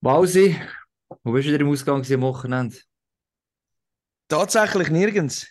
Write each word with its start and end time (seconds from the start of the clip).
Mausi, 0.00 0.56
wo 1.24 1.32
bist 1.32 1.48
du 1.48 1.52
wieder 1.52 1.60
im 1.60 1.70
Ausgang 1.70 2.04
am 2.04 2.22
Wochenende? 2.22 2.76
Tatsächlich 4.28 4.90
nirgends. 4.90 5.48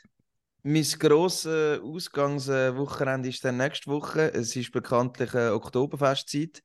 Mein 0.64 0.86
grosses 1.00 1.82
Ausgangswochenende 1.82 3.28
ist 3.28 3.44
dann 3.44 3.58
nächste 3.58 3.92
Woche. 3.92 4.34
Es 4.34 4.56
ist 4.56 4.72
bekanntlich 4.72 5.34
eine 5.34 5.54
Oktoberfestzeit. 5.54 6.62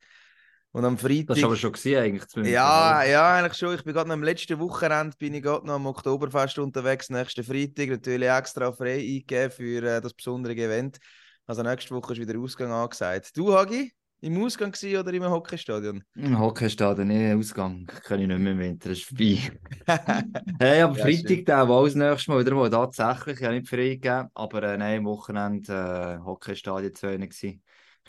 Und 0.71 0.84
am 0.84 0.96
Freitag. 0.96 1.26
Das 1.26 1.42
war 1.42 1.48
aber 1.50 1.56
schon 1.56 1.72
gesehen, 1.72 2.03
eigentlich. 2.03 2.26
Zumindest. 2.29 2.54
Ja, 2.54 3.03
ja, 3.03 3.37
eigentlich 3.37 3.58
schon. 3.58 3.74
Ich 3.74 3.85
bin 3.85 3.92
gerade 3.92 4.12
am 4.12 4.22
letzten 4.22 4.58
Wochenende 4.60 5.17
bin 5.19 5.35
ich 5.35 5.42
gerade 5.42 5.67
noch 5.67 5.74
am 5.74 5.87
Oktoberfest 5.87 6.58
unterwegs. 6.60 7.10
Nächsten 7.10 7.44
Freitag 7.44 7.88
natürlich 7.88 8.28
extra 8.28 8.72
frei 8.72 8.94
eingegeben 8.94 9.51
für 9.51 9.83
äh, 9.83 10.01
das 10.01 10.14
besondere 10.14 10.54
Event. 10.54 10.99
Also 11.46 11.62
nächste 11.62 11.94
Woche 11.94 12.12
ist 12.12 12.21
wieder 12.21 12.38
Ausgang 12.38 12.71
angesagt. 12.71 13.37
Du, 13.37 13.53
Hagi? 13.53 13.92
Im 14.25 14.41
Ausgang 14.41 14.71
gewesen 14.71 15.01
oder 15.01 15.13
im 15.13 15.25
Hockeystadion? 15.25 16.05
Im 16.15 16.39
Hockeystadion, 16.39 17.09
nee, 17.09 17.34
Ausgang. 17.34 17.87
Kann 17.87 18.21
ich 18.21 18.29
nicht 18.29 18.39
mehr 18.39 18.52
im 18.52 18.59
Winter, 18.61 18.91
ist 18.91 19.02
vorbei. 19.02 19.51
hey, 20.61 20.83
aber 20.83 20.97
ja, 20.97 21.05
Freitag 21.05 21.45
dann 21.45 21.69
auch 21.69 21.85
das 21.85 21.97
nächste 21.97 22.30
Mal 22.30 22.47
wieder 22.47 22.55
mal 22.55 22.71
tatsächlich. 22.71 23.41
Ich 23.41 23.45
habe 23.45 23.57
nicht 23.57 23.69
frei 23.69 23.89
gegeben, 23.89 24.29
aber 24.35 24.63
äh, 24.63 24.77
nein, 24.79 24.99
am 24.99 25.07
Wochenende 25.07 26.21
äh, 26.21 26.25
Hockeystadion 26.25 26.95
zu 26.95 27.09
gewesen. 27.09 27.63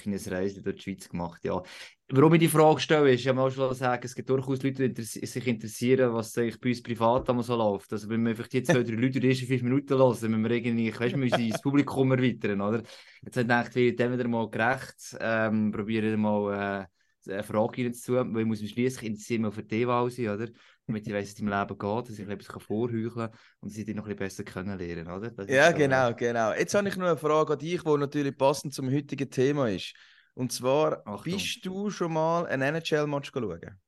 Eine 0.06 0.20
Reise 0.32 0.62
durch 0.62 0.78
die 0.78 0.82
Schweiz 0.82 1.08
gemacht, 1.08 1.44
ja. 1.46 1.62
Warum 2.10 2.34
ich 2.34 2.40
die 2.40 2.48
Frage 2.48 2.80
stelle, 2.80 3.12
ist, 3.12 3.26
ich 3.26 3.34
muss 3.34 3.54
schon 3.54 3.74
sagen, 3.74 4.02
es 4.04 4.16
gibt 4.16 4.30
durchaus 4.30 4.62
Leute, 4.62 4.90
die 4.90 5.02
sich 5.04 5.48
interessieren, 5.48 6.14
was 6.14 6.34
bei 6.34 6.52
uns 6.64 6.82
privat 6.82 7.30
immer 7.30 7.44
so 7.44 7.56
läuft. 7.56 7.94
Also 7.94 8.10
wenn 8.10 8.24
wir 8.24 8.32
einfach 8.32 8.48
die 8.48 8.64
zwei, 8.64 8.84
drei 8.84 8.94
Leute 8.94 9.20
die 9.20 9.30
ersten 9.30 9.48
fünf 9.48 9.62
Minuten 9.62 9.98
hören, 9.98 10.18
wenn 10.22 10.44
wir 10.44 10.52
irgendwie, 10.52 10.92
weißt, 10.92 11.12
wir 11.14 11.18
müssen 11.18 11.50
das 11.50 11.62
Publikum 11.62 12.12
erweitern, 12.12 12.62
oder? 12.62 12.84
Jetzt 13.24 13.38
habe 13.38 13.42
ich 13.42 13.48
gedacht, 13.48 13.76
wir 13.76 13.96
dem 13.96 14.14
wieder 14.14 14.28
mal 14.28 14.50
gerecht, 14.50 15.16
ähm, 15.20 15.72
probieren 15.72 16.20
mal 16.20 16.88
äh, 17.28 17.32
eine 17.32 17.44
Frage 17.44 17.84
reinzuziehen, 17.84 18.34
weil 18.34 18.42
ich 18.42 18.48
muss 18.48 18.62
mich 18.62 18.72
schliesslich 18.72 19.10
interessieren 19.10 19.52
für 19.52 19.64
die 19.64 19.88
Wahl 19.88 20.10
sein, 20.10 20.30
oder? 20.30 20.48
Damit 20.86 21.08
ich 21.08 21.14
weiss, 21.14 21.30
wie 21.30 21.34
es 21.34 21.40
im 21.40 21.48
Leben 21.48 21.78
geht, 21.78 22.10
dass 22.10 22.20
ich 22.20 22.28
etwas 22.28 22.64
vorheucheln 22.64 23.14
kann 23.14 23.30
und 23.62 23.70
sie 23.70 23.86
dich 23.86 23.96
noch 23.96 24.04
ein 24.04 24.16
bisschen 24.16 24.44
besser 24.44 24.44
kennenlernen, 24.44 25.08
oder? 25.08 25.32
Das 25.32 25.48
ja, 25.48 25.72
genau, 25.72 26.10
so, 26.10 26.16
genau. 26.16 26.52
Jetzt 26.54 26.74
habe 26.76 26.90
ich 26.90 26.98
noch 26.98 27.08
eine 27.08 27.18
Frage 27.18 27.54
an 27.54 27.60
dich, 27.60 27.82
die 27.84 27.98
natürlich 27.98 28.38
passend 28.38 28.74
zum 28.74 28.92
heutigen 28.92 29.30
Thema 29.30 29.70
ist. 29.70 29.94
Und 30.34 30.52
zwar, 30.52 31.08
Achtung. 31.08 31.34
bist 31.34 31.66
du 31.66 31.90
schon 31.90 32.14
mal 32.14 32.46
ein 32.48 32.62
NHL-Match 32.62 33.32
schauen? 33.34 33.80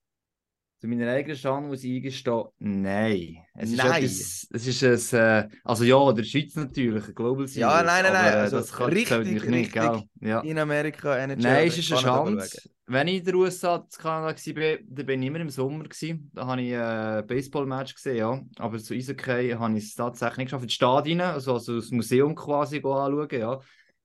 Zu 0.85 0.89
meiner 0.89 1.11
eigenen 1.11 1.35
Schande 1.35 1.67
muss 1.67 1.83
ich 1.83 1.95
eingestehen, 1.95 2.43
nein. 2.59 3.37
Es 3.55 3.71
nein. 3.71 4.03
Ist 4.03 4.51
etwas, 4.51 4.67
es 4.67 4.83
ist 4.83 5.13
ein, 5.13 5.19
äh, 5.19 5.47
also 5.63 5.83
ja, 5.83 6.13
der 6.13 6.23
Schweiz 6.23 6.53
natürlich, 6.53 7.07
ein 7.07 7.15
Global 7.15 7.47
Series. 7.47 7.55
Ja, 7.55 7.81
nein, 7.81 8.03
nein, 8.03 8.13
nein. 8.13 8.33
Äh, 8.33 8.35
also 8.35 8.57
das 8.57 8.71
kann, 8.71 8.93
richtig, 8.93 9.17
richtig 9.17 9.49
nicht, 9.49 9.73
gell? 9.73 10.03
Ja. 10.21 10.41
in 10.41 10.59
Amerika 10.59 11.17
NHL. 11.17 11.41
Nein, 11.41 11.67
es 11.69 11.79
ist 11.79 11.91
eine 11.91 12.01
Chance. 12.01 12.69
Wenn 12.85 13.07
ich 13.07 13.17
in 13.17 13.25
der 13.25 13.33
USA 13.33 13.83
zu 13.89 13.99
Kanada 13.99 14.27
war, 14.27 14.77
dann 14.87 15.05
bin 15.07 15.23
ich 15.23 15.27
immer 15.27 15.39
im 15.39 15.49
Sommer. 15.49 15.85
Gewesen. 15.85 16.29
Da 16.35 16.45
habe 16.45 16.61
ich 16.61 16.75
ein 16.75 17.19
äh, 17.19 17.23
Baseball-Match 17.25 17.95
gesehen, 17.95 18.17
ja. 18.17 18.39
Aber 18.57 18.77
zu 18.77 18.93
Eishockey 18.93 19.55
habe 19.57 19.77
ich 19.79 19.85
es 19.85 19.95
tatsächlich 19.95 20.37
nicht 20.37 20.45
geschafft. 20.49 20.65
In 20.65 20.67
die 20.67 20.73
Stadion, 20.75 21.21
also, 21.21 21.53
also 21.53 21.77
das 21.77 21.89
Museum 21.89 22.35
quasi 22.35 22.77
anschauen, 22.77 23.27
ja 23.31 23.59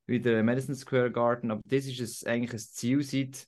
wie 0.06 0.18
der 0.18 0.42
Madison 0.42 0.74
Square 0.74 1.12
Garden. 1.12 1.50
Aber 1.50 1.60
das 1.66 1.86
ist 1.86 2.00
es 2.00 2.24
eigentlich 2.24 2.52
ein 2.54 2.58
Ziel 2.58 3.02
seit 3.02 3.46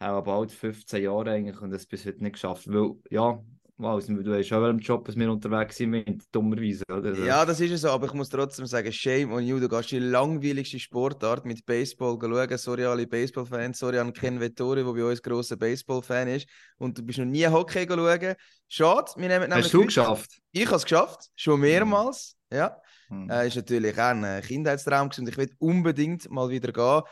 auch 0.00 0.22
bald 0.22 0.52
15 0.52 1.02
Jahren 1.02 1.28
eigentlich 1.28 1.60
und 1.60 1.70
das 1.70 1.86
bis 1.86 2.06
heute 2.06 2.22
nicht 2.22 2.34
geschafft. 2.34 2.68
Weil, 2.68 2.92
ja, 3.10 3.42
wow, 3.78 4.04
du 4.04 4.34
hast 4.34 4.52
auch 4.52 4.64
einen 4.64 4.78
Job, 4.78 5.04
dass 5.06 5.16
wir 5.16 5.30
unterwegs 5.30 5.76
sind, 5.76 6.24
dummerweise. 6.32 6.84
Oder? 6.88 7.14
Ja, 7.14 7.44
das 7.44 7.60
ist 7.60 7.70
es 7.70 7.80
so, 7.82 7.90
aber 7.90 8.06
ich 8.06 8.12
muss 8.12 8.28
trotzdem 8.28 8.66
sagen, 8.66 8.92
shame 8.92 9.32
on 9.32 9.44
you, 9.44 9.58
du 9.58 9.68
gehst 9.68 9.90
die 9.90 9.98
langweiligste 9.98 10.78
Sportart 10.78 11.44
mit 11.44 11.64
Baseball 11.64 12.18
schauen. 12.20 12.58
Sorry 12.58 12.84
alle 12.84 13.06
Baseball-Fans, 13.06 13.78
sorry 13.78 13.98
an 13.98 14.12
Ken 14.12 14.40
Vettori, 14.40 14.84
der 14.84 14.92
bei 14.92 15.04
uns 15.04 15.22
grosser 15.22 15.56
Baseball-Fan 15.56 16.28
ist. 16.28 16.48
Und 16.78 16.98
du 16.98 17.02
bist 17.02 17.18
noch 17.18 17.26
nie 17.26 17.46
Hockey 17.46 17.86
schauen. 17.88 18.34
Schade, 18.68 19.12
wir 19.16 19.28
nehmen 19.28 19.52
Hast 19.52 19.72
du 19.72 19.84
geschafft? 19.84 20.40
Ich 20.52 20.66
habe 20.66 20.76
es 20.76 20.82
geschafft, 20.82 21.30
schon 21.36 21.60
mehrmals, 21.60 22.36
ja. 22.52 22.76
Mhm. 23.10 23.30
Äh, 23.30 23.46
ist 23.46 23.56
natürlich 23.56 23.96
auch 23.98 24.10
ein 24.10 24.42
Kindheitstraum 24.42 25.08
und 25.16 25.28
ich 25.28 25.36
will 25.36 25.50
unbedingt 25.58 26.30
mal 26.30 26.50
wieder 26.50 26.72
gehen. 26.72 27.02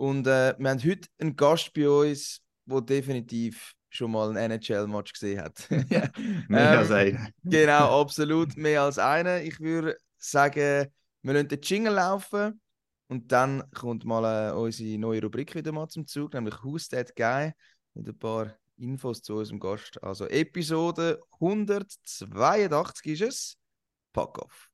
Und 0.00 0.26
äh, 0.26 0.54
wir 0.56 0.70
haben 0.70 0.82
heute 0.82 1.08
einen 1.18 1.36
Gast 1.36 1.74
bei 1.74 1.86
uns, 1.86 2.40
der 2.64 2.80
definitiv 2.80 3.74
schon 3.90 4.12
mal 4.12 4.34
ein 4.34 4.50
NHL-Match 4.50 5.12
gesehen 5.12 5.42
hat. 5.42 5.68
mehr 6.48 6.78
als 6.78 6.88
ähm, 6.88 6.96
einen. 6.96 7.28
genau, 7.44 8.00
absolut 8.00 8.56
mehr 8.56 8.80
als 8.80 8.98
einen. 8.98 9.44
Ich 9.46 9.60
würde 9.60 9.98
sagen, 10.16 10.86
wir 11.20 11.34
lassen 11.34 11.48
den 11.48 11.60
Jingle 11.60 11.92
laufen 11.92 12.62
und 13.08 13.30
dann 13.30 13.62
kommt 13.74 14.06
mal 14.06 14.48
äh, 14.48 14.52
unsere 14.54 14.98
neue 14.98 15.20
Rubrik 15.20 15.54
wieder 15.54 15.70
mal 15.70 15.88
zum 15.88 16.06
Zug, 16.06 16.32
nämlich 16.32 16.54
Who's 16.64 16.88
That 16.88 17.14
Guy? 17.14 17.52
Mit 17.92 18.08
ein 18.08 18.18
paar 18.18 18.56
Infos 18.78 19.20
zu 19.20 19.34
unserem 19.34 19.60
Gast. 19.60 20.02
Also 20.02 20.26
Episode 20.28 21.20
182 21.32 23.06
ist 23.06 23.20
es. 23.20 23.56
Pack 24.14 24.38
off. 24.38 24.70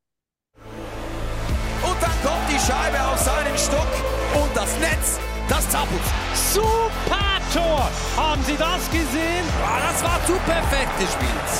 Und 1.82 1.97
dann 2.00 2.16
kommt 2.22 2.47
die 2.48 2.59
Scheibe 2.59 2.98
auf 3.04 3.19
seinen 3.19 3.56
Stock 3.56 3.92
und 4.34 4.50
das 4.54 4.70
Netz, 4.78 5.19
das 5.48 5.69
zappelt. 5.70 6.03
Super 6.34 7.37
Tor! 7.53 7.88
Haben 8.16 8.42
Sie 8.44 8.56
das 8.56 8.91
gesehen? 8.91 9.44
Ja, 9.60 9.92
das 9.92 10.03
war 10.03 10.19
zu 10.26 10.32
perfekt 10.44 10.98
gespielt. 10.98 11.50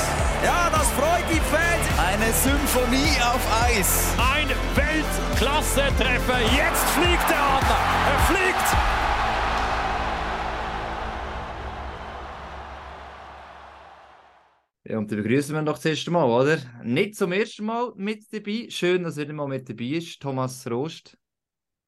Ja, 0.43 0.69
das 0.69 0.87
freut 0.97 1.25
die 1.31 1.41
Fans. 1.49 1.85
Eine 1.97 2.31
Symphonie 2.33 3.17
auf 3.21 3.41
Eis. 3.63 4.13
Ein 4.17 4.49
Weltklasse-Treffer. 4.75 6.39
Jetzt 6.41 6.85
fliegt 6.93 7.29
der 7.29 7.41
Adler. 7.41 7.81
Er 8.11 8.19
fliegt. 8.27 9.06
Ja, 14.89 14.99
und 14.99 15.11
dann 15.11 15.21
begrüßen 15.21 15.53
wir 15.53 15.61
noch 15.61 15.75
das 15.75 15.83
erste 15.83 16.11
Mal, 16.11 16.23
oder? 16.23 16.59
Nicht 16.81 17.15
zum 17.15 17.33
ersten 17.33 17.65
Mal 17.65 17.91
mit 17.97 18.31
dabei. 18.31 18.67
Schön, 18.69 19.03
dass 19.03 19.17
er 19.17 19.25
wieder 19.25 19.33
mal 19.33 19.47
mit 19.47 19.67
dabei 19.67 19.83
ist. 19.83 20.21
Thomas 20.21 20.65
Rost. 20.71 21.17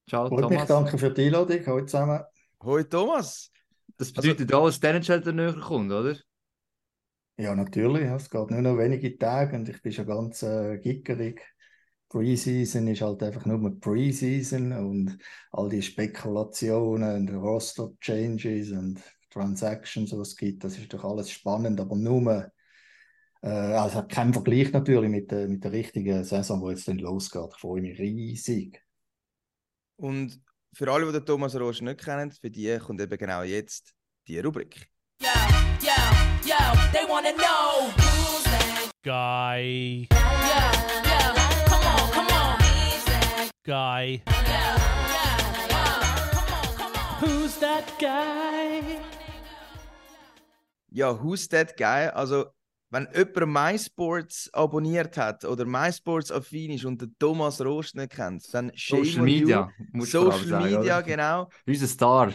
Ciao, 0.06 0.28
Freut 0.28 0.42
Thomas. 0.42 0.58
Mich, 0.58 0.68
danke 0.68 0.98
für 0.98 1.10
die 1.10 1.24
Einladung. 1.24 1.66
Hallo 1.66 1.80
zusammen. 1.86 2.20
Hallo, 2.62 2.82
Thomas. 2.82 3.50
Das 3.96 4.12
bedeutet 4.12 4.52
also, 4.52 4.64
auch, 4.64 4.66
dass 4.66 4.80
der 4.80 5.32
näher 5.32 5.54
kommt, 5.54 5.90
oder? 5.90 6.14
Ja, 7.38 7.54
natürlich. 7.54 8.02
Es 8.02 8.28
geht 8.28 8.50
nur 8.50 8.60
noch 8.60 8.76
wenige 8.76 9.16
Tage 9.16 9.56
und 9.56 9.66
ich 9.66 9.80
bin 9.80 9.92
schon 9.92 10.06
ganz 10.06 10.42
äh, 10.42 10.76
gickerig. 10.76 11.40
Preseason 12.10 12.86
ist 12.86 13.00
halt 13.00 13.22
einfach 13.22 13.46
nur 13.46 13.80
Preseason 13.80 14.72
und 14.72 15.16
all 15.52 15.70
die 15.70 15.80
Spekulationen 15.80 17.28
und 17.28 17.34
Roster-Changes 17.34 18.72
und 18.72 19.00
Transactions, 19.30 20.10
die 20.10 20.16
es 20.16 20.36
gibt, 20.36 20.64
das 20.64 20.76
ist 20.76 20.92
doch 20.92 21.04
alles 21.04 21.30
spannend, 21.30 21.80
aber 21.80 21.96
nur 21.96 22.50
also 23.42 24.02
kein 24.06 24.32
Vergleich 24.32 24.72
natürlich 24.72 25.10
mit 25.10 25.30
der, 25.30 25.48
mit 25.48 25.64
der 25.64 25.72
richtigen 25.72 26.24
Saison, 26.24 26.60
wo 26.60 26.70
jetzt 26.70 26.86
dann 26.88 26.98
losgeht. 26.98 27.50
Ich 27.54 27.60
freue 27.60 27.80
mich 27.80 27.98
riesig. 27.98 28.82
Und 29.96 30.40
für 30.74 30.90
alle, 30.90 31.06
die 31.06 31.12
den 31.12 31.26
Thomas 31.26 31.54
Rosch 31.56 31.80
nicht 31.80 32.04
kennen, 32.04 32.30
für 32.30 32.50
die 32.50 32.78
kommt 32.78 33.00
eben 33.00 33.18
genau 33.18 33.42
jetzt 33.42 33.94
die 34.26 34.38
Rubrik. 34.38 34.88
Yo, 35.20 35.28
yo, 35.82 35.92
yo, 36.44 36.56
they 36.92 37.04
wanna 37.08 37.32
know 37.32 37.90
who's 37.96 38.42
that 38.44 38.90
guy. 39.02 40.06
Yo, 40.10 40.18
yo, 41.04 41.34
come 41.66 41.86
on, 41.86 42.10
come 42.12 42.32
on. 42.32 42.58
Guy. 43.64 44.22
Who's 47.20 47.58
that 47.58 47.84
guy? 47.98 49.00
Ja, 50.90 51.12
who's 51.12 51.46
that 51.48 51.76
guy? 51.76 52.08
Also 52.08 52.46
wenn 52.90 53.08
jemand 53.14 53.46
MySports 53.46 54.50
abonniert 54.52 55.16
hat 55.16 55.44
oder 55.44 55.64
MySports 55.64 56.32
affin 56.32 56.72
ist 56.72 56.84
und 56.84 57.00
den 57.00 57.14
Thomas 57.18 57.60
Rost 57.60 57.94
nicht 57.94 58.10
kennt, 58.12 58.42
dann 58.52 58.72
Social 58.76 59.22
Media. 59.22 59.70
Social 59.98 60.44
sagen, 60.44 60.64
Media, 60.64 60.98
oder? 60.98 61.02
genau. 61.04 61.48
Unser 61.66 61.86
Star. 61.86 62.32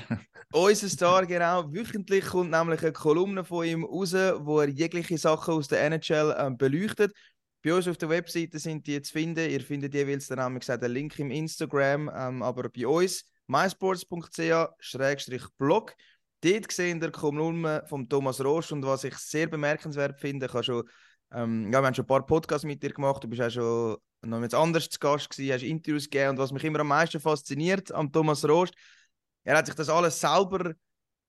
Unser 0.54 0.88
Star, 0.88 1.26
genau. 1.26 1.66
Wöchentlich 1.74 2.26
kommt 2.26 2.52
nämlich 2.52 2.82
eine 2.82 2.94
Kolumne 2.94 3.44
von 3.44 3.66
ihm 3.66 3.84
raus, 3.84 4.14
wo 4.14 4.62
er 4.62 4.70
jegliche 4.70 5.18
Sachen 5.18 5.56
aus 5.56 5.68
der 5.68 5.84
NHL 5.84 6.34
ähm, 6.38 6.58
beleuchtet. 6.58 7.14
Bei 7.62 7.74
uns 7.74 7.86
auf 7.88 7.98
der 7.98 8.10
Webseite 8.10 8.60
sind 8.60 8.86
die 8.88 9.02
zu 9.02 9.12
finden. 9.12 9.50
Ihr 9.50 9.60
findet 9.60 9.94
jeweils 9.94 10.28
den 10.28 10.38
Namen 10.38 10.60
gesagt, 10.60 10.84
den 10.84 10.92
Link 10.92 11.20
im 11.20 11.32
Instagram, 11.32 12.10
ähm, 12.16 12.42
aber 12.44 12.70
bei 12.70 12.88
uns 12.88 13.26
mysports.ch-blog. 13.48 15.96
Dort 16.42 16.68
gesehen 16.68 17.00
der 17.00 17.12
Kolumne 17.12 17.84
von 17.88 18.08
Thomas 18.08 18.44
Rosch 18.44 18.72
und 18.72 18.86
was 18.86 19.04
ich 19.04 19.16
sehr 19.18 19.48
bemerkenswert 19.48 20.20
finde, 20.20 20.46
ich 20.46 20.54
habe 20.54 20.64
schon, 20.64 20.84
ähm, 21.34 21.72
ja, 21.72 21.82
wir 21.82 21.88
haben 21.88 21.96
schon 21.96 22.06
ein 22.06 22.08
paar 22.08 22.26
Podcasts 22.26 22.66
mit 22.66 22.84
dir 22.84 22.94
gemacht, 22.94 23.24
du 23.24 23.28
bist 23.28 23.42
auch 23.42 23.50
schon 23.50 23.98
noch 24.22 24.40
mit 24.40 24.54
anders 24.54 24.90
zu 24.90 25.00
Gast 25.00 25.30
gewesen, 25.30 25.54
hast 25.54 25.64
Interviews 25.64 26.10
gegeben 26.10 26.32
und 26.32 26.38
was 26.38 26.52
mich 26.52 26.64
immer 26.64 26.80
am 26.80 26.88
meisten 26.88 27.20
fasziniert 27.20 27.92
an 27.92 28.12
Thomas 28.12 28.48
Rosch, 28.48 28.72
er 29.44 29.58
hat 29.58 29.66
sich 29.68 29.76
das 29.76 29.90
alles 29.90 30.20
selber 30.20 30.74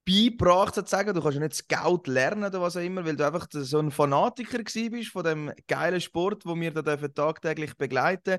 beigebracht, 0.07 0.75
sozusagen. 0.75 1.13
Du 1.15 1.21
kannst 1.21 1.37
ja 1.37 1.43
nicht 1.43 1.55
Scout 1.55 2.03
lernen 2.07 2.45
oder 2.45 2.61
was 2.61 2.77
auch 2.77 2.81
immer, 2.81 3.05
weil 3.05 3.17
du 3.17 3.27
einfach 3.27 3.47
so 3.51 3.79
ein 3.79 3.91
Fanatiker 3.91 4.63
bist 4.63 5.11
von 5.11 5.25
dem 5.25 5.53
geilen 5.67 6.01
Sport, 6.01 6.47
wo 6.47 6.55
wir 6.57 6.71
da 6.71 6.97
tagtäglich 6.97 7.77
begleiten. 7.77 8.39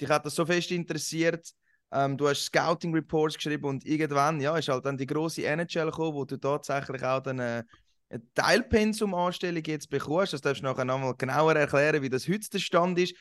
Dich 0.00 0.08
hat 0.08 0.24
das 0.24 0.34
so 0.36 0.46
fest 0.46 0.70
interessiert, 0.70 1.50
ähm, 1.92 2.16
du 2.16 2.28
hast 2.28 2.44
Scouting 2.44 2.94
Reports 2.94 3.36
geschrieben 3.36 3.64
und 3.64 3.84
irgendwann 3.86 4.40
ja, 4.40 4.56
ist 4.56 4.68
halt 4.68 4.84
dann 4.84 4.96
die 4.96 5.06
große 5.06 5.44
NHL 5.44 5.86
gekommen, 5.86 6.14
wo 6.14 6.24
du 6.24 6.36
tatsächlich 6.36 7.02
auch 7.02 7.20
dann 7.20 7.38
äh, 7.38 7.64
eine 8.10 8.22
Teilpensum-Anstellung 8.34 9.62
jetzt 9.64 9.90
bekommst. 9.90 10.32
Das 10.32 10.40
darfst 10.40 10.62
du 10.62 10.66
nachher 10.66 10.84
nochmal 10.84 11.14
genauer 11.16 11.56
erklären, 11.56 12.02
wie 12.02 12.08
das 12.08 12.28
heute 12.28 12.48
der 12.50 12.58
Stand 12.58 12.98
ist. 12.98 13.14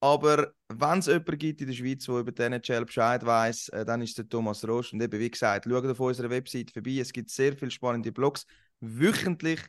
Aber 0.00 0.52
wenn 0.68 1.00
es 1.00 1.06
jemanden 1.06 1.38
gibt 1.38 1.60
in 1.60 1.66
der 1.68 1.74
Schweiz, 1.74 2.04
der 2.04 2.16
über 2.16 2.30
den 2.30 2.52
NHL 2.52 2.84
Bescheid 2.84 3.24
weiß, 3.24 3.70
äh, 3.70 3.84
dann 3.84 4.00
ist 4.00 4.16
der 4.16 4.28
Thomas 4.28 4.66
Rost. 4.66 4.92
Und 4.92 5.02
eben, 5.02 5.18
wie 5.18 5.30
gesagt, 5.30 5.66
schaut 5.68 5.86
auf 5.86 6.00
unserer 6.00 6.30
Website 6.30 6.70
vorbei. 6.70 6.98
Es 7.00 7.12
gibt 7.12 7.30
sehr 7.30 7.56
viele 7.56 7.70
spannende 7.70 8.12
Blogs. 8.12 8.46
Wöchentlich 8.80 9.60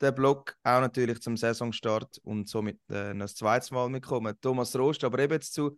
der 0.00 0.12
Blog 0.12 0.54
auch 0.62 0.80
natürlich 0.80 1.20
zum 1.20 1.36
Saisonstart 1.36 2.18
und 2.18 2.48
somit 2.48 2.78
äh, 2.90 3.14
noch 3.14 3.24
das 3.24 3.34
zweite 3.34 3.72
Mal 3.74 3.88
mitkommen. 3.88 4.36
Thomas 4.40 4.76
Rost, 4.76 5.04
aber 5.04 5.18
eben 5.20 5.32
jetzt 5.32 5.54
zu 5.54 5.76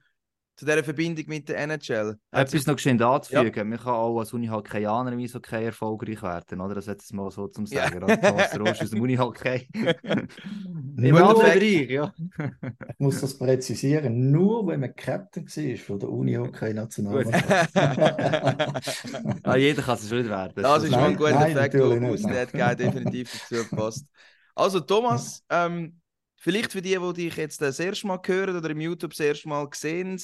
zu 0.60 0.66
dieser 0.66 0.84
Verbindung 0.84 1.24
mit 1.28 1.48
der 1.48 1.56
NHL. 1.56 2.18
Etwas 2.30 2.66
noch 2.66 2.76
geschehen 2.76 3.00
anzufügen. 3.00 3.56
Ja. 3.56 3.64
Man 3.64 3.78
kann 3.78 3.94
auch 3.94 4.18
als 4.18 4.34
Unihockeianer 4.34 5.10
im 5.10 5.20
Eishockey 5.20 5.64
erfolgreich 5.64 6.22
werden, 6.22 6.60
oder? 6.60 6.74
Das 6.74 6.84
jetzt 6.84 7.14
mal 7.14 7.30
so 7.30 7.48
zum 7.48 7.64
Sagen. 7.64 8.06
Ja. 8.06 8.16
Thomas 8.16 8.60
Rosch 8.60 8.82
aus 8.82 8.90
dem 8.90 9.00
Unihockey. 9.00 9.68
Im 9.72 11.14
Bereich, 11.14 11.88
ja. 11.88 12.12
ich 12.36 12.98
muss 12.98 13.22
das 13.22 13.38
präzisieren. 13.38 14.30
Nur 14.30 14.66
wenn 14.66 14.80
man 14.80 14.94
Captain 14.94 15.46
war 15.46 15.76
von 15.78 15.98
der 15.98 16.10
Unihockey-Nationalmannschaft. 16.10 17.76
ah, 19.46 19.56
jeder 19.56 19.82
kann 19.82 19.94
es 19.94 20.10
nicht 20.10 20.28
werden. 20.28 20.52
Das, 20.56 20.62
das 20.62 20.84
ist 20.84 20.90
mal 20.90 21.08
ein 21.08 21.16
guter 21.16 21.30
nein, 21.30 21.56
Fakt, 21.56 21.72
der 21.72 22.66
hat 22.66 22.78
definitiv 22.78 23.32
dazu 23.48 23.64
gepasst. 23.66 24.06
Also 24.54 24.80
Thomas, 24.80 25.42
ähm, 25.48 25.98
vielleicht 26.36 26.72
für 26.72 26.82
die, 26.82 26.98
die 26.98 27.12
dich 27.14 27.36
jetzt 27.36 27.62
das 27.62 27.80
erste 27.80 28.06
Mal 28.06 28.20
hören 28.26 28.58
oder 28.58 28.68
im 28.68 28.80
YouTube 28.82 29.12
das 29.12 29.20
erste 29.20 29.48
Mal 29.48 29.66
sehen, 29.72 30.20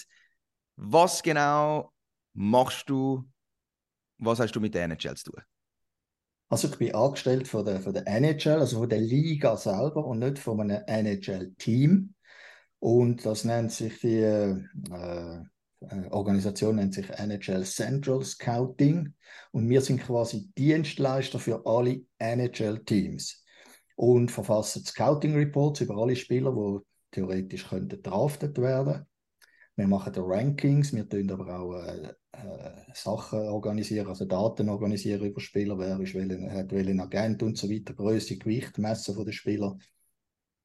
was 0.76 1.22
genau 1.22 1.92
machst 2.34 2.88
du? 2.88 3.24
Was 4.18 4.40
hast 4.40 4.52
du 4.52 4.60
mit 4.60 4.74
der 4.74 4.84
NHL 4.84 5.16
zu 5.16 5.30
tun? 5.32 5.42
Also 6.48 6.68
ich 6.68 6.78
bin 6.78 6.94
angestellt 6.94 7.48
von 7.48 7.64
der, 7.64 7.80
von 7.80 7.92
der 7.92 8.06
NHL, 8.06 8.60
also 8.60 8.78
von 8.78 8.88
der 8.88 9.00
Liga 9.00 9.56
selber 9.56 10.06
und 10.06 10.20
nicht 10.20 10.38
von 10.38 10.60
einem 10.60 10.82
NHL-Team. 10.86 12.14
Und 12.78 13.26
das 13.26 13.44
nennt 13.44 13.72
sich 13.72 13.98
die 14.00 14.20
äh, 14.20 14.52
äh, 14.90 15.44
Organisation 16.10 16.76
nennt 16.76 16.94
sich 16.94 17.10
NHL 17.10 17.64
Central 17.64 18.22
Scouting 18.22 19.14
und 19.52 19.68
wir 19.68 19.80
sind 19.80 20.00
quasi 20.00 20.50
Dienstleister 20.56 21.38
für 21.38 21.66
alle 21.66 22.02
NHL-Teams 22.18 23.44
und 23.96 24.30
verfassen 24.30 24.84
Scouting 24.84 25.34
Reports 25.34 25.80
über 25.80 25.96
alle 25.96 26.16
Spieler, 26.16 26.52
die 26.52 26.78
theoretisch 27.10 27.68
könnten 27.68 28.02
draftet 28.02 28.58
werden 28.58 29.06
wir 29.76 29.86
machen 29.86 30.14
Rankings, 30.16 30.94
wir 30.94 31.08
tun 31.08 31.30
aber 31.30 31.58
auch 31.58 31.74
äh, 31.82 32.08
äh, 32.32 32.94
Sachen 32.94 33.40
organisieren, 33.40 34.06
also 34.06 34.24
Daten 34.24 34.70
organisieren 34.70 35.26
über 35.26 35.40
Spieler, 35.40 35.78
wer 35.78 36.00
ist 36.00 36.14
welchen, 36.14 36.50
hat 36.50 36.72
welchen 36.72 37.00
Agent 37.00 37.42
und 37.42 37.58
so 37.58 37.70
weiter, 37.70 37.92
Größe, 37.92 38.38
Gewicht 38.38 38.78
messen 38.78 39.14
von 39.14 39.24
den 39.24 39.34
Spielern. 39.34 39.80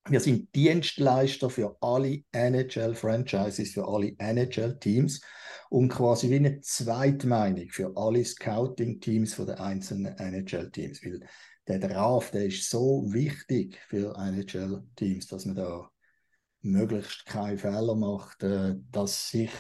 Wir 0.08 0.20
sind 0.20 0.56
Dienstleister 0.56 1.50
für 1.50 1.78
alle 1.82 2.24
NHL-Franchises, 2.32 3.74
für 3.74 3.88
alle 3.88 4.16
NHL-Teams 4.18 5.22
und 5.70 5.90
quasi 5.90 6.30
wie 6.30 6.38
eine 6.38 6.62
Zweitmeinung 6.62 7.70
für 7.70 7.96
alle 7.96 8.26
Scouting-Teams 8.26 9.36
den 9.36 9.50
einzelnen 9.52 10.18
NHL-Teams. 10.18 11.04
Weil 11.06 11.20
der 11.68 11.80
Draft, 11.80 12.34
der 12.34 12.46
ist 12.46 12.70
so 12.70 13.04
wichtig 13.14 13.78
für 13.88 14.16
NHL-Teams, 14.18 15.28
dass 15.28 15.46
man 15.46 15.56
da 15.56 15.91
möglichst 16.62 17.26
keine 17.26 17.58
Fehler 17.58 17.96
macht, 17.96 18.44
äh, 18.44 18.76
dass 18.92 19.30
sich 19.30 19.52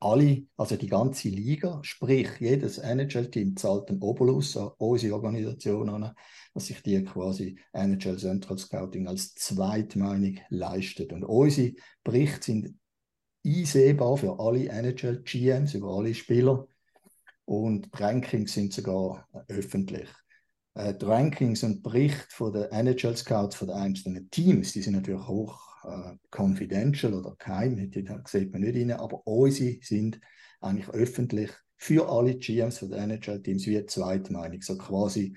alle, 0.00 0.46
also 0.56 0.76
die 0.76 0.86
ganze 0.86 1.28
Liga, 1.28 1.80
sprich 1.82 2.28
jedes 2.40 2.78
NHL-Team 2.78 3.56
zahlt 3.56 3.90
einen 3.90 4.02
Obolus 4.02 4.56
an 4.56 4.70
unsere 4.78 5.14
Organisation 5.14 5.90
an, 5.90 6.14
dass 6.54 6.66
sich 6.66 6.82
die 6.82 7.04
quasi 7.04 7.58
NHL 7.72 8.16
Central 8.16 8.56
Scouting 8.56 9.06
als 9.06 9.34
Zweitmeinung 9.34 10.38
leistet. 10.48 11.12
Und 11.12 11.24
unsere 11.24 11.74
Berichte 12.02 12.46
sind 12.46 12.78
einsehbar 13.44 14.16
für 14.16 14.40
alle 14.40 14.68
NHL-GMs, 14.68 15.74
über 15.74 15.94
alle 15.94 16.14
Spieler. 16.14 16.66
Und 17.44 17.86
die 17.86 18.02
Rankings 18.02 18.54
sind 18.54 18.72
sogar 18.72 19.28
öffentlich. 19.48 20.08
Äh, 20.74 20.94
die 20.94 21.04
Rankings 21.04 21.62
und 21.62 21.82
Berichte 21.82 22.26
von 22.30 22.52
den 22.54 22.70
NHL 22.70 23.16
Scouts 23.16 23.56
von 23.56 23.68
den 23.68 23.76
einzelnen 23.76 24.30
Teams, 24.30 24.72
die 24.72 24.82
sind 24.82 24.94
natürlich 24.94 25.26
hoch 25.26 25.69
äh, 25.84 26.16
confidential 26.30 27.14
oder 27.14 27.36
geheim, 27.38 27.90
da 27.90 28.22
sieht 28.26 28.52
man 28.52 28.62
nicht 28.62 28.76
rein, 28.76 28.92
aber 28.92 29.26
unsere 29.26 29.78
sind 29.82 30.20
eigentlich 30.60 30.88
öffentlich 30.90 31.50
für 31.76 32.08
alle 32.08 32.36
GMs 32.36 32.78
von 32.78 32.90
den 32.90 33.10
NHL-Teams 33.10 33.66
wie 33.66 33.84
Zweitmeinung. 33.86 34.60
So 34.60 34.76
quasi, 34.76 35.34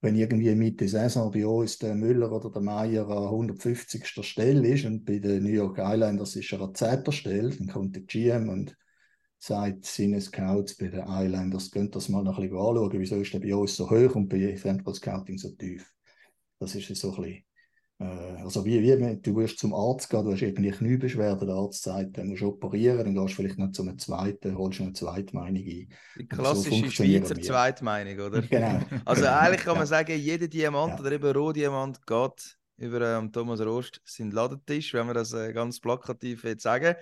wenn 0.00 0.14
irgendwie 0.14 0.54
Mitte 0.54 0.86
Saison 0.86 1.30
bei 1.32 1.44
uns 1.44 1.78
der 1.78 1.96
Müller 1.96 2.30
oder 2.30 2.50
der 2.50 2.62
Meier 2.62 3.08
an 3.08 3.24
150. 3.24 4.06
Stelle 4.06 4.68
ist 4.68 4.84
und 4.84 5.04
bei 5.04 5.18
den 5.18 5.42
New 5.42 5.50
York 5.50 5.78
Islanders 5.78 6.36
ist 6.36 6.52
er 6.52 6.60
an 6.60 6.74
10. 6.74 7.10
Stelle, 7.10 7.50
dann 7.50 7.66
kommt 7.66 7.96
der 7.96 8.02
GM 8.02 8.48
und 8.48 8.76
sagt 9.38 9.84
seinen 9.84 10.20
Scouts 10.20 10.76
bei 10.76 10.86
den 10.86 11.04
Islanders, 11.06 11.70
könnt 11.70 11.96
das 11.96 12.08
mal 12.08 12.22
noch 12.22 12.38
ein 12.38 12.48
bisschen 12.48 12.58
anschauen, 12.58 13.00
wieso 13.00 13.16
ist 13.16 13.32
der 13.32 13.40
bei 13.40 13.54
uns 13.54 13.76
so 13.76 13.90
hoch 13.90 14.14
und 14.14 14.28
bei 14.28 14.54
Central 14.54 14.94
Scouting 14.94 15.38
so 15.38 15.50
tief. 15.50 15.92
Das 16.60 16.74
ist 16.74 16.94
so 16.94 17.14
ein 17.14 17.22
bisschen 17.22 17.45
also 17.98 18.64
wie, 18.64 18.82
wie 18.82 19.16
du 19.22 19.36
wirst 19.36 19.58
zum 19.58 19.72
Arzt 19.72 20.10
gehen, 20.10 20.24
du 20.24 20.32
hast 20.32 20.42
irgendwie 20.42 20.70
Kniebeschwerden, 20.70 21.48
der 21.48 21.56
Arzt 21.56 21.82
sagt, 21.82 22.18
du 22.18 22.24
musst 22.24 22.42
operieren, 22.42 22.98
dann 22.98 23.14
gehst 23.14 23.32
du 23.32 23.42
vielleicht 23.42 23.58
noch 23.58 23.72
zu 23.72 23.82
einem 23.82 23.98
zweiten, 23.98 24.56
holst 24.58 24.80
eine 24.82 24.92
Zweitmeinung 24.92 25.62
ein. 25.62 25.88
Die 26.18 26.28
klassische 26.28 26.84
so 26.84 26.90
Schweizer 26.90 27.40
Zweitmeinung, 27.40 28.26
oder? 28.26 28.42
Genau. 28.50 28.80
Also 29.04 29.26
eigentlich 29.26 29.64
kann 29.64 29.78
man 29.78 29.86
sagen, 29.86 30.18
jeder 30.18 30.46
Diamant 30.46 30.94
ja. 30.94 31.00
oder 31.00 31.12
eben 31.12 31.32
Rohdiamant 31.32 32.06
geht 32.06 32.56
über 32.76 33.18
ähm, 33.18 33.32
Thomas 33.32 33.60
Rost 33.60 34.02
seinen 34.04 34.30
Ladentisch, 34.30 34.92
wenn 34.92 35.06
wir 35.06 35.14
das 35.14 35.32
äh, 35.32 35.52
ganz 35.54 35.80
plakativ 35.80 36.44
jetzt 36.44 36.64
sagen. 36.64 36.96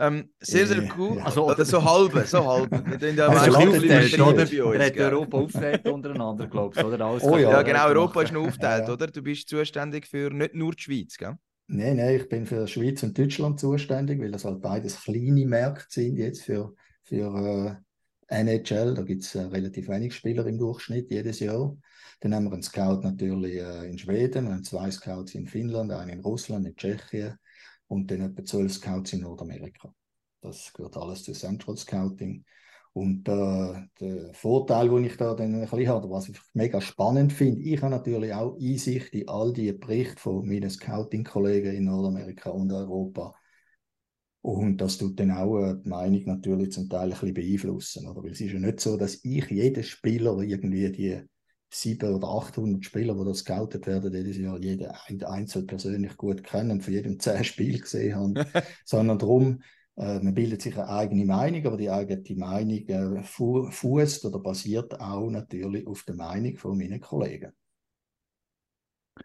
Ähm, 0.00 0.30
sehr, 0.38 0.64
sehr 0.64 0.88
cool. 0.96 1.16
Ja. 1.16 1.24
Also, 1.24 1.44
oder 1.50 1.64
so 1.64 1.84
halbe, 1.84 2.24
so 2.24 2.46
halbe. 2.46 2.84
Wir 2.88 2.98
tun 3.00 3.16
ja 3.16 3.28
also. 3.28 4.72
Er 4.72 4.86
hat 4.86 4.96
Europa 4.96 5.38
aufgeteilt 5.38 5.88
untereinander, 5.88 6.46
glaube 6.46 6.78
ich, 6.78 6.84
oder? 6.84 7.04
Alles 7.04 7.24
oh, 7.24 7.36
ja. 7.36 7.50
ja, 7.50 7.62
genau, 7.62 7.88
Europa 7.88 8.22
ist 8.22 8.32
noch 8.32 8.46
aufgeteilt, 8.46 8.86
ja, 8.86 8.94
oder? 8.94 9.08
Du 9.08 9.22
bist 9.22 9.48
zuständig 9.48 10.06
für 10.06 10.30
nicht 10.30 10.54
nur 10.54 10.72
die 10.72 10.82
Schweiz, 10.82 11.16
gell? 11.16 11.34
Nein, 11.66 11.96
nein, 11.96 12.14
ich 12.14 12.28
bin 12.28 12.46
für 12.46 12.66
Schweiz 12.68 13.02
und 13.02 13.18
Deutschland 13.18 13.58
zuständig, 13.58 14.20
weil 14.20 14.30
das 14.30 14.44
halt 14.44 14.62
beides 14.62 15.02
kleine 15.02 15.44
Märkte 15.44 15.86
sind 15.88 16.16
jetzt 16.16 16.42
für, 16.42 16.74
für 17.02 17.82
äh, 18.30 18.40
NHL. 18.40 18.94
Da 18.94 19.02
gibt 19.02 19.24
es 19.24 19.34
äh, 19.34 19.40
relativ 19.40 19.88
wenig 19.88 20.14
Spieler 20.14 20.46
im 20.46 20.58
Durchschnitt 20.58 21.10
jedes 21.10 21.40
Jahr. 21.40 21.76
Dann 22.20 22.34
haben 22.34 22.44
wir 22.44 22.52
einen 22.52 22.62
Scout 22.62 23.00
natürlich 23.02 23.56
äh, 23.56 23.90
in 23.90 23.98
Schweden, 23.98 24.46
und 24.46 24.64
zwei 24.64 24.90
Scouts 24.92 25.34
in 25.34 25.46
Finnland, 25.46 25.90
einen 25.90 26.10
in 26.10 26.20
Russland, 26.20 26.66
in 26.66 26.76
Tschechien 26.76 27.36
und 27.88 28.10
dann 28.10 28.20
etwa 28.20 28.44
zwölf 28.44 28.72
Scouts 28.72 29.12
in 29.14 29.22
Nordamerika. 29.22 29.92
Das 30.40 30.72
gehört 30.72 30.96
alles 30.96 31.24
zu 31.24 31.32
Central 31.32 31.76
Scouting. 31.76 32.44
Und 32.92 33.28
äh, 33.28 33.86
der 34.00 34.32
Vorteil, 34.34 34.88
den 34.88 35.04
ich 35.04 35.16
da 35.16 35.34
dann 35.34 35.54
ein 35.54 35.60
bisschen 35.60 35.88
habe, 35.88 36.10
was 36.10 36.28
ich 36.28 36.38
mega 36.54 36.80
spannend 36.80 37.32
finde, 37.32 37.60
ich 37.60 37.80
habe 37.80 37.90
natürlich 37.90 38.32
auch 38.32 38.56
Einsicht 38.58 39.14
in 39.14 39.28
all 39.28 39.52
die 39.52 39.72
Berichte 39.72 40.20
von 40.20 40.46
meinen 40.46 40.70
Scouting-Kollegen 40.70 41.74
in 41.74 41.84
Nordamerika 41.84 42.50
und 42.50 42.72
Europa. 42.72 43.34
Und 44.40 44.78
das 44.78 44.98
tut 44.98 45.18
dann 45.20 45.30
auch 45.30 45.58
äh, 45.58 45.76
die 45.82 45.88
Meinung 45.88 46.24
natürlich 46.24 46.72
zum 46.72 46.88
Teil 46.88 47.04
ein 47.04 47.10
bisschen 47.10 47.34
beeinflussen. 47.34 48.08
Oder? 48.08 48.22
Weil 48.22 48.32
es 48.32 48.40
ist 48.40 48.52
ja 48.52 48.58
nicht 48.58 48.80
so, 48.80 48.96
dass 48.96 49.20
ich 49.22 49.50
jeden 49.50 49.84
Spieler 49.84 50.38
irgendwie 50.38 50.90
die 50.90 51.20
sieben 51.70 52.14
oder 52.14 52.28
800 52.28 52.84
Spieler, 52.84 53.14
die 53.14 53.24
da 53.24 53.34
scoutet 53.34 53.86
werden, 53.86 54.12
jedes 54.12 54.38
Jahr 54.38 54.58
jeden 54.58 55.24
einzeln 55.24 55.66
persönlich 55.66 56.16
gut 56.16 56.42
kennen 56.42 56.72
und 56.72 56.82
für 56.82 56.92
jedem 56.92 57.18
zehn 57.20 57.44
Spiele 57.44 57.78
gesehen 57.78 58.16
haben, 58.16 58.34
sondern 58.84 59.18
darum, 59.18 59.62
äh, 59.96 60.20
man 60.20 60.34
bildet 60.34 60.62
sich 60.62 60.74
eine 60.76 60.88
eigene 60.88 61.24
Meinung, 61.24 61.66
aber 61.66 61.76
die 61.76 61.90
eigene 61.90 62.22
Meinung 62.36 62.88
äh, 62.88 63.22
fußt 63.22 64.24
oder 64.24 64.38
basiert 64.38 65.00
auch 65.00 65.28
natürlich 65.30 65.86
auf 65.86 66.04
der 66.04 66.14
Meinung 66.14 66.56
von 66.56 66.78
meinen 66.78 67.00
Kollegen. 67.00 67.52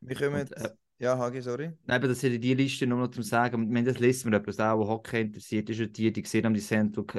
Wir 0.02 0.16
kommen 0.16 0.42
und, 0.42 0.52
äh, 0.54 0.70
ja, 1.00 1.18
Hagi, 1.18 1.42
sorry. 1.42 1.72
Nein, 1.86 1.98
aber 1.98 2.08
das 2.08 2.24
ist 2.24 2.44
die 2.44 2.54
Liste 2.54 2.88
nur 2.88 3.00
noch 3.00 3.12
zum 3.12 3.24
Sagen. 3.24 3.74
Wenn 3.74 3.86
das 3.86 4.00
liest 4.00 4.26
man 4.26 4.34
etwas 4.34 4.60
auch, 4.60 4.88
Hockey 4.88 5.22
interessiert 5.22 5.70
ist, 5.70 5.98
die, 5.98 6.12
die 6.12 6.22
gesehen 6.22 6.46
haben, 6.46 6.54
die 6.54 6.60
Sendung 6.60 7.12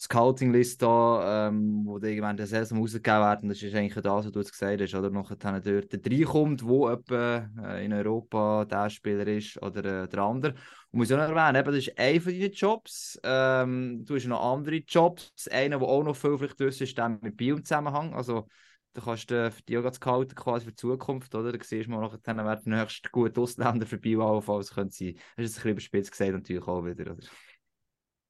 Scouting-Liste 0.00 0.86
da, 0.86 1.48
ähm, 1.48 1.82
wo 1.84 1.98
die 1.98 2.08
irgendwann 2.08 2.36
der 2.36 2.46
Saison 2.46 2.78
rausgegeben 2.78 3.20
werden. 3.20 3.48
Das 3.48 3.60
ist 3.60 3.74
eigentlich 3.74 3.94
das, 3.94 4.26
was 4.26 4.30
du 4.30 4.38
jetzt 4.38 4.52
gesagt 4.52 4.80
hast, 4.80 4.94
oder? 4.94 5.10
Nachher 5.10 5.36
dort 5.36 6.06
reinkommt, 6.06 6.64
wo 6.64 6.88
etwa 6.88 7.50
äh, 7.64 7.84
in 7.84 7.92
Europa 7.92 8.64
der 8.64 8.90
Spieler 8.90 9.26
ist 9.26 9.60
oder 9.60 10.04
äh, 10.04 10.08
der 10.08 10.20
andere. 10.20 10.54
Und 10.90 11.00
muss 11.00 11.10
ich 11.10 11.16
noch 11.16 11.24
erwähnen, 11.24 11.56
eben, 11.56 11.74
das 11.74 11.86
ist 11.86 11.98
einer 11.98 12.20
von 12.20 12.32
deinen 12.32 12.52
Jobs. 12.52 13.20
Ähm, 13.24 14.04
du 14.04 14.14
hast 14.14 14.26
noch 14.26 14.52
andere 14.52 14.76
Jobs. 14.76 15.48
Einer, 15.48 15.78
der 15.80 15.88
auch 15.88 16.04
noch 16.04 16.16
viel 16.16 16.38
vielleicht 16.38 16.60
wissen, 16.60 16.84
ist 16.84 16.96
der 16.96 17.08
mit 17.08 17.36
Bio 17.36 17.56
im 17.56 17.64
Zusammenhang. 17.64 18.14
Also, 18.14 18.46
da 18.92 19.02
kannst 19.02 19.30
du 19.30 19.50
für 19.50 19.62
die 19.62 19.78
auch 19.78 19.92
scouten, 19.92 20.36
quasi 20.36 20.64
für 20.64 20.72
die 20.72 20.76
Zukunft, 20.76 21.34
oder? 21.34 21.52
Da 21.52 21.58
siehst 21.62 21.88
du 21.88 21.90
mal 21.90 22.00
nachher, 22.00 22.20
wer 22.24 22.56
der 22.56 22.82
nächste 22.82 23.10
gute 23.10 23.40
Ausländer 23.40 23.84
für 23.84 23.98
Bio 23.98 24.28
allenfalls 24.28 24.72
könnte 24.72 24.94
sein. 24.94 25.14
Das 25.36 25.46
ist 25.46 25.50
ein 25.50 25.54
bisschen 25.54 25.70
überspitzt 25.70 26.12
gesagt 26.12 26.32
natürlich 26.32 26.66
auch 26.66 26.84
wieder, 26.84 27.12
oder? 27.12 27.26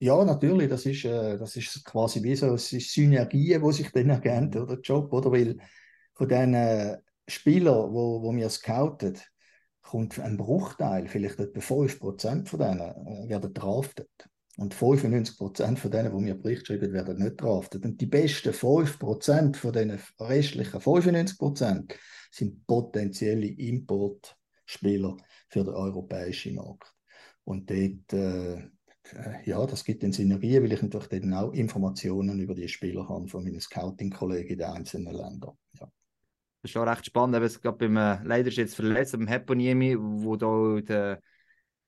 Ja, 0.00 0.24
natürlich, 0.24 0.68
das 0.68 0.86
ist, 0.86 1.04
äh, 1.04 1.36
das 1.38 1.56
ist 1.56 1.84
quasi 1.84 2.22
wie 2.22 2.36
so 2.36 2.54
es 2.54 2.72
ist 2.72 2.92
Synergien, 2.92 3.62
die 3.62 3.72
sich 3.72 3.90
dann 3.90 4.10
ergeben, 4.10 4.62
oder 4.62 4.78
Job, 4.80 5.12
oder? 5.12 5.32
Weil 5.32 5.58
von 6.14 6.28
diesen 6.28 6.96
Spieler, 7.26 7.92
wo, 7.92 8.22
wo 8.22 8.34
wir 8.34 8.48
scouten, 8.48 9.18
kommt 9.82 10.18
ein 10.20 10.36
Bruchteil, 10.36 11.08
vielleicht 11.08 11.40
etwa 11.40 11.60
5% 11.60 12.48
von 12.48 12.60
denen, 12.60 12.80
äh, 12.80 13.28
werden 13.28 13.52
draftet. 13.54 14.10
Und 14.56 14.74
95% 14.74 15.78
von 15.78 15.90
denen, 15.90 16.16
die 16.16 16.22
mir 16.22 16.34
Bericht 16.34 16.66
schreiben, 16.66 16.92
werden 16.92 17.22
nicht 17.22 17.40
draftet. 17.40 17.84
Und 17.84 18.00
die 18.00 18.06
besten 18.06 18.52
5% 18.52 19.56
von 19.56 19.72
den 19.72 19.98
restlichen 20.20 20.80
95% 20.80 21.94
sind 22.30 22.66
potenzielle 22.66 23.46
Importspieler 23.46 25.16
für 25.48 25.64
den 25.64 25.74
europäischen 25.74 26.56
Markt. 26.56 26.92
Und 27.44 27.70
dort, 27.70 28.12
äh, 28.12 28.68
ja, 29.44 29.64
das 29.66 29.84
gibt 29.84 30.02
dann 30.02 30.12
Synergien, 30.12 30.62
weil 30.62 30.72
ich 30.72 30.82
natürlich 30.82 31.08
dann 31.08 31.34
auch 31.34 31.52
Informationen 31.52 32.40
über 32.40 32.54
die 32.54 32.68
Spieler 32.68 33.08
habe 33.08 33.28
von 33.28 33.44
meinen 33.44 33.60
Scouting-Kollegen 33.60 34.50
in 34.50 34.58
den 34.58 34.68
einzelnen 34.68 35.14
Ländern. 35.14 35.56
Ja. 35.78 35.90
Das 36.62 36.72
ist 36.72 36.76
auch 36.76 36.86
recht 36.86 37.06
spannend, 37.06 37.36
aber 37.36 37.44
es 37.46 37.60
beim, 37.60 37.96
äh, 37.96 38.18
leider 38.24 38.48
ist 38.48 38.56
jetzt 38.56 38.74
verletzt, 38.74 39.12
beim 39.12 39.28
Heponiemi, 39.28 39.96
wo 39.98 40.36
da 40.36 40.80
der 40.80 41.20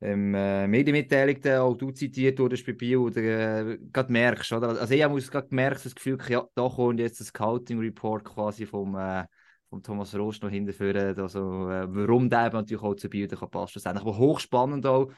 ähm, 0.01 0.35
äh, 0.35 0.67
Medienmitteilung 0.67 1.45
auch 1.59 1.75
du 1.75 1.91
zitiert 1.91 2.39
wurdest 2.39 2.65
bei 2.65 2.73
Bio, 2.73 3.03
oder 3.03 3.21
äh, 3.21 3.79
gerade 3.93 4.13
merkst, 4.13 4.53
oder? 4.53 4.81
Also 4.81 4.95
ich 4.95 5.03
habe 5.03 5.21
gerade 5.21 5.49
gemerkt, 5.49 5.85
das 5.85 5.95
Gefühl, 5.95 6.19
ja, 6.29 6.47
da 6.55 6.69
kommt 6.69 7.01
jetzt 7.01 7.21
das 7.21 7.29
Scouting-Report 7.29 8.25
quasi 8.25 8.65
vom, 8.65 8.97
äh, 8.97 9.27
vom 9.69 9.83
Thomas 9.83 10.15
Rost 10.15 10.43
noch 10.43 10.51
hinterführen, 10.51 11.19
also 11.19 11.69
äh, 11.69 11.87
warum 11.95 12.31
der 12.31 12.51
natürlich 12.53 12.83
auch 12.83 12.95
zu 12.95 13.11
Bio 13.11 13.27
passen. 13.29 13.73
Das 13.75 13.77
ist 13.77 13.87
aber 13.87 14.17
hochspannend 14.17 14.87
auch, 14.87 15.11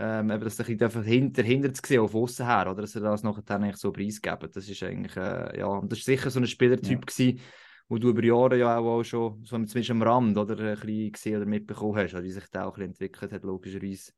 ähm, 0.00 0.30
eben, 0.30 0.44
das 0.44 0.58
ein 0.58 0.78
bisschen 0.78 1.02
hinter, 1.02 1.42
hinter 1.42 1.74
zu 1.74 1.82
sehen, 1.86 2.00
auf 2.00 2.14
außen 2.14 2.46
her, 2.46 2.70
oder? 2.70 2.80
Dass 2.80 2.94
er 2.94 3.02
das 3.02 3.22
nachher 3.22 3.42
eigentlich 3.50 3.76
so 3.76 3.92
preisgeben. 3.92 4.50
Das 4.50 4.66
ist 4.66 4.82
eigentlich, 4.82 5.14
äh, 5.16 5.58
ja, 5.58 5.66
und 5.66 5.92
das 5.92 5.98
ist 5.98 6.06
sicher 6.06 6.30
so 6.30 6.40
ein 6.40 6.46
Spielertyp 6.46 6.90
ja. 6.90 6.98
gewesen, 6.98 7.40
wo 7.88 7.98
du 7.98 8.08
über 8.08 8.24
Jahre 8.24 8.58
ja 8.58 8.78
auch, 8.78 9.02
schon, 9.04 9.44
so 9.44 9.56
zumindest 9.56 9.90
am 9.90 10.02
Rand, 10.02 10.38
oder, 10.38 10.56
ein 10.56 10.80
bisschen 10.80 11.12
gesehen 11.12 11.36
oder 11.36 11.46
mitbekommen 11.46 11.96
hast, 11.96 12.14
oder 12.14 12.22
wie 12.22 12.30
sich 12.30 12.48
der 12.48 12.66
auch 12.66 12.68
ein 12.68 12.72
bisschen 12.72 12.90
entwickelt 12.92 13.32
hat, 13.32 13.44
logischerweise 13.44 14.12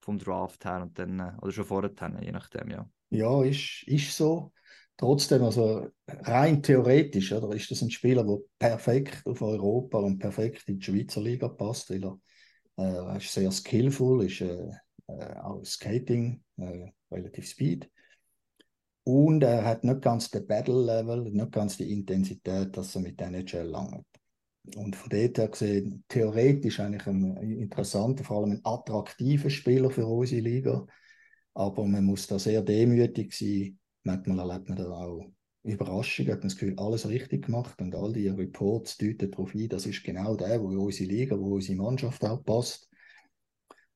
vom 0.00 0.18
Draft 0.18 0.64
her 0.64 0.82
und 0.82 0.98
dann, 0.98 1.20
äh, 1.20 1.32
oder 1.40 1.52
schon 1.52 1.64
vorher, 1.64 1.92
je 2.20 2.32
nachdem, 2.32 2.70
ja. 2.70 2.90
Ja, 3.10 3.44
ist, 3.44 3.84
ist 3.86 4.16
so. 4.16 4.52
Trotzdem, 4.96 5.44
also 5.44 5.86
rein 6.08 6.60
theoretisch, 6.64 7.32
oder, 7.32 7.54
ist 7.54 7.70
das 7.70 7.82
ein 7.82 7.90
Spieler, 7.90 8.24
der 8.24 8.38
perfekt 8.58 9.24
auf 9.26 9.40
Europa 9.40 9.98
und 9.98 10.18
perfekt 10.18 10.68
in 10.68 10.80
die 10.80 10.84
Schweizer 10.84 11.20
Liga 11.20 11.46
passt, 11.46 11.90
weil 11.90 12.04
er 12.04 13.14
äh, 13.14 13.18
ist 13.18 13.32
sehr 13.32 13.52
skillful, 13.52 14.24
ist 14.24 14.40
äh, 14.40 14.70
auch 15.08 15.64
Skating, 15.64 16.42
äh, 16.58 16.90
relativ 17.10 17.48
Speed. 17.48 17.90
Und 19.04 19.42
er 19.42 19.64
hat 19.64 19.84
nicht 19.84 20.02
ganz 20.02 20.30
den 20.30 20.46
Battle-Level, 20.46 21.30
nicht 21.30 21.52
ganz 21.52 21.78
die 21.78 21.90
Intensität, 21.90 22.76
dass 22.76 22.94
er 22.94 23.00
mit 23.00 23.20
NHL 23.20 23.66
langt. 23.66 24.04
Und 24.76 24.96
von 24.96 25.08
dort 25.08 25.38
her 25.38 25.48
gesehen, 25.48 26.04
theoretisch 26.08 26.78
eigentlich 26.80 27.06
ein 27.06 27.36
interessanter, 27.36 28.22
vor 28.22 28.42
allem 28.42 28.52
ein 28.52 28.60
attraktiver 28.64 29.48
Spieler 29.48 29.90
für 29.90 30.06
unsere 30.06 30.42
Liga. 30.42 30.86
Aber 31.54 31.86
man 31.86 32.04
muss 32.04 32.26
da 32.26 32.38
sehr 32.38 32.60
demütig 32.60 33.32
sein. 33.32 33.78
Manchmal 34.02 34.38
erlebt 34.40 34.68
man 34.68 34.76
da 34.76 34.90
auch 34.90 35.24
Überraschungen, 35.62 36.32
hat 36.32 36.40
man 36.40 36.48
das 36.48 36.56
Gefühl, 36.56 36.78
alles 36.78 37.08
richtig 37.08 37.46
gemacht 37.46 37.80
und 37.80 37.94
all 37.94 38.12
die 38.12 38.28
Reports 38.28 38.98
deuten 38.98 39.30
darauf 39.30 39.54
ein, 39.54 39.68
das 39.68 39.86
ist 39.86 40.04
genau 40.04 40.36
der, 40.36 40.62
wo 40.62 40.66
unsere 40.66 41.10
Liga, 41.10 41.38
wo 41.38 41.54
unsere 41.54 41.78
Mannschaft 41.78 42.24
auch 42.24 42.44
passt. 42.44 42.87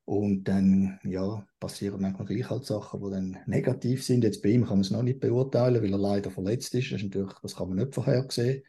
Und 0.04 0.44
dann 0.44 0.98
ja, 1.04 1.46
passieren 1.60 2.00
manchmal 2.00 2.26
gleich 2.26 2.50
halt 2.50 2.64
Sachen, 2.64 3.00
die 3.02 3.10
dann 3.10 3.38
negativ 3.46 4.04
sind. 4.04 4.24
Jetzt 4.24 4.42
bei 4.42 4.50
ihm 4.50 4.62
kann 4.62 4.74
man 4.74 4.80
es 4.80 4.90
noch 4.90 5.02
nicht 5.02 5.20
beurteilen, 5.20 5.82
weil 5.82 5.92
er 5.92 5.98
leider 5.98 6.30
verletzt 6.30 6.74
ist. 6.74 6.90
Das, 6.90 6.98
ist 6.98 7.04
natürlich, 7.04 7.32
das 7.40 7.54
kann 7.54 7.68
man 7.68 7.78
nicht 7.78 7.94
vorhersehen. 7.94 8.62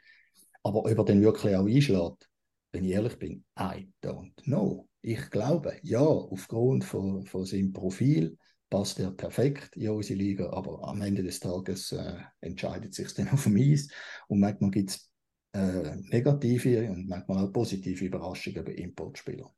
Aber 0.62 0.80
ob 0.80 0.88
er 0.88 1.04
dann 1.04 1.22
wirklich 1.22 1.56
auch 1.56 1.66
einschlägt, 1.66 2.30
wenn 2.72 2.86
ich 2.86 2.92
ehrlich 2.92 3.18
bin, 3.18 3.44
I 3.60 3.90
don't 4.02 4.36
know. 4.44 4.88
Ich 5.02 5.30
glaube, 5.30 5.78
ja, 5.84 6.00
aufgrund 6.00 6.84
von, 6.84 7.26
von 7.26 7.46
seinem 7.46 7.74
Profil 7.74 8.38
passt 8.70 9.00
er 9.00 9.12
perfekt 9.12 9.76
in 9.76 9.90
unsere 9.90 10.18
Liga, 10.18 10.50
aber 10.52 10.88
am 10.88 11.02
Ende 11.02 11.22
des 11.22 11.40
Tages 11.40 11.92
äh, 11.92 12.16
entscheidet 12.42 12.94
sich 12.94 13.14
dann 13.14 13.30
auf 13.34 13.44
dem 13.44 13.58
Eis 13.58 13.90
und 14.28 14.40
manchmal 14.40 14.72
gibt 14.72 14.92
es 14.92 15.12
äh, 15.54 15.96
negative 16.10 16.90
und 16.90 17.08
manchmal 17.08 17.46
auch 17.46 17.54
positive 17.54 18.06
Überraschungen 18.06 18.64
bei 18.64 18.74
Importspielern. 18.74 19.52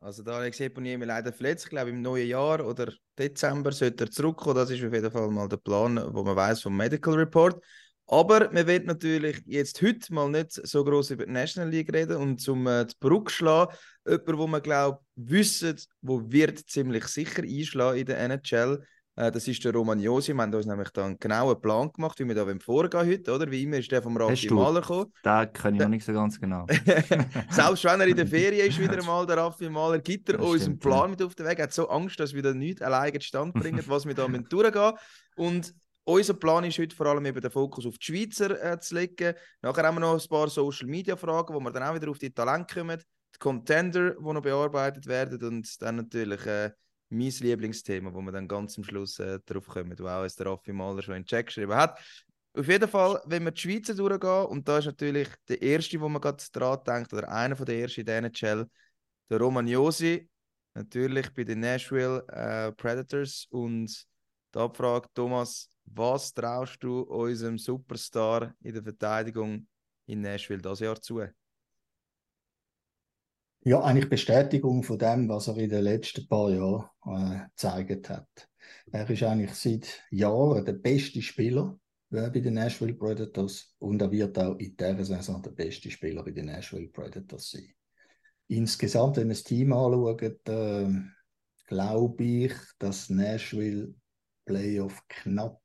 Also 0.00 0.22
der 0.22 0.34
Alex 0.34 0.60
Eponiemi 0.60 1.04
leider 1.04 1.32
verletzt. 1.32 1.64
Ich 1.64 1.70
glaube, 1.70 1.90
im 1.90 2.02
neuen 2.02 2.28
Jahr 2.28 2.64
oder 2.64 2.92
Dezember 3.18 3.72
sollte 3.72 4.04
er 4.04 4.10
zurückkommen. 4.10 4.56
Das 4.56 4.70
ist 4.70 4.84
auf 4.84 4.92
jeden 4.92 5.10
Fall 5.10 5.30
mal 5.30 5.48
der 5.48 5.56
Plan, 5.56 6.00
wo 6.12 6.22
man 6.22 6.36
weiß 6.36 6.62
vom 6.62 6.76
Medical 6.76 7.14
Report. 7.14 7.62
Aber 8.08 8.52
wir 8.52 8.66
werden 8.66 8.86
natürlich 8.86 9.42
jetzt 9.46 9.82
heute 9.82 10.14
mal 10.14 10.30
nicht 10.30 10.52
so 10.52 10.84
groß 10.84 11.10
über 11.10 11.26
die 11.26 11.32
National 11.32 11.70
League 11.70 11.92
reden 11.92 12.18
und 12.18 12.40
zum 12.40 12.66
äh, 12.68 12.86
die 12.86 12.94
Brücke 13.00 13.32
schlagen, 13.32 13.74
jemand, 14.06 14.38
wo 14.38 14.46
man 14.46 14.62
glaubt, 14.62 15.04
wissen, 15.16 15.76
wo 16.02 16.22
wird 16.30 16.58
ziemlich 16.70 17.06
sicher 17.06 17.42
einschlagen 17.42 17.98
in 17.98 18.06
der 18.06 18.18
NHL, 18.20 18.86
das 19.16 19.48
ist 19.48 19.64
der 19.64 19.72
Romagnosi. 19.72 20.34
Wir 20.34 20.42
haben 20.42 20.54
uns 20.54 20.66
nämlich 20.66 20.90
da 20.90 21.06
einen 21.06 21.18
genauen 21.18 21.58
Plan 21.58 21.90
gemacht, 21.90 22.18
wie 22.20 22.28
wir 22.28 22.34
da 22.34 22.46
vorgehen 22.58 23.06
heute, 23.06 23.32
oder? 23.32 23.50
Wie 23.50 23.62
immer 23.62 23.78
ist 23.78 23.90
der 23.90 24.02
vom 24.02 24.14
Raffi 24.16 24.52
Mahler 24.52 24.82
gekommen. 24.82 25.10
Den 25.24 25.52
kann 25.54 25.74
ich 25.74 25.80
noch 25.80 25.88
nicht 25.88 26.04
so 26.04 26.12
ganz 26.12 26.38
genau. 26.38 26.66
Selbst 27.50 27.84
wenn 27.84 28.00
er 28.00 28.08
in 28.08 28.16
der 28.16 28.26
Ferien 28.26 28.68
ist, 28.68 28.78
wieder 28.78 28.98
einmal 28.98 29.24
der 29.26 29.38
Raffi 29.38 29.70
Mahler, 29.70 30.00
gibt 30.00 30.28
er 30.28 30.38
uns 30.38 30.66
einen 30.66 30.78
Plan 30.78 31.04
ja. 31.04 31.08
mit 31.08 31.22
auf 31.22 31.34
den 31.34 31.46
Weg. 31.46 31.58
Er 31.58 31.64
hat 31.64 31.72
so 31.72 31.88
Angst, 31.88 32.20
dass 32.20 32.34
wir 32.34 32.42
da 32.42 32.52
nichts 32.52 32.82
alleine 32.82 33.18
Stand 33.22 33.54
bringen, 33.54 33.82
was 33.86 34.04
wir 34.04 34.14
da 34.14 34.26
durchgehen 34.26 34.92
Und 35.36 35.74
unser 36.04 36.34
Plan 36.34 36.64
ist 36.64 36.78
heute 36.78 36.94
vor 36.94 37.06
allem 37.06 37.24
eben 37.24 37.40
den 37.40 37.50
Fokus 37.50 37.86
auf 37.86 37.96
die 37.96 38.04
Schweizer 38.04 38.62
äh, 38.62 38.78
zu 38.78 38.94
legen. 38.94 39.34
Nachher 39.62 39.84
haben 39.84 39.96
wir 39.96 40.00
noch 40.00 40.22
ein 40.22 40.28
paar 40.28 40.48
Social 40.48 40.88
Media 40.88 41.16
Fragen, 41.16 41.54
wo 41.54 41.60
wir 41.60 41.72
dann 41.72 41.82
auch 41.82 41.94
wieder 41.94 42.10
auf 42.10 42.18
die 42.18 42.34
Talente 42.34 42.74
kommen. 42.74 43.02
Die 43.34 43.38
Contender, 43.38 44.10
die 44.10 44.32
noch 44.32 44.42
bearbeitet 44.42 45.06
werden 45.06 45.42
und 45.42 45.82
dann 45.82 45.96
natürlich 45.96 46.44
äh, 46.46 46.70
mein 47.08 47.30
Lieblingsthema, 47.30 48.12
wo 48.12 48.20
wir 48.20 48.32
dann 48.32 48.48
ganz 48.48 48.76
am 48.76 48.84
Schluss 48.84 49.18
äh, 49.18 49.38
drauf 49.46 49.66
kommen, 49.66 49.98
wo 49.98 50.06
auch 50.06 50.22
jetzt 50.22 50.38
der 50.38 50.46
Raffi 50.46 50.72
Mahler 50.72 51.02
schon 51.02 51.14
in 51.14 51.22
den 51.22 51.26
Check 51.26 51.46
geschrieben 51.46 51.74
hat. 51.74 51.98
Auf 52.54 52.68
jeden 52.68 52.88
Fall, 52.88 53.20
wenn 53.26 53.44
wir 53.44 53.50
die 53.50 53.60
Schweizer 53.60 53.94
durchgehen, 53.94 54.46
und 54.46 54.66
da 54.66 54.78
ist 54.78 54.86
natürlich 54.86 55.28
der 55.48 55.60
erste, 55.60 56.00
wo 56.00 56.08
man 56.08 56.22
gerade 56.22 56.42
dran 56.52 56.78
denkt, 56.86 57.12
oder 57.12 57.28
einer 57.28 57.54
von 57.54 57.66
der 57.66 57.80
ersten 57.80 58.00
in 58.00 58.06
der 58.06 58.18
NHL, 58.18 58.66
der 59.28 59.38
Romagnosi, 59.38 60.28
natürlich 60.74 61.32
bei 61.34 61.44
den 61.44 61.60
Nashville 61.60 62.24
äh, 62.28 62.72
Predators. 62.72 63.46
Und 63.50 64.06
da 64.52 64.68
fragt 64.68 65.14
Thomas, 65.14 65.68
was 65.84 66.32
traust 66.32 66.82
du 66.82 67.00
unserem 67.02 67.58
Superstar 67.58 68.54
in 68.62 68.74
der 68.74 68.82
Verteidigung 68.82 69.66
in 70.06 70.22
Nashville 70.22 70.62
das 70.62 70.80
Jahr 70.80 71.00
zu? 71.00 71.22
Ja, 73.66 73.80
eigentlich 73.80 74.08
Bestätigung 74.08 74.84
von 74.84 74.96
dem, 74.96 75.28
was 75.28 75.48
er 75.48 75.56
in 75.56 75.68
den 75.68 75.82
letzten 75.82 76.28
paar 76.28 76.52
Jahren 76.52 76.88
äh, 77.04 77.48
gezeigt 77.48 78.08
hat. 78.08 78.48
Er 78.92 79.10
ist 79.10 79.24
eigentlich 79.24 79.54
seit 79.54 80.04
Jahren 80.12 80.64
der 80.64 80.74
beste 80.74 81.20
Spieler 81.20 81.76
äh, 82.12 82.30
bei 82.30 82.38
den 82.38 82.54
Nashville 82.54 82.94
Predators 82.94 83.74
und 83.80 84.00
er 84.00 84.12
wird 84.12 84.38
auch 84.38 84.56
in 84.58 84.76
dieser 84.76 85.04
Saison 85.04 85.42
der 85.42 85.50
beste 85.50 85.90
Spieler 85.90 86.22
bei 86.22 86.30
den 86.30 86.46
Nashville 86.46 86.86
Predators 86.86 87.50
sein. 87.50 87.74
Insgesamt, 88.46 89.16
wenn 89.16 89.26
man 89.26 89.34
das 89.34 89.42
Team 89.42 89.72
anschaut, 89.72 90.48
äh, 90.48 90.88
glaube 91.66 92.22
ich, 92.22 92.52
dass 92.78 93.10
Nashville 93.10 93.92
Playoff 94.44 95.02
knapp 95.08 95.60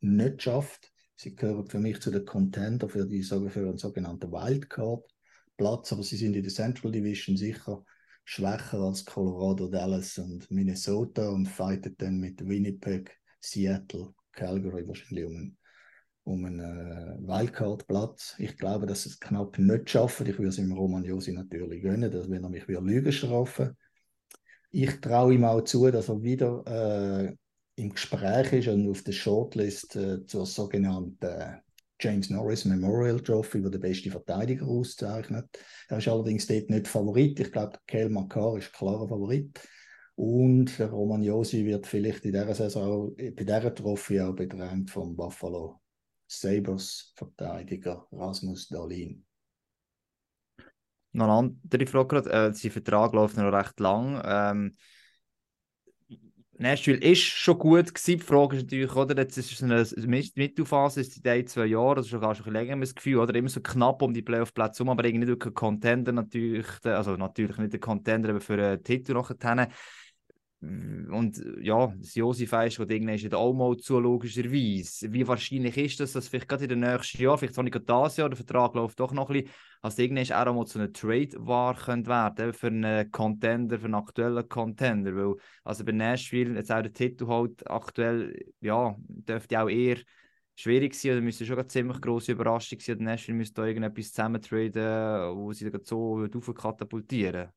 nicht 0.00 0.42
schafft. 0.42 0.92
Sie 1.16 1.34
gehören 1.36 1.66
für 1.66 1.78
mich 1.78 2.02
zu 2.02 2.10
den 2.10 2.26
Contender 2.26 2.86
für, 2.86 3.06
die, 3.06 3.22
für 3.22 3.78
sogenannten 3.78 4.30
Wildcard. 4.30 5.10
Platz, 5.60 5.92
aber 5.92 6.02
sie 6.02 6.16
sind 6.16 6.34
in 6.34 6.42
der 6.42 6.52
Central 6.52 6.90
Division 6.90 7.36
sicher 7.36 7.84
schwächer 8.24 8.78
als 8.78 9.04
Colorado, 9.04 9.68
Dallas 9.68 10.16
und 10.16 10.50
Minnesota 10.50 11.28
und 11.28 11.46
fighten 11.46 11.94
dann 11.98 12.18
mit 12.18 12.46
Winnipeg, 12.48 13.18
Seattle, 13.40 14.14
Calgary 14.32 14.88
wahrscheinlich 14.88 15.26
um 15.26 15.36
einen, 15.36 15.58
um 16.24 16.44
einen 16.46 16.60
äh, 16.60 17.26
Wildcard-Platz. 17.26 18.36
Ich 18.38 18.56
glaube, 18.56 18.86
dass 18.86 19.04
es 19.04 19.20
knapp 19.20 19.58
nicht 19.58 19.90
schaffen. 19.90 20.26
Ich 20.26 20.38
würde 20.38 20.48
es 20.48 20.58
im 20.58 20.72
Roman 20.72 21.04
Josi 21.04 21.32
natürlich 21.32 21.82
gönnen, 21.82 22.10
dass 22.10 22.30
wenn 22.30 22.44
er 22.44 22.50
mich 22.50 22.68
wieder 22.68 22.80
Lügen 22.80 23.12
strafen. 23.12 23.76
Ich 24.70 25.00
traue 25.00 25.34
ihm 25.34 25.44
auch 25.44 25.62
zu, 25.62 25.90
dass 25.90 26.08
er 26.08 26.22
wieder 26.22 26.62
äh, 26.66 27.36
im 27.74 27.90
Gespräch 27.90 28.52
ist 28.52 28.68
und 28.68 28.88
auf 28.88 29.02
der 29.02 29.12
Shortlist 29.12 29.96
äh, 29.96 30.24
zur 30.24 30.46
sogenannten 30.46 31.60
James 32.00 32.30
Norris 32.30 32.64
Memorial 32.64 33.20
Trophy, 33.20 33.62
wo 33.62 33.68
der 33.68 33.78
beste 33.78 34.10
Verteidiger 34.10 34.66
auszeichnet. 34.66 35.46
Er 35.88 35.98
ist 35.98 36.08
allerdings 36.08 36.46
dort 36.46 36.70
nicht 36.70 36.88
Favorit. 36.88 37.38
Ich 37.38 37.52
glaube, 37.52 37.78
Kel 37.86 38.08
Makar 38.08 38.56
ist 38.56 38.72
klarer 38.72 39.06
Favorit. 39.06 39.60
Und 40.16 40.78
der 40.78 40.90
Roman 40.90 41.22
Josi 41.22 41.64
wird 41.64 41.86
vielleicht 41.86 42.24
in 42.24 42.32
dieser 42.32 42.54
Saison, 42.54 43.14
bei 43.16 43.30
dieser 43.30 43.74
Trophy 43.74 44.20
auch 44.20 44.34
bedrängt 44.34 44.90
vom 44.90 45.14
Buffalo 45.14 45.80
Sabres 46.26 47.12
Verteidiger 47.16 48.06
Rasmus 48.12 48.68
Dahlin. 48.68 49.24
Noch 51.12 51.24
eine 51.24 51.50
andere 51.68 51.86
Frage. 51.86 52.18
Äh, 52.30 52.54
sein 52.54 52.70
Vertrag 52.70 53.12
läuft 53.12 53.36
noch 53.36 53.52
recht 53.52 53.80
lang. 53.80 54.22
Ähm, 54.24 54.76
Nashville 56.60 56.98
ist 56.98 57.22
schon 57.22 57.58
gut 57.58 57.94
gewesen. 57.94 58.18
Die 58.18 58.24
Frage 58.24 58.56
ist 58.56 58.64
natürlich, 58.64 58.94
oder, 58.94 59.16
jetzt 59.16 59.38
ist 59.38 59.50
es 59.50 59.62
eine 59.62 60.10
Mittelphase, 60.34 61.00
ist 61.00 61.26
ein, 61.26 61.46
zwei 61.46 61.64
Jahren, 61.64 61.96
das 61.96 62.06
ist 62.06 62.10
schon 62.10 62.22
ein 62.22 62.52
länger 62.52 62.76
das 62.76 62.94
Gefühl, 62.94 63.16
oder 63.16 63.34
immer 63.34 63.48
so 63.48 63.60
knapp 63.60 64.02
um 64.02 64.12
die 64.12 64.20
Playoff-Plätze 64.20 64.84
herum, 64.84 64.90
aber 64.90 65.04
irgendwie 65.04 65.26
nicht 65.26 65.28
wirklich 65.28 65.54
Contender 65.54 66.12
natürlich, 66.12 66.66
also 66.84 67.16
natürlich 67.16 67.56
nicht 67.56 67.72
ein 67.72 67.80
Contender, 67.80 68.28
aber 68.28 68.42
für 68.42 68.62
einen 68.62 68.84
Titel 68.84 69.14
nachher. 69.14 69.68
Und 70.62 71.42
ja, 71.62 71.86
das 71.98 72.14
Josef 72.14 72.52
ist, 72.52 72.78
was 72.78 72.90
irgendwann 72.90 73.32
auch 73.32 73.54
mal 73.54 73.78
zu, 73.78 73.98
logischerweise. 73.98 75.10
Wie 75.10 75.26
wahrscheinlich 75.26 75.78
ist 75.78 76.00
das, 76.00 76.12
dass 76.12 76.28
vielleicht 76.28 76.48
gerade 76.48 76.64
in 76.64 76.68
den 76.68 76.80
nächsten 76.80 77.22
Jahren, 77.22 77.38
vielleicht 77.38 77.58
auch 77.58 77.62
nicht 77.62 77.80
das 77.88 78.16
Jahr, 78.18 78.28
der 78.28 78.36
Vertrag 78.36 78.74
läuft 78.74 79.00
doch 79.00 79.12
noch 79.12 79.30
ein 79.30 79.42
bisschen, 79.42 79.50
als 79.80 79.98
irgendwann 79.98 80.48
auch 80.48 80.54
mal 80.54 80.66
zu 80.66 80.78
einem 80.78 80.92
Trade 80.92 81.30
war 81.38 81.74
könnte 81.74 82.10
werden 82.10 82.52
für 82.52 82.66
einen 82.66 83.10
Contender, 83.10 83.78
für 83.78 83.86
einen 83.86 83.94
aktuellen 83.94 84.46
Contender. 84.50 85.16
Weil, 85.16 85.36
also 85.64 85.82
bei 85.82 85.92
Nashville, 85.92 86.54
jetzt 86.54 86.70
auch 86.70 86.82
der 86.82 86.92
Titel 86.92 87.26
halt 87.26 87.70
aktuell, 87.70 88.52
ja, 88.60 88.94
dürfte 88.98 89.62
auch 89.62 89.68
eher 89.70 89.96
schwierig 90.56 90.94
sein, 90.94 91.12
oder 91.12 91.20
müsste 91.22 91.46
schon 91.46 91.56
eine 91.56 91.68
ziemlich 91.68 92.02
grosse 92.02 92.32
Überraschung 92.32 92.80
sein, 92.80 92.98
Nashville 92.98 93.38
müsste 93.38 93.62
da 93.62 93.66
irgendetwas 93.66 94.12
zusammentraden, 94.12 95.34
wo 95.36 95.54
sie 95.54 95.70
dann 95.70 95.82
so 95.82 96.28
katapultieren 96.52 97.48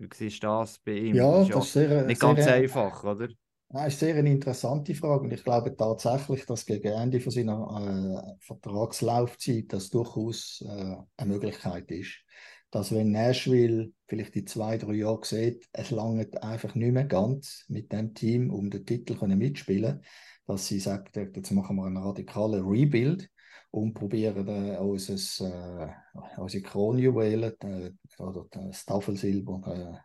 wie 0.00 0.08
siehst 0.14 0.42
du 0.42 0.46
das 0.46 0.78
bei 0.78 0.92
ihm? 0.92 1.14
Ja, 1.14 1.38
das 1.38 1.48
ist, 1.48 1.54
das 1.54 1.64
ist 1.66 1.72
sehr, 1.72 2.04
nicht 2.04 2.20
sehr, 2.20 2.34
ganz 2.34 2.46
einfach, 2.46 3.04
oder? 3.04 3.28
Das 3.68 3.92
ist 3.92 4.00
sehr 4.00 4.16
eine 4.16 4.30
interessante 4.30 4.94
Frage 4.94 5.24
und 5.24 5.32
ich 5.32 5.44
glaube 5.44 5.76
tatsächlich, 5.76 6.44
dass 6.46 6.66
gegen 6.66 6.88
Ende 6.88 7.20
von 7.20 7.30
seiner 7.30 8.34
äh, 8.40 8.44
Vertragslaufzeit 8.44 9.66
das 9.68 9.90
durchaus 9.90 10.64
äh, 10.66 10.96
eine 11.16 11.32
Möglichkeit 11.32 11.90
ist. 11.90 12.18
Dass 12.72 12.92
wenn 12.92 13.12
Nashville 13.12 13.92
vielleicht 14.06 14.34
in 14.36 14.46
zwei, 14.46 14.78
drei 14.78 14.94
Jahren 14.94 15.22
sieht, 15.22 15.68
es 15.72 15.90
langt 15.90 16.42
einfach 16.42 16.74
nicht 16.74 16.92
mehr 16.92 17.04
ganz 17.04 17.64
mit 17.68 17.92
dem 17.92 18.14
Team, 18.14 18.50
um 18.50 18.70
den 18.70 18.86
Titel 18.86 19.16
mitspielen 19.26 20.02
dass 20.50 20.66
sie 20.66 20.80
sagt, 20.80 21.16
jetzt 21.16 21.52
machen 21.52 21.76
wir 21.76 21.86
einen 21.86 21.96
radikalen 21.96 22.66
Rebuild 22.66 23.30
und 23.70 23.94
probieren 23.94 24.48
äh, 24.48 24.76
unser, 24.78 25.14
äh, 25.46 26.40
unsere 26.40 26.62
Kronjuwelen 26.62 27.54
äh, 27.60 27.92
oder 28.18 28.46
das 28.50 28.84
Tafelsilber 28.84 29.62
äh, 29.66 29.98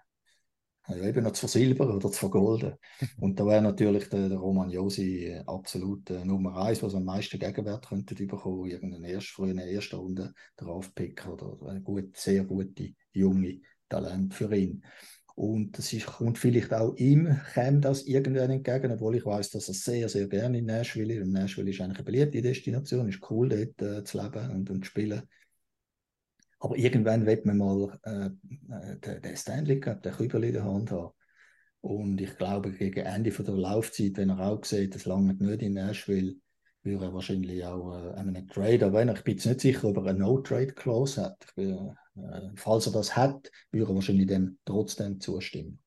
eben 0.88 1.24
noch 1.24 1.32
zu 1.32 1.42
versilbern 1.42 1.92
oder 1.92 2.12
zu 2.12 2.20
vergolden. 2.20 2.76
Und 3.20 3.40
da 3.40 3.46
wäre 3.46 3.62
natürlich 3.62 4.08
der, 4.10 4.30
der 4.30 4.38
Roman 4.38 4.70
Josi 4.70 5.26
äh, 5.26 5.44
absolut 5.46 6.10
äh, 6.12 6.24
Nummer 6.24 6.58
eins, 6.58 6.84
was 6.84 6.96
am 6.96 7.06
meisten 7.06 7.40
Gegenwert 7.40 7.88
könnte 7.88 8.14
bekommen, 8.14 8.70
irgendeinen 8.70 9.04
erst 9.06 9.30
frühen 9.30 9.58
ersten 9.58 9.96
Runde 9.96 10.34
drauf 10.58 10.94
picken 10.94 11.32
oder 11.32 11.58
eine 11.68 11.82
gut, 11.82 12.16
sehr 12.16 12.44
gute 12.44 12.94
junge 13.14 13.62
Talent 13.90 14.34
für 14.34 14.56
ihn. 14.56 14.84
Und 15.36 15.78
das 15.78 15.92
ist, 15.92 16.06
kommt 16.06 16.38
vielleicht 16.38 16.74
auch 16.74 16.96
ihm, 16.96 17.38
käme 17.54 17.82
das 17.82 18.04
irgendwann 18.04 18.52
entgegen, 18.52 18.94
obwohl 18.94 19.18
ich 19.18 19.26
weiß, 19.26 19.52
dass 19.52 19.68
er 19.68 19.74
sehr, 19.74 20.08
sehr 20.08 20.28
gerne 20.28 20.60
in 20.60 20.66
Nashville 20.66 21.14
ist. 21.14 21.24
Und 21.24 21.34
Nashville 21.34 21.70
ist 21.70 21.82
eigentlich 21.82 21.98
eine 21.98 22.06
beliebte 22.06 22.42
Destination, 22.42 23.10
ist 23.10 23.30
cool 23.30 23.50
dort 23.50 23.82
äh, 23.82 24.04
zu 24.06 24.22
leben 24.22 24.52
und, 24.52 24.70
und 24.70 24.86
zu 24.86 24.92
spielen. 24.92 25.24
Aber 26.60 26.78
irgendwann 26.78 27.26
wird 27.26 27.46
man 27.46 27.58
mal 27.58 28.00
äh, 28.04 28.28
äh 28.28 28.98
den, 28.98 29.22
den 29.22 29.36
Stanley 29.36 29.80
Cup, 29.82 30.02
den 30.04 30.14
Kübel 30.14 30.46
in 30.46 30.54
der 30.54 30.64
Hand 30.64 30.92
haben. 30.92 31.12
Und 31.82 32.20
ich 32.22 32.38
glaube, 32.38 32.72
gegen 32.72 33.06
Ende 33.06 33.32
von 33.32 33.46
der 33.46 33.56
Laufzeit, 33.56 34.16
wenn 34.16 34.30
er 34.30 34.40
auch 34.40 34.64
sieht, 34.64 34.96
das 34.96 35.06
lange 35.06 35.34
nicht 35.34 35.62
in 35.62 35.74
Nashville, 35.74 36.36
würde 36.82 37.06
er 37.06 37.14
wahrscheinlich 37.14 37.66
auch 37.66 37.94
äh, 37.94 38.14
einen 38.14 38.48
Trade, 38.48 38.86
aber 38.86 39.04
ich 39.04 39.24
bin 39.24 39.36
jetzt 39.36 39.46
nicht 39.46 39.62
sicher, 39.62 39.90
ob 39.90 39.98
er 39.98 40.06
eine 40.06 40.20
No-Trade-Clause 40.20 41.22
hat. 41.22 41.46
Ich 41.46 41.56
bin, 41.56 41.72
äh, 41.72 41.94
falls 42.56 42.88
er 42.88 42.94
das 42.94 43.16
hat, 43.16 43.52
würde 43.72 43.92
er 43.92 43.96
wahrscheinlich 43.96 44.28
dem 44.28 44.58
trotzdem 44.66 45.20
zustimmen. 45.20 45.80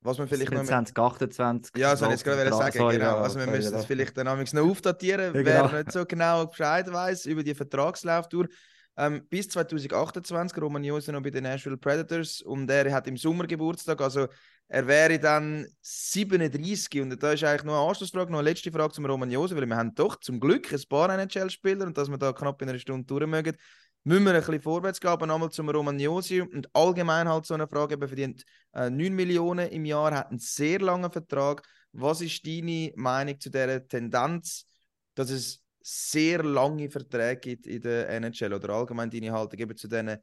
Was 0.00 0.18
man 0.18 0.28
vielleicht 0.28 0.52
noch 0.52 0.64
2028. 0.64 1.72
Ja, 1.76 1.92
das 1.92 2.00
soll 2.00 2.08
ich 2.08 2.12
jetzt 2.12 2.24
gerade 2.24 2.50
sagen. 2.50 2.76
Sorry, 2.76 2.98
genau. 2.98 3.16
Also 3.16 3.40
wir 3.40 3.46
müssen 3.46 3.72
das 3.72 3.86
vielleicht 3.86 4.16
dann 4.18 4.26
noch 4.26 4.62
aufdatieren, 4.62 5.34
ja, 5.34 5.42
genau. 5.42 5.72
wer 5.72 5.78
nicht 5.78 5.92
so 5.92 6.04
genau 6.04 6.46
Bescheid 6.46 6.92
weiß 6.92 7.24
über 7.24 7.42
die 7.42 7.54
Vertragslauftour. 7.54 8.48
Ähm, 8.96 9.26
bis 9.28 9.48
2028 9.48 10.56
Roman 10.60 10.84
Jose 10.84 11.10
noch 11.10 11.22
bei 11.22 11.30
den 11.30 11.44
Nashville 11.44 11.78
Predators 11.78 12.42
und 12.42 12.70
er 12.70 12.92
hat 12.92 13.08
im 13.08 13.16
Sommer 13.16 13.46
Geburtstag, 13.46 14.00
also 14.00 14.28
er 14.68 14.86
wäre 14.86 15.18
dann 15.18 15.66
37 15.80 17.00
und 17.00 17.20
da 17.20 17.32
ist 17.32 17.42
eigentlich 17.42 17.64
noch 17.64 17.74
eine 17.74 17.88
Anschlussfrage, 17.88 18.30
noch 18.30 18.38
eine 18.38 18.48
letzte 18.48 18.70
Frage 18.70 18.92
zum 18.92 19.06
Roman 19.06 19.30
Jose, 19.30 19.56
weil 19.56 19.66
wir 19.66 19.76
haben 19.76 19.94
doch 19.96 20.20
zum 20.20 20.38
Glück 20.38 20.72
ein 20.72 20.80
paar 20.88 21.10
NHL-Spieler 21.10 21.86
und 21.86 21.98
dass 21.98 22.08
wir 22.08 22.18
da 22.18 22.32
knapp 22.32 22.62
in 22.62 22.68
einer 22.68 22.78
Stunde 22.78 23.04
durch 23.04 23.26
mögen, 23.26 23.56
müssen 24.04 24.24
wir 24.24 24.34
ein 24.34 24.40
bisschen 24.40 24.60
vorwärts 24.60 25.00
gehen, 25.00 25.10
aber 25.10 25.26
nochmal 25.26 25.50
zum 25.50 25.68
Romagnosi 25.68 26.42
und 26.42 26.68
allgemein 26.74 27.28
halt 27.28 27.46
so 27.46 27.54
eine 27.54 27.66
Frage, 27.66 27.98
er 28.00 28.06
verdient 28.06 28.44
äh, 28.72 28.90
9 28.90 29.12
Millionen 29.12 29.68
im 29.68 29.84
Jahr, 29.84 30.14
hat 30.14 30.28
einen 30.28 30.38
sehr 30.38 30.78
langen 30.80 31.10
Vertrag. 31.10 31.66
Was 31.92 32.20
ist 32.20 32.46
deine 32.46 32.92
Meinung 32.96 33.40
zu 33.40 33.50
dieser 33.50 33.86
Tendenz, 33.86 34.66
dass 35.14 35.30
es 35.30 35.62
sehr 35.80 36.42
lange 36.42 36.90
Verträge 36.90 37.40
gibt 37.40 37.66
in 37.66 37.80
der 37.80 38.08
NHL 38.08 38.54
oder 38.54 38.70
allgemein 38.70 39.10
deine 39.10 39.32
Haltung 39.32 39.58
eben 39.60 39.76
zu 39.76 39.88
diesen 39.88 40.16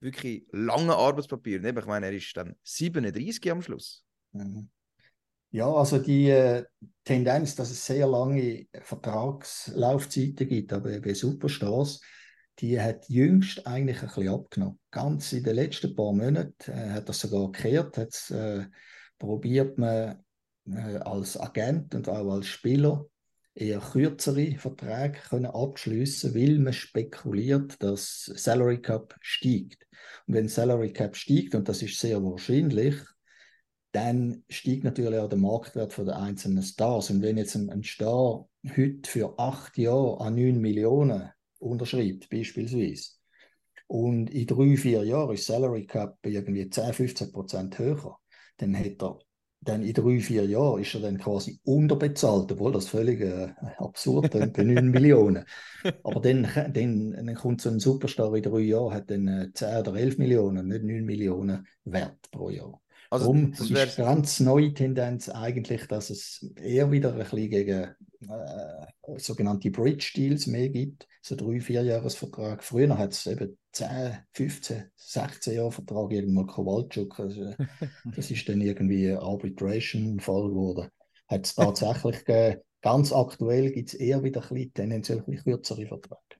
wirklich 0.00 0.46
langen 0.52 0.90
Arbeitspapieren? 0.90 1.64
Ich 1.64 1.86
meine, 1.86 2.06
er 2.06 2.12
ist 2.12 2.36
dann 2.36 2.54
37 2.62 3.50
am 3.50 3.62
Schluss. 3.62 4.04
Mhm. 4.32 4.68
Ja, 5.50 5.72
also 5.72 5.98
die 5.98 6.28
äh, 6.28 6.64
Tendenz, 7.04 7.54
dass 7.54 7.70
es 7.70 7.84
sehr 7.86 8.06
lange 8.06 8.66
Vertragslaufzeiten 8.82 10.48
gibt, 10.48 10.72
aber 10.72 11.00
bei 11.00 11.14
Superstars, 11.14 12.00
die 12.58 12.80
hat 12.80 13.08
jüngst 13.08 13.66
eigentlich 13.66 14.00
ein 14.02 14.08
bisschen 14.08 14.28
abgenommen. 14.28 14.78
Ganz 14.90 15.32
in 15.32 15.44
den 15.44 15.56
letzten 15.56 15.94
paar 15.94 16.12
Monaten 16.12 16.70
äh, 16.70 16.90
hat 16.90 17.08
das 17.08 17.20
sogar 17.20 17.52
gekehrt, 17.52 17.98
hat 17.98 18.30
äh, 18.30 18.66
probiert 19.18 19.78
man 19.78 20.24
äh, 20.66 20.96
als 20.96 21.38
Agent 21.38 21.94
und 21.94 22.08
auch 22.08 22.32
als 22.32 22.46
Spieler 22.46 23.06
eher 23.54 23.80
kürzere 23.80 24.58
Verträge 24.58 25.18
können 25.28 25.46
abschließen, 25.46 26.34
weil 26.34 26.58
man 26.58 26.72
spekuliert, 26.72 27.82
dass 27.82 28.24
Salary 28.34 28.80
Cap 28.80 29.16
steigt. 29.20 29.86
Und 30.26 30.34
wenn 30.34 30.48
Salary 30.48 30.92
Cap 30.92 31.16
steigt 31.16 31.54
und 31.54 31.68
das 31.68 31.82
ist 31.82 31.98
sehr 31.98 32.22
wahrscheinlich, 32.22 32.96
dann 33.92 34.44
steigt 34.50 34.84
natürlich 34.84 35.18
auch 35.18 35.28
der 35.28 35.38
Marktwert 35.38 35.96
der 35.96 36.18
einzelnen 36.18 36.62
Stars. 36.62 37.08
Und 37.10 37.22
wenn 37.22 37.38
jetzt 37.38 37.54
ein, 37.54 37.70
ein 37.70 37.82
Star 37.82 38.46
heute 38.76 39.10
für 39.10 39.38
acht 39.38 39.78
Jahre 39.78 40.20
an 40.20 40.34
9 40.34 40.60
Millionen 40.60 41.30
unterschreibt, 41.58 42.28
beispielsweise. 42.30 43.10
Und 43.86 44.30
in 44.30 44.46
drei, 44.46 44.76
vier 44.76 45.04
Jahren 45.04 45.34
ist 45.34 45.46
Salary 45.46 45.86
Cap 45.86 46.18
irgendwie 46.22 46.68
10, 46.68 46.92
15 46.92 47.32
Prozent 47.32 47.78
höher. 47.78 48.18
Dann 48.56 48.76
hat 48.76 49.02
er 49.02 49.18
dann 49.66 49.82
in 49.82 49.92
drei, 49.92 50.20
vier 50.20 50.44
Jahren 50.44 50.80
ist 50.80 50.94
er 50.94 51.00
dann 51.00 51.18
quasi 51.18 51.58
unterbezahlt, 51.64 52.52
obwohl 52.52 52.72
das 52.72 52.88
völlig 52.88 53.20
äh, 53.20 53.48
absurd 53.78 54.34
ist, 54.34 54.52
bei 54.52 54.62
9 54.62 54.88
Millionen. 54.90 55.44
Aber 56.04 56.20
dann, 56.20 56.48
dann, 56.72 57.12
dann 57.12 57.34
kommt 57.34 57.60
so 57.60 57.70
ein 57.70 57.80
Superstar 57.80 58.34
in 58.34 58.42
drei 58.42 58.60
Jahren, 58.60 58.94
hat 58.94 59.10
dann 59.10 59.26
äh, 59.26 59.52
10 59.52 59.78
oder 59.78 59.94
11 59.94 60.18
Millionen, 60.18 60.68
nicht 60.68 60.84
9 60.84 61.04
Millionen 61.04 61.66
Wert 61.84 62.30
pro 62.30 62.50
Jahr. 62.50 62.80
Also, 63.10 63.26
Darum 63.26 63.52
ist 63.52 63.76
eine 63.76 63.90
ganz 63.96 64.40
neue 64.40 64.74
Tendenz 64.74 65.28
eigentlich, 65.28 65.86
dass 65.86 66.10
es 66.10 66.44
eher 66.60 66.90
wieder 66.90 67.12
ein 67.12 67.18
bisschen 67.18 67.50
gegen 67.50 67.94
äh, 68.22 69.18
sogenannte 69.18 69.70
Bridge-Deals 69.70 70.46
mehr 70.46 70.68
gibt, 70.68 71.06
so 71.22 71.36
drei, 71.36 71.60
vier 71.60 71.82
Jahresvertrag. 71.82 72.62
Früher 72.62 72.96
hat 72.96 73.12
es 73.12 73.26
eben 73.26 73.58
10, 73.72 74.18
15, 74.32 74.84
16 74.96 75.54
Jahre 75.54 75.72
Vertrag 75.72 76.12
irgendwo 76.12 76.44
Kowalczuk. 76.44 77.18
Also, 77.20 77.54
das 78.16 78.30
ist 78.30 78.48
dann 78.48 78.60
irgendwie 78.60 79.10
ein 79.10 79.18
Arbitration-Fall 79.18 80.48
geworden. 80.48 80.88
Hat 81.28 81.46
es 81.46 81.54
tatsächlich 81.54 82.24
gegeben. 82.24 82.60
Ganz 82.82 83.12
aktuell 83.12 83.72
gibt 83.72 83.88
es 83.88 83.94
eher 83.94 84.22
wieder 84.22 84.42
ein 84.42 84.48
bisschen 84.48 84.74
tendenziell 84.74 85.22
kürzere 85.22 85.86
Verträge. 85.86 86.35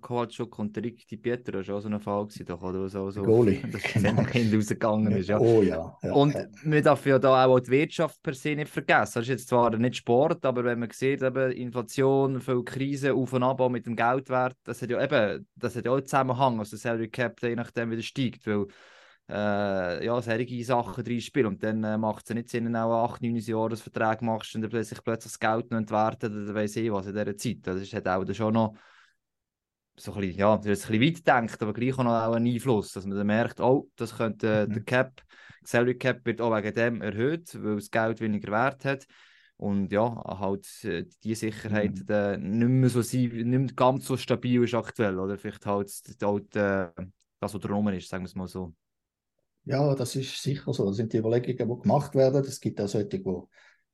Kovalchuk 0.00 0.58
und 0.58 0.74
der 0.74 0.84
Rick 0.84 1.06
Di 1.06 1.16
Pietro 1.16 1.54
war 1.54 1.76
auch 1.76 1.80
so 1.80 1.88
ein 1.88 2.00
Fall, 2.00 2.26
gewesen, 2.26 2.46
doch, 2.46 2.62
oder? 2.62 2.88
So, 2.88 3.10
so, 3.10 3.22
Goalie. 3.22 3.60
Dass 3.72 3.82
genau. 3.82 4.22
Kind 4.24 4.54
rausgegangen 4.54 5.12
ist. 5.12 5.28
Ja. 5.28 5.38
Oh 5.38 5.62
ja. 5.62 5.96
ja 6.02 6.12
und 6.12 6.34
ja. 6.34 6.46
man 6.64 6.82
darf 6.82 7.04
ja 7.04 7.18
da 7.18 7.44
auch 7.44 7.60
die 7.60 7.70
Wirtschaft 7.70 8.22
per 8.22 8.34
se 8.34 8.54
nicht 8.54 8.70
vergessen. 8.70 9.12
Das 9.14 9.22
ist 9.24 9.28
jetzt 9.28 9.48
zwar 9.48 9.76
nicht 9.76 9.96
Sport, 9.96 10.44
aber 10.46 10.64
wenn 10.64 10.78
man 10.78 10.90
sieht, 10.90 11.22
eben 11.22 11.52
Inflation, 11.52 12.40
viel 12.40 12.62
Krise, 12.64 13.14
Auf- 13.14 13.32
und 13.32 13.42
Ab 13.42 13.70
mit 13.70 13.86
dem 13.86 13.96
Geldwert, 13.96 14.56
das 14.64 14.80
hat 14.80 14.90
ja 14.90 15.02
eben 15.02 15.46
das 15.56 15.76
hat 15.76 15.84
ja 15.84 15.90
auch 15.90 15.96
einen 15.96 16.06
Zusammenhang, 16.06 16.58
also 16.58 16.76
Salary 16.76 17.08
Cap, 17.08 17.42
je 17.42 17.54
nachdem 17.54 17.90
wieder 17.90 18.02
steigt, 18.02 18.46
weil 18.46 18.66
äh, 19.28 20.04
ja, 20.04 20.20
solche 20.20 20.64
Sachen 20.64 21.04
drin 21.04 21.20
spielen. 21.20 21.46
Und 21.46 21.62
dann 21.62 21.84
äh, 21.84 21.98
macht 21.98 22.28
es 22.28 22.34
nicht 22.34 22.48
Sinn, 22.48 22.64
wenn 22.64 22.72
du 22.72 22.78
auch 22.80 23.12
8, 23.12 23.22
9 23.22 23.36
Jahre 23.36 23.76
Vertrag 23.76 24.22
machst 24.22 24.54
und 24.54 24.62
dann 24.62 24.70
plötzlich, 24.70 25.02
plötzlich 25.02 25.32
das 25.32 25.40
Geld 25.40 25.70
noch 25.70 25.78
entwertet, 25.78 26.32
oder 26.32 26.54
weiss 26.54 26.76
ich 26.76 26.90
was 26.90 27.06
in 27.06 27.14
dieser 27.14 27.36
Zeit. 27.36 27.58
Das 27.62 27.80
ist 27.80 27.94
halt 27.94 28.08
auch 28.08 28.24
schon 28.34 28.54
noch 28.54 28.74
so 29.96 30.12
ein 30.14 30.20
bisschen, 30.20 30.38
ja, 30.38 30.54
ein 30.54 30.60
bisschen 30.60 31.00
weit 31.00 31.26
denkt, 31.26 31.62
aber 31.62 31.72
gleich 31.72 31.98
auch 31.98 32.04
noch 32.04 32.34
einen 32.34 32.46
Einfluss, 32.46 32.92
dass 32.92 33.06
man 33.06 33.16
dann 33.16 33.26
merkt, 33.26 33.60
oh, 33.60 33.88
das 33.96 34.16
könnte 34.16 34.66
mhm. 34.68 34.72
der 34.72 34.82
Cap, 34.84 35.22
Salary 35.64 35.96
Cap 35.96 36.24
wird 36.24 36.40
auch 36.40 36.54
wegen 36.56 36.74
dem 36.74 37.02
erhöht, 37.02 37.54
weil 37.62 37.76
das 37.76 37.90
Geld 37.90 38.20
weniger 38.20 38.50
Wert 38.52 38.84
hat. 38.84 39.06
Und 39.56 39.92
ja, 39.92 40.22
halt 40.40 40.66
äh, 40.84 41.04
die 41.22 41.34
Sicherheit 41.34 41.94
mhm. 41.94 42.06
äh, 42.08 42.36
nicht 42.36 42.68
mehr 42.68 42.88
so 42.88 43.02
sein, 43.02 43.30
nicht 43.30 43.76
ganz 43.76 44.06
so 44.06 44.16
stabil 44.16 44.64
ist 44.64 44.74
aktuell, 44.74 45.18
oder 45.18 45.38
vielleicht 45.38 45.64
halt, 45.66 45.90
halt 46.20 46.56
äh, 46.56 46.88
das, 47.38 47.54
was 47.54 47.60
drumherum 47.60 47.88
ist, 47.88 48.08
sagen 48.08 48.24
wir 48.24 48.28
es 48.28 48.34
mal 48.34 48.48
so. 48.48 48.74
Ja, 49.64 49.94
das 49.94 50.16
ist 50.16 50.42
sicher 50.42 50.72
so. 50.72 50.86
Das 50.86 50.96
sind 50.96 51.12
die 51.12 51.18
Überlegungen, 51.18 51.76
die 51.76 51.82
gemacht 51.82 52.14
werden. 52.16 52.42
Es 52.44 52.58
gibt 52.58 52.80
auch 52.80 52.88
solche, 52.88 53.08
die 53.08 53.22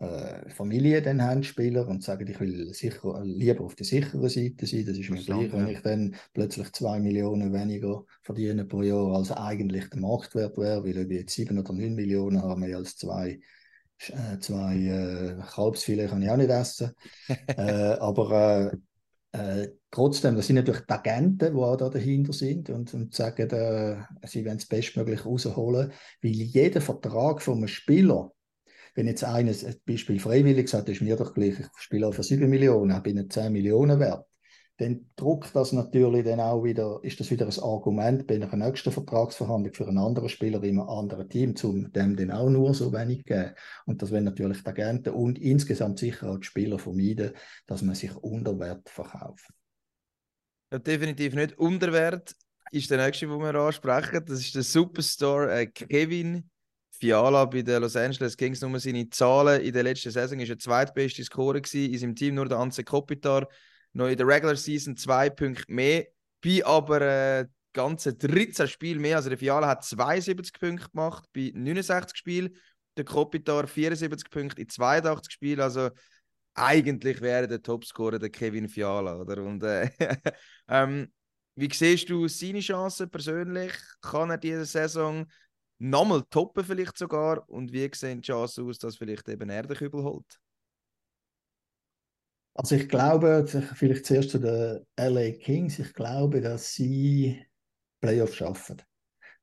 äh, 0.01 0.49
Familie 0.51 1.03
dann 1.03 1.23
haben, 1.23 1.43
Spieler, 1.43 1.89
und 1.89 2.05
sagen, 2.05 2.27
ich 2.29 2.39
will 2.41 2.73
sicher, 2.73 3.21
lieber 3.25 3.65
auf 3.65 3.75
der 3.75 3.87
sicheren 3.87 4.29
Seite 4.29 4.67
sein. 4.67 4.87
Das 4.87 4.97
ist 4.97 5.11
mir 5.11 5.23
gleich, 5.23 5.53
wenn 5.53 5.69
ich 5.69 5.81
dann 5.81 6.17
plötzlich 6.35 6.73
zwei 6.73 7.01
Millionen 7.01 7.53
weniger 7.53 8.05
verdiene 8.23 8.65
pro 8.65 8.83
Jahr, 8.83 9.17
als 9.17 9.33
eigentlich 9.33 9.89
der 9.91 10.01
Marktwert 10.01 10.57
wäre, 10.57 10.85
weil 10.85 11.05
ob 11.05 11.11
ich 11.11 11.19
jetzt 11.21 11.35
sieben 11.35 11.59
oder 11.59 11.73
neun 11.73 11.95
Millionen 11.95 12.43
habe, 12.43 12.61
mehr 12.61 12.77
als 12.77 12.97
zwei 12.97 13.41
äh, 14.09 14.39
zwei 14.39 14.77
äh, 14.77 15.43
Kalbsfilet 15.53 16.09
kann 16.09 16.23
ich 16.23 16.31
auch 16.31 16.37
nicht 16.37 16.51
essen. 16.51 16.93
äh, 17.49 17.97
aber 17.99 18.73
äh, 18.73 18.77
äh, 19.33 19.69
trotzdem, 19.91 20.37
das 20.37 20.47
sind 20.47 20.57
natürlich 20.57 20.83
die 20.83 20.93
Agenten, 20.93 21.55
die 21.55 21.61
auch 21.61 21.77
da 21.77 21.89
dahinter 21.89 22.33
sind 22.33 22.71
und, 22.71 22.95
und 22.95 23.15
sagen, 23.15 23.51
äh, 23.51 23.97
sie 24.27 24.45
wollen 24.45 24.59
das 24.59 24.67
Bestmögliche 24.67 25.25
rausholen, 25.25 25.93
weil 26.23 26.31
jeder 26.31 26.81
Vertrag 26.81 27.43
von 27.43 27.59
einem 27.59 27.69
Spieler 27.69 28.33
wenn 28.99 29.07
jetzt 29.07 29.23
einer 29.23 29.53
ein 29.53 29.77
Beispiel 29.87 30.19
freiwillig 30.19 30.69
sagt, 30.69 30.89
ist 30.89 31.03
mir 31.03 31.15
doch 31.15 31.33
gleich, 31.33 31.61
ich 31.61 31.69
spiele 31.79 32.09
auch 32.09 32.15
für 32.15 32.25
7 32.25 32.51
Millionen, 32.51 33.01
bin 33.01 33.19
ich 33.19 33.31
10 33.31 33.53
Millionen 33.53 34.01
wert, 34.01 34.27
dann 34.79 35.07
druckt 35.15 35.55
das 35.55 35.71
natürlich 35.71 36.25
dann 36.25 36.41
auch 36.41 36.65
wieder, 36.65 36.99
ist 37.03 37.21
das 37.21 37.31
wieder 37.31 37.47
ein 37.47 37.63
Argument 37.63 38.27
bei 38.27 38.35
einer 38.35 38.57
nächsten 38.57 38.91
Vertragsverhandlung 38.91 39.73
für 39.73 39.87
einen 39.87 39.99
anderen 39.99 40.29
Spieler 40.29 40.61
in 40.65 40.81
einem 40.81 40.89
anderen 40.89 41.29
Team, 41.29 41.55
um 41.63 41.93
dem 41.93 42.17
dann 42.17 42.33
auch 42.33 42.51
nur 42.51 42.75
so 42.75 42.93
wenig 42.93 43.25
geben. 43.25 43.53
Und 43.87 44.03
das 44.03 44.11
werden 44.11 44.25
natürlich 44.25 44.65
die 44.65 44.69
Agenten 44.69 45.15
und 45.15 45.39
insgesamt 45.39 46.01
sicher 46.01 46.31
auch 46.31 46.39
die 46.39 46.47
Spieler 46.47 46.81
vermeiden, 46.81 47.35
dass 47.69 47.83
man 47.83 47.95
sich 47.95 48.13
unter 48.17 48.59
Wert 48.59 48.89
verkauft. 48.89 49.49
Ja, 50.73 50.81
definitiv 50.81 51.37
nicht. 51.37 51.57
Unterwert 51.57 52.35
ist 52.73 52.91
der 52.91 53.07
nächste, 53.07 53.29
den 53.29 53.39
wir 53.39 53.55
ansprechen. 53.55 54.25
Das 54.27 54.41
ist 54.41 54.57
der 54.57 54.65
Superstar 54.65 55.53
äh, 55.53 55.67
Kevin 55.67 56.51
Fiala 56.99 57.45
bei 57.45 57.63
den 57.63 57.81
Los 57.83 57.97
Angeles 57.97 58.37
Kings 58.37 58.61
nur 58.61 58.79
seine 58.81 59.09
Zahlen 59.09 59.61
in 59.63 59.73
der 59.73 59.85
letzten 59.85 60.11
Saison. 60.11 60.41
Ist 60.41 60.51
er 60.51 60.59
zweitbeste 60.59 61.25
Scorer 61.25 61.61
gewesen, 61.61 61.93
in 61.93 61.99
seinem 61.99 62.17
Team 62.17 62.35
nur 62.35 62.47
der 62.47 62.59
Anze 62.59 62.85
Kopitar, 62.85 63.47
noch 63.93 64.09
in 64.09 64.17
der 64.17 64.27
Regular 64.27 64.57
Season 64.57 64.97
zwei 64.97 65.31
Punkte 65.31 65.65
mehr, 65.69 66.07
bei 66.43 66.65
aber 66.65 67.01
äh, 67.01 67.47
ganze 67.73 68.15
13 68.15 68.69
Spielen 68.69 69.01
mehr, 69.01 69.17
also 69.17 69.29
der 69.29 69.39
Fiala 69.39 69.69
hat 69.69 69.85
72 69.85 70.59
Punkte 70.59 70.89
gemacht 70.89 71.25
bei 71.33 71.53
69 71.55 72.17
Spielen, 72.17 72.57
der 72.97 73.05
Kopitar 73.05 73.67
74 73.67 74.31
Punkte 74.31 74.61
in 74.61 74.69
82 74.69 75.33
Spielen, 75.33 75.61
also 75.61 75.91
eigentlich 76.55 77.21
wäre 77.21 77.47
der 77.47 77.63
Topscorer 77.63 78.19
der 78.19 78.31
Kevin 78.31 78.69
Fiala, 78.69 79.17
oder? 79.17 79.43
Und 79.43 79.63
äh, 79.63 79.91
ähm, 80.69 81.13
wie 81.55 81.73
siehst 81.73 82.11
du 82.11 82.29
seine 82.29 82.61
Chancen 82.61 83.11
persönlich? 83.11 83.73
Kann 84.01 84.31
er 84.31 84.39
diese 84.39 84.65
Saison 84.65 85.27
nochmal 85.79 86.23
toppen 86.31 86.65
vielleicht 86.65 86.99
sogar? 86.99 87.49
Und 87.49 87.73
wie 87.73 87.91
sehen 87.95 88.21
die 88.21 88.27
Chancen 88.27 88.69
aus, 88.69 88.79
dass 88.79 88.97
vielleicht 88.97 89.29
eben 89.29 89.49
er 89.49 89.63
den 89.63 89.77
Kübel? 89.77 90.23
Also 92.55 92.75
ich 92.75 92.89
glaube, 92.89 93.47
vielleicht 93.47 94.07
zuerst 94.07 94.31
zu 94.31 94.39
den 94.41 94.85
LA 94.97 95.31
Kings, 95.39 95.79
ich 95.79 95.95
glaube, 95.95 96.41
dass 96.41 96.75
sie 96.75 97.41
Playoffs 98.01 98.37
schaffen. 98.37 98.83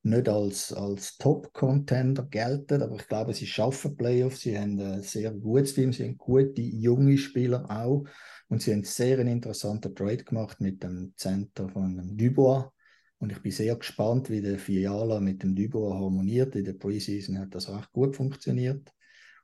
Nicht 0.02 0.28
als, 0.28 0.72
als 0.72 1.16
Top-Contender 1.16 2.24
gelten, 2.24 2.82
aber 2.82 2.96
ich 2.96 3.08
glaube, 3.08 3.34
sie 3.34 3.46
schaffen 3.46 3.96
Playoffs. 3.96 4.42
Sie 4.42 4.56
haben 4.56 4.78
ein 4.78 5.02
sehr 5.02 5.32
gutes 5.32 5.74
Team, 5.74 5.92
sie 5.92 6.04
haben 6.04 6.18
gute 6.18 6.60
junge 6.60 7.18
Spieler 7.18 7.68
auch. 7.70 8.04
Und 8.48 8.62
sie 8.62 8.72
haben 8.72 8.84
sehr 8.84 9.18
einen 9.18 9.28
interessanten 9.28 9.94
Trade 9.94 10.22
gemacht 10.22 10.60
mit 10.60 10.82
dem 10.82 11.12
Center 11.16 11.68
von 11.68 12.16
Dubois, 12.16 12.70
und 13.18 13.32
ich 13.32 13.40
bin 13.40 13.52
sehr 13.52 13.76
gespannt, 13.76 14.28
wie 14.30 14.42
der 14.42 14.58
Fiala 14.58 15.20
mit 15.20 15.42
dem 15.42 15.54
Dubois 15.54 15.94
harmoniert. 15.94 16.54
In 16.54 16.64
der 16.64 16.74
Preseason 16.74 17.38
hat 17.38 17.54
das 17.54 17.68
recht 17.68 17.90
gut 17.92 18.14
funktioniert. 18.16 18.92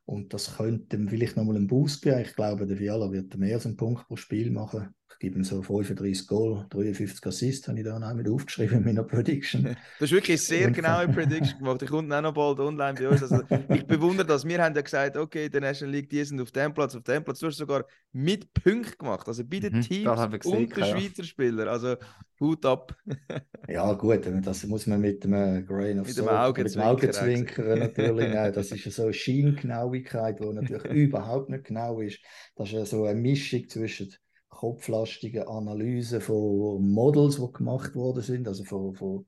Und 0.04 0.34
das 0.34 0.56
könnte 0.56 0.96
ihm 0.96 1.08
vielleicht 1.08 1.36
nochmal 1.36 1.56
einen 1.56 1.68
Boost 1.68 2.02
geben. 2.02 2.20
Ich 2.20 2.34
glaube, 2.34 2.66
der 2.66 2.76
Fiala 2.76 3.10
wird 3.10 3.36
mehr 3.36 3.54
als 3.54 3.66
einen 3.66 3.76
Punkt 3.76 4.06
pro 4.06 4.16
Spiel 4.16 4.50
machen. 4.50 4.94
Ich 5.22 5.28
gebe 5.28 5.38
ihm 5.38 5.44
so 5.44 5.62
35 5.62 6.26
Goal, 6.26 6.66
53 6.70 7.24
Assists, 7.24 7.68
habe 7.68 7.78
ich 7.78 7.84
da 7.84 7.96
noch 7.96 8.12
mit 8.12 8.28
aufgeschrieben 8.28 8.78
in 8.78 8.84
meiner 8.84 9.04
Prediction. 9.04 9.62
Du 9.98 10.04
hast 10.04 10.10
wirklich 10.10 10.42
sehr 10.42 10.66
und, 10.66 10.72
genaue 10.72 11.06
Prediction 11.06 11.60
gemacht. 11.60 11.80
Die 11.80 11.86
kommt 11.86 12.12
auch 12.12 12.20
noch 12.20 12.34
bald 12.34 12.58
online 12.58 12.94
bei 12.94 13.08
uns. 13.08 13.22
Also, 13.22 13.40
ich 13.68 13.86
bewundere 13.86 14.26
das. 14.26 14.44
Wir 14.44 14.60
haben 14.60 14.74
ja 14.74 14.82
gesagt, 14.82 15.16
okay, 15.16 15.48
der 15.48 15.60
National 15.60 15.94
League, 15.94 16.10
die 16.10 16.24
sind 16.24 16.40
auf 16.40 16.50
dem 16.50 16.74
Platz, 16.74 16.96
auf 16.96 17.04
dem 17.04 17.22
Platz. 17.22 17.38
Du 17.38 17.46
hast 17.46 17.56
sogar 17.56 17.84
mit 18.10 18.52
Punkten 18.52 18.98
gemacht. 18.98 19.28
Also 19.28 19.44
bei 19.44 19.60
den 19.60 19.76
mhm, 19.76 19.82
Teams 19.82 20.44
und 20.44 20.76
den 20.76 20.84
Schweizer 20.84 21.22
Spielern. 21.22 21.68
Also 21.68 21.94
Hut 22.40 22.66
ab. 22.66 22.96
ja, 23.68 23.92
gut, 23.92 24.26
das 24.42 24.66
muss 24.66 24.88
man 24.88 25.00
mit 25.00 25.22
dem 25.22 25.64
Grain 25.64 26.00
of 26.00 26.08
mit 26.08 26.16
dem 26.16 26.28
Augenzwinkern 26.28 27.78
natürlich 27.78 28.28
nehmen. 28.28 28.52
Das 28.52 28.72
ist 28.72 28.84
ja 28.84 28.90
so 28.90 29.04
eine 29.04 29.12
Scheingenauigkeit, 29.12 30.40
die 30.40 30.52
natürlich 30.52 30.84
überhaupt 30.92 31.48
nicht 31.48 31.62
genau 31.62 32.00
ist. 32.00 32.18
Das 32.56 32.66
ist 32.66 32.74
ja 32.74 32.84
so 32.84 33.04
eine 33.04 33.20
Mischung 33.20 33.68
zwischen 33.68 34.12
kopflastigen 34.52 35.48
Analysen 35.48 36.20
von 36.20 36.88
Models, 36.88 37.36
die 37.36 37.52
gemacht 37.52 37.96
worden 37.96 38.22
sind, 38.22 38.46
also 38.46 38.62
von, 38.64 38.94
von 38.94 39.26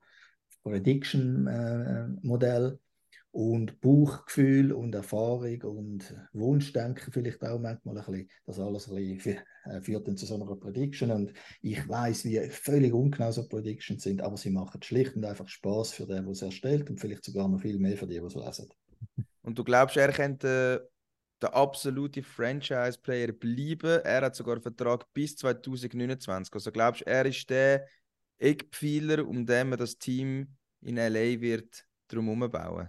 Prediction-Modell 0.62 2.66
äh, 2.66 2.78
und 3.32 3.80
Bauchgefühl 3.80 4.72
und 4.72 4.94
Erfahrung 4.94 5.62
und 5.62 6.14
Wunschdenken 6.34 7.12
vielleicht 7.12 7.42
auch 7.42 7.58
manchmal 7.58 7.98
ein 7.98 8.04
bisschen. 8.04 8.28
Das 8.46 8.60
alles 8.60 8.88
ein 8.88 8.94
bisschen 8.94 9.38
äh, 9.64 9.80
führt 9.80 10.06
dann 10.06 10.16
zu 10.16 10.26
so 10.26 10.36
einer 10.36 10.54
Prediction 10.54 11.10
und 11.10 11.32
ich 11.62 11.88
weiß, 11.88 12.26
wie 12.26 12.38
völlig 12.50 12.92
ungenau 12.92 13.32
so 13.32 13.48
Predictions 13.48 14.02
sind, 14.02 14.20
aber 14.20 14.36
sie 14.36 14.50
machen 14.50 14.82
schlicht 14.82 15.16
und 15.16 15.24
einfach 15.24 15.48
Spaß 15.48 15.94
für 15.94 16.06
den, 16.06 16.24
der 16.24 16.32
es 16.32 16.42
erstellt 16.42 16.90
und 16.90 17.00
vielleicht 17.00 17.24
sogar 17.24 17.48
noch 17.48 17.60
viel 17.60 17.78
mehr 17.78 17.96
für 17.96 18.06
die, 18.06 18.20
die 18.20 18.26
es 18.26 18.34
lesen. 18.34 18.68
Und 19.42 19.58
du 19.58 19.64
glaubst, 19.64 19.96
er 19.96 20.12
könnte 20.12 20.90
der 21.44 21.54
absolute 21.54 22.22
Franchise-Player 22.22 23.32
bleiben. 23.32 24.00
Er 24.02 24.22
hat 24.22 24.34
sogar 24.34 24.54
einen 24.54 24.62
Vertrag 24.62 25.12
bis 25.12 25.36
2029. 25.36 26.54
Also 26.54 26.72
glaubst 26.72 27.02
du, 27.02 27.06
er 27.06 27.26
ist 27.26 27.48
der 27.50 27.86
Eckpfeiler, 28.38 29.26
um 29.26 29.44
den 29.44 29.68
man 29.68 29.78
das 29.78 29.98
Team 29.98 30.56
in 30.80 30.96
LA 30.96 31.40
wird 31.40 31.84
drum 32.08 32.40
bauen? 32.50 32.88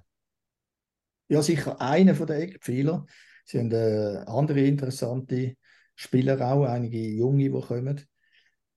Ja, 1.28 1.42
sicher 1.42 1.80
einer 1.82 2.14
der 2.14 2.40
Eckpfeiler. 2.40 3.06
Sie 3.46 3.60
haben 3.60 3.72
äh, 3.72 4.24
andere 4.26 4.62
interessante 4.62 5.56
Spieler 5.96 6.40
auch, 6.42 6.66
einige 6.66 6.98
junge, 6.98 7.50
die 7.50 7.62
kommen. 7.62 8.06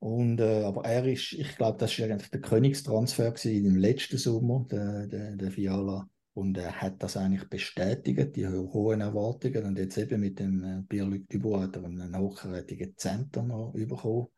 Und, 0.00 0.40
äh, 0.40 0.62
aber 0.64 0.84
er 0.84 1.04
ist, 1.06 1.32
ich 1.32 1.56
glaube, 1.56 1.78
das 1.78 1.98
war 1.98 2.08
der 2.08 2.40
Königstransfer 2.40 3.34
im 3.44 3.76
letzten 3.76 4.18
Sommer, 4.18 4.66
der, 4.70 5.06
der, 5.06 5.36
der 5.36 5.50
Fiala. 5.50 6.08
Und 6.38 6.56
er 6.56 6.80
hat 6.80 7.02
das 7.02 7.16
eigentlich 7.16 7.50
bestätigt, 7.50 8.36
die 8.36 8.46
hohen 8.46 9.00
Erwartungen. 9.00 9.64
Und 9.64 9.76
jetzt 9.76 9.98
eben 9.98 10.20
mit 10.20 10.38
dem 10.38 10.62
äh, 10.62 10.82
Pierre-Luc 10.88 11.28
Dubois 11.28 11.62
hat 11.62 11.74
er 11.74 11.84
einen 11.84 12.16
hochkarätigen 12.16 12.96
Center 12.96 13.42
noch 13.42 13.72
bekommen. 13.72 14.28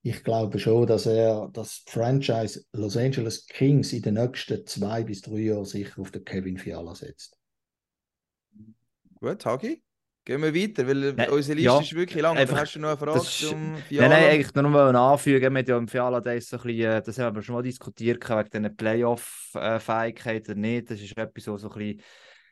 Ich 0.00 0.24
glaube 0.24 0.58
schon, 0.58 0.86
dass 0.86 1.04
er 1.04 1.50
das 1.52 1.84
Franchise 1.86 2.64
Los 2.72 2.96
Angeles 2.96 3.44
Kings 3.46 3.92
in 3.92 4.00
den 4.00 4.14
nächsten 4.14 4.66
zwei 4.66 5.04
bis 5.04 5.20
drei 5.20 5.40
Jahren 5.40 5.66
sicher 5.66 6.00
auf 6.00 6.10
den 6.10 6.24
Kevin 6.24 6.56
Fiala 6.56 6.94
setzt. 6.94 7.36
Gut, 9.20 9.44
Hagi? 9.44 9.82
Gehen 10.24 10.40
wir 10.40 10.54
weiter, 10.54 10.86
weil 10.86 11.14
nein, 11.14 11.30
unsere 11.30 11.56
Liste 11.56 11.72
ja, 11.72 11.80
ist 11.80 11.94
wirklich 11.94 12.22
lang. 12.22 12.36
Einfach, 12.36 12.58
hast 12.58 12.76
du 12.76 12.78
noch 12.78 12.90
eine 12.90 12.96
Frage 12.96 13.22
zum 13.22 13.76
Fiala? 13.88 14.08
Nein, 14.08 14.20
nein, 14.20 14.30
eigentlich 14.34 14.54
nur 14.54 14.92
noch 14.92 15.12
anfügen. 15.12 15.52
Wir 15.52 15.58
haben 15.58 15.66
ja 15.66 15.76
im 15.78 15.88
Fiala 15.88 16.20
Days 16.20 16.48
so 16.48 16.58
ein 16.58 16.62
bisschen, 16.62 16.92
äh, 16.92 17.02
das 17.02 17.18
haben 17.18 17.34
wir 17.34 17.42
schon 17.42 17.56
mal 17.56 17.62
diskutiert, 17.62 18.28
wegen 18.28 18.48
diesen 18.48 18.76
Playoff-Fähigkeiten 18.76 20.60
nicht. 20.60 20.92
Das 20.92 21.00
ist 21.00 21.18
etwas, 21.18 21.42
so, 21.42 21.56
so 21.56 21.68
ein 21.70 21.76
bisschen, 21.76 22.02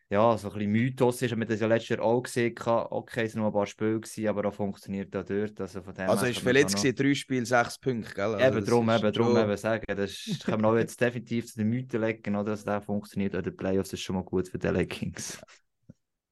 ja, 0.08 0.36
so 0.36 0.48
ein 0.48 0.54
bisschen 0.54 0.72
Mythos 0.72 1.22
ist. 1.22 1.30
Wir 1.30 1.36
haben 1.36 1.46
das 1.46 1.60
ja 1.60 1.68
letztes 1.68 1.90
Jahr 1.90 2.02
auch 2.02 2.20
gesehen. 2.20 2.56
Okay, 2.58 3.26
es 3.26 3.34
waren 3.34 3.42
nur 3.42 3.50
ein 3.50 3.54
paar 3.54 3.66
Spiele, 3.66 4.00
gewesen, 4.00 4.26
aber 4.26 4.48
auch 4.48 4.54
funktioniert 4.54 5.14
auch 5.14 5.24
dort. 5.24 5.60
Also, 5.60 5.80
von 5.80 5.94
dem 5.94 6.10
also 6.10 6.26
ist 6.26 6.40
verletzt 6.40 6.74
gewesen, 6.74 6.96
drei 6.96 7.14
Spiele, 7.14 7.46
sechs 7.46 7.78
Punkte, 7.78 8.12
gell? 8.12 8.34
Also 8.34 8.58
eben 8.58 8.66
drum, 8.66 8.90
eben 8.90 9.12
drum, 9.12 9.36
eben 9.36 9.56
sagen. 9.56 9.84
Das 9.96 10.24
können 10.44 10.62
wir 10.62 10.68
auch 10.70 10.76
jetzt 10.76 11.00
definitiv 11.00 11.46
zu 11.46 11.58
den 11.58 11.68
Mythen 11.68 12.00
legen, 12.00 12.34
oder, 12.34 12.50
dass 12.50 12.64
der 12.64 12.82
funktioniert. 12.82 13.36
Oder 13.36 13.52
Playoffs 13.52 13.92
ist 13.92 14.00
schon 14.00 14.16
mal 14.16 14.24
gut 14.24 14.48
für 14.48 14.58
die 14.58 14.66
LA 14.66 14.86
Kings. 14.86 15.40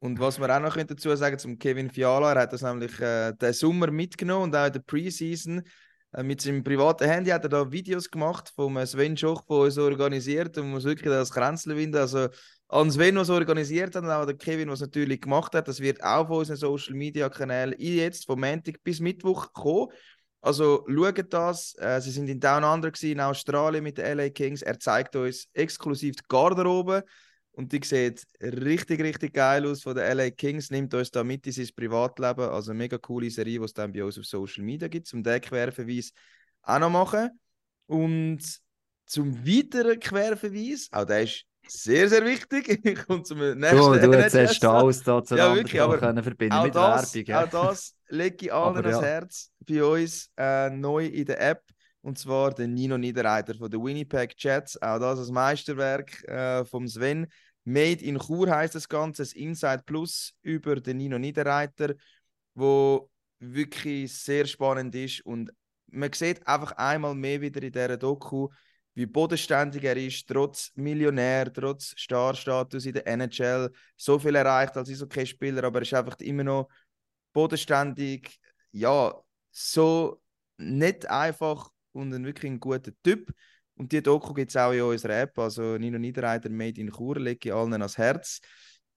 Und 0.01 0.21
was 0.21 0.39
wir 0.39 0.55
auch 0.55 0.61
noch 0.61 0.77
dazu 0.77 1.15
sagen 1.17 1.39
zum 1.39 1.59
Kevin 1.59 1.91
Fiala, 1.91 2.33
er 2.33 2.43
hat 2.43 2.53
das 2.53 2.63
nämlich 2.63 3.01
äh, 3.01 3.33
den 3.33 3.53
Sommer 3.53 3.91
mitgenommen 3.91 4.45
und 4.45 4.57
auch 4.57 4.67
in 4.67 4.73
der 4.73 4.81
Preseason 4.81 5.63
äh, 6.13 6.23
mit 6.23 6.41
seinem 6.41 6.63
privaten 6.63 7.09
Handy 7.09 7.31
hat 7.31 7.45
er 7.45 7.49
da 7.49 7.71
Videos 7.71 8.11
gemacht 8.11 8.53
vom 8.55 8.85
Sven 8.87 9.17
Schoch, 9.17 9.43
der 9.49 9.57
uns 9.57 9.77
organisiert 9.77 10.57
und 10.59 10.71
muss 10.71 10.85
wirklich 10.85 11.11
das 11.11 11.33
Kränzchen 11.33 11.77
winden. 11.77 11.97
Also 11.97 12.29
an 12.69 12.91
Sven, 12.91 13.17
was 13.17 13.31
organisiert 13.31 13.97
hat 13.97 14.05
und 14.05 14.11
auch 14.11 14.25
der 14.25 14.37
Kevin, 14.37 14.71
was 14.71 14.81
natürlich 14.81 15.21
gemacht 15.21 15.55
hat, 15.55 15.69
das 15.69 15.81
wird 15.81 16.03
auch 16.03 16.29
von 16.29 16.39
unseren 16.39 16.57
Social 16.57 16.95
Media 16.95 17.29
Kanälen 17.29 17.75
jetzt 17.79 18.27
vom 18.27 18.41
Montag 18.41 18.83
bis 18.85 19.01
Mittwoch 19.01 19.53
kommen. 19.53 19.89
Also 20.41 20.87
schaut 20.89 21.33
das. 21.33 21.75
Äh, 21.79 22.01
sie 22.01 22.13
sind 22.13 22.29
in 22.29 22.39
Down 22.41 22.63
Under 22.63 22.93
in 23.03 23.21
Australien 23.21 23.83
mit 23.83 23.99
den 23.99 24.17
LA 24.17 24.31
Kings. 24.31 24.63
Er 24.63 24.79
zeigt 24.79 25.17
uns 25.17 25.49
exklusiv 25.53 26.17
die 26.17 26.25
Garderobe. 26.29 27.05
Und 27.59 27.73
die 27.73 27.81
sieht 27.83 28.25
richtig, 28.40 29.01
richtig 29.03 29.35
geil 29.35 29.66
aus 29.66 29.83
von 29.83 29.92
der 29.92 30.14
LA 30.14 30.31
Kings. 30.31 30.71
Nimmt 30.71 30.94
uns 30.94 31.11
da 31.11 31.25
mit 31.25 31.44
in 31.44 31.53
sein 31.53 31.66
Privatleben. 31.75 32.51
Also 32.51 32.71
eine 32.71 32.79
mega 32.79 32.99
coole 32.99 33.29
Serie, 33.31 33.59
die 33.59 33.64
es 33.64 33.75
dann 33.75 33.90
bei 33.90 34.05
uns 34.05 34.16
auf 34.16 34.27
Social 34.27 34.62
Media 34.62 34.87
gibt, 34.87 35.09
zum 35.09 35.25
den 35.25 35.40
Querverweis 35.40 36.12
auch 36.62 36.79
noch 36.79 36.88
machen. 36.88 37.31
Und 37.87 38.38
zum 39.07 39.44
weiteren 39.44 39.99
Querverweis, 39.99 40.87
auch 40.92 41.05
der 41.05 41.25
ist 41.25 41.47
Sehr, 41.66 42.09
sehr 42.09 42.25
wichtig. 42.25 42.68
Ich 42.85 43.05
komme 43.05 43.25
zum 43.25 43.38
nächsten 43.40 43.77
Du, 43.77 43.99
du 43.99 44.12
erzählst 44.12 44.64
alles 44.64 45.03
da 45.03 45.25
zueinander 45.25 45.57
wirklich, 45.57 45.83
aber 45.83 45.99
können 45.99 46.23
verbinden 46.23 46.62
mit 46.62 46.77
das, 46.77 47.12
Werbung. 47.12 47.29
ja. 47.29 47.44
auch 47.44 47.51
das 47.51 47.97
lege 48.09 48.37
ich 48.47 48.53
allen 48.53 48.77
Aber 48.77 48.88
ans 48.88 49.01
ja. 49.01 49.03
Herz 49.03 49.51
bei 49.66 49.83
uns 49.83 50.31
äh, 50.37 50.71
neu 50.71 51.07
in 51.07 51.25
der 51.25 51.40
App. 51.40 51.64
Und 52.01 52.18
zwar 52.18 52.55
der 52.55 52.68
Nino 52.68 52.97
Niederreiter 52.97 53.55
von 53.55 53.68
den 53.68 53.85
Winnipeg 53.85 54.35
Jets. 54.38 54.81
Auch 54.81 55.01
das 55.01 55.18
als 55.18 55.31
Meisterwerk 55.31 56.23
äh, 56.29 56.64
vom 56.64 56.87
Sven. 56.87 57.27
Made 57.68 58.02
in 58.02 58.18
Chur 58.18 58.48
heißt 58.48 58.74
das 58.74 58.88
Ganze, 58.88 59.22
das 59.22 59.35
Inside 59.35 59.83
Plus 59.85 60.35
über 60.40 60.76
den 60.76 60.96
Nino 60.96 61.18
Niederreiter, 61.18 61.94
wo 62.54 63.11
wirklich 63.40 64.11
sehr 64.11 64.46
spannend 64.46 64.94
ist. 64.94 65.20
Und 65.26 65.52
man 65.88 66.11
sieht 66.14 66.46
einfach 66.46 66.72
einmal 66.72 67.14
mehr 67.14 67.42
wieder 67.42 67.62
in 67.62 67.70
dieser 67.70 67.98
Doku, 67.98 68.48
wie 68.94 69.04
bodenständig 69.04 69.85
er 69.85 69.98
ist, 69.98 70.26
trotz 70.26 70.72
Millionär, 70.76 71.52
trotz 71.52 71.92
Starstatus 71.94 72.87
in 72.87 72.94
der 72.94 73.07
NHL, 73.07 73.70
so 73.96 74.18
viel 74.18 74.35
erreicht 74.35 74.74
als 74.74 74.88
Eishockey-Spieler, 74.88 75.62
aber 75.64 75.81
er 75.81 75.83
ist 75.83 75.92
einfach 75.92 76.18
immer 76.20 76.44
noch 76.44 76.68
bodenständig, 77.35 78.40
ja, 78.72 79.14
so 79.50 80.22
nicht 80.57 81.09
einfach 81.09 81.70
und 81.92 82.14
ein 82.14 82.24
wirklich 82.24 82.50
ein 82.50 82.61
guter 82.61 82.92
Typ. 83.02 83.31
Und 83.79 83.93
die 83.93 84.03
Doku 84.03 84.35
gibt 84.35 84.51
es 84.51 84.57
auch 84.57 84.73
in 84.73 84.83
unserer 84.83 85.21
App, 85.21 85.38
also 85.38 85.79
Nino 85.79 85.99
Niederreiter 85.99 86.51
Made 86.51 86.81
in 86.81 86.91
Chur, 86.91 87.21
lege 87.21 87.49
ich 87.49 87.55
allen 87.55 87.75
ans 87.75 87.97
Herz. 87.97 88.41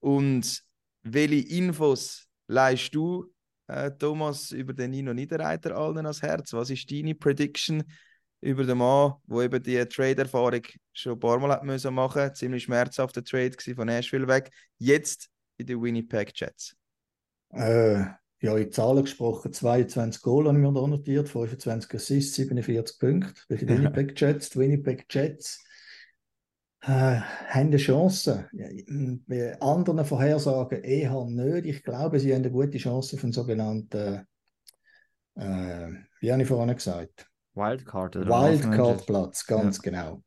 Und 0.00 0.60
welche 1.04 1.56
Infos 1.56 2.26
leist 2.48 2.92
du, 2.92 3.32
äh, 3.68 3.92
Thomas, 3.92 4.50
über 4.50 4.72
den 4.72 4.90
Nino 4.90 5.14
Niederreiter 5.14 5.76
allen 5.76 5.98
ans 5.98 6.20
Herz? 6.20 6.52
Was 6.52 6.70
ist 6.70 6.90
deine 6.90 7.14
Prediction 7.14 7.84
über 8.40 8.64
den 8.64 8.78
Mann, 8.78 9.14
der 9.28 9.42
eben 9.42 9.62
die 9.62 9.84
Trade-Erfahrung 9.84 10.62
schon 10.92 11.12
ein 11.12 11.20
paar 11.20 11.38
Mal 11.38 11.52
hat 11.52 11.62
müssen 11.62 11.94
machen 11.94 12.34
Ziemlich 12.34 12.64
schmerzhafter 12.64 13.22
Trade 13.22 13.56
von 13.76 13.86
Nashville 13.86 14.26
weg. 14.26 14.50
Jetzt 14.78 15.30
in 15.58 15.66
den 15.66 15.80
Winnipeg 15.80 16.32
Jets. 16.34 16.74
Äh, 17.50 18.06
ja, 18.42 18.56
in 18.56 18.72
Zahlen 18.72 19.04
gesprochen, 19.04 19.52
22 19.52 20.20
Goal 20.20 20.48
haben 20.48 20.60
wir 20.60 20.72
da 20.72 20.86
notiert, 20.86 21.28
25 21.28 21.94
Assists, 21.94 22.34
47 22.34 22.98
Punkte 22.98 23.40
bei 23.48 23.54
den 23.54 23.68
Winnipeg 23.68 24.20
Jets. 24.20 24.50
Die 24.50 24.58
Winnipeg 24.58 25.06
Jets 25.08 25.64
äh, 26.80 26.88
haben 26.88 27.68
eine 27.68 27.76
Chance. 27.76 28.48
Ja, 28.52 28.66
Bei 29.28 29.60
anderen 29.60 30.04
Vorhersagen 30.04 30.82
eher 30.82 31.24
nicht. 31.24 31.66
Ich 31.66 31.82
glaube, 31.84 32.18
sie 32.18 32.34
haben 32.34 32.42
eine 32.42 32.50
gute 32.50 32.78
Chance 32.78 33.16
von 33.16 33.30
sogenannten, 33.30 34.26
äh, 35.36 35.88
wie 36.20 36.32
habe 36.32 36.42
ich 36.42 36.48
vorhin 36.48 36.74
gesagt, 36.74 37.28
Wildcard 37.54 38.16
Wildcard-Platz, 38.16 39.46
ganz 39.46 39.80
genau. 39.80 40.24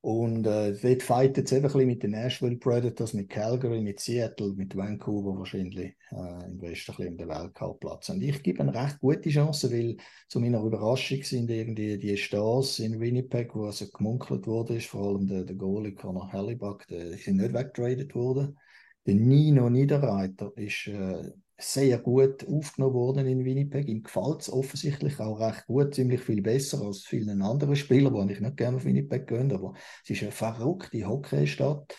Und 0.00 0.46
äh, 0.46 0.74
dort 0.80 1.02
fightet 1.02 1.46
es 1.46 1.52
eben 1.52 1.64
ein 1.64 1.72
bisschen 1.72 1.86
mit 1.86 2.02
den 2.04 2.12
Nashville 2.12 2.56
Predators, 2.56 3.14
mit 3.14 3.30
Calgary, 3.30 3.80
mit 3.80 3.98
Seattle, 3.98 4.52
mit 4.54 4.76
Vancouver 4.76 5.36
wahrscheinlich 5.36 5.96
äh, 6.12 6.46
im 6.46 6.60
Westen 6.60 6.94
ein 6.98 7.08
um 7.08 7.16
den 7.16 7.28
Wildcard-Platz. 7.28 8.08
Und 8.10 8.22
ich 8.22 8.42
gebe 8.44 8.60
eine 8.60 8.72
recht 8.72 9.00
gute 9.00 9.28
Chance, 9.28 9.72
weil 9.72 9.96
zu 10.28 10.38
meiner 10.38 10.62
Überraschung 10.62 11.22
sind 11.24 11.50
irgendwie 11.50 11.98
die 11.98 12.16
Stars 12.16 12.78
in 12.78 13.00
Winnipeg, 13.00 13.56
wo 13.56 13.66
also 13.66 13.86
gemunkelt 13.88 14.46
wurde, 14.46 14.78
vor 14.80 15.08
allem 15.08 15.26
der, 15.26 15.42
der 15.42 15.56
Goalie 15.56 15.94
Connor 15.94 16.30
Hellebuck, 16.30 16.86
die 16.86 17.14
sind 17.14 17.38
nicht 17.38 17.52
weggetradet 17.52 18.14
worden. 18.14 18.56
Der 19.04 19.16
Nino 19.16 19.68
Niederreiter 19.68 20.52
ist 20.54 20.86
äh, 20.86 21.32
sehr 21.60 21.98
gut 21.98 22.46
aufgenommen 22.46 22.94
worden 22.94 23.26
in 23.26 23.44
Winnipeg. 23.44 23.88
Ihm 23.88 24.04
gefällt 24.04 24.42
es 24.42 24.52
offensichtlich 24.52 25.18
auch 25.18 25.40
recht 25.40 25.66
gut, 25.66 25.94
ziemlich 25.94 26.20
viel 26.20 26.40
besser 26.40 26.80
als 26.82 27.04
vielen 27.04 27.42
anderen 27.42 27.74
Spielern, 27.74 28.14
die 28.14 28.20
eigentlich 28.20 28.40
nicht 28.40 28.56
gerne 28.56 28.76
auf 28.76 28.84
Winnipeg 28.84 29.26
gehen. 29.26 29.52
Aber 29.52 29.74
es 30.04 30.10
ist 30.10 30.22
eine 30.22 30.30
verrückte 30.30 31.06
Hockeystadt. 31.06 31.96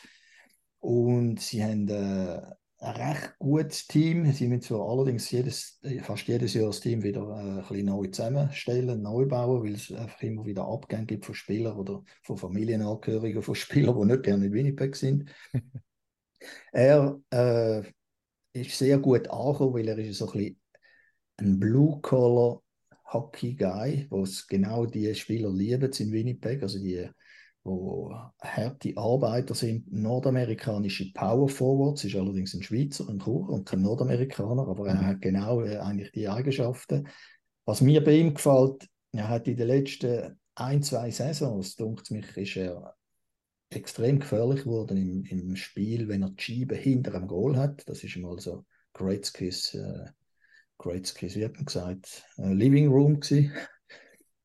Und 0.79 1.41
sie 1.41 1.61
haben 1.61 1.89
äh, 1.89 2.41
ein 2.81 2.95
recht 2.95 3.35
gutes 3.37 3.85
Team. 3.87 4.31
Sie 4.31 4.47
müssen 4.47 4.61
zwar 4.61 4.89
allerdings 4.89 5.29
jedes, 5.29 5.81
fast 6.03 6.27
jedes 6.27 6.53
Jahr 6.53 6.67
das 6.67 6.79
Team 6.79 7.03
wieder 7.03 7.21
äh, 7.23 7.59
ein 7.59 7.67
bisschen 7.67 7.85
neu 7.85 8.07
zusammenstellen, 8.07 9.01
neu 9.01 9.25
bauen, 9.25 9.63
weil 9.63 9.73
es 9.73 9.91
einfach 9.91 10.21
immer 10.21 10.45
wieder 10.45 10.65
Abgänge 10.65 11.05
gibt 11.05 11.25
von 11.25 11.35
Spielern 11.35 11.77
oder 11.77 12.01
von 12.23 12.37
Familienangehörigen 12.37 13.41
von 13.41 13.55
Spielern, 13.55 13.99
die 13.99 14.05
nicht 14.05 14.23
gerne 14.23 14.45
in 14.45 14.53
Winnipeg 14.53 14.95
sind. 14.95 15.29
er 16.71 17.19
äh, 17.31 17.83
ist 18.53 18.77
sehr 18.77 18.99
gut 18.99 19.29
angekommen, 19.29 19.73
weil 19.73 19.87
er 19.87 19.97
ist 19.97 20.17
so 20.17 20.31
ein 20.31 20.55
ein 21.39 21.59
Blue-Collar 21.59 22.61
Hockey-Guy, 23.05 24.07
wo 24.09 24.23
es 24.23 24.47
genau 24.47 24.85
die 24.85 25.13
Spieler 25.15 25.51
lieben 25.51 25.91
in 25.91 26.11
Winnipeg, 26.11 26.61
also 26.61 26.79
die, 26.79 27.09
wo 27.63 28.13
harte 28.41 28.95
Arbeiter 28.95 29.55
sind, 29.55 29.91
nordamerikanische 29.91 31.11
Power 31.13 31.49
Forwards, 31.49 32.03
ist 32.03 32.15
allerdings 32.15 32.53
ein 32.53 32.61
Schweizer, 32.61 33.09
ein 33.09 33.19
Chur 33.19 33.49
und 33.49 33.67
kein 33.67 33.81
Nordamerikaner, 33.81 34.67
aber 34.67 34.87
er 34.87 35.05
hat 35.05 35.21
genau 35.21 35.61
äh, 35.61 35.77
eigentlich 35.77 36.11
die 36.11 36.29
Eigenschaften. 36.29 37.07
Was 37.65 37.81
mir 37.81 38.03
bei 38.03 38.13
ihm 38.13 38.33
gefällt, 38.33 38.87
er 39.11 39.29
hat 39.29 39.47
in 39.47 39.57
den 39.57 39.67
letzten 39.67 40.39
ein, 40.55 40.83
zwei 40.83 41.09
Saisons, 41.09 41.75
dunkt 41.75 42.11
mich, 42.11 42.37
ist 42.37 42.57
er 42.57 42.95
extrem 43.69 44.19
gefährlich 44.19 44.63
geworden 44.63 44.97
im, 44.97 45.25
im 45.25 45.55
Spiel, 45.55 46.07
wenn 46.07 46.23
er 46.23 46.31
die 46.31 46.41
Scheibe 46.41 46.75
hinter 46.75 47.11
dem 47.11 47.27
Goal 47.27 47.57
hat. 47.57 47.87
Das 47.87 48.03
ist 48.03 48.17
mal 48.17 48.39
so 48.39 48.65
Gretzkys, 48.93 49.75
äh, 49.75 50.05
Gretzkys, 50.77 51.35
wie 51.35 51.45
hat 51.45 51.55
man 51.55 51.65
gesagt, 51.65 52.23
äh, 52.37 52.53
Living 52.53 52.87
Room 52.87 53.19
gewesen. 53.19 53.53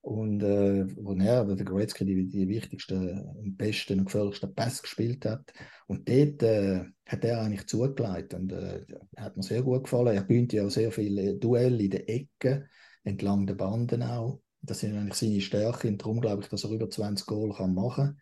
Und 0.02 0.42
äh, 0.42 0.84
wo 1.02 1.14
er, 1.14 1.44
der 1.46 1.64
Gretzky, 1.64 2.04
die, 2.04 2.28
die 2.28 2.46
wichtigsten, 2.46 3.56
besten 3.56 4.00
und 4.00 4.04
gefährlichsten 4.04 4.54
Pass 4.54 4.82
gespielt 4.82 5.24
hat. 5.24 5.50
Und 5.87 6.06
dort 6.06 6.42
äh, 6.42 6.84
hat 7.06 7.24
er 7.24 7.40
eigentlich 7.40 7.66
zugelegt 7.66 8.34
und 8.34 8.52
äh, 8.52 8.84
hat 9.16 9.38
mir 9.38 9.42
sehr 9.42 9.62
gut 9.62 9.84
gefallen. 9.84 10.14
Er 10.14 10.24
gewinnt 10.24 10.52
ja 10.52 10.66
auch 10.66 10.70
sehr 10.70 10.92
viele 10.92 11.37
Duelle 11.37 11.82
in 11.82 11.90
den 11.90 12.06
Ecken, 12.06 12.68
entlang 13.02 13.46
der 13.46 13.54
Banden 13.54 14.02
auch. 14.02 14.42
Das 14.60 14.80
sind 14.80 14.94
eigentlich 14.94 15.14
seine 15.14 15.40
Stärken 15.40 15.96
darum 15.96 16.20
glaube 16.20 16.42
ich, 16.42 16.48
dass 16.50 16.64
er 16.64 16.70
über 16.70 16.90
20 16.90 17.26
Goal 17.26 17.54
kann 17.54 17.74
machen 17.74 18.18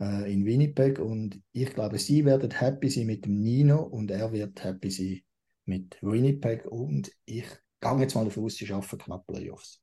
äh, 0.00 0.32
in 0.32 0.44
Winnipeg. 0.46 0.98
Und 0.98 1.40
ich 1.52 1.72
glaube, 1.74 1.98
sie 1.98 2.24
werden 2.24 2.50
happy 2.50 2.88
sein 2.90 3.06
mit 3.06 3.24
dem 3.26 3.40
Nino 3.42 3.82
und 3.82 4.10
er 4.10 4.32
wird 4.32 4.62
happy 4.64 4.90
sein 4.90 5.20
mit 5.66 5.98
Winnipeg. 6.02 6.66
Und 6.66 7.10
ich 7.24 7.46
gehe 7.80 7.98
jetzt 8.00 8.14
mal 8.14 8.24
davon 8.24 8.44
aus, 8.44 8.56
sie 8.56 8.66
schaffen 8.66 8.98
knapp 8.98 9.26
Playoffs. 9.26 9.82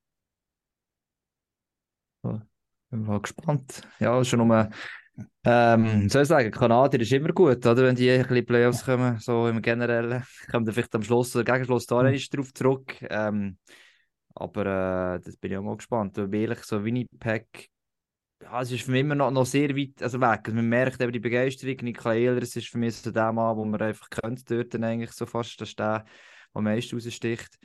Bin 2.90 3.06
mal 3.06 3.20
gespannt. 3.22 3.82
Ja, 4.00 4.24
schon 4.24 4.42
um, 4.42 4.52
ähm, 5.46 6.10
soll 6.10 6.24
ich 6.24 6.28
sagen, 6.28 6.52
Kanadier 6.52 7.02
ist 7.02 7.12
immer 7.12 7.30
gut, 7.34 7.66
oder? 7.66 7.78
Wenn 7.84 7.96
die 7.96 8.10
ein 8.12 8.24
bisschen 8.28 8.46
Playoffs 8.46 8.86
kommen, 8.86 9.20
so 9.20 9.48
im 9.48 9.62
Generellen. 9.62 10.24
Kommen 10.52 10.66
dann 10.66 10.74
vielleicht 10.76 10.96
am 10.96 11.04
Schluss 11.04 11.36
oder 11.36 11.46
Gegenschluss 11.46 11.86
da 11.88 12.04
Mhm. 12.04 12.18
drauf 12.32 12.54
zurück. 12.54 12.96
Ähm, 13.10 13.58
aber 14.36 15.16
äh, 15.18 15.22
das 15.22 15.38
bin 15.38 15.52
ich 15.52 15.58
auch 15.58 15.64
mal 15.64 15.78
gespannt. 15.78 16.18
Weil 16.18 16.34
ehrlich, 16.36 16.60
so 16.64 16.84
Winnipeg, 16.84 17.70
ja, 18.44 18.62
es 18.62 18.72
ist 18.72 18.84
für 18.84 18.92
mich 18.92 19.02
immer 19.02 19.16
noch, 19.16 19.32
noch 19.32 19.46
sehr 19.46 19.76
weit 19.76 20.02
also 20.02 20.20
weg. 20.20 20.42
Also 20.46 20.56
man 20.56 20.68
merkt 20.68 21.02
eben 21.02 21.12
die 21.12 21.20
Begeisterung. 21.20 21.78
Nikolai 21.82 22.20
Ehlers 22.20 22.56
ist 22.56 22.68
für 22.68 22.78
mich 22.78 22.96
so 22.98 23.12
der 23.12 23.32
Mann, 23.32 23.58
wo 23.58 23.66
man 23.66 23.82
einfach 23.82 24.10
kennt 24.10 24.50
dort 24.50 24.74
dann 24.74 24.84
eigentlich 24.84 25.12
so 25.12 25.26
fast. 25.26 25.60
Das 25.62 25.70
ist 25.70 25.80
der, 25.80 26.00
der 26.00 26.06
am 26.54 26.66
meisten 26.66 26.96
raussticht. 26.96 27.58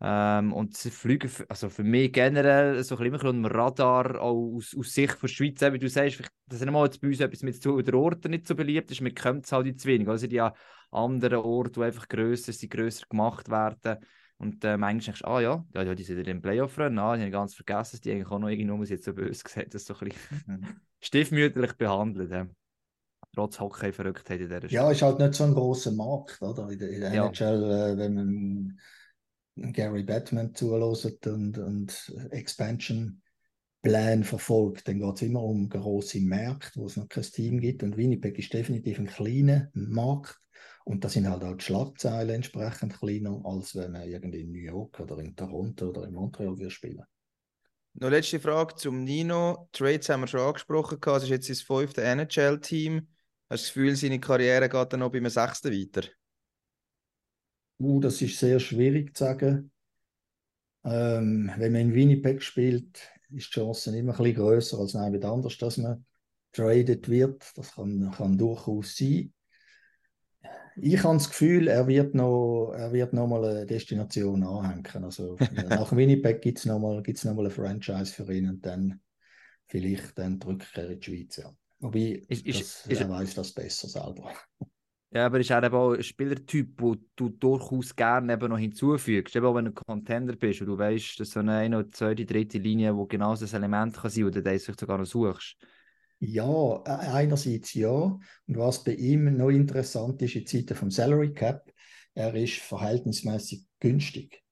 Ähm, 0.00 0.52
und 0.52 0.76
sie 0.76 0.90
fliegen, 0.90 1.30
also 1.48 1.70
für 1.70 1.84
mich 1.84 2.12
generell 2.12 2.82
so 2.82 2.96
ein 2.96 3.10
bisschen 3.10 3.30
immer 3.36 3.48
ein 3.48 3.56
Radar, 3.56 4.20
auch 4.20 4.56
aus, 4.56 4.76
aus 4.76 4.92
Sicht 4.92 5.22
der 5.22 5.28
Schweiz, 5.28 5.60
wie 5.60 5.78
du 5.78 5.88
sagst, 5.88 6.20
das 6.46 6.60
nicht 6.60 6.70
mal 6.70 6.84
jetzt 6.84 7.00
bei 7.00 7.08
uns 7.08 7.20
etwas 7.20 7.42
mit 7.42 7.62
zu 7.62 7.80
der 7.80 7.94
Ort 7.94 8.24
nicht 8.24 8.46
so 8.46 8.54
beliebt 8.54 8.90
ist, 8.90 9.00
man 9.00 9.14
kennt 9.14 9.46
es 9.46 9.52
halt 9.52 9.80
zu 9.80 9.88
wenig. 9.88 10.08
Also 10.08 10.26
die 10.26 10.42
anderen 10.90 11.38
Orte, 11.38 11.72
die 11.72 11.82
einfach 11.84 12.08
grösser 12.08 12.52
sind, 12.52 12.72
grösser 12.72 13.06
gemacht 13.08 13.48
werden. 13.48 14.04
Und 14.38 14.64
äh, 14.64 14.76
manchmal 14.76 15.04
denkst 15.04 15.20
du, 15.20 15.28
ah 15.28 15.40
ja, 15.40 15.64
ja, 15.74 15.82
ja 15.82 15.94
die 15.94 16.02
sind 16.02 16.18
in 16.18 16.24
den 16.24 16.42
Playoff-Rennen, 16.42 16.98
ah, 16.98 17.14
die 17.14 17.20
habe 17.20 17.28
ich 17.28 17.32
ganz 17.32 17.54
vergessen, 17.54 17.92
dass 17.92 18.00
die 18.00 18.12
eigentlich 18.12 18.30
auch 18.30 18.38
noch 18.38 18.48
ich 18.48 18.90
jetzt 18.90 19.04
so 19.04 19.14
böse 19.14 19.42
gesagt, 19.42 19.74
das 19.74 19.84
so 19.84 19.94
ein 19.94 20.08
bisschen 20.08 20.80
stiefmütterlich 21.00 21.74
behandelt. 21.74 22.30
Ja. 22.30 22.46
Trotz 23.34 23.58
Hockey-Verrücktheit 23.58 24.40
in 24.40 24.48
dieser 24.48 24.70
Ja, 24.70 24.90
ist 24.90 25.02
halt 25.02 25.18
nicht 25.18 25.34
so 25.34 25.44
ein 25.44 25.54
großer 25.54 25.92
Markt, 25.92 26.40
oder? 26.42 26.70
In 26.70 26.78
der, 26.78 26.90
in 26.90 27.00
der 27.00 27.14
Ja. 27.14 27.26
NHL, 27.26 27.62
äh, 27.64 27.96
wenn 27.96 28.14
man 28.14 29.72
Gary 29.72 30.02
Batman 30.02 30.54
zulässt 30.54 31.26
und, 31.26 31.58
und 31.58 32.12
Expansion 32.30 33.20
Plan 33.82 34.24
verfolgt, 34.24 34.88
dann 34.88 34.98
geht 34.98 35.14
es 35.14 35.22
immer 35.22 35.42
um 35.42 35.68
große 35.68 36.20
Märkte, 36.20 36.80
wo 36.80 36.86
es 36.86 36.96
noch 36.96 37.08
kein 37.08 37.22
Team 37.22 37.60
gibt. 37.60 37.82
Und 37.82 37.96
Winnipeg 37.96 38.38
ist 38.38 38.52
definitiv 38.52 38.98
ein 38.98 39.06
kleiner 39.06 39.68
Markt. 39.74 40.40
Und 40.84 41.02
da 41.02 41.08
sind 41.08 41.28
halt 41.28 41.42
auch 41.42 41.56
die 41.56 41.64
Schlagzeilen 41.64 42.36
entsprechend 42.36 42.98
kleiner, 42.98 43.40
als 43.44 43.74
wenn 43.74 43.92
man 43.92 44.06
irgendwie 44.08 44.42
in 44.42 44.52
New 44.52 44.58
York 44.58 45.00
oder 45.00 45.18
in 45.18 45.34
Toronto 45.34 45.88
oder 45.88 46.04
in 46.04 46.12
Montreal 46.12 46.58
würde 46.58 46.70
spielen. 46.70 47.02
Noch 47.94 48.10
letzte 48.10 48.40
Frage 48.40 48.74
zum 48.74 49.04
Nino. 49.04 49.68
Trades 49.72 50.08
haben 50.08 50.22
wir 50.22 50.26
schon 50.26 50.40
angesprochen. 50.40 50.98
Es 51.02 51.22
ist 51.22 51.28
jetzt 51.28 51.46
sein 51.46 51.56
fünfte 51.56 52.02
NHL-Team. 52.02 53.08
Hast 53.48 53.64
du 53.64 53.66
das 53.66 53.66
Gefühl, 53.66 53.96
seine 53.96 54.20
Karriere 54.20 54.68
geht 54.68 54.92
dann 54.92 55.00
noch 55.00 55.12
beim 55.12 55.28
sechsten 55.28 55.72
weiter? 55.72 56.08
Uh, 57.78 58.00
das 58.00 58.20
ist 58.22 58.38
sehr 58.38 58.58
schwierig 58.60 59.16
zu 59.16 59.24
sagen. 59.24 59.70
Ähm, 60.84 61.50
wenn 61.56 61.72
man 61.72 61.80
in 61.82 61.94
Winnipeg 61.94 62.42
spielt, 62.42 62.96
ist 63.30 63.48
die 63.48 63.52
Chance 63.52 63.96
immer 63.96 64.12
ein 64.12 64.18
bisschen 64.18 64.34
grösser 64.36 64.78
als 64.78 64.94
neben 64.94 65.24
anders, 65.24 65.56
dass 65.58 65.76
man 65.76 66.04
traded 66.52 67.08
wird. 67.08 67.44
Das 67.56 67.74
kann, 67.74 68.10
kann 68.10 68.38
durchaus 68.38 68.96
sein. 68.96 69.33
Ich 70.76 71.02
habe 71.04 71.14
das 71.14 71.28
Gefühl, 71.28 71.68
er 71.68 71.86
wird 71.86 72.14
noch, 72.14 72.72
er 72.76 72.92
wird 72.92 73.12
noch 73.12 73.26
mal 73.28 73.44
eine 73.44 73.66
Destination 73.66 74.42
anhängen. 74.42 75.04
Also 75.04 75.36
nach 75.68 75.92
Winnipeg 75.96 76.42
gibt 76.42 76.58
es 76.58 76.64
noch, 76.66 76.78
mal, 76.78 77.02
gibt's 77.02 77.24
noch 77.24 77.34
mal 77.34 77.42
eine 77.42 77.50
Franchise 77.50 78.12
für 78.12 78.32
ihn 78.34 78.48
und 78.48 78.64
dann 78.66 79.00
vielleicht 79.66 80.18
dann 80.18 80.38
die 80.38 80.46
Rückkehr 80.46 80.90
in 80.90 81.00
die 81.00 81.04
Schweiz. 81.06 81.36
Ja. 81.36 81.54
Wobei, 81.80 82.22
Ist- 82.28 82.46
das, 82.48 82.86
ist- 82.86 83.00
er 83.00 83.08
weiß 83.08 83.34
das 83.34 83.52
besser 83.52 83.88
selber. 83.88 84.32
Ja, 85.10 85.26
aber 85.26 85.38
ist 85.38 85.50
er 85.50 85.62
eben 85.62 85.74
auch 85.76 85.92
ein 85.92 86.02
Spielertyp, 86.02 86.76
den 86.76 87.06
du 87.14 87.28
durchaus 87.28 87.94
gerne 87.94 88.32
eben 88.32 88.48
noch 88.48 88.58
hinzufügst. 88.58 89.36
Eben 89.36 89.46
auch 89.46 89.54
wenn 89.54 89.66
du 89.66 89.70
ein 89.70 89.74
Contender 89.74 90.34
bist 90.34 90.60
und 90.60 90.66
du 90.66 90.76
weißt, 90.76 91.20
dass 91.20 91.30
so 91.30 91.38
eine, 91.40 91.52
eine 91.58 91.88
zweite, 91.90 92.26
dritte 92.26 92.58
Linie, 92.58 92.96
wo 92.96 93.06
genau 93.06 93.36
das 93.36 93.52
Element 93.52 93.94
kann 93.94 94.10
sein, 94.10 94.24
wo 94.24 94.30
du 94.30 94.42
dann 94.42 94.58
vielleicht 94.58 94.80
sogar 94.80 94.98
noch 94.98 95.04
suchst. 95.06 95.56
Ja, 96.26 96.82
e- 96.84 97.12
einerseits 97.12 97.74
ja. 97.74 97.90
Und 97.92 98.20
was 98.46 98.84
bei 98.84 98.94
ihm 98.94 99.36
noch 99.36 99.50
interessant 99.50 100.20
ist, 100.22 100.36
in 100.36 100.46
Zeiten 100.46 100.74
vom 100.74 100.90
Salary 100.90 101.32
Cap, 101.32 101.72
er 102.14 102.34
ist 102.34 102.54
verhältnismäßig 102.54 103.66
günstig. 103.80 104.44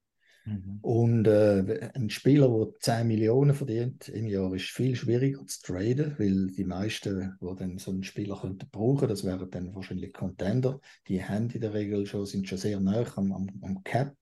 Und 0.80 1.28
äh, 1.28 1.90
ein 1.94 2.10
Spieler, 2.10 2.48
der 2.48 2.78
10 2.80 3.06
Millionen 3.06 3.54
verdient 3.54 4.08
im 4.08 4.26
Jahr, 4.26 4.52
ist 4.52 4.70
viel 4.70 4.96
schwieriger 4.96 5.46
zu 5.46 5.62
traden, 5.62 6.16
weil 6.18 6.48
die 6.48 6.64
meisten, 6.64 7.38
die 7.40 7.56
dann 7.56 7.78
so 7.78 7.92
einen 7.92 8.02
Spieler 8.02 8.40
könnten 8.40 8.68
brauchen, 8.68 9.08
das 9.08 9.22
wären 9.22 9.48
dann 9.48 9.74
wahrscheinlich 9.76 10.12
Contender, 10.12 10.80
die 11.06 11.22
haben 11.22 11.50
in 11.50 11.60
der 11.60 11.72
Regel 11.72 12.04
schon, 12.06 12.26
sind 12.26 12.48
schon 12.48 12.58
sehr 12.58 12.80
nah 12.80 13.04
am, 13.14 13.32
am, 13.32 13.48
am 13.62 13.84
Cap 13.84 14.16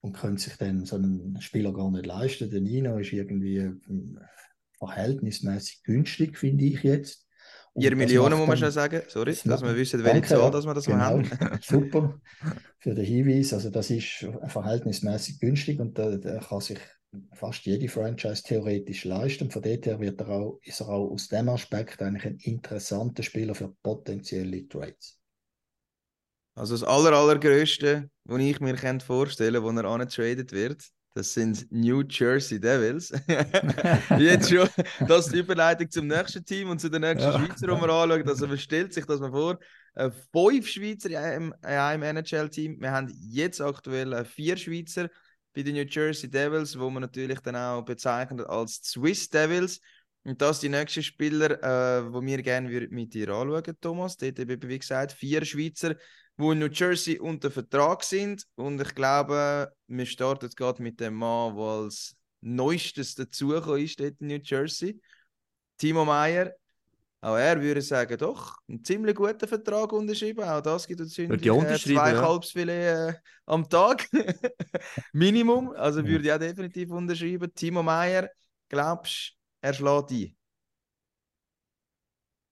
und 0.00 0.14
können 0.16 0.36
sich 0.36 0.56
dann 0.56 0.84
so 0.84 0.96
einen 0.96 1.40
Spieler 1.40 1.72
gar 1.72 1.92
nicht 1.92 2.06
leisten. 2.06 2.50
Der 2.50 2.60
Nino 2.60 2.98
ist 2.98 3.12
irgendwie 3.12 3.58
ähm, 3.58 4.18
verhältnismäßig 4.78 5.82
günstig, 5.82 6.38
finde 6.38 6.64
ich 6.64 6.82
jetzt. 6.82 7.26
Und 7.74 7.82
4 7.82 7.90
das 7.90 7.98
Millionen 7.98 8.38
muss 8.38 8.48
man 8.48 8.56
schon 8.56 8.70
sagen. 8.70 9.02
Sorry, 9.08 9.32
das 9.32 9.42
dass 9.42 9.62
wir 9.62 9.76
wissen, 9.76 10.02
welche 10.02 10.20
Danke, 10.20 10.28
Zahl 10.28 10.50
dass 10.50 10.66
wir 10.66 10.74
das 10.74 10.86
genau. 10.86 10.98
haben. 10.98 11.30
Super 11.62 12.20
für 12.78 12.94
den 12.94 13.04
Hinweis. 13.04 13.52
Also 13.52 13.70
das 13.70 13.90
ist 13.90 14.26
verhältnismäßig 14.46 15.40
günstig 15.40 15.80
und 15.80 15.98
da, 15.98 16.16
da 16.16 16.38
kann 16.38 16.60
sich 16.60 16.78
fast 17.32 17.64
jede 17.64 17.88
Franchise 17.88 18.42
theoretisch 18.42 19.04
leisten. 19.04 19.44
Und 19.44 19.52
von 19.52 19.62
dort 19.62 19.86
her 19.86 20.00
wird 20.00 20.20
er 20.20 20.28
auch, 20.28 20.60
ist 20.62 20.80
er 20.80 20.88
auch 20.88 21.10
aus 21.10 21.28
dem 21.28 21.48
Aspekt 21.48 22.02
eigentlich 22.02 22.26
ein 22.26 22.38
interessanter 22.38 23.22
Spieler 23.22 23.54
für 23.54 23.74
potenzielle 23.82 24.66
Trades. 24.68 25.18
Also 26.54 26.74
das 26.74 26.82
aller, 26.82 27.16
allergrößte, 27.16 28.10
was 28.24 28.40
ich 28.40 28.60
mir 28.60 28.74
könnte 28.74 29.06
vorstellen 29.06 29.62
wo 29.62 29.70
er 29.70 29.84
angetradet 29.84 30.52
wird, 30.52 30.84
das 31.14 31.34
sind 31.34 31.66
New 31.70 32.02
Jersey 32.08 32.60
Devils. 32.60 33.10
Jetzt 34.18 34.50
schon, 34.50 34.68
das 35.06 35.26
ist 35.26 35.34
die 35.34 35.38
Überleitung 35.40 35.90
zum 35.90 36.06
nächsten 36.06 36.44
Team 36.44 36.70
und 36.70 36.80
zu 36.80 36.88
den 36.88 37.00
nächsten 37.00 37.30
Ja. 37.30 37.38
Schweizer, 37.38 37.66
die 37.66 37.80
man 37.80 37.90
anschaut. 37.90 38.28
Also 38.28 38.46
man 38.46 38.58
stellt 38.58 38.92
sich 38.92 39.04
das 39.04 39.20
mal 39.20 39.30
vor, 39.30 39.58
äh, 39.94 40.10
fünf 40.32 40.68
Schweizer 40.68 41.10
in 41.10 41.16
einem, 41.16 41.54
in 41.62 41.68
einem 41.68 42.02
NHL-Team. 42.02 42.80
Wir 42.80 42.92
haben 42.92 43.12
jetzt 43.30 43.60
aktuell 43.60 44.12
äh, 44.12 44.24
vier 44.24 44.56
Schweizer 44.56 45.08
bei 45.54 45.62
den 45.62 45.74
New 45.74 45.84
Jersey 45.88 46.30
Devils, 46.30 46.78
wo 46.78 46.88
man 46.88 47.02
natürlich 47.02 47.40
dann 47.40 47.56
auch 47.56 47.82
bezeichnet 47.82 48.46
als 48.46 48.80
Swiss 48.84 49.28
Devils. 49.28 49.80
Und 50.22 50.40
das 50.42 50.60
sind 50.60 50.72
die 50.72 50.78
nächsten 50.78 51.02
Spieler, 51.02 51.62
äh, 51.62 52.12
wo 52.12 52.22
wir 52.22 52.42
gerne 52.42 52.86
mit 52.90 53.14
dir 53.14 53.30
anschauen, 53.30 53.76
Thomas. 53.80 54.16
Dort 54.16 54.38
eben, 54.38 54.68
wie 54.68 54.78
gesagt, 54.78 55.12
vier 55.12 55.44
Schweizer, 55.44 55.96
die 56.38 56.52
in 56.52 56.58
New 56.58 56.68
Jersey 56.68 57.18
unter 57.18 57.50
Vertrag 57.50 58.02
sind. 58.04 58.44
Und 58.54 58.80
ich 58.80 58.94
glaube, 58.94 59.72
wir 59.86 60.06
starten 60.06 60.50
gerade 60.50 60.82
mit 60.82 61.00
dem 61.00 61.14
Mann, 61.14 61.56
der 61.56 61.64
als 61.64 62.16
neuestes 62.40 63.14
dazugekommen 63.14 63.82
ist 63.84 63.98
dort 64.00 64.20
in 64.20 64.28
New 64.28 64.40
Jersey. 64.42 65.00
Timo 65.76 66.04
Meyer. 66.04 66.52
Auch 67.20 67.36
er 67.36 67.60
würde 67.60 67.82
sagen, 67.82 68.16
doch, 68.16 68.56
einen 68.68 68.84
ziemlich 68.84 69.16
guten 69.16 69.48
Vertrag 69.48 69.92
unterschrieben. 69.92 70.44
Auch 70.44 70.60
das 70.60 70.86
gibt 70.86 71.00
uns 71.00 71.18
ich 71.18 71.28
äh, 71.28 71.78
zwei 71.78 72.12
ja. 72.12 72.20
Kalbsfilet 72.20 73.10
äh, 73.10 73.14
am 73.46 73.68
Tag. 73.68 74.08
Minimum. 75.12 75.72
Also 75.72 76.00
Ja. 76.00 76.06
würde 76.06 76.24
ich 76.24 76.32
auch 76.32 76.38
definitiv 76.38 76.90
unterschreiben. 76.90 77.52
Timo 77.52 77.82
Meyer, 77.82 78.28
glaubst 78.68 79.32
du, 79.62 79.66
er 79.66 79.74
schlägt 79.74 80.10
ein? 80.12 80.37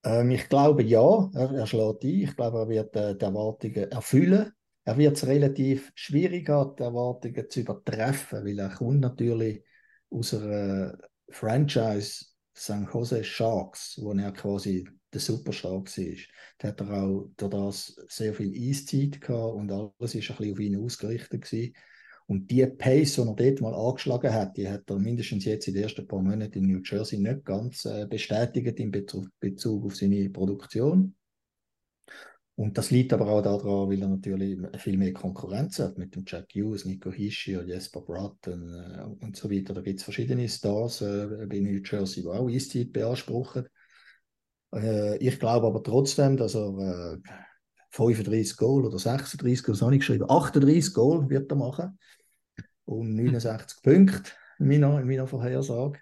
Ähm, 0.07 0.31
ich 0.31 0.49
glaube 0.49 0.83
ja, 0.85 1.31
er, 1.35 1.51
er 1.53 1.66
schlägt 1.66 2.05
ein. 2.05 2.11
Ich 2.11 2.37
glaube, 2.37 2.59
er 2.59 2.69
wird 2.69 2.97
äh, 2.97 3.16
die 3.16 3.25
Erwartungen 3.25 3.90
erfüllen. 3.90 4.53
Er 4.85 4.97
wird 4.97 5.16
es 5.16 5.27
relativ 5.27 5.90
schwierig 5.97 6.49
haben, 6.49 6.77
die 6.77 6.83
Erwartungen 6.85 7.51
zu 7.51 7.61
übertreffen, 7.61 8.45
weil 8.45 8.59
er 8.59 8.69
kommt 8.69 9.01
natürlich 9.01 9.64
aus 10.11 10.33
einer 10.33 10.97
Franchise 11.29 12.27
San 12.55 12.88
Jose 12.92 13.25
Sharks, 13.25 13.99
wo 14.01 14.12
er 14.12 14.31
quasi 14.33 14.88
der 15.12 15.21
Superstar 15.21 15.73
war. 15.73 16.16
Da 16.59 16.69
hat 16.69 16.81
er 16.81 17.59
auch 17.59 17.73
sehr 18.09 18.33
viel 18.33 18.71
Eiszeit 18.71 19.21
gehabt 19.21 19.55
und 19.57 19.73
alles 19.73 20.14
ist 20.14 20.31
ein 20.31 20.37
bisschen 20.37 20.53
auf 20.53 20.61
ihn 20.61 20.85
ausgerichtet 20.85 21.42
gewesen. 21.42 21.75
Und 22.29 22.51
die 22.51 22.67
Pace, 22.67 23.15
die 23.15 23.21
er 23.21 23.35
dort 23.35 23.61
mal 23.61 23.75
angeschlagen 23.75 24.33
hat, 24.33 24.57
die 24.57 24.69
hat 24.69 24.91
er 24.91 24.99
mindestens 24.99 25.45
jetzt 25.45 25.69
in 25.69 25.75
den 25.75 25.85
ersten 25.85 26.09
paar 26.09 26.21
Monaten 26.21 26.59
in 26.59 26.67
New 26.67 26.81
Jersey 26.83 27.19
nicht 27.19 27.45
ganz 27.45 27.85
äh, 27.85 28.07
bestätigt 28.07 28.81
in 28.81 28.91
Bezug, 28.91 29.29
Bezug 29.39 29.87
auf 29.87 29.97
seine 29.97 30.29
Produktion. 30.31 31.15
Und 32.57 32.79
das 32.79 32.91
liegt 32.91 33.12
aber 33.12 33.29
auch 33.29 33.43
daran, 33.43 33.89
weil 33.89 34.03
er 34.03 34.09
natürlich 34.09 34.59
viel 34.79 34.97
mehr 34.97 35.12
Konkurrenz 35.12 35.79
hat 35.79 35.99
mit 35.99 36.17
dem 36.17 36.25
Jack 36.27 36.47
Hughes, 36.55 36.85
Nico 36.85 37.12
Hischi 37.12 37.57
und 37.59 37.69
Jesper 37.69 38.01
Bratton 38.01 38.75
äh, 38.75 39.25
und 39.25 39.37
so 39.37 39.49
weiter. 39.49 39.75
Da 39.75 39.83
gibt 39.83 40.01
es 40.01 40.05
verschiedene 40.05 40.49
Stars 40.49 41.03
äh, 41.03 41.47
bei 41.47 41.61
New 41.61 41.81
Jersey, 41.85 42.23
die 42.23 42.29
auch 42.29 42.49
Eiszeit 42.49 42.93
beanspruchen. 42.93 43.69
Äh, 44.75 45.19
ich 45.19 45.39
glaube 45.39 45.69
aber 45.69 45.83
trotzdem, 45.83 46.37
dass 46.37 46.57
er 46.57 47.19
äh, 47.19 47.31
35 47.91 48.57
Goal 48.57 48.85
oder 48.85 48.99
36 48.99 49.62
Goal, 49.62 49.75
das 49.75 49.83
habe 49.83 49.95
ich 49.95 50.01
geschrieben, 50.01 50.29
38 50.29 50.93
Goal 50.93 51.31
wird 51.31 51.53
er 51.53 51.57
machen 51.57 51.99
und 52.87 53.14
69 53.14 53.83
Punkte 53.83 54.31
in 54.59 54.68
meiner, 54.68 55.01
in 55.01 55.07
meiner 55.07 55.27
Vorhersage. 55.27 56.01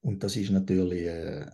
Und 0.00 0.22
das 0.22 0.36
ist 0.36 0.50
natürlich 0.50 1.06
äh, 1.06 1.46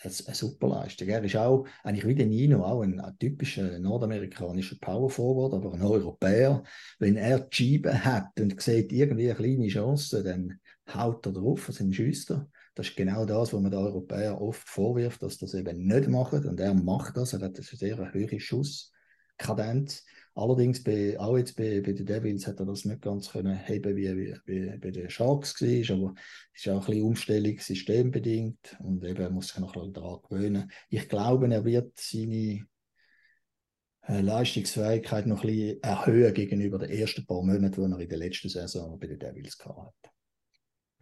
eine, 0.00 0.14
eine 0.26 0.34
super 0.34 0.68
Leistung. 0.68 1.08
Er 1.08 1.22
ist 1.22 1.36
auch, 1.36 1.66
eigentlich 1.82 2.06
wie 2.06 2.14
der 2.14 2.26
Nino, 2.26 2.64
auch 2.64 2.82
ein, 2.82 3.00
ein 3.00 3.18
typischer 3.18 3.78
nordamerikanischer 3.78 4.76
Power 4.80 5.10
Forward, 5.10 5.54
aber 5.54 5.74
ein 5.74 5.82
Europäer. 5.82 6.62
Wenn 6.98 7.16
er 7.16 7.40
die 7.40 7.56
Scheibe 7.56 8.04
hat 8.04 8.38
und 8.40 8.60
sieht 8.60 8.92
irgendwie 8.92 9.30
eine 9.30 9.34
kleine 9.34 9.68
Chance, 9.68 10.22
dann 10.22 10.60
haut 10.92 11.26
er 11.26 11.32
drauf, 11.32 11.68
also 11.68 11.84
ein 11.84 11.92
Schüster. 11.92 12.48
Das 12.74 12.88
ist 12.88 12.96
genau 12.96 13.24
das, 13.24 13.52
was 13.52 13.60
man 13.60 13.70
den 13.70 13.80
Europäern 13.80 14.36
oft 14.36 14.68
vorwirft, 14.68 15.22
dass 15.22 15.38
das 15.38 15.54
eben 15.54 15.86
nicht 15.86 16.08
machen. 16.08 16.46
Und 16.46 16.60
er 16.60 16.74
macht 16.74 17.16
das. 17.16 17.32
Er 17.32 17.40
hat 17.40 17.56
eine 17.56 17.64
sehr 17.64 17.98
hohe 17.98 18.40
Schusskadenz. 18.40 20.04
Allerdings 20.38 20.84
bei, 20.84 21.18
auch 21.18 21.36
jetzt 21.36 21.56
bei, 21.56 21.80
bei 21.80 21.92
den 21.92 22.06
Devils 22.06 22.46
hat 22.46 22.60
er 22.60 22.66
das 22.66 22.84
nicht 22.84 23.02
ganz 23.02 23.30
können 23.30 23.56
heben, 23.56 23.96
wie, 23.96 24.16
wie, 24.16 24.36
wie 24.44 24.78
bei 24.78 24.92
den 24.92 25.10
Sharks 25.10 25.60
war. 25.60 25.96
Aber 25.96 26.14
es 26.54 26.60
ist 26.64 26.68
auch 26.68 26.80
ein 26.80 26.86
bisschen 26.86 27.02
Umstellung 27.02 27.58
systembedingt 27.58 28.76
und 28.78 29.04
eben 29.04 29.20
er 29.20 29.30
muss 29.30 29.48
sich 29.48 29.58
noch 29.58 29.74
ein 29.74 29.80
bisschen 29.80 29.94
daran 29.94 30.20
gewöhnen. 30.22 30.72
Ich 30.90 31.08
glaube, 31.08 31.52
er 31.52 31.64
wird 31.64 31.98
seine 31.98 32.64
äh, 34.06 34.20
Leistungsfähigkeit 34.20 35.26
noch 35.26 35.42
ein 35.42 35.50
bisschen 35.50 35.82
erhöhen 35.82 36.32
gegenüber 36.32 36.78
den 36.78 36.90
ersten 36.90 37.26
paar 37.26 37.42
Monaten, 37.42 37.72
die 37.72 37.80
er 37.80 38.00
in 38.00 38.08
der 38.08 38.18
letzten 38.18 38.48
Saison 38.48 38.96
bei 38.96 39.08
den 39.08 39.18
Devils 39.18 39.58
hast 39.58 39.92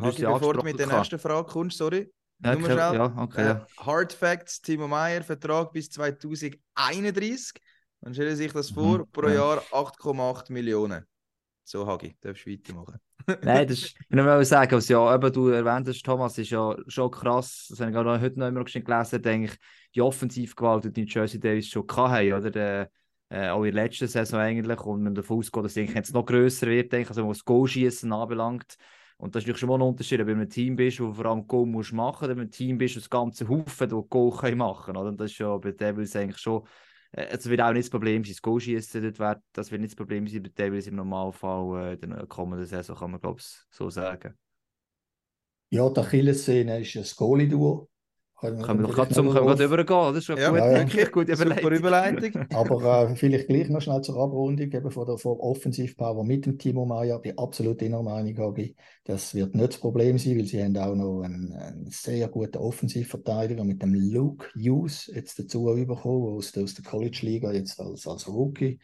Hagi, 0.01 0.23
ja 0.23 0.33
bevor 0.33 0.55
du 0.55 0.63
mit 0.63 0.79
der 0.79 0.87
nächsten 0.87 1.19
Frage 1.19 1.47
kommst, 1.47 1.77
sorry. 1.77 2.11
Okay, 2.43 2.75
ja, 2.75 3.15
okay, 3.19 3.43
Äh, 3.43 3.47
ja. 3.47 3.67
Hard 3.79 4.15
Facts, 4.15 4.63
Timo 4.63 4.89
Meyer, 4.89 5.23
Vertrag 5.23 5.73
bis 5.73 5.91
2031. 5.91 7.61
Man 8.07 8.15
stelle 8.15 8.37
sich 8.37 8.53
das 8.53 8.71
vor, 8.71 8.99
Mhm, 8.99 9.11
pro 9.11 9.27
ja. 9.27 9.35
Jahr 9.35 9.63
8,8 9.73 10.53
Millionen. 10.53 11.05
So, 11.65 11.85
Hagi, 11.85 12.17
darfst 12.21 12.47
du 12.47 12.53
weitermachen. 12.53 13.01
Nein, 13.43 13.67
das 13.67 13.79
ist, 13.79 13.97
ich 14.09 14.17
will 14.17 14.45
sagen, 14.45 14.77
was 14.77 14.89
ja 14.89 15.13
eben 15.13 15.33
du 15.33 15.49
erwähnt 15.49 15.89
hast, 15.89 16.05
Thomas, 16.05 16.39
ist 16.39 16.51
ja 16.51 16.77
schon 16.87 17.11
krass. 17.11 17.67
Das 17.69 17.81
habe 17.81 17.91
ich 17.91 17.97
gerade 17.97 18.21
heute 18.21 18.39
noch 18.39 18.47
immer 18.47 18.63
gelesen, 18.63 19.23
denke 19.23 19.51
ich, 19.51 19.59
die 19.93 20.03
Offensivgewalt, 20.03 20.85
die 20.85 21.01
New 21.01 21.09
Jersey 21.09 21.41
Devils 21.41 21.67
schon 21.67 21.85
hatten, 21.97 22.33
oder? 22.33 22.49
Der, 22.53 22.91
äh, 23.29 23.49
auch 23.49 23.65
in 23.65 23.75
der 23.75 23.83
letzten 23.83 24.07
Saison 24.07 24.39
eigentlich. 24.39 24.81
Und 24.83 25.03
man 25.03 25.13
davon 25.13 25.39
ausgeht, 25.39 25.65
dass 25.65 25.77
es 25.77 25.93
jetzt 25.93 26.15
noch 26.15 26.25
grösser 26.25 26.69
wird, 26.69 26.93
denke 26.93 27.03
ich, 27.03 27.09
also 27.09 27.27
was 27.27 27.39
das 27.39 27.45
Goalschießen 27.45 28.13
anbelangt. 28.13 28.77
Und 29.17 29.35
das 29.35 29.43
ist 29.43 29.47
natürlich 29.49 29.59
schon 29.63 29.69
mal 29.71 29.75
ein 29.79 29.83
Unterschied, 29.83 30.21
ob 30.21 30.27
du 30.27 30.33
in 30.33 30.39
einem 30.39 30.49
Team 30.49 30.77
bist, 30.77 31.01
wo 31.01 31.13
vor 31.13 31.27
allem 31.27 31.45
Goal 31.49 31.67
musst 31.67 31.93
machen, 31.93 32.27
oder 32.27 32.35
in 32.35 32.39
einem 32.39 32.51
Team 32.53 32.79
bist, 32.79 32.95
das 32.95 33.11
ganze 33.11 33.49
Haufen, 33.49 33.89
die 33.89 34.09
Goal 34.09 34.55
machen 34.55 34.95
können. 34.95 35.09
Und 35.09 35.21
das 35.21 35.33
ist 35.33 35.39
ja 35.39 35.57
bei 35.57 35.73
Devils 35.73 36.15
eigentlich 36.15 36.39
schon 36.39 36.63
Es 37.13 37.49
wird 37.49 37.61
auch 37.61 37.73
nicht 37.73 37.85
das 37.85 37.91
Problem 37.91 38.25
sein, 38.25 38.33
das 38.33 38.43
Goalschießen 38.43 39.03
dort 39.03 39.19
wird, 39.19 39.39
das 39.53 39.71
wird 39.71 39.81
nicht 39.81 39.93
das 39.93 39.97
Problem 39.97 40.27
sein 40.27 40.43
den 40.43 40.55
Devils 40.55 40.87
im 40.87 40.97
Normalfall 40.97 41.93
äh, 41.93 41.97
der 41.97 42.27
kommenden 42.27 42.67
Saison, 42.67 42.97
kann 42.97 43.11
man 43.13 43.21
glaube 43.21 43.41
ich 43.41 43.47
so 43.71 43.89
sagen. 43.91 44.37
Ja, 45.71 45.89
die 45.89 46.01
Achillessehne 46.01 46.81
ist 46.81 46.97
ein 46.97 47.05
Goalie-Duo. 47.17 47.89
Können 48.39 48.83
wir 48.83 48.89
gerade 48.89 49.15
zum 49.15 49.27
noch 49.27 49.35
können 49.35 49.59
wir 49.59 49.65
übergehen. 49.65 50.13
Das 50.13 50.17
ist 50.19 50.25
schon 50.27 50.37
Ja, 50.37 50.51
gut, 50.51 50.59
ja, 50.59 50.73
wirklich 50.75 51.11
gute 51.11 51.37
Super 51.37 51.71
Überleitung. 51.71 52.29
Überleitung. 52.29 52.47
Aber 52.57 53.11
äh, 53.11 53.17
vielleicht 53.17 53.49
gleich 53.49 53.71
noch 53.71 53.81
schnell 53.81 54.03
zur 54.03 54.19
Abrundung 54.19 54.71
eben 54.71 54.91
von 54.91 55.07
der 55.07 55.17
von 55.17 55.39
Offensivpower 55.39 56.23
mit 56.23 56.45
dem 56.45 56.59
Timo 56.59 56.85
Meyer. 56.85 57.19
Bin 57.19 57.39
absolut 57.39 57.81
inner 57.81 58.03
Meinung, 58.03 58.37
Hagi. 58.37 58.77
Das 59.05 59.35
wird 59.35 59.55
nicht 59.55 59.69
das 59.69 59.79
Problem 59.79 60.19
sein, 60.19 60.37
weil 60.37 60.45
sie 60.45 60.63
haben 60.63 60.77
auch 60.77 60.95
noch 60.95 61.23
einen, 61.23 61.55
einen 61.55 61.87
sehr 61.91 62.29
guten 62.29 62.59
Offensivverteidiger 62.59 63.65
mit 63.65 63.81
dem 63.81 63.95
Luke 63.95 64.49
Hughes 64.55 65.11
jetzt 65.15 65.39
dazu 65.39 65.65
bekommen, 65.65 66.37
aus 66.37 66.53
der, 66.53 66.65
aus 66.65 66.75
der 66.75 66.85
College-Liga 66.85 67.53
jetzt 67.53 67.81
als, 67.81 68.07
als 68.07 68.29
Rookie. 68.29 68.79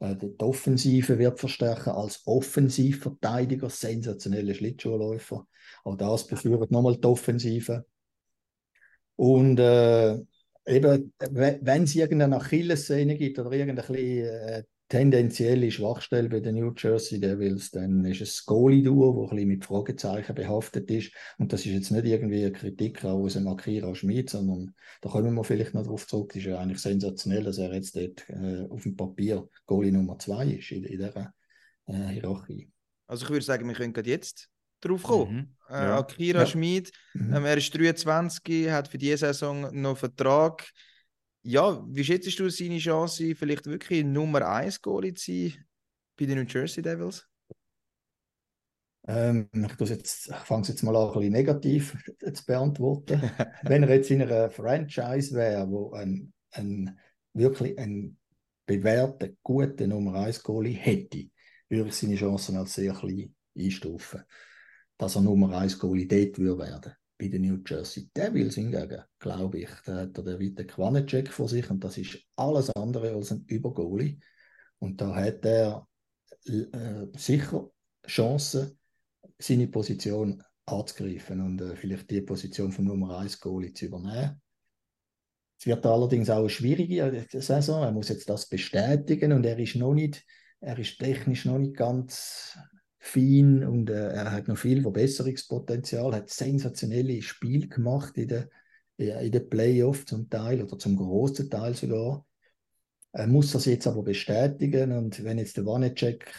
Äh, 0.00 0.16
die 0.16 0.34
Offensive 0.40 1.18
wird 1.18 1.40
verstärken 1.40 1.90
als 1.90 2.20
Offensivverteidiger, 2.26 3.70
sensationelle 3.70 4.54
Schlittschuhläufer. 4.54 5.46
Auch 5.84 5.96
das 5.96 6.26
befeuert 6.26 6.70
nochmal 6.70 6.96
die 6.96 7.06
Offensive. 7.06 7.86
Und 9.16 9.58
äh, 9.58 10.14
eben, 10.66 11.12
we- 11.18 11.58
wenn 11.62 11.82
es 11.84 11.94
irgendeine 11.94 12.36
Achillessehne 12.36 13.16
gibt 13.16 13.38
oder 13.38 13.52
irgendeine 13.52 13.98
äh, 13.98 14.62
tendenzielle 14.88 15.70
Schwachstelle 15.70 16.28
bei 16.28 16.40
den 16.40 16.56
New 16.56 16.72
Jersey 16.76 17.20
Devils, 17.20 17.70
dann 17.70 18.04
ist 18.04 18.22
es 18.22 18.44
Goalie-Duo, 18.44 19.22
das 19.22 19.38
ein 19.38 19.46
mit 19.46 19.64
Fragezeichen 19.64 20.34
behaftet 20.34 20.90
ist. 20.90 21.12
Und 21.38 21.52
das 21.52 21.60
ist 21.64 21.72
jetzt 21.72 21.90
nicht 21.92 22.06
irgendwie 22.06 22.40
eine 22.42 22.52
Kritik 22.52 23.04
aus 23.04 23.34
dem 23.34 23.46
Akira 23.46 23.94
Schmid, 23.94 24.30
sondern 24.30 24.74
da 25.00 25.08
kommen 25.08 25.32
wir 25.34 25.44
vielleicht 25.44 25.74
noch 25.74 25.84
darauf 25.84 26.08
zurück. 26.08 26.32
Das 26.32 26.42
ist 26.42 26.48
ja 26.48 26.58
eigentlich 26.58 26.80
sensationell, 26.80 27.44
dass 27.44 27.58
er 27.58 27.72
jetzt 27.72 27.94
dort 27.94 28.28
äh, 28.30 28.66
auf 28.68 28.82
dem 28.82 28.96
Papier 28.96 29.48
Goalie 29.66 29.92
Nummer 29.92 30.18
zwei 30.18 30.46
ist 30.46 30.72
in, 30.72 30.82
in 30.82 30.98
dieser 30.98 31.32
äh, 31.86 32.08
Hierarchie. 32.08 32.68
Also 33.06 33.26
ich 33.26 33.30
würde 33.30 33.44
sagen, 33.44 33.68
wir 33.68 33.74
können 33.74 33.92
gerade 33.92 34.10
jetzt 34.10 34.48
drauf 34.80 35.02
kommen. 35.02 35.56
Mhm. 35.68 35.74
Äh, 35.74 35.74
Ja. 35.84 35.98
Akira 35.98 36.40
Ja. 36.40 36.46
Schmid, 36.46 36.92
Mhm. 37.14 37.34
ähm, 37.34 37.44
er 37.44 37.56
ist 37.56 37.74
23, 37.74 38.70
hat 38.70 38.88
für 38.88 38.98
diese 38.98 39.18
Saison 39.18 39.68
noch 39.80 39.96
Vertrag. 39.98 40.68
Ja, 41.42 41.82
wie 41.88 42.04
schätzt 42.04 42.38
du 42.38 42.48
seine 42.50 42.78
Chance, 42.78 43.34
vielleicht 43.34 43.66
wirklich 43.66 44.04
Nummer 44.04 44.46
1 44.46 44.80
Goalie 44.82 45.14
zu 45.14 45.32
sein 45.32 45.64
bei 46.18 46.26
den 46.26 46.38
New 46.38 46.44
Jersey 46.44 46.82
Devils? 46.82 47.26
Ähm, 49.06 49.48
ich 49.54 49.88
jetzt, 49.88 50.28
ich 50.28 50.36
fange 50.36 50.62
es 50.62 50.68
jetzt 50.68 50.82
mal 50.82 50.94
an, 50.94 51.08
ein 51.08 51.12
bisschen 51.14 51.32
negativ 51.32 51.96
zu 52.34 52.44
beantworten. 52.46 53.22
Wenn 53.62 53.82
er 53.84 53.94
jetzt 53.94 54.10
in 54.10 54.22
einer 54.22 54.50
Franchise 54.50 55.34
wäre, 55.34 55.68
wo 55.70 55.92
ein, 55.92 56.32
ein 56.52 56.98
wirklich 57.32 57.78
ein 57.78 58.18
bewährter, 58.66 59.30
guter 59.42 59.86
Nummer 59.86 60.14
1 60.20 60.42
Goalie 60.42 60.74
hätte, 60.74 61.24
würde 61.68 61.88
ich 61.88 61.94
seine 61.94 62.16
Chancen 62.16 62.56
als 62.56 62.74
sehr 62.74 62.92
klein 62.92 63.34
einstufen. 63.56 64.22
Dass 65.00 65.16
er 65.16 65.22
Nummer 65.22 65.56
1 65.56 65.78
Goalie 65.78 66.06
dort 66.06 66.38
würde 66.38 66.58
werden. 66.58 66.92
Bei 67.16 67.28
den 67.28 67.40
New 67.40 67.58
Jersey 67.66 68.10
Devils 68.14 68.56
hingegen, 68.56 69.02
glaube 69.18 69.58
ich, 69.60 69.70
da 69.86 70.02
hat 70.02 70.18
er 70.18 70.24
den 70.24 70.38
weiten 70.38 70.66
Quancheck 70.66 71.30
vor 71.30 71.48
sich 71.48 71.70
und 71.70 71.82
das 71.82 71.96
ist 71.96 72.18
alles 72.36 72.68
andere 72.76 73.14
als 73.14 73.32
ein 73.32 73.46
Übergoalie. 73.46 74.18
Und 74.78 75.00
da 75.00 75.14
hat 75.14 75.42
er 75.46 75.88
äh, 76.44 77.06
sicher 77.16 77.70
Chancen, 78.06 78.78
seine 79.38 79.68
Position 79.68 80.42
anzugreifen 80.66 81.40
und 81.40 81.62
äh, 81.62 81.76
vielleicht 81.76 82.10
die 82.10 82.20
Position 82.20 82.70
von 82.70 82.84
Nummer 82.84 83.20
1 83.20 83.40
Goalie 83.40 83.72
zu 83.72 83.86
übernehmen. 83.86 84.38
Es 85.58 85.64
wird 85.64 85.86
allerdings 85.86 86.28
auch 86.28 86.40
eine 86.40 86.50
schwierige 86.50 87.26
Saison. 87.30 87.84
Er 87.84 87.92
muss 87.92 88.10
jetzt 88.10 88.28
das 88.28 88.46
bestätigen 88.46 89.32
und 89.32 89.46
er 89.46 89.58
ist 89.58 89.76
noch 89.76 89.94
nicht, 89.94 90.26
er 90.60 90.78
ist 90.78 90.98
technisch 90.98 91.46
noch 91.46 91.58
nicht 91.58 91.74
ganz 91.74 92.58
fein 93.00 93.64
und 93.64 93.90
äh, 93.90 94.12
er 94.12 94.30
hat 94.30 94.46
noch 94.46 94.58
viel 94.58 94.82
Verbesserungspotenzial, 94.82 96.14
hat 96.14 96.30
sensationelle 96.30 97.22
Spiele 97.22 97.66
gemacht 97.66 98.16
in 98.16 98.28
den 98.28 98.44
in 99.00 99.32
den 99.32 99.48
Playoffs 99.48 100.04
zum 100.04 100.28
Teil 100.28 100.62
oder 100.62 100.78
zum 100.78 100.96
großen 100.96 101.48
Teil 101.48 101.74
sogar. 101.74 102.26
Er 103.12 103.26
muss 103.26 103.50
das 103.52 103.64
jetzt 103.64 103.86
aber 103.86 104.02
bestätigen 104.02 104.92
und 104.92 105.24
wenn 105.24 105.38
jetzt 105.38 105.56
der 105.56 105.64
Wanecek 105.64 106.30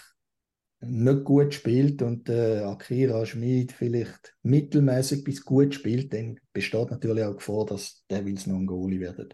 nicht 0.81 1.23
gut 1.23 1.53
spielt 1.53 2.01
und 2.01 2.29
äh, 2.29 2.59
Akira 2.59 3.25
Schmid 3.25 3.71
vielleicht 3.71 4.35
mittelmäßig 4.43 5.23
bis 5.23 5.43
gut 5.43 5.75
spielt, 5.75 6.13
dann 6.13 6.39
besteht 6.53 6.91
natürlich 6.91 7.23
auch 7.23 7.31
die 7.31 7.37
Gefahr, 7.37 7.65
dass 7.65 8.03
Devils 8.09 8.47
noch 8.47 8.57
ein 8.57 8.65
Goalie 8.65 8.99
werden. 8.99 9.33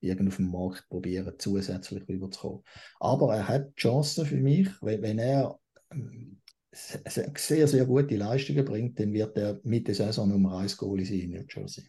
Irgend 0.00 0.28
auf 0.28 0.36
dem 0.36 0.50
Markt 0.50 0.88
probieren, 0.88 1.34
zusätzlich 1.38 2.08
rüberzukommen. 2.08 2.62
Aber 2.98 3.34
er 3.34 3.48
hat 3.48 3.76
Chancen 3.76 4.26
für 4.26 4.38
mich, 4.38 4.68
wenn, 4.80 5.02
wenn 5.02 5.18
er 5.18 5.58
ähm, 5.92 6.39
sehr, 6.72 7.66
sehr 7.66 7.84
gute 7.84 8.16
Leistungen 8.16 8.64
bringt, 8.64 8.98
dann 9.00 9.12
wird 9.12 9.36
er 9.36 9.60
mit 9.64 9.88
der 9.88 9.94
Saison 9.94 10.28
Nummer 10.28 10.58
1 10.58 10.76
Goalie 10.76 11.04
sein 11.04 11.20
in 11.20 11.30
New 11.30 11.44
Jersey. 11.48 11.84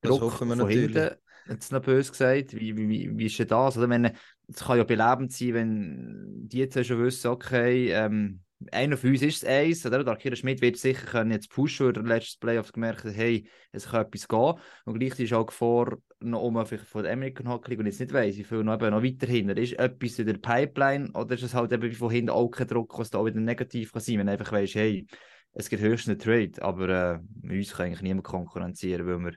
Das 0.00 0.10
Druck 0.10 0.22
hoffen 0.22 0.48
wir 0.48 0.56
natürlich. 0.56 0.94
hinten, 0.94 1.16
jetzt 1.48 1.72
noch 1.72 1.82
böse 1.82 2.10
gesagt, 2.10 2.54
wie, 2.54 2.76
wie, 2.76 2.88
wie, 2.88 3.18
wie 3.18 3.26
ist 3.26 3.38
denn 3.38 3.48
das? 3.48 3.80
Wenn, 3.80 4.04
es 4.48 4.56
kann 4.56 4.78
ja 4.78 4.84
belebend 4.84 5.32
sein, 5.32 5.54
wenn 5.54 6.48
die 6.48 6.58
jetzt 6.58 6.84
schon 6.84 7.02
wissen, 7.02 7.28
okay, 7.28 7.90
ähm, 7.92 8.40
einer 8.70 8.96
von 8.96 9.10
uns 9.10 9.22
ist 9.22 9.42
es 9.42 9.48
eins, 9.48 9.86
oder? 9.86 10.04
Der 10.04 10.12
Akira 10.12 10.36
Schmidt 10.36 10.60
wird 10.60 10.76
sicher 10.76 11.06
können 11.06 11.30
jetzt 11.30 11.50
pushen, 11.50 11.86
oder 11.86 12.02
letztes 12.02 12.36
Playoff 12.36 12.72
gemerkt 12.72 13.04
hat, 13.04 13.16
hey, 13.16 13.48
es 13.72 13.88
kann 13.88 14.06
etwas 14.06 14.28
gehen. 14.28 14.54
Und 14.84 14.98
gleichzeitig 14.98 15.30
ist 15.30 15.32
auch 15.32 15.46
Gefahr 15.46 15.98
noch 16.20 16.42
um 16.42 16.64
von 16.64 17.02
der 17.02 17.12
American 17.12 17.48
Hockey 17.48 17.70
League, 17.70 17.80
und 17.80 17.86
jetzt 17.86 18.00
nicht 18.00 18.12
weiss, 18.12 18.36
wie 18.36 18.44
viel 18.44 18.62
noch, 18.62 18.74
eben 18.74 18.90
noch 18.90 19.02
weiter 19.02 19.26
hinten 19.26 19.56
ist. 19.56 19.72
Etwas 19.74 20.18
in 20.18 20.26
der 20.26 20.38
Pipeline, 20.38 21.10
oder 21.14 21.34
ist 21.34 21.42
es 21.42 21.54
halt 21.54 21.72
eben 21.72 21.92
von 21.92 22.10
hinten 22.10 22.30
auch 22.30 22.48
kein 22.48 22.68
Druck, 22.68 22.98
was 22.98 23.10
da 23.10 23.18
auch 23.18 23.26
wieder 23.26 23.40
negativ 23.40 23.92
kann 23.92 24.02
sein, 24.02 24.18
wenn 24.18 24.28
einfach 24.28 24.52
weißt, 24.52 24.74
hey, 24.74 25.06
es 25.54 25.68
gibt 25.68 25.82
höchstens 25.82 26.12
einen 26.12 26.50
Trade, 26.50 26.62
aber 26.62 26.88
äh, 26.88 27.18
mit 27.42 27.58
uns 27.58 27.72
kann 27.72 27.86
eigentlich 27.86 28.02
niemand 28.02 28.24
konkurrenzieren, 28.24 29.06
weil 29.06 29.18
wir 29.18 29.36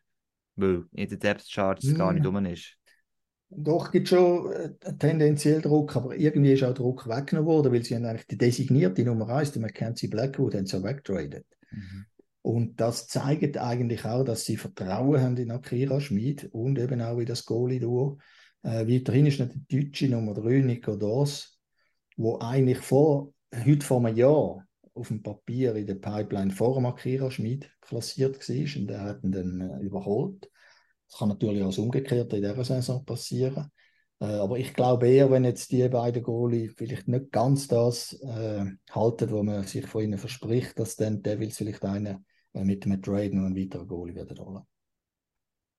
weil 0.55 0.85
in 0.93 1.09
den 1.09 1.19
Depth 1.19 1.51
Charts 1.51 1.93
gar 1.95 2.13
nicht 2.13 2.25
rum 2.25 2.45
ist. 2.45 2.77
Doch, 3.57 3.91
gibt 3.91 4.09
schon 4.09 4.51
äh, 4.51 4.73
tendenziell 4.97 5.61
Druck, 5.61 5.95
aber 5.95 6.15
irgendwie 6.15 6.53
ist 6.53 6.63
auch 6.63 6.73
Druck 6.73 7.07
weggenommen 7.07 7.47
worden, 7.47 7.71
weil 7.71 7.83
sie 7.83 7.95
haben 7.95 8.05
eigentlich 8.05 8.27
die 8.27 8.37
designierte 8.37 9.03
Nummer 9.03 9.29
1, 9.29 9.53
die 9.53 9.59
Mackenzie 9.59 10.07
Blackwood, 10.07 10.55
haben 10.55 10.65
sie 10.65 10.83
weggetradet. 10.83 11.45
Und 12.41 12.79
das 12.79 13.07
zeigt 13.07 13.57
eigentlich 13.57 14.05
auch, 14.05 14.23
dass 14.23 14.45
sie 14.45 14.57
Vertrauen 14.57 15.19
haben 15.19 15.37
in 15.37 15.51
Akira 15.51 15.99
Schmid 15.99 16.49
und 16.51 16.77
eben 16.77 17.01
auch 17.01 17.17
in 17.17 17.25
das 17.25 17.45
Goalie-Duo. 17.45 18.19
Äh, 18.61 18.87
weiterhin 18.87 19.25
ist 19.25 19.39
noch 19.39 19.47
der 19.47 19.61
deutsche 19.67 20.09
Nummer 20.09 20.33
3, 20.33 20.59
Nico 20.59 20.95
Dors, 20.95 21.57
wo 22.17 22.37
eigentlich 22.39 22.79
vor, 22.79 23.33
heute 23.53 23.85
vor 23.85 24.05
einem 24.05 24.15
Jahr 24.15 24.65
auf 24.93 25.07
dem 25.07 25.23
Papier 25.23 25.75
in 25.75 25.87
der 25.87 25.95
Pipeline 25.95 26.51
vor 26.51 26.75
dem 26.75 26.85
Akira 26.85 27.31
Schmid 27.31 27.69
klassiert 27.81 28.37
war 28.37 28.81
und 28.81 28.91
er 28.91 29.01
hat 29.01 29.23
ihn 29.23 29.31
dann 29.31 29.61
äh, 29.61 29.79
überholt. 29.79 30.49
Das 31.07 31.19
kann 31.19 31.29
natürlich 31.29 31.61
auch 31.63 31.67
das 31.67 31.77
Umgekehrte 31.77 32.37
in 32.37 32.43
dieser 32.43 32.63
Saison 32.63 33.05
passieren. 33.05 33.71
Äh, 34.19 34.25
aber 34.25 34.57
ich 34.57 34.73
glaube 34.73 35.07
eher, 35.07 35.29
wenn 35.31 35.43
jetzt 35.43 35.71
die 35.71 35.87
beiden 35.89 36.23
Goalie 36.23 36.69
vielleicht 36.69 37.07
nicht 37.07 37.31
ganz 37.31 37.67
das 37.67 38.13
äh, 38.21 38.65
halten, 38.91 39.31
was 39.31 39.43
man 39.43 39.63
sich 39.63 39.85
von 39.85 40.03
ihnen 40.03 40.17
verspricht, 40.17 40.79
dass 40.79 40.95
dann 40.95 41.21
Devils 41.21 41.57
vielleicht 41.57 41.83
einen 41.83 42.25
äh, 42.53 42.63
mit 42.63 42.85
einem 42.85 43.01
Trade 43.01 43.35
noch 43.35 43.45
einen 43.45 43.57
weiteren 43.57 43.87
Goalie 43.87 44.15
werden 44.15 44.39
holen. 44.39 44.63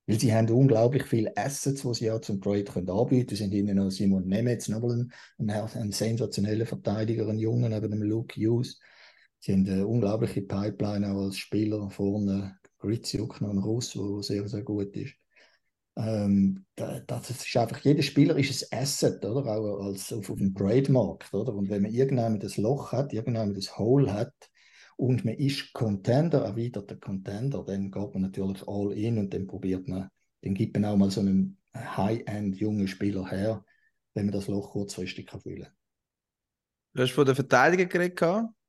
Weil 0.05 0.19
sie 0.19 0.33
haben 0.33 0.49
unglaublich 0.49 1.03
viele 1.03 1.35
Assets, 1.35 1.81
die 1.81 1.93
sie 1.93 2.11
auch 2.11 2.21
zum 2.21 2.39
Trade 2.39 2.63
können 2.63 2.89
anbieten 2.89 3.27
können. 3.27 3.37
Sind 3.37 3.53
ihnen 3.53 3.75
noch 3.75 3.89
Simon 3.89 4.25
Nemetz, 4.27 4.69
nochmal 4.69 5.05
ein, 5.37 5.49
ein 5.49 5.91
sensationeller 5.91 6.65
Verteidiger, 6.65 7.27
ein 7.27 7.39
Jungen 7.39 7.71
neben 7.71 7.91
dem 7.91 8.03
Luke 8.03 8.39
Hughes. 8.39 8.79
Sie 9.39 9.51
haben 9.51 9.67
eine 9.67 9.85
unglaubliche 9.85 10.41
Pipeline 10.43 11.11
auch 11.11 11.25
als 11.25 11.37
Spieler 11.37 11.89
vorne. 11.89 12.57
Gritzjuk 12.79 13.41
noch 13.41 13.49
ein 13.51 13.57
Russ, 13.59 13.91
der 13.93 14.23
sehr, 14.23 14.47
sehr 14.47 14.63
gut 14.63 14.95
ist. 14.95 15.13
Ähm, 15.97 16.65
da- 16.75 16.99
das 17.01 17.29
ist 17.31 17.57
einfach, 17.57 17.79
jeder 17.79 18.03
Spieler 18.03 18.37
ist 18.37 18.71
ein 18.71 18.79
Asset, 18.81 19.25
oder? 19.25 19.45
Auch 19.51 19.85
als 19.87 20.13
auf, 20.13 20.29
auf 20.29 20.37
dem 20.37 20.53
Trademarkt, 20.55 21.33
oder? 21.33 21.53
Und 21.55 21.69
wenn 21.69 21.81
man 21.83 21.91
irgendwann 21.91 22.39
das 22.39 22.57
Loch 22.57 22.91
hat, 22.91 23.13
irgendwann 23.13 23.53
das 23.55 23.77
Hole 23.79 24.13
hat 24.13 24.33
und 24.95 25.25
man 25.25 25.35
ist 25.35 25.73
Contender, 25.73 26.43
erweiterter 26.45 26.97
Contender, 26.97 27.63
dann 27.65 27.91
geht 27.91 28.13
man 28.13 28.21
natürlich 28.23 28.67
all 28.67 28.93
in 28.93 29.17
und 29.17 29.33
dann 29.33 29.47
probiert 29.47 29.87
man, 29.87 30.09
dann 30.41 30.53
gibt 30.53 30.75
man 30.77 30.85
auch 30.85 30.97
mal 30.97 31.11
so 31.11 31.21
einen 31.21 31.57
High-End 31.75 32.57
jungen 32.57 32.87
Spieler 32.87 33.27
her, 33.29 33.65
wenn 34.13 34.25
man 34.27 34.33
das 34.33 34.47
Loch 34.47 34.71
kurzfristig 34.71 35.27
kann 35.27 35.41
füllen 35.41 35.67
Du 36.93 37.01
hast 37.03 37.11
von 37.13 37.25
der 37.25 37.35
Verteidigung 37.35 37.87
geredet. 37.89 38.19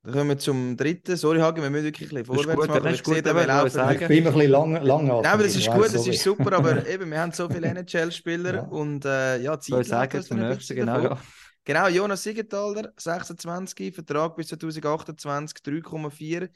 Dann 0.09 0.17
kommen 0.17 0.31
wir 0.31 0.39
zum 0.39 0.75
dritten. 0.75 1.19
Sorry, 1.19 1.39
Hagen, 1.41 1.61
wir 1.63 1.69
müssen 1.69 1.85
wirklich 1.85 2.11
ein 2.11 2.23
bisschen 2.23 2.35
Das 2.35 2.37
vorwärts 2.47 2.61
gut, 2.61 2.69
machen. 2.69 2.83
das 2.83 2.93
Ich 2.95 2.99
ist 3.01 3.05
gut, 3.05 3.15
sehe, 3.15 3.23
da 3.23 3.31
aber 3.31 3.41
wir 3.41 3.43
ich 3.45 3.49
wollte 3.49 3.63
laufen. 3.77 3.89
sagen- 3.89 4.01
Ich 4.03 4.09
bin 4.09 4.17
immer 4.19 4.29
ein 4.31 4.35
bisschen 4.35 4.51
lang, 4.51 4.73
langatmig. 4.83 5.23
Nein, 5.23 5.33
aber 5.35 5.43
das 5.43 5.53
ist 5.53 5.59
ich 5.59 5.71
gut, 5.71 5.85
das 5.95 6.07
ist 6.07 6.23
super, 6.23 6.53
aber 6.55 6.87
eben, 6.89 7.11
wir 7.11 7.21
haben 7.21 7.33
so 7.33 7.49
viele 7.51 7.67
NHL-Spieler 7.69 8.55
Ja. 8.55 8.63
und 8.63 9.05
äh, 9.05 9.39
ja, 9.43 9.53
Ich 9.55 9.61
Zeit 9.61 9.85
sagen, 9.85 10.25
dann 10.31 10.39
ein 10.41 10.49
nächsten, 10.49 10.59
bisschen 10.59 10.77
genau. 10.77 11.01
Ja. 11.03 11.19
Genau, 11.65 11.89
Jonas 11.89 12.23
Siegenthaler, 12.23 12.91
26, 12.97 13.95
Vertrag 13.95 14.35
bis 14.35 14.49
2028, 14.49 15.59
3,4 15.63 16.49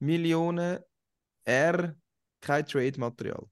Millionen. 0.00 0.80
Er, 1.44 1.94
kein 2.42 2.66
Trade-Material. 2.66 3.46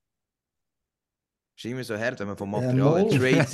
Ist 1.59 1.65
immer 1.67 1.85
so 1.85 1.97
hart, 1.99 2.21
wenn 2.21 2.29
man 2.29 2.37
vom 2.37 2.51
Ja, 2.53 2.73
Material 2.73 3.05
mal. 3.05 3.07
Trade. 3.07 3.47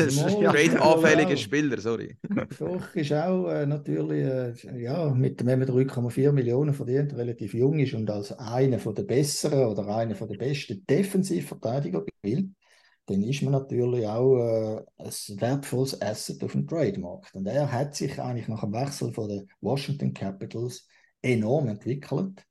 Trade 0.46 0.80
Ja, 0.80 0.80
anfällige 0.80 1.36
genau. 1.36 1.36
Spieler, 1.36 1.80
sorry. 1.80 2.16
Doch, 2.58 2.94
ist 2.94 3.12
auch 3.12 3.48
äh, 3.50 3.66
natürlich, 3.66 4.24
äh, 4.64 4.80
ja, 4.82 5.10
mit, 5.12 5.44
wenn 5.44 5.58
man 5.58 5.68
3,4 5.68 6.32
Millionen 6.32 6.72
verdient, 6.72 7.12
relativ 7.16 7.52
jung 7.54 7.78
ist 7.80 7.94
und 7.94 8.08
als 8.10 8.32
einer 8.32 8.78
von 8.78 8.94
der 8.94 9.02
besseren 9.02 9.66
oder 9.66 9.88
einer 9.96 10.14
von 10.14 10.28
der 10.28 10.36
besten 10.36 10.84
Defensivverteidiger 10.86 12.04
gilt, 12.22 12.50
dann 13.06 13.22
ist 13.22 13.42
man 13.42 13.52
natürlich 13.52 14.06
auch 14.06 14.36
äh, 14.38 14.84
ein 14.98 15.40
wertvolles 15.40 16.00
Asset 16.00 16.42
auf 16.44 16.52
dem 16.52 16.66
Trademarkt. 16.66 17.34
Und 17.34 17.46
er 17.46 17.70
hat 17.72 17.94
sich 17.96 18.20
eigentlich 18.20 18.48
nach 18.48 18.60
dem 18.62 18.72
Wechsel 18.72 19.12
von 19.12 19.28
den 19.28 19.48
Washington 19.60 20.14
Capitals 20.14 20.86
enorm 21.20 21.68
entwickelt. 21.68 22.46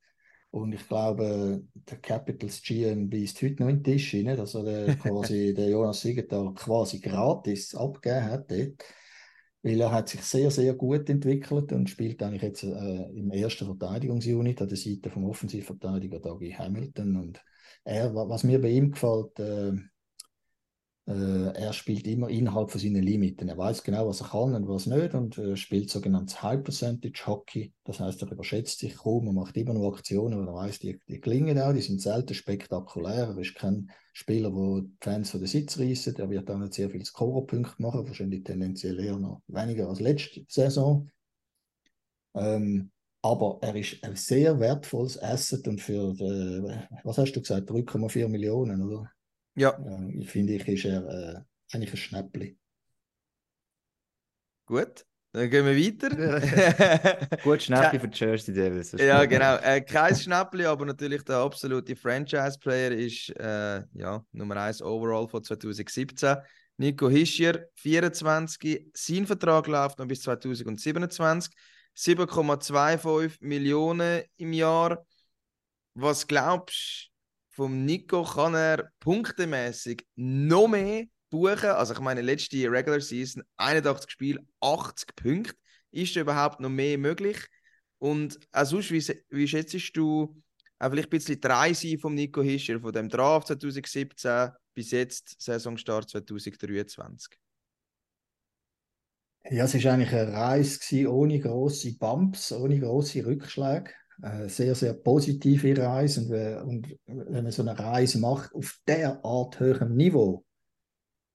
Und 0.54 0.72
ich 0.72 0.86
glaube, 0.86 1.64
der 1.74 1.98
Capitals 1.98 2.62
GM 2.62 3.10
beißt 3.10 3.42
heute 3.42 3.60
noch 3.60 3.68
in 3.70 3.82
den 3.82 3.84
Tisch 3.84 4.12
hinein, 4.12 4.36
dass 4.36 4.54
er 4.54 4.62
der, 4.62 4.94
quasi 4.98 5.52
der 5.52 5.68
Jonas 5.68 6.00
Siegenthaler 6.00 6.54
quasi 6.54 7.00
gratis 7.00 7.74
abgegeben 7.74 8.24
hat 8.26 8.50
dort. 8.52 8.84
Weil 9.62 9.80
er 9.80 9.90
hat 9.90 10.10
sich 10.10 10.20
sehr, 10.22 10.50
sehr 10.52 10.74
gut 10.74 11.08
entwickelt 11.10 11.72
und 11.72 11.90
spielt 11.90 12.22
eigentlich 12.22 12.42
jetzt 12.42 12.62
äh, 12.62 12.68
im 13.18 13.32
ersten 13.32 13.66
Verteidigungsunit 13.66 14.62
an 14.62 14.68
der 14.68 14.76
Seite 14.76 15.10
vom 15.10 15.24
Offensivverteidiger 15.24 16.20
Dougie 16.20 16.54
Hamilton. 16.54 17.16
Und 17.16 17.42
er, 17.82 18.14
wa- 18.14 18.28
was 18.28 18.44
mir 18.44 18.60
bei 18.60 18.68
ihm 18.68 18.92
gefällt, 18.92 19.36
äh, 19.40 19.70
äh, 19.70 19.72
er 21.06 21.72
spielt 21.74 22.06
immer 22.06 22.30
innerhalb 22.30 22.70
von 22.70 22.80
seinen 22.80 23.02
Limiten. 23.02 23.48
Er 23.48 23.58
weiß 23.58 23.82
genau, 23.82 24.08
was 24.08 24.22
er 24.22 24.28
kann 24.28 24.54
und 24.54 24.66
was 24.66 24.86
nicht 24.86 25.12
und 25.12 25.36
äh, 25.36 25.54
spielt 25.54 25.90
sogenanntes 25.90 26.42
High 26.42 26.64
Percentage 26.64 27.26
Hockey. 27.26 27.74
Das 27.84 28.00
heißt, 28.00 28.22
er 28.22 28.32
überschätzt 28.32 28.78
sich 28.78 28.96
kaum 28.96 29.28
und 29.28 29.34
macht 29.34 29.54
immer 29.58 29.74
nur 29.74 29.92
Aktionen, 29.92 30.38
weil 30.38 30.48
er 30.48 30.54
weiß, 30.54 30.78
die, 30.78 30.98
die 31.06 31.20
gelingen 31.20 31.58
auch, 31.58 31.74
die 31.74 31.82
sind 31.82 32.00
selten 32.00 32.32
spektakulär. 32.32 33.28
Er 33.28 33.38
ist 33.38 33.54
kein 33.54 33.90
Spieler, 34.14 34.54
wo 34.54 34.80
die 34.80 34.96
Fans 35.02 35.30
von 35.30 35.40
den 35.40 35.46
Sitz 35.46 35.78
reissen. 35.78 36.16
Er 36.16 36.30
wird 36.30 36.50
auch 36.50 36.56
nicht 36.56 36.72
sehr 36.72 36.88
viele 36.88 37.04
Scorerpunkte 37.04 37.82
machen, 37.82 38.06
wahrscheinlich 38.06 38.42
tendenziell 38.44 38.98
eher 38.98 39.18
noch 39.18 39.42
weniger 39.46 39.90
als 39.90 40.00
letzte 40.00 40.46
Saison. 40.48 41.10
Ähm, 42.34 42.90
aber 43.20 43.58
er 43.60 43.76
ist 43.76 44.02
ein 44.04 44.16
sehr 44.16 44.58
wertvolles 44.58 45.22
Asset 45.22 45.68
und 45.68 45.80
für, 45.80 46.14
die, 46.14 46.62
was 47.04 47.18
hast 47.18 47.32
du 47.32 47.40
gesagt, 47.40 47.70
3,4 47.70 48.28
Millionen, 48.28 48.82
oder? 48.82 49.10
Ja, 49.54 49.78
ich 50.18 50.30
finde, 50.30 50.54
ich 50.54 50.66
ist 50.66 50.84
er 50.84 51.06
äh, 51.08 51.74
eigentlich 51.74 51.92
ein 51.92 51.96
Schnäppli. 51.96 52.58
gut. 54.66 55.04
Dann 55.34 55.50
gehen 55.50 55.66
wir 55.66 55.76
weiter. 55.76 57.36
Gut, 57.42 57.60
Schnäppchen 57.60 57.98
für 57.98 58.06
die 58.06 58.18
Jersey 58.20 58.54
Devils. 58.54 58.92
Ja, 58.92 59.24
genau. 59.24 59.56
Äh, 59.56 59.80
kein 59.80 60.14
Schnäppli, 60.14 60.64
aber 60.64 60.86
natürlich 60.86 61.24
der 61.24 61.38
absolute 61.38 61.96
Franchise-Player 61.96 62.92
ist 62.92 63.30
äh, 63.30 63.82
ja, 63.94 64.24
Nummer 64.30 64.56
1 64.58 64.80
overall 64.80 65.26
von 65.26 65.42
2017. 65.42 66.36
Nico 66.76 67.08
Hischier, 67.08 67.68
24. 67.74 68.92
Sein 68.94 69.26
Vertrag 69.26 69.66
läuft 69.66 69.98
noch 69.98 70.06
bis 70.06 70.22
2027. 70.22 71.52
7,25 71.96 73.38
Millionen 73.40 74.22
im 74.36 74.52
Jahr. 74.52 75.04
Was 75.94 76.28
glaubst 76.28 77.10
du, 77.10 77.13
vom 77.54 77.84
Nico 77.84 78.24
kann 78.24 78.54
er 78.54 78.90
punktemäßig 79.00 80.04
noch 80.16 80.68
mehr 80.68 81.04
buchen? 81.30 81.70
Also, 81.70 81.94
ich 81.94 82.00
meine, 82.00 82.20
letzte 82.20 82.70
Regular 82.70 83.00
Season 83.00 83.42
81 83.56 84.10
Spiele, 84.10 84.40
80 84.60 85.14
Punkte. 85.16 85.54
Ist 85.90 86.16
da 86.16 86.20
überhaupt 86.20 86.60
noch 86.60 86.70
mehr 86.70 86.98
möglich? 86.98 87.38
Und 87.98 88.38
auch 88.52 88.66
sonst, 88.66 88.90
wie, 88.90 89.22
wie 89.30 89.48
schätzt 89.48 89.96
du 89.96 90.42
auch 90.78 90.90
vielleicht 90.90 91.08
ein 91.08 91.10
bisschen 91.10 91.40
die 91.40 91.46
Reise 91.46 91.98
vom 91.98 92.14
Nico 92.14 92.42
Hischer, 92.42 92.80
von 92.80 92.92
dem 92.92 93.08
Draft 93.08 93.46
2017 93.46 94.50
bis 94.74 94.90
jetzt, 94.90 95.40
Saisonstart 95.40 96.10
2023? 96.10 97.38
Ja, 99.50 99.64
es 99.64 99.74
war 99.74 99.92
eigentlich 99.92 100.12
eine 100.12 100.32
Reise 100.32 101.12
ohne 101.12 101.38
große 101.38 101.96
Bumps, 101.98 102.50
ohne 102.50 102.80
große 102.80 103.24
Rückschläge. 103.24 103.92
Eine 104.22 104.48
sehr, 104.48 104.74
sehr 104.74 104.94
positive 104.94 105.76
Reise. 105.76 106.20
Und, 106.22 106.30
we- 106.30 106.64
und 106.64 106.96
wenn 107.06 107.42
man 107.42 107.52
so 107.52 107.62
eine 107.62 107.78
Reise 107.78 108.18
macht 108.18 108.54
auf 108.54 108.78
der 108.86 109.24
Art 109.24 109.58
höherem 109.60 109.96
Niveau, 109.96 110.44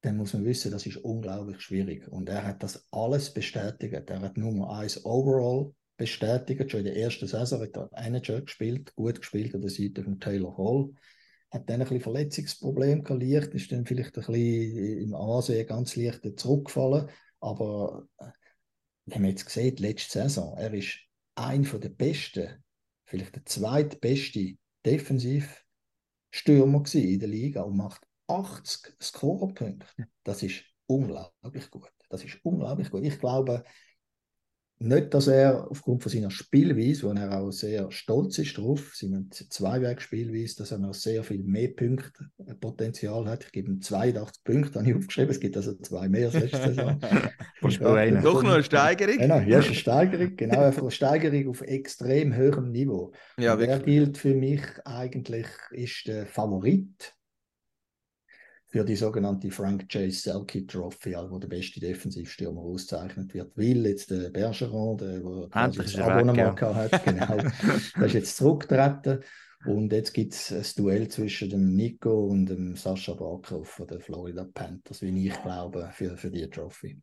dann 0.02 0.18
muss 0.18 0.34
man 0.34 0.46
wissen, 0.46 0.72
das 0.72 0.86
ist 0.86 0.98
unglaublich 0.98 1.60
schwierig. 1.62 2.08
Und 2.08 2.30
er 2.30 2.46
hat 2.46 2.64
das 2.64 2.88
alles 2.92 3.34
bestätigt. 3.34 4.10
Er 4.10 4.22
hat 4.22 4.38
Nummer 4.38 4.80
1 4.80 5.06
overall 5.06 5.74
bestätigt. 5.98 6.72
Schon 6.72 6.82
in 6.82 6.86
der 6.86 6.96
ersten 6.98 7.28
Saison 7.28 7.62
hat 7.62 7.76
er 7.76 7.90
NHL 7.94 8.44
gespielt, 8.44 8.96
gut 8.96 9.20
gespielt 9.20 9.54
an 9.54 9.62
der 9.62 9.70
Seite 9.70 10.04
von 10.04 10.20
Taylor 10.20 10.58
Hall. 10.58 10.90
Hat 11.52 11.70
dann 11.70 11.82
ein 11.82 11.88
bisschen 11.88 12.02
Verletzungsproblem 12.02 13.04
gehabt, 13.04 13.54
ist 13.54 13.72
dann 13.72 13.86
vielleicht 13.86 14.18
ein 14.18 14.26
bisschen 14.26 15.00
im 15.02 15.16
Ansehen 15.16 15.68
ganz 15.68 15.96
leicht 15.96 16.22
zurückgefallen. 16.40 17.10
Aber 17.42 18.08
äh, 18.20 18.28
wenn 19.06 19.22
man 19.22 19.32
jetzt 19.32 19.50
sieht, 19.50 19.80
letzte 19.80 20.20
Saison, 20.20 20.58
er 20.58 20.74
ist 20.74 20.98
ein 21.36 21.66
von 21.66 21.82
der 21.82 21.90
besten, 21.90 22.64
vielleicht 23.10 23.36
der 23.36 23.46
zweitbeste 23.46 24.56
Defensivstürmer 24.86 26.84
in 26.94 27.20
der 27.20 27.28
Liga 27.28 27.64
und 27.64 27.76
macht 27.76 28.06
80 28.28 28.96
Scorerpunkte. 29.02 29.88
Das 30.24 30.44
ist 30.44 30.64
unglaublich 30.86 31.70
gut. 31.72 31.90
Das 32.10 32.24
ist 32.24 32.40
unglaublich 32.44 32.92
gut. 32.92 33.04
Ich 33.04 33.20
glaube 33.20 33.64
nicht, 34.82 35.14
dass 35.14 35.28
er 35.28 35.70
aufgrund 35.70 36.04
von 36.04 36.12
seiner 36.12 36.32
Spielweise, 36.32 37.04
wo 37.04 37.12
er 37.12 37.38
auch 37.38 37.52
sehr 37.52 37.92
stolz 37.92 38.38
ist 38.38 38.58
drauf, 38.58 38.94
seine 38.96 39.28
Zweiweg-Spielweise, 39.30 40.58
dass 40.58 40.72
er 40.72 40.78
noch 40.78 40.94
sehr 40.94 41.24
viel 41.24 41.44
mehr 41.44 41.68
Punkte 41.68 42.30
äh, 42.48 42.54
Potenzial 42.56 43.26
hat. 43.26 43.44
Ich 43.44 43.52
gebe 43.52 43.70
ihm 43.70 43.82
82 43.82 44.44
Punkte, 44.44 44.80
habe 44.80 44.90
ich 44.90 44.96
aufgeschrieben. 44.96 45.32
Es 45.32 45.40
gibt 45.42 45.58
also 45.58 45.76
zwei 45.76 46.08
mehr 46.08 46.28
als 46.28 46.36
letzte 46.36 46.74
Saison. 46.74 46.98
Doch 48.24 48.42
noch 48.42 48.54
eine 48.54 48.64
Steigerung? 48.64 49.18
Genau, 49.18 49.40
ja, 49.40 49.60
ist 49.60 49.66
eine 49.66 49.76
Steigerung, 49.76 50.36
genau, 50.38 50.62
einfach 50.62 50.82
eine 50.82 50.92
Steigerung 50.92 51.50
auf 51.50 51.62
extrem 51.62 52.36
hohem 52.38 52.72
Niveau. 52.72 53.12
Ja, 53.38 53.56
Und 53.56 53.62
er 53.62 53.80
gilt 53.80 54.18
für 54.18 54.34
mich 54.34 54.62
eigentlich, 54.86 55.48
ist 55.72 56.08
der 56.08 56.26
Favorit 56.26 57.14
für 58.70 58.86
die 58.86 58.96
sogenannte 58.96 59.50
Frank 59.50 59.92
J. 59.94 60.14
Selke 60.14 60.66
Trophy, 60.66 61.16
also 61.16 61.32
wo 61.32 61.40
der 61.40 61.48
beste 61.48 61.80
Defensivstürmer 61.80 62.62
ausgezeichnet 62.62 63.34
wird. 63.34 63.58
Weil 63.58 63.86
jetzt 63.88 64.12
der 64.12 64.30
Bergeron, 64.30 64.98
der 64.98 65.70
ist 65.70 65.80
das 65.80 65.98
weg, 65.98 66.06
Abonnement 66.06 66.62
ja. 66.62 66.76
hat, 66.76 67.06
genau, 67.06 67.38
der 67.98 68.06
ist 68.06 68.14
jetzt 68.14 68.38
zurückgetreten. 68.38 69.24
Und 69.66 69.92
jetzt 69.92 70.14
gibt 70.14 70.34
es 70.34 70.54
ein 70.54 70.66
Duell 70.78 71.08
zwischen 71.10 71.50
dem 71.50 71.76
Nico 71.76 72.28
und 72.28 72.46
dem 72.46 72.76
Sascha 72.76 73.14
Barkov 73.14 73.68
von 73.68 73.88
den 73.88 74.00
Florida 74.00 74.48
Panthers, 74.54 75.02
wie 75.02 75.28
ich 75.28 75.42
glaube, 75.42 75.90
für, 75.92 76.16
für 76.16 76.32
die 76.32 76.48
Trophy. 76.50 77.02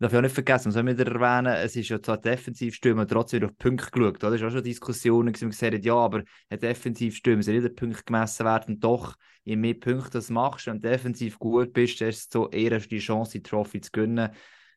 Darf 0.00 0.12
ich 0.12 0.18
auch 0.18 0.22
nicht 0.22 0.34
vergessen, 0.34 0.68
muss 0.68 0.76
auch 0.76 0.86
wieder 0.86 1.06
erwähnen, 1.06 1.52
es 1.54 1.74
ist 1.74 1.88
ja 1.88 2.00
zwar 2.00 2.18
Defensivstürmer 2.18 3.04
trotzdem 3.04 3.38
wieder 3.40 3.50
auf 3.50 3.58
Punkte 3.58 3.90
geschaut. 3.90 4.22
Es 4.22 4.40
war 4.40 4.48
auch 4.48 4.52
schon 4.52 4.62
Diskussionen, 4.62 5.34
wo 5.34 5.46
gesagt 5.48 5.74
haben, 5.74 5.82
ja, 5.82 5.94
aber 5.94 6.22
ein 6.50 6.58
Defensivstürmer 6.60 7.42
soll 7.42 7.54
nicht 7.54 7.64
der 7.64 7.70
Punkt 7.70 8.06
gemessen 8.06 8.46
werden. 8.46 8.78
Doch, 8.78 9.16
je 9.42 9.56
mehr 9.56 9.74
Punkte 9.74 10.20
du 10.20 10.32
machst 10.32 10.68
und 10.68 10.84
defensiv 10.84 11.40
gut 11.40 11.72
bist, 11.72 12.00
hast 12.00 12.32
du 12.32 12.46
eher 12.46 12.78
die 12.78 12.98
Chance, 13.00 13.32
die 13.32 13.42
Trophy 13.42 13.80
zu 13.80 13.90
gewinnen. 13.90 14.30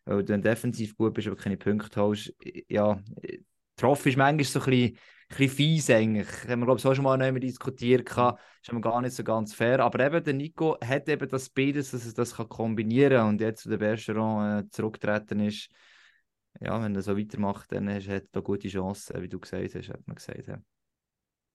Weil 0.06 0.24
du, 0.24 0.40
defensiv 0.40 0.98
gut 0.98 1.14
bist, 1.14 1.28
aber 1.28 1.38
keine 1.38 1.58
Punkte 1.58 2.02
hast, 2.02 2.34
ja, 2.68 3.00
Trophy 3.76 4.10
ist 4.10 4.18
manchmal 4.18 4.44
so 4.44 4.60
ein 4.60 4.66
bisschen, 4.66 4.98
bisschen 5.38 5.50
fies 5.56 5.90
eigentlich. 5.90 6.28
Haben 6.48 6.62
wir, 6.62 6.66
glaube 6.66 6.80
ich, 6.80 6.86
auch 6.86 6.94
schon 6.96 7.04
mal 7.04 7.18
noch 7.18 7.26
einmal 7.26 7.40
diskutiert. 7.40 8.06
gehabt. 8.06 8.42
Ist 8.62 8.70
aber 8.70 8.82
gar 8.82 9.02
nicht 9.02 9.16
so 9.16 9.24
ganz 9.24 9.54
fair. 9.54 9.80
Aber 9.80 10.06
eben, 10.06 10.24
der 10.24 10.34
Nico 10.34 10.78
hat 10.84 11.10
eben 11.10 11.28
das 11.30 11.50
beides, 11.50 11.92
dass 11.92 12.06
er 12.06 12.14
das 12.14 12.36
kann 12.36 12.50
kombinieren 12.50 13.18
kann. 13.18 13.30
Und 13.30 13.42
jetzt, 13.42 13.66
wo 13.66 13.70
der 13.70 13.78
Bergeron 13.78 14.60
äh, 14.60 14.70
zurückgetreten 14.70 15.40
ist, 15.40 15.70
ja, 16.60 16.84
wenn 16.84 16.94
er 16.96 17.02
so 17.02 17.18
weitermacht, 17.18 17.72
dann 17.72 17.90
hat 17.94 18.08
er 18.08 18.22
da 18.32 18.40
gute 18.42 18.68
Chancen, 18.68 19.22
wie 19.22 19.30
du 19.30 19.40
gesagt 19.40 19.74
hast, 19.76 19.90
hat 19.90 20.06
man 20.06 20.16
gesagt. 20.16 20.48
Ja. 20.48 20.62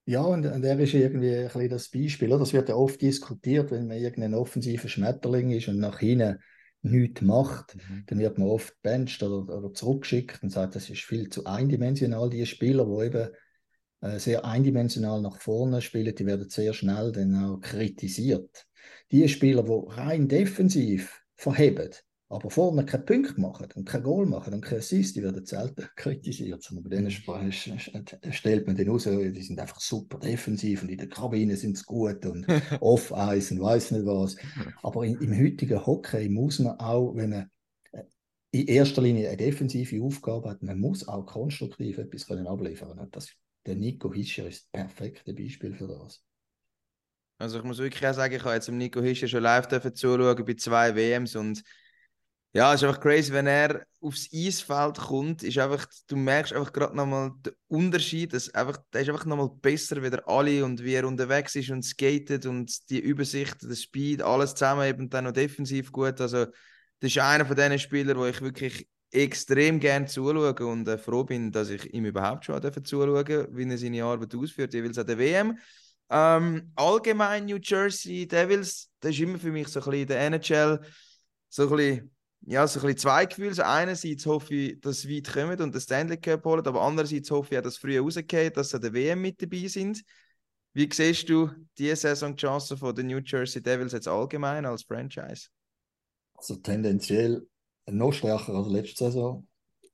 Ja, 0.08 0.20
und, 0.22 0.46
und 0.46 0.64
er 0.64 0.78
ist 0.78 0.94
irgendwie 0.94 1.34
ein 1.34 1.44
bisschen 1.46 1.68
das 1.68 1.88
Beispiel. 1.88 2.28
Oder? 2.28 2.38
Das 2.38 2.52
wird 2.52 2.68
ja 2.68 2.76
oft 2.76 3.02
diskutiert, 3.02 3.72
wenn 3.72 3.88
man 3.88 3.96
irgendein 3.98 4.34
offensiver 4.34 4.88
Schmetterling 4.88 5.50
ist 5.50 5.68
und 5.68 5.78
nach 5.78 5.98
hinten 5.98 6.38
nichts 6.82 7.22
macht, 7.22 7.74
Mhm. 7.74 8.04
dann 8.06 8.18
wird 8.20 8.38
man 8.38 8.46
oft 8.48 8.80
benched 8.82 9.22
oder, 9.24 9.58
oder 9.58 9.72
zurückgeschickt 9.72 10.42
und 10.42 10.50
sagt, 10.50 10.76
das 10.76 10.88
ist 10.88 11.02
viel 11.02 11.28
zu 11.28 11.44
eindimensional. 11.44 12.30
Die 12.30 12.46
Spieler, 12.46 12.84
die 12.86 13.06
eben 13.06 13.28
sehr 14.00 14.44
eindimensional 14.44 15.20
nach 15.20 15.40
vorne 15.40 15.80
spielen, 15.80 16.14
die 16.14 16.26
werden 16.26 16.48
sehr 16.48 16.72
schnell 16.74 17.12
dann 17.12 17.34
auch 17.36 17.60
kritisiert. 17.60 18.66
Die 19.10 19.28
Spieler, 19.28 19.62
die 19.62 19.94
rein 19.94 20.28
defensiv 20.28 21.22
verheben, 21.34 21.90
aber 22.28 22.50
vorne 22.50 22.84
keinen 22.84 23.04
Punkt 23.04 23.38
machen 23.38 23.68
und 23.76 23.84
kein 23.88 24.02
Goal 24.02 24.26
machen 24.26 24.54
und 24.54 24.60
kein 24.60 24.78
Assist, 24.78 25.14
die 25.14 25.22
werden 25.22 25.46
selten 25.46 25.86
kritisiert. 25.96 26.62
Sondern 26.62 26.84
bei 26.84 26.90
denen 26.96 27.08
sp- 27.14 27.38
sch- 27.50 28.32
stellt 28.32 28.66
man 28.66 28.76
den 28.76 28.88
raus, 28.90 29.04
die 29.04 29.42
sind 29.42 29.60
einfach 29.60 29.80
super 29.80 30.18
defensiv 30.18 30.82
und 30.82 30.88
in 30.88 30.98
der 30.98 31.08
Kabine 31.08 31.56
sind 31.56 31.78
sie 31.78 31.84
gut 31.84 32.26
und 32.26 32.46
off-Eis 32.80 33.52
und 33.52 33.60
weiß 33.60 33.92
nicht 33.92 34.06
was. 34.06 34.36
Aber 34.82 35.04
in, 35.04 35.20
im 35.20 35.38
heutigen 35.38 35.84
Hockey 35.86 36.28
muss 36.28 36.58
man 36.58 36.78
auch, 36.80 37.14
wenn 37.14 37.30
man 37.30 37.50
äh, 37.92 38.02
in 38.50 38.66
erster 38.66 39.02
Linie 39.02 39.28
eine 39.28 39.36
defensive 39.36 40.02
Aufgabe 40.02 40.50
hat, 40.50 40.62
man 40.62 40.80
muss 40.80 41.06
auch 41.06 41.26
konstruktiv 41.26 41.98
etwas 41.98 42.26
können 42.26 42.48
abliefern. 42.48 42.98
Und 42.98 43.14
das, 43.14 43.30
der 43.66 43.74
Nico 43.74 44.12
Hischer 44.12 44.46
ist 44.46 44.68
das 44.72 44.86
perfekte 44.86 45.34
Beispiel 45.34 45.74
für 45.74 45.88
das. 45.88 46.22
Also 47.38 47.58
ich 47.58 47.64
muss 47.64 47.78
wirklich 47.78 48.06
auch 48.06 48.14
sagen, 48.14 48.34
ich 48.34 48.44
habe 48.44 48.54
jetzt 48.54 48.68
Nico 48.70 49.00
Hischer 49.02 49.28
schon 49.28 49.42
live 49.42 49.68
zuschauen 49.92 50.44
bei 50.44 50.54
zwei 50.54 50.94
WMs 50.94 51.36
und 51.36 51.62
ja, 52.52 52.72
es 52.72 52.80
ist 52.80 52.88
einfach 52.88 53.02
crazy, 53.02 53.32
wenn 53.34 53.46
er 53.46 53.84
aufs 54.00 54.30
Eisfeld 54.32 54.96
kommt, 54.96 55.42
ist 55.42 55.58
einfach, 55.58 55.86
du 56.06 56.16
merkst 56.16 56.54
einfach 56.54 56.72
gerade 56.72 56.96
nochmal 56.96 57.32
den 57.44 57.52
Unterschied, 57.68 58.32
dass 58.32 58.54
einfach, 58.54 58.78
der 58.94 59.02
ist 59.02 59.10
einfach 59.10 59.26
nochmal 59.26 59.50
besser 59.60 60.02
wieder 60.02 60.26
alle 60.26 60.64
und 60.64 60.82
wie 60.82 60.94
er 60.94 61.06
unterwegs 61.06 61.54
ist 61.54 61.68
und 61.68 61.82
skatet 61.82 62.46
und 62.46 62.88
die 62.88 63.00
Übersicht, 63.00 63.62
der 63.62 63.74
Speed, 63.74 64.22
alles 64.22 64.54
zusammen 64.54 64.86
eben 64.86 65.10
dann 65.10 65.24
noch 65.24 65.32
defensiv 65.32 65.92
gut. 65.92 66.18
Also 66.18 66.46
das 67.00 67.10
ist 67.10 67.18
einer 67.18 67.44
von 67.44 67.56
diesen 67.56 67.78
Spielern, 67.78 68.16
wo 68.16 68.24
ich 68.24 68.40
wirklich 68.40 68.88
extrem 69.10 69.80
gerne 69.80 70.06
zuschaue 70.06 70.54
und 70.66 70.88
äh, 70.88 70.98
froh 70.98 71.24
bin, 71.24 71.52
dass 71.52 71.70
ich 71.70 71.92
ihm 71.94 72.04
überhaupt 72.04 72.44
schon 72.44 72.60
zuschauen 72.84 73.46
wie 73.50 73.70
er 73.70 73.78
seine 73.78 74.04
Arbeit 74.04 74.34
ausführt, 74.34 74.74
jeweils 74.74 74.98
an 74.98 75.06
der 75.06 75.18
WM. 75.18 75.58
Ähm, 76.08 76.70
allgemein 76.76 77.46
New 77.46 77.58
Jersey 77.60 78.26
Devils, 78.26 78.90
das 79.00 79.12
ist 79.12 79.20
immer 79.20 79.38
für 79.38 79.50
mich 79.50 79.68
so 79.68 79.80
ein 79.80 79.90
bisschen 79.90 80.06
der 80.06 80.20
NHL, 80.20 80.80
so 81.48 81.62
ein 81.64 81.76
bisschen 81.76 82.16
ja, 82.48 82.66
so 82.66 82.78
ein 82.78 82.86
bisschen 82.86 82.98
zwei 82.98 83.26
Gefühle. 83.26 83.54
So 83.54 83.62
einerseits 83.62 84.24
hoffe 84.26 84.54
ich, 84.54 84.80
dass 84.80 85.00
sie 85.00 85.16
weit 85.16 85.32
kommen 85.32 85.60
und 85.60 85.74
den 85.74 85.80
Stanley 85.80 86.16
Cup 86.16 86.44
holen, 86.44 86.64
aber 86.64 86.80
andererseits 86.80 87.30
hoffe 87.30 87.54
ich 87.54 87.58
auch, 87.58 87.62
dass 87.62 87.76
früher 87.76 88.02
rausgeht, 88.02 88.56
dass 88.56 88.70
sie 88.70 88.76
an 88.76 88.82
der 88.82 88.94
WM 88.94 89.20
mit 89.20 89.42
dabei 89.42 89.66
sind. 89.66 90.02
Wie 90.72 90.88
siehst 90.92 91.28
du 91.28 91.50
diese 91.76 91.96
Saison 91.96 92.36
die 92.36 92.42
Chancen 92.42 92.76
von 92.76 92.94
den 92.94 93.08
New 93.08 93.18
Jersey 93.24 93.62
Devils 93.62 93.92
jetzt 93.92 94.06
allgemein 94.06 94.64
als 94.64 94.82
Franchise? 94.84 95.48
Also 96.34 96.56
tendenziell 96.56 97.46
noch 97.86 98.12
stärker 98.12 98.54
als 98.54 98.68
letzte 98.68 99.04
Saison. 99.04 99.46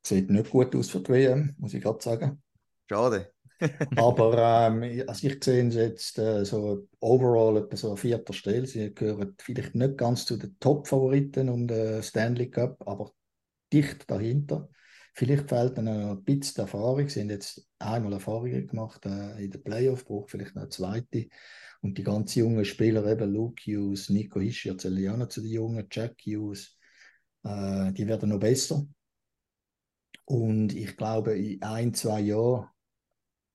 Sieht 0.03 0.31
nicht 0.31 0.51
gut 0.51 0.75
aus 0.75 0.91
für 0.91 1.01
die 1.01 1.13
WM, 1.13 1.55
muss 1.59 1.75
ich 1.75 1.83
gerade 1.83 2.03
sagen. 2.03 2.43
Schade. 2.89 3.33
Aber 3.97 4.37
ähm, 4.39 5.05
also 5.07 5.27
ich 5.27 5.43
sehe 5.43 5.71
sie 5.71 5.79
jetzt 5.79 6.19
äh, 6.19 6.45
so 6.45 6.89
overall 7.01 7.59
etwa 7.59 7.77
so 7.77 7.91
an 7.93 7.97
vierter 7.97 8.33
Stelle. 8.33 8.67
Sie 8.67 8.93
gehören 8.93 9.37
vielleicht 9.39 9.75
nicht 9.75 9.97
ganz 9.97 10.27
zu 10.27 10.37
den 10.37 10.57
Top-Favoriten 10.59 11.49
und 11.49 11.71
äh, 11.71 12.03
Stanley 12.03 12.51
Cup, 12.51 12.77
aber 12.87 13.13
dicht 13.73 14.11
dahinter. 14.11 14.69
Vielleicht 15.15 15.49
fehlt 15.49 15.79
ihnen 15.79 16.01
noch 16.01 16.17
ein 16.17 16.25
bisschen 16.25 16.63
Erfahrung. 16.63 17.09
Sie 17.09 17.21
haben 17.21 17.31
jetzt 17.31 17.69
einmal 17.79 18.15
Erfahrungen 18.15 18.67
gemacht 18.67 19.05
äh, 19.07 19.45
in 19.45 19.51
der 19.51 19.59
Playoff, 19.59 20.05
braucht 20.05 20.31
vielleicht 20.31 20.55
noch 20.55 20.63
eine 20.63 20.71
zweite. 20.71 21.29
Und 21.83 21.99
die 21.99 22.03
ganz 22.03 22.35
jungen 22.35 22.65
Spieler, 22.65 23.07
eben 23.07 23.33
Luke 23.33 23.63
Hughes, 23.67 24.09
Nico 24.09 24.41
Hischier, 24.41 24.75
noch 24.75 25.29
zu 25.29 25.41
den 25.41 25.51
Jungen, 25.51 25.87
Jack 25.91 26.17
Hughes, 26.25 26.77
äh, 27.45 27.93
die 27.93 28.07
werden 28.07 28.31
noch 28.31 28.41
besser. 28.41 28.87
Und 30.25 30.75
ich 30.75 30.97
glaube, 30.97 31.37
in 31.39 31.63
ein, 31.63 31.95
zwei 31.95 32.21
Jahren 32.21 32.69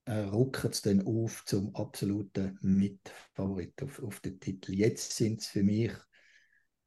äh, 0.04 0.12
rücken 0.14 0.72
sie 0.72 0.82
dann 0.96 1.06
auf 1.06 1.44
zum 1.46 1.74
absoluten 1.76 2.58
Mitfavorit 2.62 3.82
auf, 3.82 4.02
auf 4.02 4.20
den 4.20 4.40
Titel. 4.40 4.74
Jetzt 4.74 5.16
sind 5.16 5.42
sie 5.42 5.50
für 5.50 5.62
mich 5.62 5.92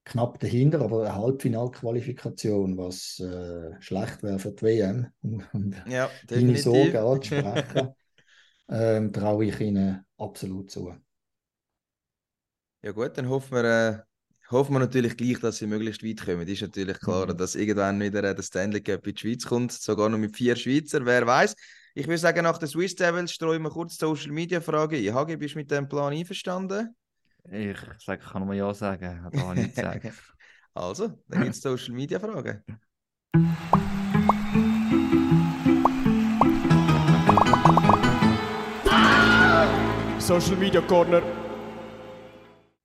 knapp 0.06 0.40
dahinter, 0.40 0.82
aber 0.82 1.04
eine 1.06 1.16
Halbfinalqualifikation, 1.16 2.78
was 2.78 3.20
äh, 3.20 3.82
schlecht 3.82 4.24
wäre 4.24 4.40
für 4.40 4.52
die 4.52 4.62
WM, 4.64 5.08
um 5.54 5.74
ja, 5.88 6.10
deine 6.28 6.58
Sorgen 6.58 6.98
anzusprechen, 6.98 7.96
ähm, 8.70 9.14
traue 9.14 9.46
ich 9.46 9.60
ihnen 9.60 10.06
absolut 10.18 10.72
zu. 10.72 10.94
Ja 12.84 12.92
gut, 12.92 13.18
dann 13.18 13.30
hoffen 13.30 13.52
wir, 13.56 13.64
äh, 13.64 14.00
hoffen 14.52 14.74
wir 14.74 14.80
natürlich 14.80 15.16
gleich, 15.16 15.40
dass 15.40 15.58
sie 15.58 15.68
möglichst 15.68 16.04
weit 16.04 16.26
kommen. 16.26 16.48
Ist 16.48 16.62
natürlich 16.62 17.00
klar, 17.00 17.28
mhm. 17.28 17.38
dass 17.38 17.56
irgendwann 17.56 18.00
wieder 18.00 18.34
der 18.34 18.44
Stanley 18.44 18.82
Cup 18.82 19.08
in 19.08 19.16
die 19.16 19.20
Schweiz 19.20 19.46
kommt, 19.46 19.72
sogar 19.72 20.10
noch 20.10 20.18
mit 20.18 20.36
vier 20.36 20.56
Schweizer, 20.56 21.06
wer 21.06 21.26
weiß. 21.26 21.56
Ich 21.94 22.08
würde 22.08 22.18
sagen, 22.18 22.44
nach 22.44 22.58
den 22.58 22.70
Swiss 22.70 22.96
Devils 22.96 23.34
streuen 23.34 23.62
wir 23.64 23.70
kurz 23.70 23.98
Social 23.98 24.32
Media 24.32 24.62
Frage. 24.62 25.14
Hagi, 25.14 25.38
bist 25.38 25.56
du 25.56 25.60
mit 25.60 25.72
dem 25.72 25.88
Plan 25.88 26.14
einverstanden? 26.14 26.96
Ich 27.50 27.78
sage, 28.00 28.22
kann 28.24 28.46
nur 28.46 28.54
Ja 28.54 28.74
sagen, 28.74 29.30
da 29.32 29.40
kann 29.40 29.58
nichts 29.58 29.76
sagen. 29.76 30.14
also, 30.74 31.12
dann 31.28 31.44
gibt 31.44 31.56
es 31.56 31.62
Social 31.62 31.94
Media 31.94 32.20
Fragen. 32.20 32.64
Social 40.20 40.56
Media 40.56 40.82
Corner. 40.82 41.51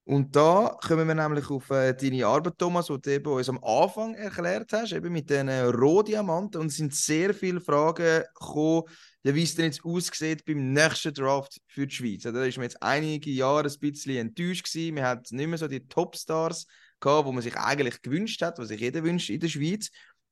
Und 0.06 0.36
da 0.36 0.78
kommen 0.86 1.08
wir 1.08 1.16
nämlich 1.16 1.50
auf 1.50 1.68
äh, 1.70 1.92
deine 1.92 2.26
Arbeit, 2.26 2.58
Thomas, 2.58 2.86
die 2.86 3.00
du 3.00 3.10
eben 3.10 3.26
uns 3.26 3.48
am 3.48 3.62
Anfang 3.64 4.14
erklärt 4.14 4.72
hast, 4.72 4.92
eben 4.92 5.12
mit 5.12 5.28
den 5.28 5.48
Rohdiamanten. 5.48 6.60
Und 6.60 6.68
es 6.68 6.76
sind 6.76 6.94
sehr 6.94 7.34
viele 7.34 7.60
Fragen 7.60 8.22
gekommen, 8.38 8.84
ja, 9.24 9.34
wie 9.34 9.42
es 9.42 9.56
denn 9.56 9.64
jetzt 9.64 9.84
aussieht 9.84 10.44
beim 10.44 10.72
nächsten 10.72 11.12
Draft 11.12 11.60
für 11.66 11.88
die 11.88 11.94
Schweiz. 11.96 12.22
Da 12.22 12.44
ist 12.44 12.56
man 12.56 12.62
jetzt 12.62 12.80
einige 12.80 13.32
Jahre 13.32 13.68
ein 13.68 13.80
bisschen 13.80 14.16
enttäuscht 14.16 14.72
gewesen. 14.72 14.94
Man 14.94 15.04
hat 15.04 15.32
nicht 15.32 15.48
mehr 15.48 15.58
so 15.58 15.66
die 15.66 15.88
Topstars 15.88 16.68
gehabt, 17.00 17.26
wo 17.26 17.32
man 17.32 17.42
sich 17.42 17.56
eigentlich 17.56 18.00
gewünscht 18.00 18.40
hat, 18.42 18.60
was 18.60 18.68
sich 18.68 18.80
jeder 18.80 19.02
wünscht 19.02 19.30
in 19.30 19.40
der 19.40 19.48
Schweiz. 19.48 19.90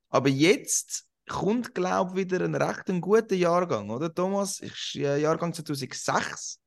Aber 0.09 0.29
jetzt 0.29 1.05
kommt, 1.29 1.75
glaube 1.75 2.13
ich, 2.13 2.31
wieder 2.31 2.45
ein 2.45 2.55
recht 2.55 2.85
guter 3.01 3.35
Jahrgang, 3.35 3.91
oder 3.91 4.15
Thomas? 4.15 4.61
Ist 4.61 4.95
äh, 4.95 5.19
Jahrgang 5.19 5.53
2006, 5.53 6.61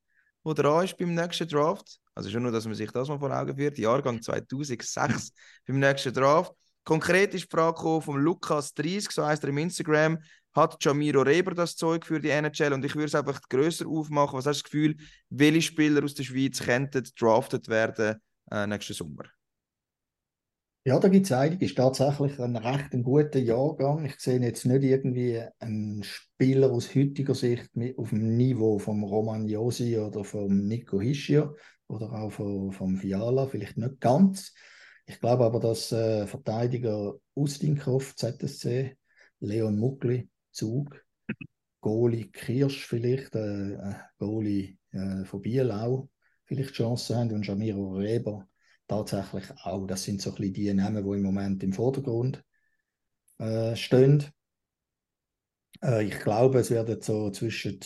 wo 0.43 0.53
dran 0.53 0.84
ist 0.84 0.97
beim 0.97 1.16
nächsten 1.16 1.47
Draft. 1.47 2.01
Also 2.18 2.32
schon 2.32 2.41
nur, 2.41 2.51
dass 2.51 2.65
man 2.65 2.74
sich 2.74 2.91
das 2.91 3.07
mal 3.09 3.20
vor 3.20 3.32
Augen 3.32 3.55
führt. 3.55 3.78
Jahrgang 3.78 4.20
2006 4.20 4.95
beim 5.68 5.80
nächsten 5.80 6.11
Draft. 6.11 6.51
Konkret 6.84 7.32
ist 7.36 7.43
die 7.43 7.55
Frage 7.55 8.01
von 8.01 8.20
Lukas 8.20 8.74
30, 8.74 9.11
so 9.11 9.24
heißt 9.24 9.43
er 9.43 9.49
im 9.49 9.59
Instagram, 9.59 10.18
hat 10.55 10.84
Jamiro 10.84 11.22
Reber 11.22 11.53
das 11.53 11.76
Zeug 11.76 12.03
für 12.03 12.20
die 12.20 12.30
NHL 12.30 12.74
und 12.74 12.84
ich 12.84 12.95
würde 12.95 13.05
es 13.05 13.13
einfach 13.13 13.39
grösser 13.47 13.86
aufmachen. 13.88 14.36
Was 14.36 14.47
hast 14.47 14.61
du 14.61 14.63
das 14.63 14.63
Gefühl, 14.63 14.95
welche 15.30 15.61
Spieler 15.61 16.03
aus 16.03 16.15
der 16.15 16.24
Schweiz 16.24 16.59
könnten 16.59 17.07
drafted 17.20 17.68
werden 17.68 18.15
äh, 18.49 18.65
nächsten 18.65 18.93
Sommer? 18.93 19.26
Ja, 20.86 20.97
da 20.99 21.09
gibt 21.09 21.26
es 21.26 21.32
einige. 21.34 21.65
Ist 21.65 21.76
tatsächlich 21.76 22.39
ein 22.39 22.55
recht 22.55 22.91
guter 23.03 23.39
Jahrgang. 23.39 24.05
Ich 24.05 24.20
sehe 24.20 24.39
jetzt 24.39 24.65
nicht 24.65 24.84
irgendwie 24.84 25.43
einen 25.59 26.01
Spieler 26.01 26.72
aus 26.72 26.95
heutiger 26.95 27.36
Sicht 27.36 27.70
auf 27.97 28.09
dem 28.09 28.38
Niveau 28.38 28.80
von 28.80 29.03
Roman 29.03 29.47
Josi 29.47 29.97
oder 29.99 30.24
von 30.24 30.68
Nico 30.68 30.99
Hischier 30.99 31.53
oder 31.88 32.11
auch 32.13 32.31
von, 32.31 32.71
vom 32.71 32.97
Fiala, 32.97 33.47
vielleicht 33.47 33.77
nicht 33.77 33.99
ganz. 33.99 34.53
Ich 35.05 35.19
glaube 35.19 35.45
aber, 35.45 35.59
dass 35.59 35.91
äh, 35.91 36.27
Verteidiger 36.27 37.15
Ustinkov, 37.33 38.15
ZSC, 38.15 38.97
Leon 39.39 39.77
Muckli, 39.77 40.29
Zug, 40.51 41.05
Goli 41.79 42.29
Kirsch 42.31 42.85
vielleicht, 42.85 43.35
äh, 43.35 43.73
äh, 43.73 43.95
Goli 44.17 44.77
äh, 44.91 45.23
von 45.23 45.41
Bielau 45.41 46.09
vielleicht 46.43 46.73
Chancen 46.73 47.15
haben 47.15 47.31
und 47.33 47.45
Jamiro 47.45 47.95
Reber 47.95 48.47
tatsächlich 48.88 49.45
auch. 49.63 49.85
Das 49.85 50.03
sind 50.03 50.21
so 50.21 50.31
ein 50.31 50.35
bisschen 50.35 50.53
die 50.53 50.73
Namen, 50.73 51.03
die 51.03 51.17
im 51.17 51.23
Moment 51.23 51.61
im 51.63 51.73
Vordergrund 51.73 52.43
äh, 53.38 53.75
stehen. 53.75 54.25
Äh, 55.81 56.05
ich 56.05 56.19
glaube, 56.19 56.59
es 56.59 56.71
werden 56.71 57.01
so 57.01 57.29
zwischen 57.31 57.79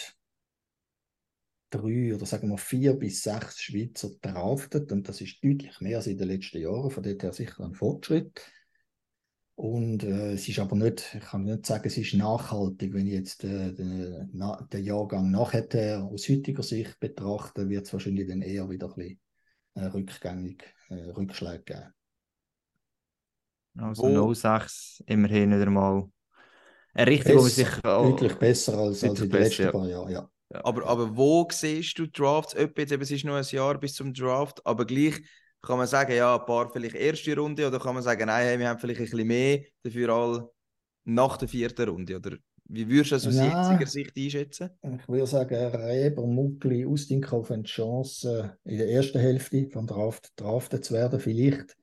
drei 1.72 2.13
oder 2.13 2.26
sagen 2.26 2.49
wir 2.49 2.57
vier 2.57 2.93
bis 2.93 3.24
sechs 3.24 3.59
Schweizer 3.59 4.11
draftet 4.22 4.91
und 4.91 5.09
das 5.09 5.22
ist 5.22 5.43
deutlich 5.43 5.82
mehr 5.82 5.97
als 5.97 6.07
in 6.07 6.17
den 6.17 6.28
letzten 6.28 6.61
Jahren, 6.61 6.91
von 6.91 7.01
dort 7.01 7.24
her 7.24 7.34
sicher 7.34 7.63
ein 7.63 7.74
Fortschritt. 7.74 8.41
Und 9.55 10.03
äh, 10.03 10.34
es 10.34 10.47
ist 10.47 10.59
aber 10.59 10.76
nicht, 10.76 11.13
ich 11.15 11.24
kann 11.24 11.43
nicht 11.43 11.65
sagen, 11.65 11.86
es 11.86 11.97
ist 11.97 12.13
nachhaltig, 12.15 12.93
wenn 12.93 13.05
ich 13.05 13.13
jetzt 13.13 13.43
äh, 13.43 13.74
den, 13.74 14.30
na, 14.34 14.59
den 14.72 14.84
Jahrgang 14.84 15.30
nachher 15.30 16.03
aus 16.03 16.28
heutiger 16.30 16.63
Sicht 16.63 16.99
betrachte, 16.99 17.69
wird 17.69 17.86
es 17.86 17.93
wahrscheinlich 17.93 18.28
dann 18.28 18.41
eher 18.41 18.69
wieder 18.69 18.88
ein 18.88 18.95
bisschen 18.95 19.19
äh, 19.76 19.86
rückgängig, 19.86 20.63
äh, 20.89 21.11
Rückschläge 21.11 21.63
geben. 21.63 21.93
Also 23.78 24.03
Wo, 24.03 24.34
06 24.34 25.03
immerhin 25.05 25.51
wieder 25.51 25.69
mal 25.69 26.09
eine 26.93 27.11
Richtung, 27.11 27.38
wo 27.38 27.41
man 27.41 27.51
sich... 27.51 27.69
Deutlich 27.82 28.36
besser 28.36 28.78
als, 28.78 29.03
als 29.03 29.22
in 29.22 29.30
den 29.30 29.41
letzten 29.41 29.63
ja. 29.63 29.72
paar 29.72 29.88
Jahren, 29.88 30.11
ja. 30.11 30.30
Aber, 30.53 30.87
aber 30.87 31.15
wo 31.15 31.47
siehst 31.49 31.97
du 31.97 32.07
Drafts? 32.07 32.53
Jetzt, 32.53 32.91
eben, 32.91 33.01
es 33.01 33.11
ist 33.11 33.25
noch 33.25 33.35
ein 33.35 33.45
Jahr 33.49 33.79
bis 33.79 33.93
zum 33.93 34.13
Draft, 34.13 34.65
aber 34.65 34.85
gleich 34.85 35.21
kann 35.61 35.77
man 35.77 35.87
sagen, 35.87 36.13
ja, 36.13 36.37
ein 36.37 36.45
paar 36.45 36.71
vielleicht 36.71 36.95
erste 36.95 37.37
Runde 37.37 37.67
oder 37.67 37.79
kann 37.79 37.93
man 37.93 38.03
sagen, 38.03 38.25
nein, 38.25 38.45
hey, 38.45 38.59
wir 38.59 38.69
haben 38.69 38.79
vielleicht 38.79 38.99
ein 38.99 39.05
bisschen 39.05 39.27
mehr 39.27 39.61
dafür 39.83 40.09
all 40.09 40.49
nach 41.03 41.37
der 41.37 41.47
vierten 41.47 41.89
Runde? 41.89 42.15
Oder 42.17 42.37
wie 42.65 42.87
würdest 42.89 43.11
du 43.11 43.15
das 43.15 43.27
aus 43.27 43.35
ja, 43.35 43.69
jetziger 43.69 43.89
Sicht 43.89 44.17
einschätzen? 44.17 44.69
Ich 44.81 45.07
würde 45.07 45.27
sagen, 45.27 45.55
Reber, 45.55 46.25
Muckli, 46.25 46.85
Austinkov 46.85 47.49
haben 47.49 47.63
die 47.63 47.69
Chance, 47.69 48.57
in 48.63 48.77
der 48.77 48.89
ersten 48.89 49.19
Hälfte 49.19 49.67
vom 49.69 49.87
Draft 49.87 50.31
draftet 50.35 50.85
zu 50.85 50.93
werden. 50.93 51.19
Vielleicht 51.19 51.75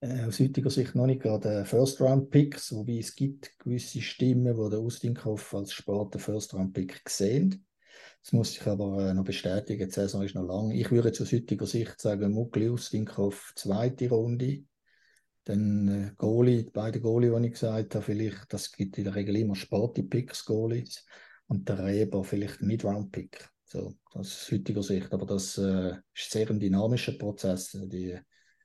äh, 0.00 0.24
aus 0.24 0.40
heutiger 0.40 0.70
Sicht 0.70 0.94
noch 0.94 1.06
nicht 1.06 1.22
gerade 1.22 1.64
First-Round-Picks, 1.64 2.74
wobei 2.74 2.98
es 2.98 3.14
gibt 3.14 3.58
gewisse 3.58 4.00
Stimmen, 4.00 4.56
die 4.56 4.70
der 4.70 4.78
Austinkov 4.78 5.54
als 5.54 5.72
später 5.72 6.18
First-Round-Pick 6.18 7.08
sehen. 7.08 7.66
Das 8.24 8.32
muss 8.32 8.56
ich 8.56 8.66
aber 8.66 9.10
äh, 9.10 9.12
noch 9.12 9.24
bestätigen. 9.24 9.86
Die 9.86 9.92
Saison 9.94 10.22
ist 10.22 10.34
noch 10.34 10.46
lang. 10.46 10.70
Ich 10.70 10.90
würde 10.90 11.10
aus 11.10 11.30
heutiger 11.30 11.66
Sicht 11.66 12.00
sagen, 12.00 12.32
Muckli 12.32 12.70
Ustinkov, 12.70 13.52
zweite 13.54 14.08
Runde. 14.08 14.64
Dann 15.44 15.88
äh, 15.88 16.12
Goalie, 16.16 16.70
beide 16.72 17.02
Goalie, 17.02 17.38
die 17.38 17.48
ich 17.48 17.52
gesagt 17.52 17.94
habe, 17.94 18.02
vielleicht, 18.02 18.50
das 18.50 18.72
gibt 18.72 18.96
in 18.96 19.04
der 19.04 19.14
Regel 19.14 19.36
immer 19.36 19.54
Sporty-Picks, 19.54 20.46
Goalies. 20.46 21.04
Und 21.48 21.68
der 21.68 21.84
Reber 21.84 22.24
vielleicht 22.24 22.62
Mid-Round-Pick. 22.62 23.46
So, 23.66 23.94
aus 24.12 24.50
heutiger 24.50 24.82
Sicht. 24.82 25.12
Aber 25.12 25.26
das 25.26 25.58
äh, 25.58 25.92
ist 26.14 26.30
sehr 26.30 26.48
ein 26.48 26.58
dynamischer 26.58 27.12
Prozess. 27.12 27.72
Die 27.72 28.18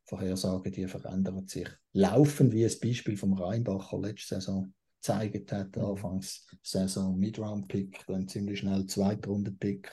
Vorhersagen, 0.05 0.71
die 0.71 0.87
verändern 0.87 1.45
sich 1.47 1.67
laufend, 1.91 2.53
wie 2.53 2.63
das 2.63 2.79
Beispiel 2.79 3.17
vom 3.17 3.33
Rheinbacher 3.33 3.99
letzte 3.99 4.35
Saison 4.35 4.73
gezeigt 5.01 5.51
hat. 5.51 5.75
Mhm. 5.75 5.83
Anfangs 5.83 6.45
Saison 6.63 7.17
Mid-Round-Pick, 7.17 8.05
dann 8.07 8.27
ziemlich 8.27 8.59
schnell 8.59 8.85
Zweitrunde-Pick, 8.85 9.91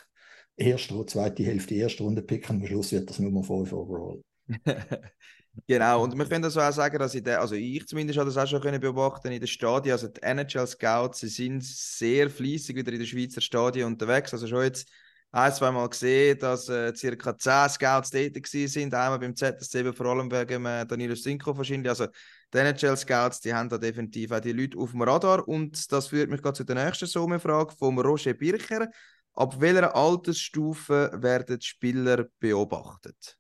erste, 0.57 1.07
zweite 1.07 1.43
Hälfte, 1.45 1.75
erste 1.75 2.03
Runde-Pick 2.03 2.49
und 2.51 2.63
am 2.63 2.67
Schluss 2.67 2.93
wird 2.93 3.09
das 3.11 3.19
Nummer 3.19 3.43
5 3.43 3.73
overall. 3.73 4.23
genau, 5.67 6.05
und 6.05 6.17
wir 6.17 6.27
können 6.27 6.43
das 6.43 6.57
auch 6.57 6.73
sagen, 6.73 6.99
dass 6.99 7.15
ich, 7.15 7.23
der, 7.23 7.41
also 7.41 7.55
ich 7.55 7.87
zumindest 7.87 8.19
habe 8.19 8.31
das 8.31 8.37
auch 8.37 8.49
schon 8.49 8.61
können 8.61 8.81
beobachten 8.81 9.33
in 9.33 9.41
den 9.41 9.49
Stadien, 9.49 9.93
also 9.93 10.09
die 10.09 10.23
NHL-Scouts, 10.23 11.21
sie 11.21 11.29
sind 11.29 11.65
sehr 11.65 12.31
fließig 12.31 12.77
wieder 12.77 12.93
in 12.93 12.99
den 12.99 13.07
Schweizer 13.07 13.41
Stadien 13.41 13.87
unterwegs, 13.87 14.33
also 14.33 14.47
schon 14.47 14.63
jetzt 14.63 14.89
ein, 15.37 15.53
zwei 15.53 15.71
Mal 15.71 15.89
gesehen, 15.89 16.39
dass 16.39 16.67
äh, 16.71 16.95
circa 16.95 17.37
10 17.37 17.69
Scouts 17.69 18.11
tätig 18.11 18.47
sind, 18.47 18.95
einmal 18.95 19.19
beim 19.19 19.37
ZSC, 19.37 19.93
vor 19.93 20.07
allem 20.07 20.31
wegen 20.31 20.65
äh, 20.65 20.87
Danilo 20.87 21.15
Stinko 21.15 21.55
wahrscheinlich, 21.57 21.91
also 21.91 22.07
die 22.55 22.59
NHL-Scouts, 22.59 23.41
die 23.43 23.53
haben 23.53 23.69
da 23.69 23.77
definitiv 23.77 24.33
auch 24.33 24.41
die 24.41 24.53
Leute 24.53 24.79
auf 24.79 24.93
dem 24.93 25.03
Radar 25.03 25.47
und 25.47 25.93
das 25.93 26.07
führt 26.07 26.31
mich 26.31 26.41
gerade 26.41 26.57
zu 26.57 26.65
der 26.65 26.83
nächsten 26.83 27.07
Sommerfrage 27.07 27.75
vom 27.77 27.99
Roger 27.99 28.33
Bircher. 28.33 28.89
Ab 29.35 29.61
welcher 29.61 29.95
Altersstufe 29.95 31.11
werden 31.13 31.61
Spieler 31.61 32.25
beobachtet? 32.39 33.37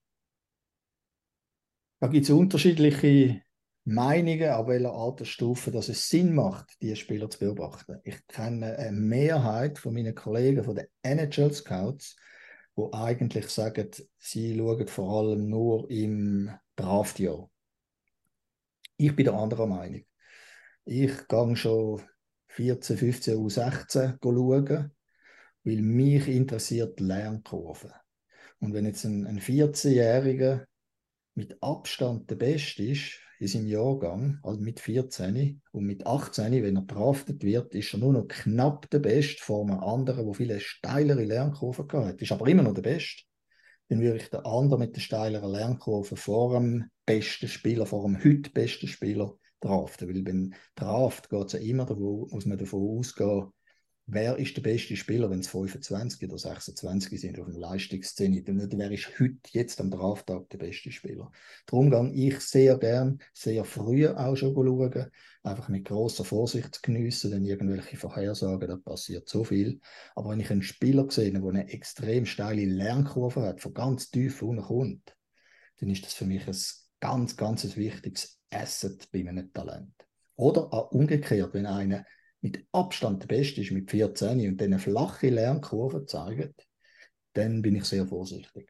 Da 2.00 2.08
gibt 2.08 2.24
es 2.24 2.30
unterschiedliche 2.30 3.40
Meinungen, 3.88 4.48
ab 4.48 4.66
welcher 4.66 4.92
Altersstufe 4.92 5.70
dass 5.70 5.88
es 5.88 6.08
Sinn 6.08 6.34
macht, 6.34 6.76
diese 6.82 6.96
Spieler 6.96 7.30
zu 7.30 7.38
beobachten. 7.38 8.00
Ich 8.02 8.26
kenne 8.26 8.76
eine 8.76 8.90
Mehrheit 8.90 9.78
von 9.78 9.94
meinen 9.94 10.12
Kollegen 10.12 10.64
von 10.64 10.74
den 10.74 10.88
NHL 11.02 11.52
Scouts, 11.52 12.16
die 12.76 12.92
eigentlich 12.92 13.48
sagen, 13.48 13.88
sie 14.18 14.56
schauen 14.58 14.88
vor 14.88 15.20
allem 15.20 15.48
nur 15.48 15.88
im 15.88 16.50
Draftjahr. 16.74 17.48
Ich 18.96 19.14
bin 19.14 19.24
der 19.24 19.34
anderer 19.34 19.68
Meinung. 19.68 20.02
Ich 20.84 21.28
gehe 21.28 21.56
schon 21.56 22.02
14, 22.48 22.96
15, 22.96 23.36
U16 23.36 24.18
schauen, 24.20 24.90
weil 25.62 25.82
mich 25.82 26.26
interessiert 26.26 26.98
die 26.98 27.04
Lernkurve. 27.04 27.94
Und 28.58 28.74
wenn 28.74 28.84
jetzt 28.84 29.04
ein, 29.04 29.28
ein 29.28 29.38
14-Jähriger 29.38 30.64
mit 31.36 31.62
Abstand 31.62 32.28
der 32.28 32.36
Beste 32.36 32.82
ist 32.82 33.20
in 33.38 33.48
seinem 33.48 33.66
Jahrgang, 33.66 34.38
also 34.42 34.60
mit 34.60 34.80
14 34.80 35.60
und 35.72 35.84
mit 35.84 36.06
18, 36.06 36.62
wenn 36.62 36.76
er 36.76 36.82
draftet 36.82 37.42
wird, 37.42 37.74
ist 37.74 37.92
er 37.92 37.98
nur 37.98 38.12
noch 38.12 38.28
knapp 38.28 38.88
der 38.90 38.98
Beste 39.00 39.42
vor 39.42 39.62
einem 39.62 39.80
anderen, 39.80 40.24
der 40.24 40.34
viele 40.34 40.60
steilere 40.60 41.24
Lernkurven 41.24 41.86
hat. 41.92 42.22
Ist 42.22 42.32
aber 42.32 42.48
immer 42.48 42.62
noch 42.62 42.74
der 42.74 42.82
Beste. 42.82 43.24
Dann 43.88 44.00
würde 44.00 44.16
ich 44.18 44.30
den 44.30 44.40
anderen 44.40 44.80
mit 44.80 44.96
der 44.96 45.00
steileren 45.00 45.52
Lernkurve 45.52 46.16
vor 46.16 46.54
dem 46.54 46.90
besten 47.04 47.48
Spieler, 47.48 47.86
vor 47.86 48.02
dem 48.02 48.22
heute 48.22 48.50
besten 48.50 48.88
Spieler 48.88 49.34
draften. 49.60 50.08
Weil 50.08 50.22
beim 50.22 50.54
Draft 50.74 51.28
geht 51.28 51.46
es 51.46 51.52
ja 51.52 51.60
immer 51.60 51.84
davon, 51.84 52.28
muss 52.30 52.46
man 52.46 52.58
davon 52.58 52.98
ausgehen, 52.98 53.52
wer 54.06 54.36
ist 54.36 54.56
der 54.56 54.62
beste 54.62 54.96
Spieler, 54.96 55.28
wenn 55.30 55.40
es 55.40 55.48
25 55.48 56.28
oder 56.28 56.38
26 56.38 57.20
sind 57.20 57.40
auf 57.40 57.46
dem 57.46 57.56
Leistungszenit 57.56 58.48
und 58.48 58.56
nicht, 58.56 58.78
wer 58.78 58.90
ist 58.90 59.18
heute, 59.18 59.38
jetzt 59.50 59.80
am 59.80 59.90
Drafttag 59.90 60.48
der 60.50 60.58
beste 60.58 60.92
Spieler. 60.92 61.30
Darum 61.66 61.90
gehe 61.90 62.28
ich 62.28 62.40
sehr 62.40 62.78
gern, 62.78 63.18
sehr 63.34 63.64
früh 63.64 64.06
auch 64.06 64.36
schon 64.36 64.54
schauen, 64.54 65.10
einfach 65.42 65.68
mit 65.68 65.86
großer 65.86 66.24
Vorsicht 66.24 66.76
zu 66.76 66.82
geniessen, 66.82 67.32
denn 67.32 67.44
irgendwelche 67.44 67.96
Vorhersagen, 67.96 68.68
da 68.68 68.76
passiert 68.76 69.28
so 69.28 69.42
viel. 69.42 69.80
Aber 70.14 70.30
wenn 70.30 70.40
ich 70.40 70.50
einen 70.50 70.62
Spieler 70.62 71.10
sehe, 71.10 71.32
der 71.32 71.42
eine 71.42 71.68
extrem 71.68 72.26
steile 72.26 72.64
Lernkurve 72.64 73.42
hat, 73.42 73.60
von 73.60 73.74
ganz 73.74 74.10
tief 74.10 74.40
unten 74.42 74.62
kommt, 74.62 75.16
dann 75.80 75.90
ist 75.90 76.04
das 76.04 76.14
für 76.14 76.26
mich 76.26 76.46
ein 76.46 76.56
ganz, 77.00 77.36
ganz 77.36 77.76
wichtiges 77.76 78.40
Asset 78.50 79.08
bei 79.10 79.20
einem 79.20 79.52
Talent. 79.52 79.92
Oder 80.36 80.72
auch 80.72 80.92
umgekehrt, 80.92 81.54
wenn 81.54 81.66
einer 81.66 82.04
mit 82.46 82.64
Abstand 82.70 83.22
der 83.22 83.26
Beste 83.26 83.60
ist 83.60 83.72
mit 83.72 83.90
14 83.90 84.48
und 84.48 84.60
dann 84.60 84.66
eine 84.66 84.78
flache 84.78 85.28
Lernkurve 85.30 86.06
zeigt, 86.06 86.64
dann 87.32 87.60
bin 87.60 87.74
ich 87.74 87.84
sehr 87.84 88.06
vorsichtig. 88.06 88.68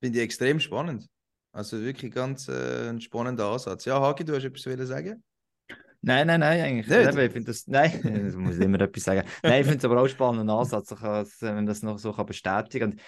Finde 0.00 0.18
ich 0.18 0.24
extrem 0.24 0.58
spannend. 0.58 1.06
Also 1.52 1.80
wirklich 1.80 2.12
ganz 2.12 2.48
äh, 2.48 2.90
ein 2.90 3.00
spannender 3.00 3.46
Ansatz. 3.46 3.84
Ja, 3.84 4.00
Hagi, 4.00 4.24
du 4.24 4.34
hast 4.34 4.44
etwas 4.44 4.62
zu 4.62 4.86
sagen? 4.86 5.22
Nein, 6.02 6.26
nein, 6.26 6.40
nein, 6.40 6.60
eigentlich 6.60 6.88
nicht. 6.88 7.16
Ich 7.16 7.32
finde 7.32 7.44
das, 7.44 7.66
nein, 7.66 8.00
das 8.24 8.34
muss 8.34 8.56
ich 8.56 8.64
immer 8.64 8.80
etwas 8.80 9.04
sagen. 9.04 9.26
Nein, 9.42 9.60
ich 9.60 9.66
finde 9.66 9.78
es 9.78 9.84
aber 9.84 9.96
auch 9.96 10.00
einen 10.00 10.08
spannenden 10.08 10.50
Ansatz, 10.50 10.90
wenn 11.40 11.54
man 11.54 11.66
das 11.66 11.82
noch 11.82 11.98
so 11.98 12.12
bestätigen 12.12 12.96
kann 12.96 13.00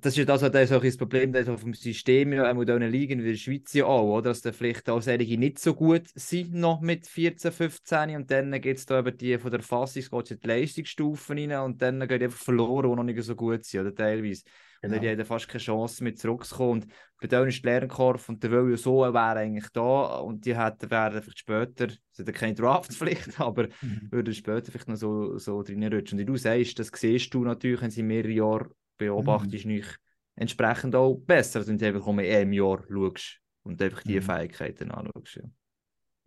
das 0.00 0.12
ist 0.12 0.16
ja 0.16 0.24
das, 0.24 0.42
was 0.42 0.68
so 0.68 0.80
das 0.80 0.96
Problem 0.96 1.32
das 1.32 1.48
auf 1.48 1.62
dem 1.62 1.74
System 1.74 2.32
ja 2.32 2.50
auch 2.50 2.60
in 2.60 2.82
Ligen 2.90 3.22
wie 3.22 3.28
der 3.30 3.36
Schweiz 3.36 3.72
ja 3.74 3.84
auch, 3.84 4.18
oder? 4.18 4.30
dass 4.30 4.40
da 4.40 4.52
vielleicht 4.52 4.88
auch 4.88 5.02
solche 5.02 5.38
nicht 5.38 5.58
so 5.58 5.74
gut 5.74 6.08
sind 6.14 6.54
noch 6.54 6.80
mit 6.80 7.06
14, 7.06 7.52
15 7.52 8.16
und 8.16 8.30
dann 8.30 8.58
geht 8.60 8.78
es 8.78 8.86
da 8.86 9.00
über 9.00 9.12
die 9.12 9.38
von 9.38 9.50
der 9.50 9.62
Fassung 9.62 10.02
in 10.02 10.38
die 10.40 10.46
Leistungsstufen 10.46 11.38
rein 11.38 11.64
und 11.64 11.82
dann 11.82 12.00
geht 12.08 12.22
einfach 12.22 12.38
verloren, 12.38 12.90
die 12.90 12.96
noch 12.96 13.02
nicht 13.04 13.22
so 13.22 13.36
gut 13.36 13.64
sind, 13.64 13.80
oder 13.80 13.94
teilweise. 13.94 14.44
Genau. 14.82 14.94
Und 14.94 15.02
die 15.02 15.10
haben 15.10 15.24
fast 15.24 15.48
keine 15.48 15.62
Chance 15.62 16.04
mit 16.04 16.18
zurückzukommen. 16.18 16.82
Und 16.82 16.92
bei 17.20 17.26
denen 17.26 17.48
ist 17.48 17.62
die 17.62 17.66
Lernkurve 17.66 18.22
und 18.28 18.42
der 18.42 18.50
Will 18.50 18.70
ja 18.70 18.76
so 18.76 19.00
wäre 19.00 19.36
eigentlich 19.36 19.68
da 19.72 20.18
und 20.18 20.44
die 20.44 20.56
hätten, 20.56 20.90
wären 20.90 21.22
vielleicht 21.22 21.38
später, 21.38 21.88
sie 22.10 22.22
hätten 22.22 22.32
keine 22.32 22.54
Draftpflicht, 22.54 23.40
aber 23.40 23.68
mhm. 23.80 24.08
würden 24.10 24.34
später 24.34 24.70
vielleicht 24.70 24.88
noch 24.88 24.96
so, 24.96 25.38
so 25.38 25.60
reinrutschen. 25.60 26.18
Und 26.18 26.22
wie 26.22 26.26
du 26.26 26.36
sagst, 26.36 26.78
das 26.78 26.90
siehst 26.94 27.32
du 27.32 27.44
natürlich, 27.44 27.80
wenn 27.80 27.90
sie 27.90 28.02
mehrere 28.02 28.32
Jahre 28.32 28.70
beobachtest, 28.96 29.64
mhm. 29.64 29.72
nicht 29.72 29.98
entsprechend 30.36 30.94
auch 30.94 31.14
besser, 31.14 31.66
wenn 31.66 31.78
du 31.78 31.86
einfach 31.86 32.06
um 32.06 32.18
ein 32.18 32.52
Jahr 32.52 32.84
schaust 32.88 33.40
und 33.62 33.80
einfach 33.80 34.02
die 34.02 34.16
mhm. 34.16 34.22
Fähigkeiten 34.22 34.90
anschaust. 34.90 35.36
Ja. 35.36 35.42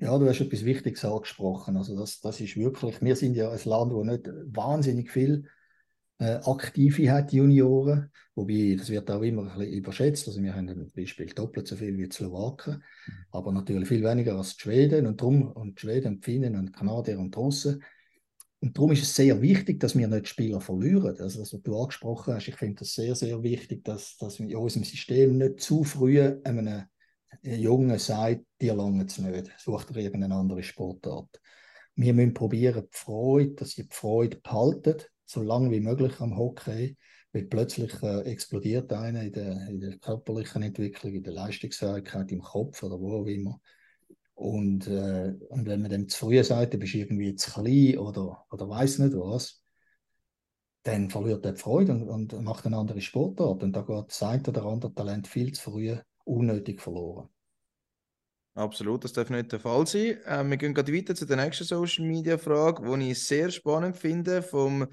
Ja, 0.02 0.18
du 0.18 0.30
hast 0.30 0.40
etwas 0.40 0.64
Wichtiges 0.64 1.04
angesprochen. 1.04 1.76
Also 1.76 1.98
das, 1.98 2.22
das 2.22 2.40
ist 2.40 2.56
wirklich, 2.56 3.02
wir 3.02 3.18
sind 3.18 3.36
ja 3.36 3.52
ein 3.52 3.60
Land, 3.66 3.92
wo 3.92 4.04
nicht 4.06 4.30
wahnsinnig 4.46 5.12
viel 5.12 5.50
äh, 6.20 6.40
Aktive 6.46 7.12
hat, 7.12 7.34
Junioren. 7.34 8.10
Wobei, 8.34 8.78
das 8.80 8.90
wird 8.90 9.12
auch 9.12 9.22
immer 9.22 9.52
ein 9.52 9.58
bisschen 9.58 9.74
überschätzt. 9.74 10.28
Also 10.30 10.42
wir 10.42 10.56
haben 10.56 10.68
zum 10.70 10.90
Beispiel 10.96 11.26
doppelt 11.28 11.68
so 11.68 11.76
viel 11.76 11.98
wie 11.98 12.08
die 12.08 12.16
Slowaken, 12.16 12.76
mhm. 12.76 13.14
aber 13.32 13.52
natürlich 13.52 13.90
viel 13.90 14.04
weniger 14.04 14.38
als 14.38 14.56
die 14.56 14.62
Schweden. 14.62 15.06
Und 15.06 15.20
darum, 15.20 15.52
und 15.52 15.78
die 15.78 15.82
Schweden, 15.82 16.22
die 16.22 16.24
Finnen 16.24 16.56
und 16.56 16.68
die 16.68 16.72
Kanadier 16.72 17.20
und 17.20 17.36
die 17.36 17.40
Russen, 17.40 17.84
und 18.62 18.78
darum 18.78 18.92
ist 18.92 19.04
es 19.04 19.16
sehr 19.16 19.42
wichtig, 19.42 19.80
dass 19.80 19.98
wir 19.98 20.08
nicht 20.08 20.28
Spieler 20.28 20.60
verlieren. 20.60 21.16
Also, 21.20 21.42
was 21.42 21.52
du 21.52 21.80
angesprochen 21.80 22.34
hast, 22.34 22.48
ich 22.48 22.56
finde 22.56 22.80
das 22.80 22.94
sehr, 22.94 23.16
sehr 23.16 23.42
wichtig, 23.42 23.86
dass, 23.86 24.18
dass 24.18 24.40
wir 24.40 24.50
in 24.50 24.56
unserem 24.58 24.84
System 24.84 25.38
nicht 25.38 25.62
zu 25.62 25.84
früh 25.84 26.22
einem 26.44 26.84
Jungen 27.42 27.98
sagt, 28.00 28.42
dir 28.62 28.74
langt 28.76 29.12
es 29.12 29.18
nicht, 29.18 29.52
such 29.58 29.86
dir 29.86 30.02
irgendeine 30.02 30.36
andere 30.36 30.64
Sportart. 30.64 31.40
Wir 31.96 32.14
müssen 32.14 32.34
probieren, 32.34 32.84
die 32.84 32.98
Freude, 32.98 33.56
dass 33.56 33.72
sie 33.72 33.84
die 33.84 33.94
Freude 33.94 34.38
behalten, 34.38 35.02
so 35.26 35.42
lange 35.42 35.72
wie 35.72 35.80
möglich 35.80 36.20
am 36.20 36.38
Hockey, 36.38 36.98
weil 37.32 37.46
plötzlich 37.46 37.94
äh, 38.02 38.22
explodiert 38.22 38.92
einer 38.92 39.24
in 39.24 39.32
der, 39.32 39.68
in 39.70 39.80
der 39.80 39.98
körperlichen 40.00 40.64
Entwicklung, 40.64 41.14
in 41.14 41.24
der 41.24 41.34
Leistungsfähigkeit, 41.34 42.32
im 42.32 42.42
Kopf 42.42 42.84
oder 42.84 43.00
wo 43.00 43.22
auch 43.22 43.26
immer. 43.26 43.62
Und, 44.40 44.88
äh, 44.88 45.36
und 45.50 45.66
wenn 45.66 45.82
man 45.82 45.92
dem 45.92 46.08
zu 46.08 46.18
früh 46.18 46.42
sagt, 46.46 46.74
du 46.74 46.78
bist 46.78 46.96
irgendwie 46.96 47.36
zu 47.36 47.52
klein 47.52 47.98
oder, 47.98 48.46
oder 48.50 48.70
weiß 48.70 49.00
nicht 49.00 49.14
was, 49.14 49.62
dann 50.84 51.10
verliert 51.10 51.46
er 51.46 51.52
die 51.52 51.60
Freude 51.60 51.92
und, 51.92 52.34
und 52.34 52.46
macht 52.46 52.66
eine 52.66 52.78
andere 52.78 53.02
Sportart. 53.02 53.64
Und 53.64 53.74
da 53.74 53.82
geht 53.82 54.08
das 54.08 54.24
eine 54.24 54.42
oder 54.44 54.64
andere 54.64 54.94
Talent 54.94 55.28
viel 55.28 55.52
zu 55.52 55.72
früh 55.72 55.98
unnötig 56.24 56.82
verloren. 56.82 57.28
Absolut, 58.54 59.04
das 59.04 59.12
darf 59.12 59.30
nicht 59.30 59.52
der 59.52 59.60
Fall 59.60 59.86
sein. 59.86 60.18
Äh, 60.26 60.46
wir 60.46 60.56
gehen 60.56 60.74
gerade 60.74 60.94
weiter 60.94 61.16
zu 61.16 61.26
der 61.26 61.36
nächsten 61.36 61.66
Social 61.66 62.06
Media 62.06 62.38
Frage, 62.38 62.98
die 62.98 63.12
ich 63.12 63.22
sehr 63.22 63.52
spannend 63.52 63.98
finde, 63.98 64.42
vom 64.42 64.88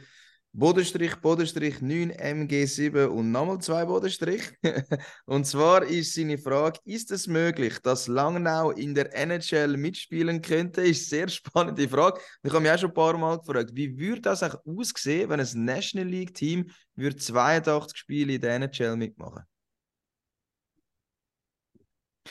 Bodenstrich, 0.58 1.16
Bodenstrich 1.16 1.82
9 1.82 2.12
MG7 2.12 3.08
und 3.08 3.30
nochmal 3.30 3.58
zwei 3.58 3.84
Bodenstrich. 3.84 4.40
und 5.26 5.46
zwar 5.46 5.84
ist 5.84 6.14
seine 6.14 6.38
Frage, 6.38 6.78
ist 6.86 7.10
es 7.10 7.26
möglich, 7.26 7.78
dass 7.82 8.08
Langnau 8.08 8.70
in 8.70 8.94
der 8.94 9.14
NHL 9.14 9.76
mitspielen 9.76 10.40
könnte? 10.40 10.80
Ist 10.80 11.12
eine 11.12 11.20
sehr 11.20 11.28
spannende 11.28 11.86
Frage. 11.86 12.22
Ich 12.42 12.50
habe 12.50 12.62
mich 12.62 12.70
auch 12.70 12.78
schon 12.78 12.88
ein 12.88 12.94
paar 12.94 13.18
Mal 13.18 13.38
gefragt, 13.38 13.72
wie 13.74 13.98
würde 13.98 14.22
das 14.22 14.42
auch 14.42 14.56
aussehen, 14.64 15.28
wenn 15.28 15.40
ein 15.40 15.64
National 15.64 16.08
League 16.08 16.32
Team 16.32 16.70
82 16.96 17.94
Spiele 17.94 18.36
in 18.36 18.40
der 18.40 18.54
NHL 18.54 18.96
mitmachen 18.96 19.44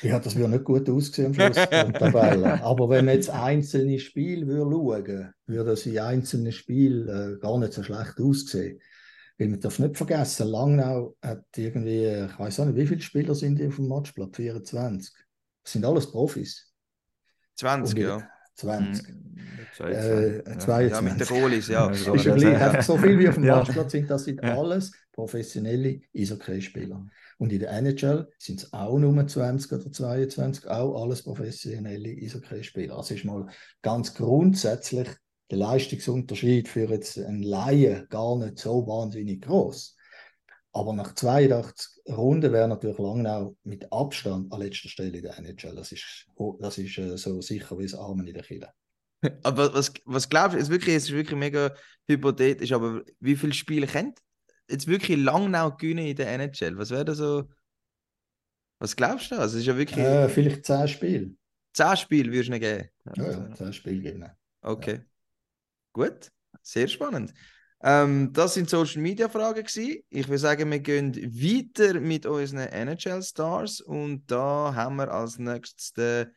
ja, 0.02 0.20
das 0.20 0.36
würde 0.36 0.50
nicht 0.52 0.64
gut 0.64 0.90
aussehen 0.90 1.28
am 1.28 1.34
Schluss 1.34 1.56
der 1.56 1.94
Tabelle. 1.94 2.62
Aber 2.64 2.90
wenn 2.90 3.06
man 3.06 3.16
jetzt 3.16 3.30
einzelne 3.30 4.00
Spiele 4.00 4.48
würde 4.48 4.72
schauen 4.72 5.34
würde, 5.48 5.70
das 5.72 5.86
in 5.86 6.00
einzelnen 6.00 6.52
Spielen 6.52 7.08
äh, 7.08 7.38
gar 7.40 7.58
nicht 7.60 7.74
so 7.74 7.84
schlecht 7.84 8.20
aussehen. 8.20 8.80
Weil 9.38 9.50
man 9.50 9.60
darf 9.60 9.80
nicht 9.80 9.98
vergessen, 9.98 10.48
Langnau 10.48 11.16
hat 11.22 11.46
irgendwie, 11.58 12.06
ich 12.06 12.40
weiß 12.40 12.60
auch 12.62 12.66
nicht, 12.66 12.78
wie 12.78 12.88
viele 12.88 13.02
Spieler 13.02 13.36
sind 13.36 13.62
auf 13.62 13.76
dem 13.76 13.88
Matchblatt? 13.88 14.36
24. 14.36 15.14
Das 15.64 15.74
sind 15.74 15.86
alles 15.86 16.10
Profis. 16.10 16.72
20, 17.56 17.98
ja. 18.00 18.30
20. 18.56 19.10
Mhm. 19.10 19.26
Äh, 19.80 20.38
Ja. 20.38 20.60
22. 20.60 20.92
Ja, 20.92 21.02
mit 21.02 21.20
den 21.20 21.28
Goalies, 21.28 21.68
ja. 21.68 21.90
Ist 21.92 22.06
so. 22.86 22.98
viel 22.98 23.20
wie 23.20 23.28
auf 23.28 23.36
dem 23.36 23.44
Ja. 23.46 23.58
Marktplatz 23.58 23.92
sind, 23.92 24.10
das 24.10 24.24
sind 24.24 24.42
alles 24.42 24.92
professionelle 25.12 26.02
Eishockey-Spieler. 26.16 27.06
Und 27.38 27.52
in 27.52 27.60
der 27.60 27.72
NHL 27.72 28.28
sind 28.38 28.62
es 28.62 28.74
auch 28.74 28.98
nur 28.98 29.28
20 29.28 29.72
oder 29.72 29.92
22, 29.92 30.68
auch 30.68 31.02
alles 31.02 31.24
professionelle 31.24 32.10
Eishockey-Spieler. 32.10 32.96
Also 32.96 33.14
ist 33.14 33.26
mal 33.26 33.48
ganz 33.82 34.14
grundsätzlich 34.14 35.10
der 35.52 35.58
Leistungsunterschied 35.58 36.68
für 36.68 36.90
jetzt 36.90 37.18
einen 37.20 37.44
Laien 37.44 38.08
gar 38.10 38.38
nicht 38.38 38.58
so 38.58 38.88
wahnsinnig 38.88 39.42
groß. 39.42 39.96
Aber 40.72 40.94
nach 40.94 41.14
82 41.14 42.04
Runden 42.10 42.52
wäre 42.52 42.68
natürlich 42.68 42.98
Langnau 42.98 43.56
mit 43.64 43.92
Abstand 43.92 44.52
an 44.52 44.60
letzter 44.60 44.90
Stelle 44.90 45.18
in 45.18 45.24
der 45.24 45.38
NHL. 45.38 45.76
Das 45.76 45.92
ist, 45.92 46.26
das 46.60 46.78
ist 46.78 46.98
äh, 46.98 47.18
so 47.18 47.42
sicher 47.42 47.78
wie 47.78 47.84
das 47.84 47.96
Armen 47.96 48.28
in 48.28 48.34
der 48.34 48.44
Kille. 48.44 48.70
Aber 49.44 49.74
was, 49.74 49.94
was 50.06 50.30
glaubst 50.30 50.56
du, 50.56 50.60
es, 50.60 50.70
wirklich, 50.70 50.96
es 50.96 51.06
ist 51.06 51.14
wirklich 51.14 51.40
mega 51.40 51.74
hypothetisch, 52.08 52.72
aber 52.72 53.04
wie 53.20 53.36
viele 53.36 53.54
Spiele 53.54 53.88
kennt 53.88 54.20
jetzt 54.70 54.88
wirklich 54.88 55.18
Langnau 55.18 55.72
gewinnen 55.72 56.06
in 56.06 56.16
der 56.16 56.32
NHL? 56.32 56.78
Was 56.78 56.92
wäre 56.92 57.06
da 57.06 57.16
so. 57.16 57.50
Was 58.80 58.96
glaubst 58.96 59.32
du? 59.32 59.36
Also, 59.36 59.58
ist 59.58 59.66
ja 59.66 59.78
wirklich. 59.78 60.06
Äh, 60.06 60.30
vielleicht 60.30 60.66
10 60.66 60.88
Spiele. 60.88 61.36
10 61.74 61.98
Spiele 61.98 62.32
würdest 62.32 62.50
du 62.50 62.54
nicht 62.54 62.62
geben. 62.62 62.90
Ja, 63.16 63.32
ja, 63.32 63.54
10 63.54 63.74
Spiele 63.74 64.02
gewinnen. 64.02 64.32
Okay. 64.62 65.02
Gut. 65.94 66.32
Sehr 66.62 66.88
spannend. 66.88 67.34
Ähm, 67.84 68.34
das 68.34 68.56
sind 68.56 68.70
Social 68.70 69.02
Media 69.02 69.30
Fragen 69.30 69.64
gewesen. 69.64 70.02
Ich 70.10 70.28
würde 70.28 70.40
sagen, 70.40 70.72
wir 70.72 70.80
gehen 70.80 71.16
weiter 71.16 72.00
mit 72.00 72.26
unseren 72.26 72.68
NHL 72.68 73.22
Stars 73.22 73.80
und 73.82 74.26
da 74.26 74.74
haben 74.74 74.96
wir 74.96 75.12
als 75.12 75.38
nächstes 75.38 75.94
den 75.94 76.32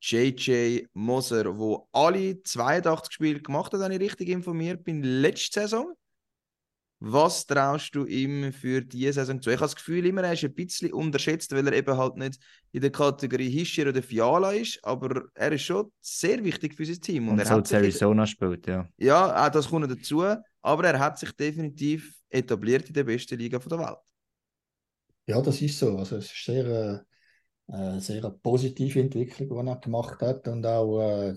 JJ 0.00 0.86
Moser, 0.94 1.58
wo 1.58 1.88
alle 1.92 2.42
82 2.42 3.12
Spiele 3.12 3.40
gemacht 3.40 3.72
hat, 3.72 3.80
wenn 3.80 3.92
ich 3.92 4.00
richtig 4.00 4.28
informiert 4.30 4.84
bin, 4.84 5.02
letzte 5.02 5.60
Saison. 5.60 5.94
Was 7.00 7.44
traust 7.44 7.94
du 7.94 8.06
ihm 8.06 8.52
für 8.52 8.80
diese 8.80 9.12
Saison 9.14 9.42
zu? 9.42 9.50
Ich 9.50 9.56
habe 9.56 9.66
das 9.66 9.76
Gefühl, 9.76 10.06
immer 10.06 10.22
er 10.22 10.32
ist 10.32 10.44
ein 10.44 10.54
bisschen 10.54 10.92
unterschätzt, 10.92 11.52
weil 11.52 11.66
er 11.66 11.74
eben 11.74 11.96
halt 11.96 12.16
nicht 12.16 12.40
in 12.72 12.80
der 12.80 12.90
Kategorie 12.90 13.50
Hischier 13.50 13.88
oder 13.88 14.02
Fiala 14.02 14.52
ist, 14.52 14.82
aber 14.82 15.24
er 15.34 15.52
ist 15.52 15.62
schon 15.62 15.92
sehr 16.00 16.42
wichtig 16.42 16.74
für 16.74 16.86
sein 16.86 17.00
Team. 17.00 17.28
Und 17.28 17.38
er 17.38 17.46
so 17.46 17.56
hat 17.56 17.66
zu 17.66 17.74
sich 17.74 17.82
Arizona 17.82 18.26
spielt, 18.26 18.66
ja. 18.66 18.88
ja, 18.96 19.44
auch 19.46 19.50
das 19.50 19.68
kommt 19.68 19.90
dazu, 19.90 20.24
aber 20.62 20.84
er 20.84 20.98
hat 20.98 21.18
sich 21.18 21.32
definitiv 21.32 22.14
etabliert 22.30 22.88
in 22.88 22.94
der 22.94 23.04
besten 23.04 23.38
Liga 23.38 23.60
von 23.60 23.70
der 23.70 23.78
Welt. 23.80 23.98
Ja, 25.26 25.40
das 25.40 25.60
ist 25.60 25.78
so. 25.78 25.98
Also 25.98 26.16
es 26.16 26.26
ist 26.26 26.44
sehr, 26.44 27.04
äh, 27.68 27.94
äh, 27.96 28.00
sehr 28.00 28.24
eine 28.24 28.30
positive 28.30 29.00
Entwicklung, 29.00 29.48
die 29.48 29.70
er 29.70 29.76
gemacht 29.76 30.20
hat 30.20 30.46
und 30.48 30.64
auch, 30.66 31.00
äh, 31.00 31.34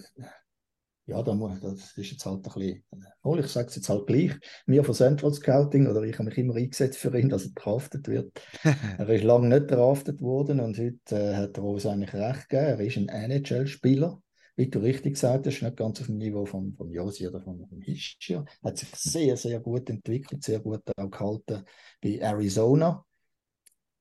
ja, 1.05 1.22
da 1.24 1.34
muss, 1.34 1.60
das 1.62 1.97
ist 1.97 2.12
jetzt 2.12 2.26
halt 2.26 2.38
ein 2.38 2.41
bisschen, 2.41 2.84
oh, 3.28 3.38
ich 3.38 3.47
sage 3.47 3.67
es 3.67 3.75
jetzt 3.75 3.89
halt 3.89 4.07
gleich, 4.07 4.32
wir 4.65 4.84
von 4.84 4.95
Central 4.95 5.34
Scouting, 5.34 5.88
oder 5.88 6.01
ich 6.03 6.13
habe 6.13 6.25
mich 6.25 6.38
immer 6.38 6.55
eingesetzt 6.55 6.97
für 6.97 7.17
ihn, 7.17 7.30
dass 7.30 7.45
er 7.45 7.51
draftet 7.51 8.07
wird. 8.07 8.32
er 8.97 9.09
ist 9.09 9.23
lange 9.23 9.49
nicht 9.49 9.71
draftet 9.71 10.21
worden 10.21 10.59
und 10.59 10.78
heute 10.78 11.15
äh, 11.15 11.36
hat 11.36 11.57
er 11.57 11.63
uns 11.63 11.86
eigentlich 11.86 12.13
recht 12.13 12.49
gegeben. 12.49 12.80
Er 12.80 12.80
ist 12.80 12.97
ein 12.97 13.09
NHL-Spieler. 13.09 14.21
Wie 14.55 14.67
du 14.67 14.80
richtig 14.80 15.13
gesagt 15.13 15.45
hast, 15.45 15.61
nicht 15.61 15.78
ganz 15.78 15.99
auf 16.01 16.07
dem 16.07 16.17
Niveau 16.17 16.45
von, 16.45 16.73
von 16.75 16.91
Josi 16.91 17.28
oder 17.28 17.41
von, 17.41 17.67
von 17.67 17.80
Hischier. 17.82 18.43
Hat 18.63 18.78
sich 18.78 18.89
sehr, 18.95 19.38
sehr 19.38 19.59
gut 19.59 19.88
entwickelt, 19.89 20.43
sehr 20.43 20.59
gut 20.59 20.82
auch 20.97 21.11
gehalten 21.11 21.63
bei 22.01 22.17
Arizona 22.17 23.03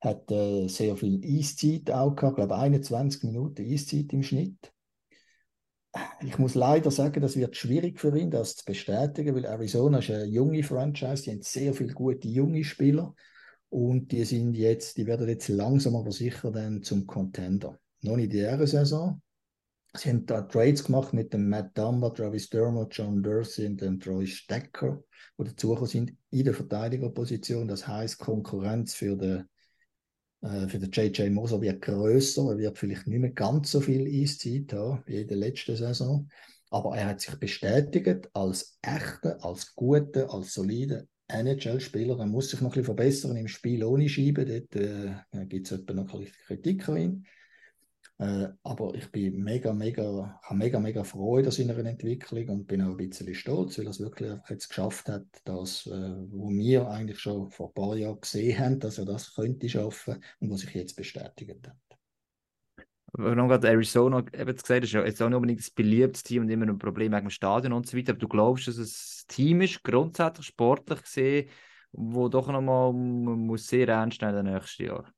hat 0.00 0.30
äh, 0.30 0.68
sehr 0.68 0.96
viel 0.96 1.20
Eiszeit 1.24 1.90
auch 1.90 2.14
gehabt, 2.14 2.36
glaube 2.36 2.56
21 2.56 3.24
Minuten 3.24 3.62
Eiszeit 3.62 4.12
im 4.12 4.22
Schnitt. 4.22 4.72
Ich 6.20 6.38
muss 6.38 6.54
leider 6.54 6.90
sagen, 6.90 7.20
das 7.20 7.36
wird 7.36 7.56
schwierig 7.56 8.00
für 8.00 8.16
ihn, 8.16 8.30
das 8.30 8.56
zu 8.56 8.64
bestätigen, 8.64 9.34
weil 9.34 9.44
Arizona 9.44 9.98
ist 9.98 10.10
eine 10.10 10.24
junge 10.24 10.62
Franchise, 10.62 11.22
die 11.22 11.30
haben 11.30 11.42
sehr 11.42 11.74
viele 11.74 11.94
gute 11.94 12.28
junge 12.28 12.64
Spieler 12.64 13.14
und 13.68 14.12
die 14.12 14.24
sind 14.24 14.54
jetzt, 14.54 14.96
die 14.96 15.06
werden 15.06 15.28
jetzt 15.28 15.48
langsam 15.48 15.96
aber 15.96 16.12
sicher 16.12 16.50
dann 16.50 16.82
zum 16.82 17.06
Contender. 17.06 17.78
Noch 18.02 18.16
nicht 18.16 18.32
dieser 18.32 18.66
Saison. 18.66 19.20
Sie 19.94 20.10
haben 20.10 20.26
da 20.26 20.42
Trades 20.42 20.84
gemacht 20.84 21.14
mit 21.14 21.32
dem 21.32 21.48
Matt 21.48 21.76
Dumba, 21.76 22.10
Travis 22.10 22.50
Dermott, 22.50 22.94
John 22.94 23.22
Dursey 23.22 23.66
und 23.66 23.80
dem 23.80 23.98
Troy 23.98 24.26
Stecker, 24.26 25.02
die 25.38 25.44
dazugekommen 25.44 25.88
sind 25.88 26.12
in 26.30 26.44
der 26.44 26.54
Verteidigerposition. 26.54 27.66
Das 27.66 27.88
heißt 27.88 28.18
Konkurrenz 28.18 28.94
für 28.94 29.16
den 29.16 29.48
äh, 30.42 30.68
für 30.68 30.78
den 30.78 30.90
JJ 30.90 31.30
Moser 31.30 31.60
wird 31.60 31.82
größer, 31.82 32.50
er 32.50 32.58
wird 32.58 32.78
vielleicht 32.78 33.06
nicht 33.06 33.20
mehr 33.20 33.30
ganz 33.30 33.70
so 33.70 33.80
viel 33.80 34.06
Eiszeit 34.06 34.72
haben 34.72 35.02
wie 35.06 35.20
in 35.20 35.28
der 35.28 35.36
letzten 35.36 35.76
Saison, 35.76 36.28
aber 36.70 36.96
er 36.96 37.06
hat 37.06 37.20
sich 37.20 37.34
bestätigt 37.36 38.28
als 38.32 38.78
echter, 38.82 39.42
als 39.44 39.74
guter, 39.74 40.32
als 40.32 40.54
solider 40.54 41.04
NHL-Spieler. 41.28 42.18
Er 42.18 42.26
muss 42.26 42.50
sich 42.50 42.60
noch 42.60 42.70
ein 42.70 42.82
bisschen 42.82 42.84
verbessern 42.84 43.36
im 43.36 43.48
Spiel 43.48 43.84
ohne 43.84 44.08
Scheibe, 44.08 44.44
dort 44.44 44.76
äh, 44.76 45.46
gibt 45.46 45.70
es 45.70 45.78
noch 45.78 45.88
ein 45.88 46.20
bisschen 46.20 46.34
Kritik 46.46 46.88
an 46.88 46.96
ihn. 46.96 47.26
Äh, 48.18 48.48
aber 48.62 48.94
ich 48.94 49.10
bin 49.12 49.42
mega, 49.42 49.74
mega, 49.74 50.40
habe 50.42 50.58
mega, 50.58 50.80
mega 50.80 51.04
Freude 51.04 51.48
an 51.48 51.52
seiner 51.52 51.76
Entwicklung 51.76 52.48
und 52.48 52.66
bin 52.66 52.80
auch 52.80 52.92
ein 52.92 52.96
bisschen 52.96 53.34
stolz, 53.34 53.78
weil 53.78 53.86
er 53.86 53.90
es 53.90 54.00
wirklich 54.00 54.32
jetzt 54.48 54.68
geschafft 54.68 55.08
hat, 55.08 55.26
das, 55.44 55.86
äh, 55.86 56.14
wo 56.30 56.48
wir 56.48 56.88
eigentlich 56.88 57.18
schon 57.18 57.50
vor 57.50 57.68
ein 57.68 57.74
paar 57.74 57.96
Jahren 57.96 58.20
gesehen 58.20 58.58
haben, 58.58 58.80
dass 58.80 58.96
er 58.96 59.04
das 59.04 59.34
könnte 59.34 59.68
schaffen 59.68 60.22
und 60.40 60.50
was 60.50 60.60
sich 60.60 60.74
jetzt 60.74 60.96
bestätigt 60.96 61.66
hat. 61.66 61.76
Wenn 63.12 63.36
du 63.36 63.48
gerade 63.48 63.68
Arizona 63.68 64.18
eben 64.18 64.56
gesagt 64.56 64.70
hast, 64.70 64.84
ist 64.84 64.92
ja 64.92 65.04
jetzt 65.04 65.22
auch 65.22 65.28
nicht 65.28 65.36
unbedingt 65.36 65.60
ein 65.60 65.74
beliebtes 65.74 66.22
Team 66.22 66.42
und 66.42 66.50
immer 66.50 66.66
ein 66.66 66.78
Problem 66.78 67.12
wegen 67.12 67.26
dem 67.26 67.30
Stadion 67.30 67.72
und 67.74 67.86
so 67.86 67.96
weiter, 67.96 68.12
aber 68.12 68.18
du 68.18 68.28
glaubst, 68.28 68.66
dass 68.68 68.78
es 68.78 69.24
ein 69.24 69.34
Team 69.34 69.60
ist, 69.60 69.82
grundsätzlich 69.82 70.46
sportlich 70.46 71.02
gesehen, 71.02 71.50
wo 71.92 72.28
doch 72.28 72.48
nochmal 72.48 72.92
muss 72.92 73.66
sehr 73.66 73.88
ernst 73.88 74.22
nehmen 74.22 74.36
in 74.38 74.44
den 74.46 74.54
nächsten 74.54 74.84
Jahren. 74.84 75.15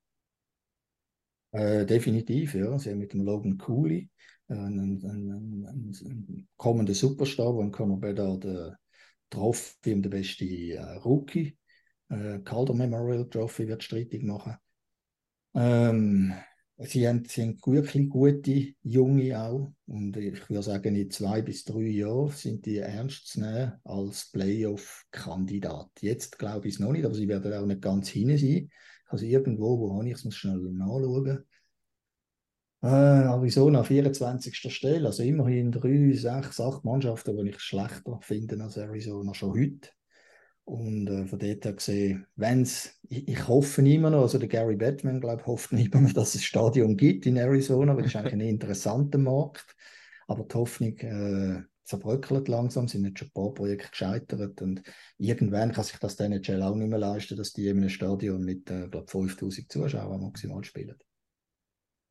Äh, 1.52 1.86
definitiv, 1.86 2.54
ja. 2.54 2.78
Sie 2.78 2.90
haben 2.90 2.98
mit 2.98 3.12
dem 3.12 3.22
Logan 3.22 3.56
Cooley 3.58 4.10
äh, 4.48 4.54
einen, 4.54 5.02
einen, 5.04 5.66
einen, 5.66 5.96
einen 6.04 6.48
kommenden 6.56 6.94
Superstar, 6.94 7.56
der 7.56 7.70
Conor 7.70 7.98
Bedard 8.00 8.44
äh, 8.44 8.70
Trophy 9.30 9.94
und 9.94 10.02
der 10.02 10.10
beste 10.10 10.44
äh, 10.44 10.80
Rookie, 11.04 11.56
äh, 12.10 12.38
Calder 12.40 12.74
Memorial 12.74 13.28
Trophy 13.28 13.68
wird 13.68 13.82
streitig 13.82 14.22
machen. 14.22 14.56
Ähm, 15.54 16.34
sie 16.78 17.08
haben, 17.08 17.24
sie 17.24 17.42
haben 17.42 17.58
wirklich 17.66 18.08
gute 18.08 18.74
Junge 18.82 19.40
auch 19.40 19.72
und 19.86 20.16
ich 20.16 20.48
würde 20.48 20.62
sagen, 20.62 20.94
in 20.96 21.10
zwei 21.10 21.42
bis 21.42 21.64
drei 21.64 21.80
Jahren 21.80 22.30
sind 22.30 22.66
die 22.66 22.78
ernst 22.78 23.28
zu 23.28 23.40
nehmen 23.40 23.72
als 23.84 24.30
Playoff-Kandidat. 24.32 25.90
Jetzt 26.00 26.38
glaube 26.38 26.68
ich 26.68 26.74
es 26.74 26.80
noch 26.80 26.92
nicht, 26.92 27.04
aber 27.04 27.14
sie 27.14 27.28
werden 27.28 27.52
auch 27.54 27.66
nicht 27.66 27.80
ganz 27.82 28.08
hinten 28.10 28.38
sein. 28.38 28.70
Also 29.08 29.24
irgendwo, 29.24 29.78
wo 29.78 29.94
habe 29.94 30.06
ich 30.06 30.14
es, 30.14 30.24
muss 30.24 30.36
schnell 30.36 30.58
nachschauen. 30.58 31.44
Äh, 32.82 32.86
Arizona 32.86 33.82
24. 33.82 34.72
Stelle, 34.72 35.06
also 35.06 35.22
immerhin 35.22 35.72
drei, 35.72 36.12
sechs, 36.12 36.60
acht 36.60 36.84
Mannschaften, 36.84 37.36
die 37.36 37.50
ich 37.50 37.60
schlechter 37.60 38.18
finde 38.22 38.62
als 38.62 38.76
Arizona 38.76 39.34
schon 39.34 39.50
heute. 39.50 39.90
Und 40.64 41.08
äh, 41.08 41.26
von 41.26 41.38
dort 41.38 41.64
her 41.64 41.72
gesehen, 41.72 42.26
wenn's, 42.36 43.00
ich, 43.08 43.26
ich 43.26 43.48
hoffe 43.48 43.80
immer 43.88 44.10
noch, 44.10 44.20
also 44.20 44.38
der 44.38 44.48
Gary 44.48 44.76
Batman, 44.76 45.20
glaube 45.20 45.40
ich, 45.40 45.46
hofft 45.46 45.72
immer 45.72 46.00
noch, 46.02 46.12
dass 46.12 46.34
es 46.34 46.42
ein 46.42 46.44
Stadion 46.44 46.96
gibt 46.96 47.26
in 47.26 47.38
Arizona, 47.38 47.96
weil 47.96 48.02
das 48.02 48.12
ist 48.12 48.16
eigentlich 48.16 48.34
ein 48.34 48.40
interessanter 48.42 49.18
Markt. 49.18 49.74
Aber 50.26 50.44
die 50.44 50.54
Hoffnung 50.54 50.96
äh, 50.98 51.62
zerbröckelt 51.88 52.48
langsam, 52.48 52.86
sind 52.88 53.04
jetzt 53.04 53.18
schon 53.18 53.28
ein 53.28 53.32
paar 53.32 53.54
Projekte 53.54 53.90
gescheitert 53.90 54.60
und 54.62 54.82
irgendwann 55.16 55.72
kann 55.72 55.84
sich 55.84 55.98
das 55.98 56.16
der 56.16 56.26
NHL 56.26 56.62
auch 56.62 56.74
nicht 56.74 56.88
mehr 56.88 56.98
leisten, 56.98 57.36
dass 57.36 57.52
die 57.52 57.66
in 57.68 57.78
einem 57.78 57.88
Stadion 57.88 58.44
mit, 58.44 58.70
äh, 58.70 58.88
glaube 58.88 59.08
5000 59.08 59.70
Zuschauern 59.72 60.22
maximal 60.22 60.62
spielen. 60.64 60.96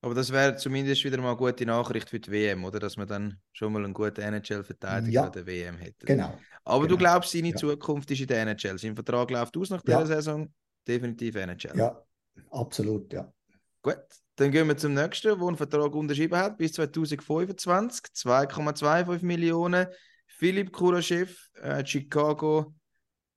Aber 0.01 0.13
das 0.13 0.31
wäre 0.31 0.55
zumindest 0.55 1.03
wieder 1.03 1.17
mal 1.17 1.29
eine 1.29 1.37
gute 1.37 1.65
Nachricht 1.65 2.09
für 2.09 2.19
die 2.19 2.31
WM, 2.31 2.63
oder? 2.65 2.79
Dass 2.79 2.97
man 2.97 3.07
dann 3.07 3.39
schon 3.51 3.73
mal 3.73 3.83
einen 3.83 3.93
guten 3.93 4.21
NHL-Verteidiger 4.21 5.11
Ja. 5.11 5.29
der 5.29 5.45
WM 5.45 5.77
hätte. 5.77 6.05
Genau. 6.05 6.37
Aber 6.63 6.87
du 6.87 6.95
genau. 6.97 7.09
glaubst, 7.11 7.31
seine 7.31 7.49
Ja. 7.49 7.55
Zukunft 7.55 8.11
ist 8.11 8.21
in 8.21 8.27
der 8.27 8.41
NHL. 8.41 8.77
Sein 8.77 8.95
Vertrag 8.95 9.31
läuft 9.31 9.57
aus 9.57 9.69
nach 9.69 9.81
Ja. 9.87 10.01
dieser 10.01 10.15
Saison. 10.17 10.53
Definitiv 10.87 11.35
NHL. 11.35 11.77
Ja, 11.77 12.01
absolut, 12.51 13.11
ja. 13.11 13.33
Gut, 13.87 14.03
dann 14.35 14.51
gehen 14.51 14.67
wir 14.67 14.75
zum 14.75 14.95
nächsten, 14.95 15.39
der 15.39 15.47
einen 15.47 15.55
Vertrag 15.55 15.95
unterschrieben 15.95 16.37
hat 16.37 16.57
bis 16.57 16.73
2025. 16.73 18.03
2,25 18.13 19.23
Millionen. 19.23 19.87
Philipp 20.27 20.73
Kuraschew, 20.73 21.27
äh, 21.61 21.85
Chicago 21.85 22.75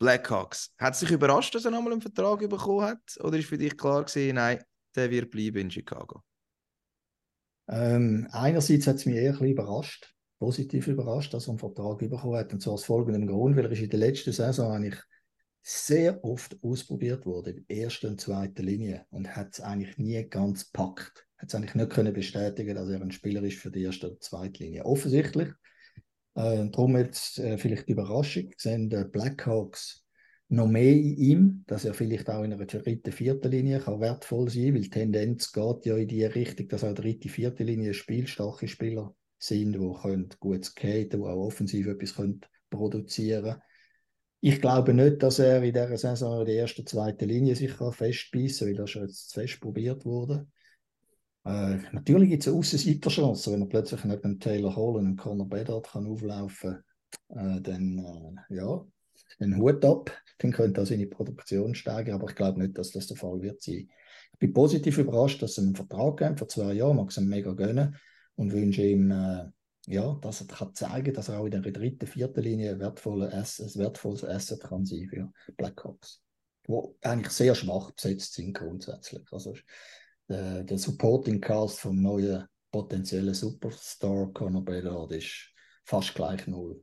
Blackhawks. 0.00 0.74
Hat 0.76 0.94
es 0.94 1.00
dich 1.00 1.12
überrascht, 1.12 1.54
dass 1.54 1.66
er 1.66 1.70
nochmal 1.70 1.92
einen 1.92 2.02
Vertrag 2.02 2.40
bekommen 2.40 2.82
hat? 2.82 2.98
Oder 3.20 3.38
ist 3.38 3.48
für 3.48 3.58
dich 3.58 3.76
klar 3.76 4.02
gewesen, 4.02 4.34
nein, 4.34 4.60
der 4.96 5.08
wird 5.12 5.30
bleiben 5.30 5.58
in 5.58 5.70
Chicago? 5.70 6.20
Ähm, 7.68 8.26
einerseits 8.32 8.88
hat 8.88 8.96
es 8.96 9.06
mich 9.06 9.14
eher 9.14 9.40
ein 9.40 9.46
überrascht, 9.46 10.12
positiv 10.40 10.88
überrascht, 10.88 11.32
dass 11.32 11.46
er 11.46 11.50
einen 11.50 11.58
Vertrag 11.60 11.98
bekommen 11.98 12.34
hat. 12.34 12.52
Und 12.52 12.60
zwar 12.60 12.72
aus 12.72 12.84
folgendem 12.84 13.28
Grund, 13.28 13.56
weil 13.56 13.66
er 13.66 13.70
ist 13.70 13.82
in 13.82 13.90
der 13.90 14.00
letzten 14.00 14.32
Saison 14.32 14.72
eigentlich 14.72 15.00
sehr 15.62 16.24
oft 16.24 16.56
ausprobiert 16.62 17.26
wurde, 17.26 17.50
in 17.50 17.66
der 17.68 17.76
ersten 17.84 18.08
und 18.08 18.20
zweiten 18.20 18.64
Linie, 18.64 19.06
und 19.10 19.36
hat 19.36 19.54
es 19.54 19.60
eigentlich 19.60 19.98
nie 19.98 20.22
ganz 20.28 20.70
gepackt. 20.70 21.26
hat 21.36 21.48
es 21.48 21.54
eigentlich 21.54 21.74
nicht 21.74 21.90
können 21.90 22.12
bestätigen, 22.12 22.74
dass 22.74 22.88
er 22.88 23.00
ein 23.00 23.12
Spieler 23.12 23.42
ist 23.42 23.58
für 23.58 23.70
die 23.70 23.82
erste 23.82 24.08
oder 24.10 24.20
zweite 24.20 24.64
Linie. 24.64 24.84
Offensichtlich. 24.84 25.48
Äh, 26.34 26.68
darum 26.70 26.96
jetzt 26.96 27.38
äh, 27.38 27.58
vielleicht 27.58 27.88
die 27.88 27.92
Überraschung, 27.92 28.52
sehen 28.56 28.88
die 28.88 29.04
Blackhawks 29.04 30.04
noch 30.48 30.66
mehr 30.66 30.92
in 30.92 31.16
ihm, 31.16 31.64
dass 31.66 31.84
er 31.84 31.94
vielleicht 31.94 32.28
auch 32.28 32.42
in 32.42 32.52
einer 32.52 32.66
dritten, 32.66 33.12
vierten 33.12 33.50
Linie 33.50 33.78
kann 33.78 34.00
wertvoll 34.00 34.48
sein 34.50 34.74
weil 34.74 34.82
die 34.82 34.90
Tendenz 34.90 35.52
geht 35.52 35.86
ja 35.86 35.96
in 35.96 36.08
die 36.08 36.24
Richtung, 36.24 36.68
dass 36.68 36.82
auch 36.82 36.94
dritte, 36.94 37.28
vierte 37.28 37.62
Linie 37.62 37.94
spielstarke 37.94 38.66
Spieler 38.66 39.14
sind, 39.38 39.74
die 39.74 39.92
können 40.02 40.28
gut 40.40 40.64
skaten, 40.64 41.20
die 41.20 41.26
auch 41.26 41.46
offensiv 41.46 41.86
etwas 41.86 42.16
können 42.16 42.40
produzieren 42.68 43.44
können. 43.44 43.62
Ich 44.42 44.60
glaube 44.60 44.94
nicht, 44.94 45.22
dass 45.22 45.38
er 45.38 45.62
in 45.62 45.72
dieser 45.74 45.96
Saison 45.96 46.40
in 46.40 46.46
der 46.46 46.56
ersten, 46.56 46.86
zweiten 46.86 47.28
Linie 47.28 47.54
sich 47.54 47.72
festbeißen 47.72 48.66
kann, 48.66 48.68
weil 48.68 48.74
das 48.74 48.90
schon 48.90 49.02
jetzt 49.02 49.34
fest 49.34 49.60
probiert 49.60 50.04
wurde. 50.06 50.46
Äh, 51.44 51.78
natürlich 51.92 52.30
gibt 52.30 52.46
es 52.46 52.52
Aussenseiterchancen, 52.52 53.52
wenn 53.52 53.62
er 53.62 53.68
plötzlich 53.68 54.04
neben 54.04 54.40
Taylor 54.40 54.74
Hall 54.74 54.96
und 54.96 55.16
Conor 55.16 55.48
Bedard 55.48 55.88
kann 55.90 56.06
auflaufen 56.06 56.82
kann, 57.28 57.58
äh, 57.58 57.60
dann 57.60 57.98
äh, 58.48 58.54
ja, 58.56 58.84
einen 59.38 59.56
Hut 59.58 59.84
ab, 59.84 60.10
dann 60.38 60.52
könnte 60.52 60.80
er 60.80 60.86
seine 60.86 61.06
Produktion 61.06 61.74
steigern, 61.74 62.14
aber 62.14 62.28
ich 62.28 62.36
glaube 62.36 62.60
nicht, 62.60 62.78
dass 62.78 62.90
das 62.92 63.06
der 63.06 63.16
Fall 63.16 63.40
wird 63.42 63.62
sein. 63.62 63.88
Ich 64.32 64.38
bin 64.38 64.52
positiv 64.52 64.98
überrascht, 64.98 65.42
dass 65.42 65.58
er 65.58 65.64
einen 65.64 65.76
Vertrag 65.76 66.16
geben 66.18 66.36
vor 66.36 66.48
zwei 66.48 66.72
Jahren, 66.72 66.96
mag 66.96 67.10
es 67.10 67.18
ihm 67.18 67.28
mega 67.28 67.52
gönnen 67.52 67.96
und 68.36 68.52
wünsche 68.52 68.82
ihm, 68.82 69.10
äh, 69.10 69.44
ja, 69.90 70.16
dass 70.22 70.40
er 70.40 70.46
kann 70.46 70.74
zeigen 70.74 71.12
dass 71.12 71.28
er 71.28 71.40
auch 71.40 71.46
in 71.46 71.50
der 71.50 71.60
dritten, 71.60 72.06
vierten 72.06 72.42
Linie 72.42 72.70
ein, 72.70 72.80
wertvolle 72.80 73.32
Asset, 73.32 73.74
ein 73.74 73.80
wertvolles 73.80 74.24
Asset 74.24 74.62
kann 74.62 74.86
sein 74.86 75.08
für 75.08 75.32
Blackhawks, 75.56 76.22
wo 76.66 76.96
eigentlich 77.02 77.32
sehr 77.32 77.54
schwach 77.54 77.90
besetzt 77.90 78.34
sind 78.34 78.54
grundsätzlich. 78.54 79.22
Also 79.32 79.54
der, 80.28 80.62
der 80.62 80.78
Supporting 80.78 81.40
Cast 81.40 81.80
vom 81.80 82.00
neuen 82.00 82.46
potenziellen 82.70 83.34
Superstar 83.34 84.30
Conor 84.32 84.64
Bedard 84.64 85.10
ist 85.12 85.50
fast 85.84 86.14
gleich 86.14 86.46
null. 86.46 86.82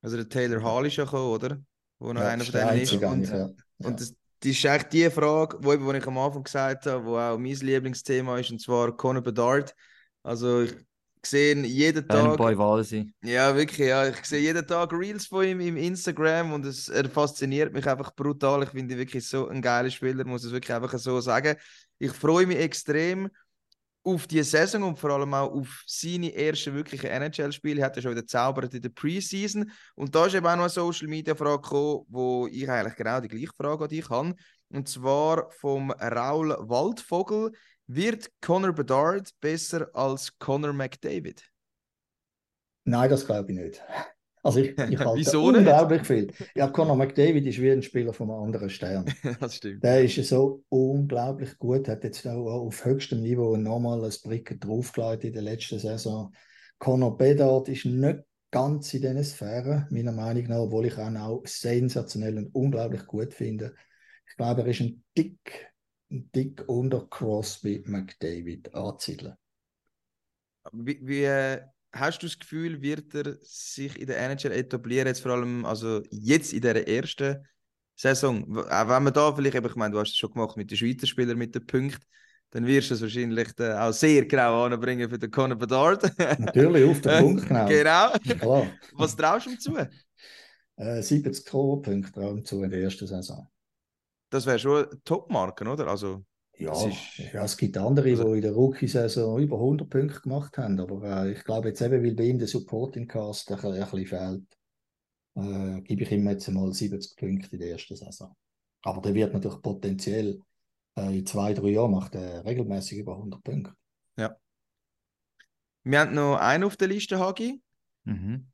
Also 0.00 0.16
der 0.16 0.28
Taylor 0.28 0.62
Hall 0.62 0.86
ist 0.86 0.96
ja 0.96 1.04
gekommen, 1.04 1.32
oder? 1.32 1.60
Wo 1.98 2.12
noch 2.12 2.20
Ja, 2.20 2.28
einer 2.28 2.44
von 2.44 2.52
denen 2.52 2.78
ist. 2.80 2.92
Und, 2.92 3.28
ja. 3.28 3.50
und 3.78 4.00
das, 4.00 4.14
das 4.38 4.52
ist 4.52 4.64
eigentlich 4.66 4.84
die 4.84 5.10
Frage, 5.10 5.58
wo, 5.60 5.72
eben, 5.72 5.84
wo 5.84 5.92
ich 5.92 6.06
am 6.06 6.18
Anfang 6.18 6.44
gesagt 6.44 6.86
habe, 6.86 7.04
wo 7.04 7.18
auch 7.18 7.36
mein 7.36 7.56
Lieblingsthema 7.56 8.38
ist, 8.38 8.52
und 8.52 8.60
zwar 8.60 8.96
Conor 8.96 9.22
Bedard. 9.22 9.74
Also 10.22 10.62
ich 10.62 10.76
sehe 11.26 11.54
jeden 11.56 12.06
Tag... 12.06 12.20
Fanboy 12.20 12.56
Walsi. 12.56 13.12
Ja, 13.22 13.54
wirklich, 13.54 13.88
ja. 13.88 14.08
Ich 14.08 14.24
sehe 14.24 14.40
jeden 14.40 14.66
Tag 14.66 14.92
Reels 14.92 15.26
von 15.26 15.44
ihm 15.44 15.60
im 15.60 15.76
Instagram 15.76 16.52
und 16.52 16.64
es, 16.66 16.88
er 16.88 17.08
fasziniert 17.08 17.72
mich 17.72 17.86
einfach 17.86 18.14
brutal. 18.14 18.62
Ich 18.62 18.70
finde 18.70 18.94
ihn 18.94 18.98
wirklich 18.98 19.26
so 19.26 19.48
ein 19.48 19.62
geiler 19.62 19.90
Spieler, 19.90 20.24
muss 20.24 20.44
es 20.44 20.52
wirklich 20.52 20.74
einfach 20.74 20.98
so 20.98 21.20
sagen. 21.20 21.56
Ich 21.98 22.12
freue 22.12 22.46
mich 22.46 22.58
extrem 22.58 23.28
auf 24.04 24.26
die 24.26 24.42
Saison 24.42 24.84
und 24.84 24.98
vor 24.98 25.10
allem 25.10 25.34
auch 25.34 25.52
auf 25.52 25.82
seine 25.86 26.34
ersten 26.34 26.74
wirklichen 26.74 27.10
NHL-Spiele. 27.10 27.80
Er 27.80 27.86
hat 27.86 27.96
ja 27.96 28.02
schon 28.02 28.12
wieder 28.12 28.26
zaubert 28.26 28.72
in 28.72 28.80
der 28.80 28.88
Preseason. 28.88 29.70
Und 29.94 30.14
da 30.14 30.26
ist 30.26 30.34
eben 30.34 30.46
auch 30.46 30.56
noch 30.56 30.62
eine 30.62 30.70
Social-Media-Frage 30.70 31.62
gekommen, 31.62 32.06
wo 32.08 32.46
ich 32.46 32.68
eigentlich 32.70 32.96
genau 32.96 33.20
die 33.20 33.28
gleiche 33.28 33.52
Frage 33.56 33.84
an 33.84 33.90
dich 33.90 34.08
habe. 34.08 34.34
Und 34.70 34.88
zwar 34.88 35.50
vom 35.50 35.90
Raul 35.90 36.56
Waldvogel. 36.58 37.52
Wird 37.90 38.30
Conor 38.42 38.74
Bedard 38.74 39.30
besser 39.40 39.88
als 39.94 40.38
Conor 40.38 40.74
McDavid? 40.74 41.42
Nein, 42.84 43.08
das 43.08 43.24
glaube 43.24 43.50
ich 43.50 43.58
nicht. 43.58 43.82
Also 44.42 44.60
ich, 44.60 44.70
ich 44.70 44.78
halte 44.98 45.18
Wieso 45.18 45.44
unglaublich 45.44 46.06
viel. 46.06 46.32
Ja, 46.54 46.68
Conor 46.68 46.96
McDavid 46.96 47.46
ist 47.46 47.60
wie 47.60 47.70
ein 47.70 47.82
Spieler 47.82 48.12
von 48.12 48.30
einem 48.30 48.42
anderen 48.42 48.68
Stern. 48.68 49.06
das 49.40 49.56
stimmt. 49.56 49.82
Der 49.82 50.04
ist 50.04 50.22
so 50.28 50.62
unglaublich 50.68 51.58
gut, 51.58 51.88
hat 51.88 52.04
jetzt 52.04 52.26
auch 52.26 52.66
auf 52.66 52.84
höchstem 52.84 53.22
Niveau 53.22 53.56
nochmal 53.56 54.04
ein 54.04 54.12
Bricken 54.22 54.60
draufgelegt 54.60 55.24
in 55.24 55.32
der 55.32 55.42
letzten 55.42 55.78
Saison. 55.78 56.34
Conor 56.78 57.16
Bedard 57.16 57.70
ist 57.70 57.86
nicht 57.86 58.20
ganz 58.50 58.92
in 58.92 59.00
diesen 59.00 59.24
Sphären, 59.24 59.86
meiner 59.90 60.12
Meinung 60.12 60.44
nach, 60.44 60.58
obwohl 60.58 60.86
ich 60.86 60.98
ihn 60.98 61.16
auch 61.16 61.42
sensationell 61.46 62.36
und 62.36 62.54
unglaublich 62.54 63.06
gut 63.06 63.32
finde. 63.32 63.74
Ich 64.28 64.36
glaube, 64.36 64.60
er 64.60 64.66
ist 64.66 64.80
ein 64.80 65.02
dick, 65.16 65.38
ein 65.64 65.67
dick 66.10 66.64
unter 66.68 67.06
Crosby 67.08 67.82
McDavid 67.86 68.74
anzusiedeln. 68.74 69.36
Wie, 70.72 70.98
wie 71.02 71.24
äh, 71.24 71.62
hast 71.92 72.22
du 72.22 72.26
das 72.26 72.38
Gefühl, 72.38 72.80
wird 72.82 73.14
er 73.14 73.36
sich 73.42 73.98
in 73.98 74.06
der 74.06 74.18
NHL 74.18 74.52
etablieren, 74.52 75.06
jetzt 75.06 75.20
vor 75.20 75.32
allem 75.32 75.64
also 75.64 76.02
jetzt 76.10 76.52
in 76.52 76.60
der 76.60 76.88
ersten 76.88 77.46
Saison? 77.94 78.58
Auch 78.58 78.88
wenn 78.88 79.02
man 79.02 79.12
da 79.12 79.34
vielleicht, 79.34 79.56
eben, 79.56 79.66
ich 79.66 79.76
meine, 79.76 79.92
du 79.92 80.00
hast 80.00 80.10
es 80.10 80.16
schon 80.16 80.32
gemacht 80.32 80.56
mit 80.56 80.70
den 80.70 80.76
Schweizer 80.76 81.06
Spielern 81.06 81.38
mit 81.38 81.54
den 81.54 81.66
Punkten, 81.66 82.04
dann 82.50 82.66
wirst 82.66 82.90
du 82.90 82.94
es 82.94 83.02
wahrscheinlich 83.02 83.48
äh, 83.58 83.74
auch 83.74 83.92
sehr 83.92 84.24
genau 84.24 84.64
anbringen 84.64 85.10
für 85.10 85.18
den 85.18 85.30
Conor 85.30 85.56
Bedard. 85.56 86.02
Natürlich, 86.38 86.84
auf 86.84 87.00
den 87.02 87.18
Punkt, 87.22 87.48
genau. 87.48 87.66
genau. 87.66 88.18
Klar. 88.18 88.66
Was 88.94 89.16
traust 89.16 89.46
du 89.46 89.50
ihm 89.50 89.60
zu? 89.60 89.76
Äh, 90.76 91.02
70 91.02 91.44
Punkte 91.44 92.00
trauen 92.12 92.44
zu 92.44 92.62
in 92.62 92.70
der 92.70 92.80
ersten 92.80 93.06
Saison. 93.06 93.48
Das 94.30 94.46
wäre 94.46 94.58
schon 94.58 94.84
eine 94.84 95.02
Top-Marke, 95.04 95.66
oder? 95.68 95.86
Also, 95.88 96.24
Ja, 96.58 96.72
ist- 96.86 97.18
ja, 97.18 97.44
es 97.44 97.56
gibt 97.56 97.76
andere, 97.78 98.10
Also- 98.10 98.24
die 98.32 98.36
in 98.38 98.42
der 98.42 98.52
Rookie-Saison 98.52 99.38
über 99.38 99.58
100 99.58 99.88
Punkte 99.88 100.20
gemacht 100.20 100.58
haben, 100.58 100.78
aber 100.80 101.24
äh, 101.24 101.32
ich 101.32 101.44
glaube 101.44 101.68
jetzt 101.68 101.80
eben, 101.80 102.02
weil 102.02 102.14
bei 102.14 102.24
ihm 102.24 102.38
der 102.38 102.48
Supporting-Cast 102.48 103.50
ein, 103.50 103.56
bisschen- 103.56 103.72
ein 103.74 103.90
bisschen 103.90 104.06
fehlt, 104.06 104.58
äh, 105.36 105.80
gebe 105.82 106.02
ich 106.02 106.10
ihm 106.12 106.28
jetzt 106.28 106.48
mal 106.48 106.72
70 106.72 107.16
Punkte 107.16 107.48
in 107.52 107.60
der 107.60 107.70
ersten 107.70 107.94
Saison. 107.96 108.34
Aber 108.82 109.00
der 109.00 109.14
wird 109.14 109.32
natürlich 109.32 109.62
potenziell 109.62 110.40
äh, 110.96 111.16
in 111.18 111.24
zwei, 111.26 111.54
drei 111.54 111.68
Jahren 111.68 111.92
macht 111.92 112.16
er 112.16 112.44
regelmäßig 112.44 112.98
über 112.98 113.16
100 113.16 113.42
Punkte. 113.44 113.72
wir 115.84 116.00
haben 116.00 116.14
noch 116.14 116.36
einen 116.36 116.64
auf 116.64 116.76
der 116.76 116.88
Liste, 116.88 117.18
Hagi. 117.18 117.62
Mhm. 118.04 118.48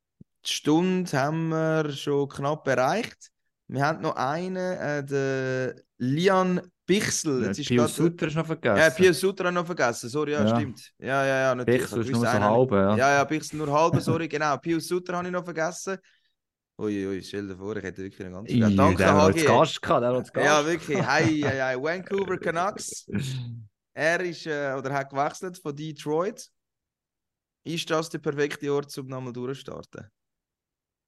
Die 0.46 0.50
Stunde 0.52 1.10
haben 1.18 1.48
wir 1.48 1.90
schon 1.90 2.28
knapp 2.28 2.68
erreicht. 2.68 3.32
Wir 3.74 3.84
haben 3.86 4.02
noch 4.02 4.16
einen, 4.16 4.56
äh, 4.56 5.04
den 5.04 5.80
Lian 5.98 6.60
Bichsel. 6.86 7.44
Ja, 7.44 7.52
Pius 7.52 7.68
grad- 7.68 7.90
Sutter 7.90 8.26
ist 8.26 8.34
noch 8.36 8.46
vergessen. 8.46 8.78
Ja, 8.78 8.90
Pius 8.90 9.20
Sutter 9.20 9.50
noch 9.50 9.66
vergessen. 9.66 10.08
Sorry, 10.08 10.32
ja, 10.32 10.44
Ja. 10.44 10.54
stimmt. 10.56 10.92
Ja, 10.98 11.24
ja, 11.24 11.36
ja, 11.40 11.54
natürlich. 11.54 11.80
Bichsel 11.80 12.00
ist 12.02 12.10
nur 12.12 12.20
so 12.20 12.28
halbe, 12.32 12.76
ja. 12.76 12.96
Ja, 12.96 13.10
ja, 13.14 13.24
Bichsel 13.24 13.58
nur 13.58 13.72
halbe, 13.72 14.00
sorry, 14.00 14.28
genau. 14.28 14.56
Pius 14.58 14.86
Sutter 14.86 15.16
habe 15.16 15.26
ich 15.26 15.32
noch 15.32 15.44
vergessen. 15.44 15.98
Ui, 16.76 17.06
ui, 17.06 17.22
stell 17.22 17.46
dir 17.48 17.56
vor, 17.56 17.76
ich 17.76 17.84
hätte 17.84 18.02
wirklich 18.02 18.26
einen 18.26 18.34
ganzen... 18.34 18.56
Ja, 18.58 18.68
danke, 18.68 18.96
der 18.98 19.14
hat 19.14 19.38
zu 19.38 19.44
Gast 19.44 19.80
gehabt, 19.80 20.02
der 20.02 20.12
Gast. 20.12 20.36
Ja, 20.36 20.66
wirklich. 20.66 20.98
Hey, 21.06 21.40
hey, 21.40 21.58
hey. 21.58 21.76
Vancouver 21.82 22.36
Canucks. 22.38 23.06
Er 23.92 24.20
ist, 24.20 24.46
äh, 24.46 24.74
oder 24.76 24.92
hat 24.92 25.08
gewechselt 25.10 25.56
von 25.58 25.74
Detroit. 25.74 26.48
Ist 27.64 27.88
das 27.88 28.08
der 28.10 28.18
perfekte 28.18 28.72
Ort, 28.72 28.96
um 28.98 29.06
nochmal 29.06 29.32
durchzustarten? 29.32 30.10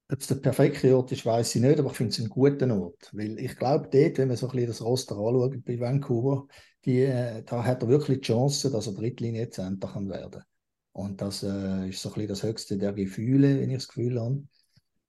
Ob 0.09 0.21
es 0.21 0.29
der 0.29 0.37
perfekte 0.37 0.97
Ort 0.97 1.11
ist, 1.11 1.27
weiß 1.27 1.57
ich 1.57 1.63
nicht, 1.63 1.81
aber 1.81 1.91
ich 1.91 1.97
finde 1.97 2.13
es 2.13 2.21
einen 2.21 2.29
guten 2.29 2.71
Ort. 2.71 3.11
Weil 3.13 3.39
ich 3.41 3.57
glaube, 3.57 3.89
dort, 3.91 4.19
wenn 4.19 4.29
man 4.29 4.37
so 4.37 4.47
ein 4.47 4.53
bisschen 4.53 4.69
das 4.69 4.83
Roster 4.83 5.17
anschaut 5.17 5.65
bei 5.65 5.81
Vancouver, 5.81 6.47
die, 6.85 7.01
äh, 7.01 7.43
da 7.43 7.65
hat 7.65 7.83
er 7.83 7.89
wirklich 7.89 8.21
die 8.21 8.27
Chance, 8.27 8.71
dass 8.71 8.87
er 8.87 8.95
Drittlinie-Center 8.95 9.89
kann 9.89 10.09
werden 10.09 10.43
Und 10.93 11.21
das 11.21 11.43
äh, 11.43 11.89
ist 11.89 12.01
so 12.01 12.11
ein 12.11 12.15
bisschen 12.15 12.29
das 12.29 12.43
höchste 12.45 12.79
der 12.79 12.93
Gefühle, 12.93 13.59
wenn 13.61 13.71
ich 13.71 13.79
das 13.79 13.89
Gefühl 13.89 14.21
habe, 14.21 14.47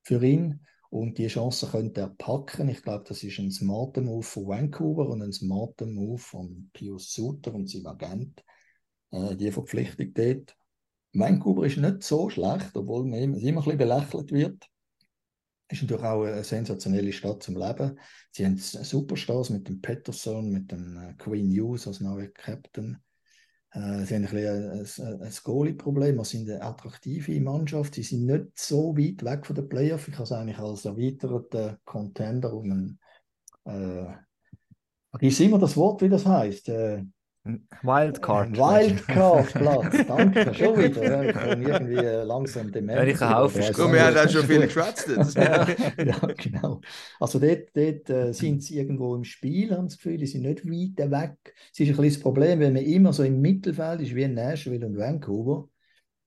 für 0.01 0.23
ihn. 0.23 0.65
Und 0.89 1.19
die 1.19 1.27
Chance 1.27 1.67
könnte 1.67 2.01
er 2.01 2.15
packen. 2.17 2.69
Ich 2.69 2.81
glaube, 2.81 3.03
das 3.07 3.21
ist 3.21 3.37
ein 3.37 3.51
smarter 3.51 4.01
Move 4.01 4.23
von 4.23 4.47
Vancouver 4.47 5.09
und 5.09 5.21
ein 5.21 5.33
smarter 5.33 5.85
Move 5.85 6.17
von 6.17 6.71
Pius 6.73 7.13
Suter 7.13 7.53
und 7.53 7.69
seinem 7.69 7.87
Agent. 7.87 8.43
Äh, 9.11 9.35
die 9.35 9.51
Verpflichtung 9.51 10.11
dort. 10.15 10.55
Vancouver 11.13 11.65
ist 11.65 11.77
nicht 11.77 12.01
so 12.01 12.29
schlecht, 12.29 12.75
obwohl 12.75 13.05
man 13.05 13.19
immer 13.19 13.37
ein 13.37 13.55
bisschen 13.55 13.77
belächelt 13.77 14.31
wird. 14.31 14.67
Ist 15.69 15.81
natürlich 15.81 16.05
auch 16.05 16.23
eine 16.23 16.43
sensationelle 16.43 17.11
Stadt 17.11 17.43
zum 17.43 17.57
Leben. 17.57 17.99
Sie 18.31 18.45
haben 18.45 18.57
Superstars 18.57 19.49
mit 19.49 19.67
dem 19.67 19.81
Peterson, 19.81 20.49
mit 20.49 20.71
dem 20.71 20.97
äh, 20.97 21.13
Queen 21.15 21.49
Hughes 21.51 21.87
als 21.87 21.99
neuer 21.99 22.27
Captain. 22.27 22.97
Äh, 23.71 24.05
sie 24.05 24.15
haben 24.15 24.25
ein, 24.25 24.79
bisschen 24.79 25.07
ein, 25.07 25.21
ein, 25.21 25.33
Goalie-Problem. 25.43 26.23
Sie 26.23 26.37
sind 26.37 26.49
eine 26.49 26.61
attraktive 26.61 27.39
Mannschaft. 27.41 27.95
Sie 27.95 28.03
sind 28.03 28.25
nicht 28.25 28.57
so 28.57 28.95
weit 28.97 29.23
weg 29.25 29.45
von 29.45 29.55
den 29.57 29.67
Playoffs. 29.67 30.07
Ich 30.07 30.13
habe 30.13 30.23
es 30.23 30.31
eigentlich 30.31 30.57
als 30.57 30.85
erweiterten 30.85 31.77
Contender 31.83 32.53
um 32.53 32.71
einen. 32.71 32.99
Äh, 33.65 34.13
vergiss 35.09 35.39
immer 35.41 35.59
das 35.59 35.75
Wort, 35.75 36.01
wie 36.01 36.09
das 36.09 36.25
heißt. 36.25 36.69
Äh, 36.69 37.03
Wildcard. 37.81 38.57
Wildcard-Platz, 38.57 40.05
danke, 40.07 40.53
schon 40.53 40.77
wieder. 40.77 41.03
Ja, 41.03 41.23
ich 41.23 41.35
komme 41.35 41.63
irgendwie 41.63 41.95
äh, 41.95 42.23
langsam 42.23 42.71
dem 42.71 42.89
Ja, 42.89 43.03
ich 43.03 43.19
helfen, 43.19 43.61
ist 43.61 43.73
Komm, 43.73 43.85
gut. 43.85 43.93
wir 43.93 44.05
haben 44.05 44.17
auch 44.17 44.29
schon 44.29 44.45
viel 44.45 44.61
geschwätzt. 44.61 45.07
ja, 45.35 45.67
ja, 46.03 46.19
genau. 46.37 46.81
Also 47.19 47.39
dort, 47.39 47.69
dort 47.73 48.09
äh, 48.09 48.31
sind 48.33 48.63
sie 48.63 48.77
irgendwo 48.77 49.15
im 49.15 49.23
Spiel, 49.23 49.71
haben 49.75 49.87
das 49.87 49.97
Gefühl, 49.97 50.17
die 50.17 50.27
sind 50.27 50.41
nicht 50.41 50.65
weit 50.65 51.11
weg. 51.11 51.53
Es 51.71 51.79
ist 51.79 51.97
ein 51.97 52.05
das 52.05 52.19
Problem, 52.19 52.59
wenn 52.59 52.73
man 52.73 52.83
immer 52.83 53.13
so 53.13 53.23
im 53.23 53.41
Mittelfeld 53.41 54.01
ist, 54.01 54.15
wie 54.15 54.23
in 54.23 54.33
Nashville 54.33 54.85
und 54.85 54.97
Vancouver, 54.97 55.69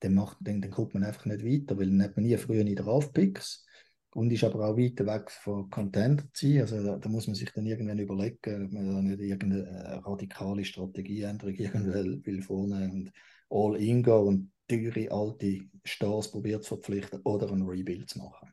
dann, 0.01 0.14
macht, 0.14 0.39
dann, 0.41 0.61
dann 0.62 0.71
kommt 0.71 0.95
man 0.95 1.05
einfach 1.05 1.27
nicht 1.27 1.45
weiter, 1.45 1.79
weil 1.79 1.87
dann 1.87 2.03
hat 2.03 2.16
man 2.16 2.25
nie 2.25 2.37
früher 2.37 2.64
nie 2.64 2.75
Draftpicks. 2.75 3.66
Und 4.13 4.33
ist 4.33 4.45
aber 4.45 4.69
auch 4.69 4.77
weit 4.77 4.99
weg 5.07 5.31
von 5.31 5.71
Contender 5.71 6.25
zu 6.33 6.47
sein. 6.47 6.61
Also 6.63 6.83
da, 6.83 6.97
da, 6.97 7.09
muss 7.09 7.27
man 7.27 7.35
sich 7.37 7.51
dann 7.53 7.67
irgendwann 7.67 7.99
überlegen, 7.99 8.67
ob 8.67 8.73
man 8.73 8.87
da 8.87 9.03
nicht 9.03 9.21
irgendeine 9.21 10.03
radikale 10.05 10.65
Strategieänderung 10.65 11.55
irgendwann 11.57 12.25
will 12.25 12.43
vornehmen 12.43 12.91
und 12.93 13.13
all 13.51 13.77
in 13.81 14.03
gehen 14.03 14.15
und 14.15 14.53
teure 14.69 15.11
alte 15.11 15.61
Stars 15.85 16.31
probiert 16.31 16.63
zu 16.65 16.77
verpflichten 16.77 17.21
oder 17.25 17.51
ein 17.51 17.63
Rebuild 17.63 18.09
zu 18.09 18.19
machen. 18.19 18.53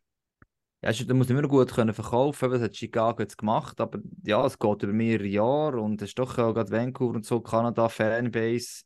Ja, 0.83 0.91
da 0.91 1.13
muss 1.15 1.29
immer 1.29 1.41
gut 1.47 1.73
können 1.73 1.93
verkaufen, 1.93 2.51
das 2.51 2.61
hat 2.61 2.75
Chicago 2.75 3.23
jetzt 3.23 3.37
gemacht, 3.37 3.81
aber 3.81 3.99
ja, 4.23 4.45
es 4.45 4.59
geht 4.59 4.83
über 4.83 4.93
mehrere 4.93 5.25
Jahre 5.25 5.81
und 5.81 6.01
es 6.03 6.09
ist 6.09 6.19
doch 6.19 6.37
auch 6.37 6.53
gerade 6.53 6.71
Vancouver 6.71 7.15
und 7.15 7.25
so, 7.25 7.41
Kanada, 7.41 7.89
Fanbase, 7.89 8.83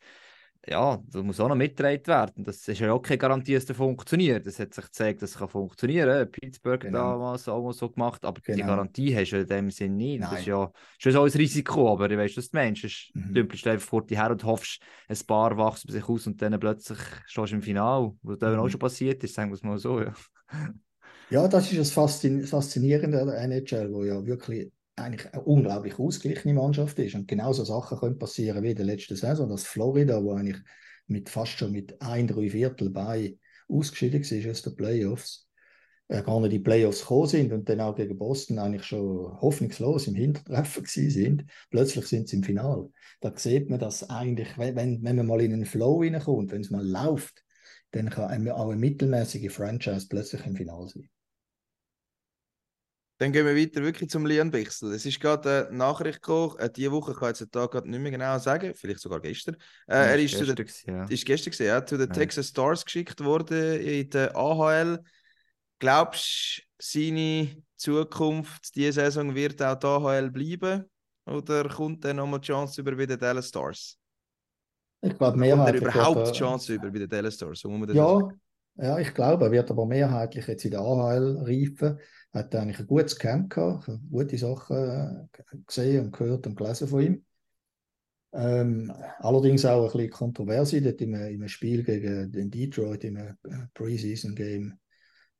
ja, 0.67 1.01
das 1.07 1.23
muss 1.23 1.39
auch 1.39 1.47
noch 1.47 1.55
mitgetragen 1.55 2.05
werden. 2.05 2.43
Das 2.43 2.67
ist 2.67 2.79
ja 2.79 2.93
auch 2.93 3.01
keine 3.01 3.17
Garantie, 3.17 3.55
dass 3.55 3.65
das 3.65 3.75
funktioniert. 3.75 4.45
Das 4.45 4.59
hat 4.59 4.73
sich 4.73 4.85
gezeigt, 4.85 5.21
dass 5.21 5.31
es 5.31 5.37
kann 5.37 5.49
funktionieren 5.49 6.07
kann. 6.07 6.31
Pittsburgh 6.31 6.81
genau. 6.81 7.13
damals 7.13 7.47
auch 7.47 7.71
so 7.71 7.89
gemacht, 7.89 8.23
aber 8.23 8.39
genau. 8.41 8.55
die 8.57 8.63
Garantie 8.63 9.15
hast 9.15 9.31
du 9.31 9.41
in 9.41 9.47
dem 9.47 9.71
Sinne 9.71 9.95
nicht. 9.95 10.19
Nein. 10.19 10.29
Das 10.29 10.39
ist 10.41 10.45
ja 10.45 10.71
schon 10.99 11.11
so 11.11 11.23
ein 11.23 11.31
Risiko, 11.31 11.91
aber 11.91 12.11
ich 12.11 12.17
weiß, 12.17 12.37
was 12.37 12.49
du 12.49 12.57
meinst. 12.57 12.83
Du 12.83 13.19
mhm. 13.19 13.33
dümpelst 13.33 13.65
einfach 13.67 13.87
vor 13.87 14.05
die 14.05 14.17
her 14.17 14.29
und 14.29 14.43
hoffst, 14.43 14.81
ein 15.07 15.17
paar 15.25 15.57
wachsen 15.57 15.91
sich 15.91 16.07
aus 16.07 16.27
und 16.27 16.41
dann 16.41 16.59
plötzlich 16.59 16.99
stehst 17.25 17.51
du 17.51 17.55
im 17.55 17.61
Finale, 17.63 18.13
was 18.21 18.37
da 18.37 18.51
mhm. 18.51 18.59
auch 18.59 18.69
schon 18.69 18.79
passiert 18.79 19.23
ist, 19.23 19.33
sagen 19.33 19.49
wir 19.49 19.55
es 19.55 19.63
mal 19.63 19.79
so. 19.79 20.01
Ja. 20.01 20.13
Ja, 21.31 21.47
das 21.47 21.71
ist 21.71 21.79
das 21.79 21.91
Faszinierende 22.49 23.21
an 23.21 23.27
der 23.27 23.41
NHL, 23.41 23.91
wo 23.93 24.03
ja 24.03 24.23
wirklich 24.25 24.69
eigentlich 25.01 25.33
eine 25.33 25.43
unglaublich 25.43 25.99
ausgeglichene 25.99 26.53
Mannschaft 26.53 26.97
ist. 26.99 27.15
Und 27.15 27.27
genauso 27.27 27.63
Sachen 27.63 27.97
können 27.97 28.19
passieren 28.19 28.63
wie 28.63 28.71
in 28.71 28.75
der 28.75 28.85
letzten 28.85 29.15
Saison, 29.15 29.49
dass 29.49 29.63
Florida, 29.63 30.23
wo 30.23 30.33
eigentlich 30.33 30.59
mit 31.07 31.29
fast 31.29 31.53
schon 31.53 31.71
mit 31.71 32.01
ein, 32.01 32.27
drei 32.27 32.49
Viertel 32.49 32.89
bei 32.89 33.37
ausgeschieden 33.67 34.21
ist 34.21 34.47
aus 34.47 34.61
den 34.61 34.75
Playoffs, 34.75 35.47
äh, 36.07 36.23
gar 36.23 36.39
nicht 36.41 36.51
die 36.51 36.59
Playoffs 36.59 37.01
gekommen 37.01 37.27
sind 37.27 37.53
und 37.53 37.69
dann 37.69 37.79
auch 37.79 37.95
gegen 37.95 38.17
Boston 38.17 38.59
eigentlich 38.59 38.83
schon 38.83 39.39
hoffnungslos 39.41 40.07
im 40.07 40.15
Hintertreffen 40.15 40.85
sind. 40.85 41.45
Plötzlich 41.69 42.05
sind 42.05 42.27
sie 42.27 42.37
im 42.37 42.43
Finale. 42.43 42.89
Da 43.21 43.31
sieht 43.35 43.69
man, 43.69 43.79
dass 43.79 44.09
eigentlich, 44.09 44.57
wenn, 44.57 45.03
wenn 45.03 45.15
man 45.15 45.25
mal 45.25 45.41
in 45.41 45.53
einen 45.53 45.65
Flow 45.65 46.01
reinkommt, 46.01 46.51
wenn 46.51 46.61
es 46.61 46.69
mal 46.69 46.85
läuft, 46.85 47.43
dann 47.91 48.09
kann 48.09 48.49
auch 48.49 48.69
eine 48.69 48.79
mittelmäßige 48.79 49.51
Franchise 49.51 50.07
plötzlich 50.09 50.45
im 50.45 50.55
Finale 50.55 50.87
sein. 50.87 51.09
Dann 53.21 53.31
gehen 53.31 53.45
wir 53.45 53.55
weiter 53.55 53.83
wirklich 53.83 54.09
zum 54.09 54.25
Lian 54.25 54.49
Bichsel. 54.49 54.91
Es 54.93 55.05
ist 55.05 55.19
gerade 55.19 55.67
eine 55.67 55.77
Nachricht 55.77 56.23
gekommen, 56.23 56.57
äh, 56.57 56.71
diese 56.71 56.91
Woche, 56.91 57.11
ich 57.11 57.17
kann 57.19 57.27
jetzt 57.27 57.41
den 57.41 57.51
Tag 57.51 57.69
gerade 57.69 57.87
nicht 57.87 57.99
mehr 57.99 58.09
genau 58.09 58.39
sagen, 58.39 58.73
vielleicht 58.73 58.99
sogar 58.99 59.19
gestern. 59.19 59.57
Äh, 59.85 59.93
er 59.93 60.17
ist, 60.17 60.35
gestern, 60.35 60.55
der, 60.55 60.65
ja. 60.87 61.03
ist 61.03 61.23
gestern 61.23 61.51
gewesen, 61.51 61.67
ja, 61.67 61.85
zu 61.85 61.99
den. 61.99 62.09
Texas 62.09 62.47
Stars 62.47 62.83
geschickt 62.83 63.23
worden 63.23 63.79
in 63.79 64.09
der 64.09 64.35
AHL. 64.35 65.03
Glaubst 65.77 66.63
du, 66.79 66.83
seine 66.83 67.63
Zukunft 67.75 68.75
diese 68.75 68.93
Saison 68.93 69.35
wird 69.35 69.61
auch 69.61 69.75
die 69.75 69.85
AHL 69.85 70.31
bleiben? 70.31 70.89
Oder 71.27 71.69
kommt 71.69 72.03
er 72.03 72.15
nochmal 72.15 72.39
die 72.39 72.47
Chance 72.47 72.81
über 72.81 72.95
bei 72.95 73.05
den 73.05 73.19
Dallas 73.19 73.49
Stars? 73.49 73.99
Ich 74.99 75.15
glaube, 75.15 75.37
mehrheitlich. 75.37 75.83
Kommt 75.83 75.95
er 75.95 76.01
überhaupt 76.09 76.27
die 76.29 76.39
Chance 76.39 76.73
über 76.73 76.89
bei 76.89 76.97
den 76.97 77.09
Dallas 77.09 77.35
Stars? 77.35 77.59
So 77.59 77.69
ja, 77.69 78.31
ja, 78.75 78.99
ich 78.99 79.13
glaube, 79.13 79.45
er 79.45 79.51
wird 79.51 79.69
aber 79.69 79.85
mehrheitlich 79.85 80.47
jetzt 80.47 80.65
in 80.65 80.71
der 80.71 80.81
AHL 80.81 81.37
reifen. 81.41 81.99
Hat 82.33 82.55
eigentlich 82.55 82.79
ein 82.79 82.87
gutes 82.87 83.17
Camp 83.17 83.53
gehabt, 83.53 83.89
gute 84.09 84.37
Sachen 84.37 84.77
äh, 84.77 85.59
gesehen 85.67 86.05
und 86.05 86.11
gehört 86.13 86.47
und 86.47 86.55
gelesen 86.55 86.87
von 86.87 87.01
ihm. 87.01 87.25
Ähm, 88.33 88.91
allerdings 89.19 89.65
auch 89.65 89.83
ein 89.83 89.91
bisschen 89.91 90.09
kontroverse, 90.09 90.81
dort 90.81 91.01
in 91.01 91.15
einem, 91.15 91.47
Spiel 91.49 91.83
gegen 91.83 92.31
den 92.31 92.49
Detroit, 92.49 93.03
einem 93.03 93.37
äh, 93.43 93.67
Preseason-Game, 93.73 94.79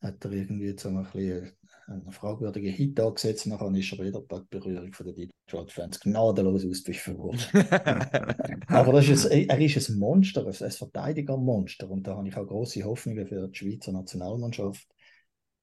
hat 0.02 0.26
er 0.26 0.32
irgendwie 0.32 0.68
jetzt 0.68 0.86
ein 0.86 1.02
bisschen 1.02 1.52
einen 1.88 2.12
fragwürdigen 2.12 2.72
Hit 2.72 3.00
angesetzt. 3.00 3.48
Nachher 3.48 3.72
ist 3.74 3.92
er 3.92 4.06
wieder 4.06 4.22
die 4.22 4.42
Berührung 4.50 4.94
von 4.94 5.06
den 5.06 5.30
Detroit-Fans 5.48 6.00
gnadenlos 6.00 6.66
ausgewichen 6.66 7.18
worden. 7.18 7.40
Aber 8.68 9.00
ist 9.00 9.28
ein, 9.28 9.50
er 9.50 9.60
ist 9.60 9.90
ein 9.90 10.00
Monster, 10.00 10.46
ein 10.46 10.54
Verteidiger-Monster. 10.54 11.90
Und 11.90 12.08
da 12.08 12.18
habe 12.18 12.28
ich 12.28 12.38
auch 12.38 12.48
große 12.48 12.84
Hoffnungen 12.84 13.28
für 13.28 13.48
die 13.48 13.58
Schweizer 13.58 13.92
Nationalmannschaft. 13.92 14.88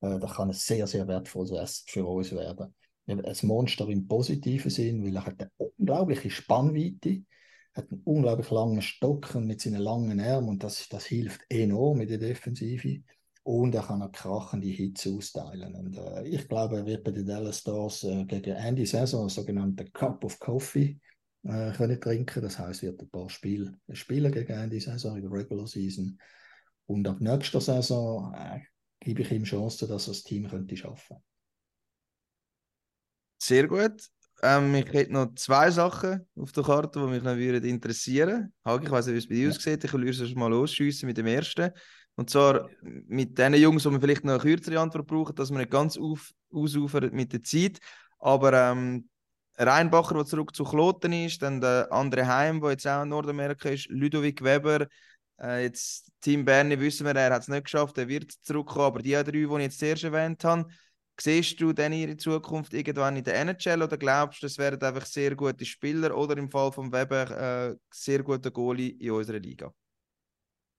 Äh, 0.00 0.18
das 0.18 0.34
kann 0.34 0.48
ein 0.48 0.54
sehr, 0.54 0.86
sehr 0.86 1.06
wertvolles 1.08 1.52
Asset 1.52 1.90
für 1.90 2.06
uns 2.06 2.32
werden. 2.32 2.74
Ein 3.06 3.22
Monster 3.42 3.88
im 3.88 4.06
positiven 4.06 4.70
Sinn, 4.70 5.04
weil 5.04 5.16
er 5.16 5.24
hat 5.24 5.40
eine 5.40 5.50
unglaubliche 5.56 6.30
Spannweite, 6.30 7.22
hat 7.72 7.90
einen 7.90 8.02
unglaublich 8.04 8.50
langen 8.50 8.82
Stock 8.82 9.34
und 9.34 9.46
mit 9.46 9.62
seinen 9.62 9.80
langen 9.80 10.20
Armen 10.20 10.50
und 10.50 10.62
das, 10.62 10.88
das 10.90 11.06
hilft 11.06 11.40
enorm 11.48 12.02
in 12.02 12.08
der 12.08 12.18
Defensive. 12.18 13.02
Und 13.48 13.74
er 13.74 13.82
kann 13.82 14.02
auch 14.02 14.12
krachende 14.12 14.66
Hits 14.66 15.06
austeilen. 15.06 15.74
Und 15.74 15.96
äh, 15.96 16.22
ich 16.28 16.46
glaube, 16.46 16.76
er 16.76 16.84
wird 16.84 17.02
bei 17.02 17.12
den 17.12 17.24
Dallas 17.24 17.60
Stars 17.60 18.04
äh, 18.04 18.26
gegen 18.26 18.54
Ende 18.54 18.84
Saison 18.84 19.20
einen 19.22 19.30
sogenannten 19.30 19.90
Cup 19.90 20.22
of 20.22 20.38
Coffee 20.38 21.00
äh, 21.44 21.72
können 21.72 21.98
trinken. 21.98 22.42
Das 22.42 22.58
heißt, 22.58 22.82
wird 22.82 23.00
ein 23.00 23.08
paar 23.08 23.30
Spiele 23.30 23.72
spielen 23.94 24.32
gegen 24.32 24.52
Ende 24.52 24.78
Saison 24.78 25.16
in 25.16 25.22
der 25.22 25.32
Regular 25.32 25.66
Season. 25.66 26.20
Und 26.84 27.08
ab 27.08 27.22
nächster 27.22 27.62
Saison 27.62 28.34
äh, 28.34 28.60
gebe 29.00 29.22
ich 29.22 29.32
ihm 29.32 29.44
Chancen, 29.44 29.88
dass 29.88 30.08
er 30.08 30.10
das 30.10 30.24
Team 30.24 30.46
könnte 30.46 30.76
schaffen 30.76 31.16
Sehr 33.38 33.66
gut. 33.66 34.10
Ähm, 34.42 34.74
ich 34.74 34.92
hätte 34.92 35.14
noch 35.14 35.34
zwei 35.36 35.70
Sachen 35.70 36.28
auf 36.36 36.52
der 36.52 36.64
Karte, 36.64 37.00
die 37.00 37.06
mich 37.06 37.22
noch 37.22 37.34
interessieren 37.34 38.52
würden. 38.62 38.84
Ich 38.84 38.90
weiß 38.90 39.06
nicht, 39.06 39.14
wie 39.14 39.18
es 39.18 39.28
bei 39.28 39.34
dir 39.36 39.44
ja. 39.44 39.48
aussieht. 39.48 39.84
Ich 39.84 39.92
will 39.94 40.06
es 40.06 40.34
mal 40.34 40.48
losschiessen 40.48 41.06
mit 41.06 41.16
dem 41.16 41.26
ersten. 41.26 41.72
Und 42.18 42.30
zwar 42.30 42.68
mit 42.82 43.38
den 43.38 43.54
Jungs, 43.54 43.84
wo 43.84 43.92
wir 43.92 44.00
vielleicht 44.00 44.24
noch 44.24 44.32
eine 44.32 44.42
kürzere 44.42 44.80
Antwort 44.80 45.06
brauchen, 45.06 45.36
dass 45.36 45.52
wir 45.52 45.58
nicht 45.58 45.70
ganz 45.70 45.96
auf, 45.96 46.32
ausufern 46.52 47.10
mit 47.12 47.32
der 47.32 47.44
Zeit. 47.44 47.78
Aber 48.18 48.52
ähm, 48.52 49.08
Reinbacher, 49.56 50.16
der 50.16 50.24
zurück 50.24 50.52
zu 50.52 50.64
Kloten 50.64 51.12
ist, 51.12 51.42
dann 51.42 51.60
der 51.60 51.92
andere 51.92 52.26
Heim, 52.26 52.60
der 52.60 52.70
jetzt 52.70 52.88
auch 52.88 53.04
in 53.04 53.10
Nordamerika 53.10 53.68
ist, 53.68 53.86
Ludovic 53.88 54.42
Weber, 54.42 54.88
äh, 55.40 55.62
jetzt 55.62 56.10
Team 56.20 56.44
Berni 56.44 56.80
wissen 56.80 57.06
wir, 57.06 57.14
er 57.14 57.32
hat 57.32 57.42
es 57.42 57.48
nicht 57.48 57.66
geschafft, 57.66 57.96
er 57.98 58.08
wird 58.08 58.32
zurückkommen, 58.42 58.86
aber 58.86 59.00
die 59.00 59.12
drei, 59.12 59.22
die 59.30 59.44
ich 59.44 59.58
jetzt 59.60 59.78
zuerst 59.78 60.02
erwähnt 60.02 60.42
habe, 60.42 60.66
siehst 61.20 61.60
du 61.60 61.72
denn 61.72 61.92
ihre 61.92 62.16
Zukunft 62.16 62.74
irgendwann 62.74 63.14
in 63.14 63.22
der 63.22 63.36
NHL 63.36 63.80
oder 63.80 63.96
glaubst 63.96 64.42
du, 64.42 64.46
das 64.46 64.58
werden 64.58 64.82
einfach 64.82 65.06
sehr 65.06 65.36
gute 65.36 65.64
Spieler 65.64 66.16
oder 66.16 66.36
im 66.36 66.50
Fall 66.50 66.72
von 66.72 66.92
Weber 66.92 67.70
äh, 67.70 67.76
sehr 67.92 68.24
gute 68.24 68.50
Goalie 68.50 68.96
in 68.98 69.12
unserer 69.12 69.38
Liga? 69.38 69.72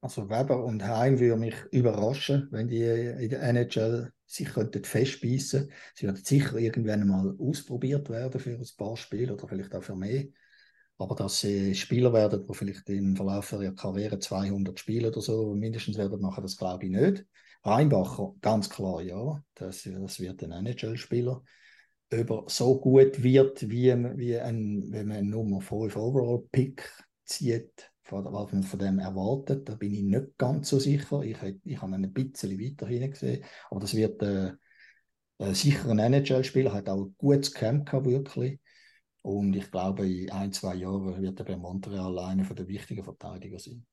Also 0.01 0.29
Weber 0.29 0.63
und 0.63 0.83
Heim 0.83 1.19
würde 1.19 1.35
mich 1.35 1.55
überraschen, 1.71 2.47
wenn 2.51 2.67
die 2.67 2.83
in 2.83 3.29
der 3.29 3.43
NHL 3.43 4.11
sich 4.25 4.53
könnten 4.53 4.83
festbeissen. 4.83 5.71
Sie 5.95 6.05
werden 6.05 6.23
sicher 6.23 6.57
irgendwann 6.57 7.07
mal 7.07 7.35
ausprobiert 7.37 8.09
werden 8.09 8.39
für 8.39 8.51
ein 8.51 8.65
paar 8.77 8.95
Spiele 8.95 9.33
oder 9.33 9.47
vielleicht 9.47 9.75
auch 9.75 9.83
für 9.83 9.95
mehr. 9.95 10.25
Aber 10.97 11.15
dass 11.15 11.41
sie 11.41 11.75
Spieler 11.75 12.13
werden, 12.13 12.45
die 12.45 12.53
vielleicht 12.53 12.87
im 12.89 13.15
Verlauf 13.15 13.51
ihrer 13.53 13.73
Karriere 13.73 14.19
200 14.19 14.77
Spiele 14.79 15.07
oder 15.09 15.21
so 15.21 15.53
mindestens 15.55 15.97
werden 15.97 16.21
machen, 16.21 16.43
das 16.43 16.57
glaube 16.57 16.85
ich 16.85 16.91
nicht. 16.91 17.25
Reinbacher, 17.63 18.35
ganz 18.41 18.69
klar, 18.69 19.01
ja, 19.01 19.43
das, 19.55 19.83
das 19.83 20.19
wird 20.19 20.43
ein 20.43 20.51
NHL-Spieler. 20.51 21.43
Ob 22.11 22.29
er 22.29 22.43
so 22.47 22.79
gut 22.79 23.21
wird, 23.21 23.69
wie, 23.69 23.93
wie 24.17 24.37
ein, 24.39 24.91
wenn 24.91 25.07
man 25.07 25.17
einen 25.17 25.29
Nummer 25.29 25.61
5 25.61 25.95
Overall-Pick 25.95 26.89
zieht, 27.25 27.88
was 28.11 28.51
man 28.51 28.63
von 28.63 28.79
dem 28.79 28.99
erwartet, 28.99 29.67
da 29.67 29.75
bin 29.75 29.93
ich 29.93 30.03
nicht 30.03 30.37
ganz 30.37 30.69
so 30.69 30.79
sicher. 30.79 31.21
Ich, 31.21 31.37
ich 31.63 31.81
habe 31.81 31.95
ihn 31.95 32.05
ein 32.05 32.13
bisschen 32.13 32.59
weiter 32.59 33.07
gesehen, 33.07 33.43
aber 33.69 33.79
das 33.79 33.95
wird 33.95 34.21
äh, 34.23 34.53
ein 35.39 35.99
NHL-Spieler, 35.99 36.73
hat 36.73 36.89
auch 36.89 37.05
ein 37.05 37.15
gutes 37.17 37.53
Camp 37.53 37.85
gehabt, 37.85 38.05
wirklich. 38.05 38.59
Und 39.21 39.55
ich 39.55 39.71
glaube, 39.71 40.07
in 40.09 40.31
ein, 40.31 40.51
zwei 40.53 40.75
Jahren 40.75 41.21
wird 41.21 41.39
er 41.39 41.45
bei 41.45 41.57
Montreal 41.57 42.17
einer 42.19 42.43
der 42.43 42.67
wichtigen 42.67 43.03
Verteidiger 43.03 43.59
sein. 43.59 43.85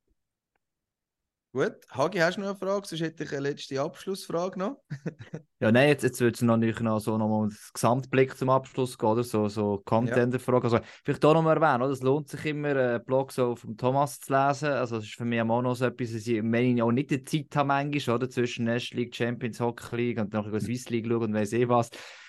Gut. 1.56 1.76
Hagi, 1.88 2.18
hast 2.18 2.36
du 2.36 2.42
noch 2.42 2.48
eine 2.48 2.58
Frage? 2.58 2.86
Sonst 2.86 3.00
hätte 3.00 3.24
ich 3.24 3.32
eine 3.32 3.40
letzte 3.40 3.80
Abschlussfrage 3.80 4.58
noch. 4.58 4.82
ja, 5.58 5.72
nein, 5.72 5.88
jetzt, 5.88 6.02
jetzt 6.02 6.20
wird 6.20 6.34
es 6.34 6.42
natürlich 6.42 6.80
noch 6.80 6.98
so 6.98 7.16
nochmal 7.16 7.48
das 7.48 7.72
Gesamtblick 7.72 8.36
zum 8.36 8.50
Abschluss 8.50 8.98
gehen, 8.98 9.08
oder? 9.08 9.22
So, 9.22 9.48
so 9.48 9.80
Content-Frage. 9.86 10.64
Also, 10.64 10.80
vielleicht 11.02 11.24
auch 11.24 11.32
noch 11.32 11.42
mal 11.42 11.56
erwähnen, 11.56 11.80
oder? 11.80 11.92
es 11.92 12.02
lohnt 12.02 12.28
sich 12.28 12.44
immer, 12.44 12.76
einen 12.76 13.04
Blog 13.06 13.32
so 13.32 13.56
vom 13.56 13.74
Thomas 13.74 14.20
zu 14.20 14.34
lesen. 14.34 14.68
Also, 14.68 14.96
das 14.96 15.06
ist 15.06 15.14
für 15.14 15.24
mich 15.24 15.40
auch 15.40 15.62
noch 15.62 15.74
so 15.74 15.86
etwas, 15.86 16.12
dass 16.12 16.26
ich, 16.26 16.42
wenn 16.42 16.76
ich 16.76 16.82
auch 16.82 16.92
nicht 16.92 17.10
die 17.10 17.24
Zeit 17.24 17.56
habe, 17.56 17.68
manchmal, 17.68 18.16
oder? 18.16 18.28
Zwischen 18.28 18.66
National 18.66 19.04
League, 19.04 19.16
Champions 19.16 19.58
Hockey 19.58 19.96
League 19.96 20.20
und 20.20 20.34
dann 20.34 20.50
noch 20.50 20.60
Swiss 20.60 20.90
League 20.90 21.06
schauen 21.06 21.22
und 21.22 21.32
weiss 21.32 21.54
eh 21.54 21.66
was 21.66 21.88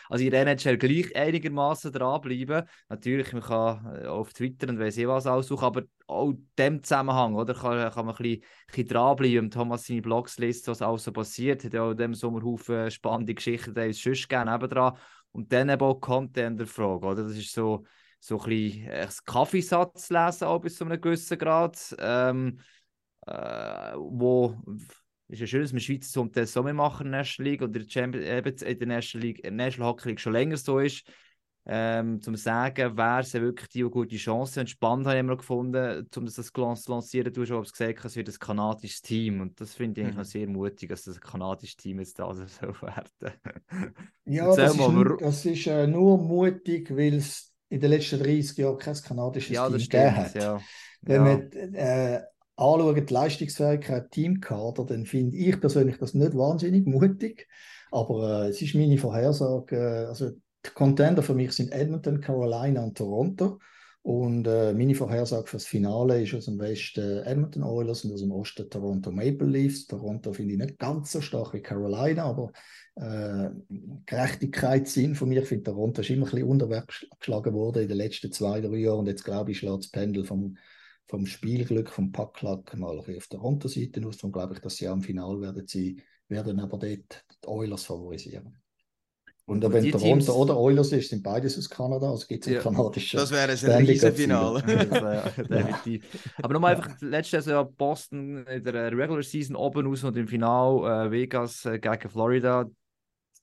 also 0.10 0.24
in 0.24 0.32
der 0.32 0.42
NHL 0.42 0.78
gleich 0.78 1.16
einigermaßen 1.16 1.92
dranbleiben. 1.92 2.64
Natürlich, 2.90 3.34
man 3.34 3.42
kann 3.42 3.96
äh, 3.96 4.08
auf 4.08 4.34
Twitter 4.34 4.70
und 4.70 4.80
weiß 4.80 4.98
ich 4.98 5.08
was 5.08 5.28
aussuchen, 5.28 5.64
aber 5.66 5.84
auch 6.08 6.30
in 6.30 6.50
dem 6.58 6.84
Zusammenhang 6.84 7.36
oder, 7.36 7.54
kann, 7.54 7.92
kann 7.92 8.06
man 8.06 8.16
ein 8.16 8.24
bisschen, 8.24 8.42
ein 8.42 8.68
bisschen 8.68 8.88
dranbleiben. 8.88 9.52
Thomas 9.52 9.86
seine 9.86 10.02
Blogs 10.02 10.38
liest, 10.38 10.68
was 10.68 10.82
alles 10.82 11.04
so 11.04 11.12
passiert, 11.12 11.64
hat 11.64 11.74
ja 11.74 11.84
auch 11.84 11.92
in 11.92 11.98
diesem 11.98 12.14
Sommerhaufen 12.14 12.92
spannende 12.92 13.36
Geschichten, 13.36 13.74
die 13.74 13.82
es 13.82 14.02
sonst 14.02 14.30
gerne 14.30 14.52
nebendran. 14.52 14.98
Und 15.32 15.52
dann 15.52 15.70
eben 15.70 15.82
auch 15.82 16.00
Content 16.00 16.60
der 16.60 16.68
Frage, 16.68 17.06
oder? 17.06 17.24
Das 17.24 17.38
ist 17.38 17.54
so, 17.54 17.86
so 18.20 18.40
ein 18.40 18.50
bisschen 18.50 18.90
ein 18.90 19.10
Kaffeesatz 19.26 20.10
lesen, 20.10 20.46
auch 20.46 20.60
bis 20.60 20.78
zu 20.78 20.86
einem 20.86 21.00
gewissen 21.00 21.38
Grad, 21.38 21.96
ähm, 22.00 22.60
äh, 23.28 23.94
wo 23.96 24.56
ist 25.30 25.40
ja 25.40 25.48
schön, 25.48 25.62
dass 25.62 25.74
wir 25.74 25.80
Schweizer 25.80 26.10
so 26.10 26.26
das 26.26 26.54
so 26.54 26.64
machen 26.64 27.08
in 27.08 27.12
der 27.12 27.22
National 27.22 27.52
League 27.52 27.62
oder 27.62 27.80
in 27.80 27.86
der, 27.86 27.90
Champions, 27.90 28.26
eben 28.26 28.56
in 28.56 28.80
der 28.80 28.88
National 28.88 29.28
League, 29.28 29.52
National 29.52 29.90
Hockey 29.90 30.10
League 30.10 30.20
schon 30.20 30.34
länger 30.34 30.58
so 30.58 30.80
ist. 30.80 31.04
Ähm, 31.70 32.22
zum 32.22 32.38
sagen, 32.38 32.94
wer 32.96 33.24
sie 33.24 33.42
wirklich 33.42 33.68
die 33.68 33.82
gute 33.82 34.16
Chance 34.16 34.62
und 34.62 34.70
spannend 34.70 35.06
habe 35.06 35.18
ich 35.18 35.20
immer 35.20 35.36
gefunden, 35.36 36.08
um 36.16 36.26
das 36.26 36.36
zu 36.36 36.92
lancieren. 36.92 37.34
Du 37.34 37.42
hast 37.42 37.52
auch 37.52 37.62
gesagt, 37.62 38.06
es 38.06 38.16
wird 38.16 38.30
ein 38.30 38.40
kanadisches 38.40 39.02
Team 39.02 39.42
und 39.42 39.60
das 39.60 39.76
finde 39.76 40.00
ich 40.00 40.06
eigentlich 40.06 40.16
Mhm. 40.16 40.22
noch 40.22 40.26
sehr 40.26 40.48
mutig, 40.48 40.88
dass 40.88 41.04
das 41.04 41.18
ein 41.18 41.22
kanadisches 41.22 41.76
Team 41.76 42.00
jetzt 42.00 42.18
da 42.20 42.34
so 42.34 42.46
werden. 42.82 43.34
Ja, 44.24 44.56
das 44.56 44.76
ist, 44.76 44.78
nur, 44.78 45.18
das 45.18 45.46
ist 45.46 45.68
äh, 45.68 45.88
nur 45.88 46.18
mutig, 46.18 46.90
weil 46.96 47.16
es 47.16 47.54
in 47.68 47.82
den 47.82 47.90
letzten 47.90 48.24
30 48.24 48.58
Jahren 48.60 48.78
kein 48.78 48.96
kanadisches 48.96 49.54
ja, 49.54 49.68
Team 49.68 49.80
stimmt. 49.80 50.16
hat. 50.16 50.36
Ja. 50.36 50.62
Wenn 51.02 51.16
ja. 51.16 51.22
man 51.22 51.52
äh, 51.52 52.22
anschaut, 52.58 53.10
die 53.10 53.14
Leistungsfähigkeit, 53.14 54.12
Teamkader, 54.12 54.86
dann 54.86 55.06
finde 55.06 55.38
ich 55.38 55.60
persönlich 55.60 55.98
das 55.98 56.14
nicht 56.14 56.36
wahnsinnig 56.36 56.86
mutig. 56.86 57.48
Aber 57.92 58.46
äh, 58.46 58.50
es 58.50 58.62
ist 58.62 58.76
meine 58.76 58.98
Vorhersage. 58.98 59.76
Äh, 59.76 60.06
also 60.06 60.32
die 60.32 60.70
Contender 60.74 61.24
für 61.24 61.36
mich 61.36 61.54
sind 61.54 61.72
Edmonton, 61.72 62.20
Carolina 62.20 62.84
und 62.84 62.98
Toronto. 62.98 63.60
Und 64.02 64.48
äh, 64.48 64.74
meine 64.74 64.96
Vorhersage 64.96 65.48
für 65.48 65.58
das 65.58 65.66
Finale 65.66 66.24
ist 66.24 66.34
aus 66.34 66.46
dem 66.46 66.58
Westen 66.60 67.24
Edmonton 67.26 67.64
Oilers 67.64 68.06
und 68.06 68.14
aus 68.14 68.22
dem 68.22 68.32
Osten 68.32 68.70
Toronto 68.70 69.12
Maple 69.12 69.48
Leafs. 69.48 69.86
Toronto 69.86 70.32
finde 70.32 70.54
ich 70.54 70.60
nicht 70.60 70.80
ganz 70.80 71.12
so 71.12 71.20
stark 71.20 71.54
wie 71.54 71.62
Carolina, 71.62 72.24
aber 72.24 72.52
äh, 72.96 73.50
Gerechtigkeitssinn 74.06 75.14
von 75.14 75.28
mir, 75.28 75.42
ich 75.42 75.50
finde, 75.50 75.66
Toronto 75.66 76.02
ist 76.02 76.10
immer 76.10 76.26
ein 76.26 76.32
bisschen 76.32 76.48
untergeschlagen 76.48 77.54
worden 77.54 77.84
in 77.84 77.88
den 77.90 77.98
letzten 77.98 78.32
zwei, 78.32 78.62
drei 78.62 78.78
Jahren. 78.78 79.00
Und 79.00 79.08
jetzt 79.08 79.26
glaube 79.26 79.52
ich, 79.52 79.60
schlägt 79.60 79.80
das 79.80 79.92
Pendel 79.92 80.24
vom, 80.24 80.58
vom 81.08 81.26
Spielglück, 81.26 81.90
vom 81.90 82.12
Packlack 82.12 82.78
mal 82.78 82.92
ein 82.92 82.98
bisschen 82.98 83.18
auf 83.18 83.28
der 83.28 83.40
Toronto-Seite 83.40 84.06
aus. 84.06 84.18
Darum 84.18 84.32
glaube 84.32 84.54
ich, 84.56 84.60
dass 84.60 84.76
sie 84.76 84.88
auch 84.90 84.94
im 84.94 85.02
Finale 85.02 85.42
werden 85.42 85.68
sie 85.68 86.02
werden 86.30 86.60
aber 86.60 86.78
dort 86.78 87.26
die 87.44 87.48
Oilers 87.48 87.86
favorisieren. 87.86 88.58
Und 89.46 89.64
Und 89.64 89.72
wenn 89.74 89.82
die 89.82 89.92
Toronto 89.92 90.16
Teams- 90.16 90.30
oder 90.30 90.58
Oilers 90.60 90.92
ist, 90.92 91.10
sind 91.10 91.24
beides 91.24 91.58
aus 91.58 91.70
Kanada, 91.70 92.10
also 92.10 92.28
gibt 92.28 92.46
es 92.46 92.52
Ja. 92.52 92.60
ein 92.60 92.64
kanadisches 92.64 93.22
Das 93.22 93.32
wäre 93.32 93.74
ein 93.78 93.86
Riesenfinale. 93.86 94.62
Das, 94.90 95.38
äh, 95.38 95.48
definitiv. 95.48 96.36
Aber 96.44 96.54
nochmal 96.54 96.76
einfach, 96.76 97.00
letztes 97.00 97.46
Jahr 97.46 97.64
Boston 97.64 98.46
in 98.46 98.64
der 98.66 98.92
Regular 98.92 99.24
Season 99.24 99.56
oben 99.56 99.88
aus 99.88 100.04
und 100.04 100.18
im 100.18 100.28
Final 100.28 101.08
äh, 101.08 101.12
Vegas 101.12 101.64
äh, 101.64 101.80
gegen 101.80 102.10
Florida. 102.10 102.70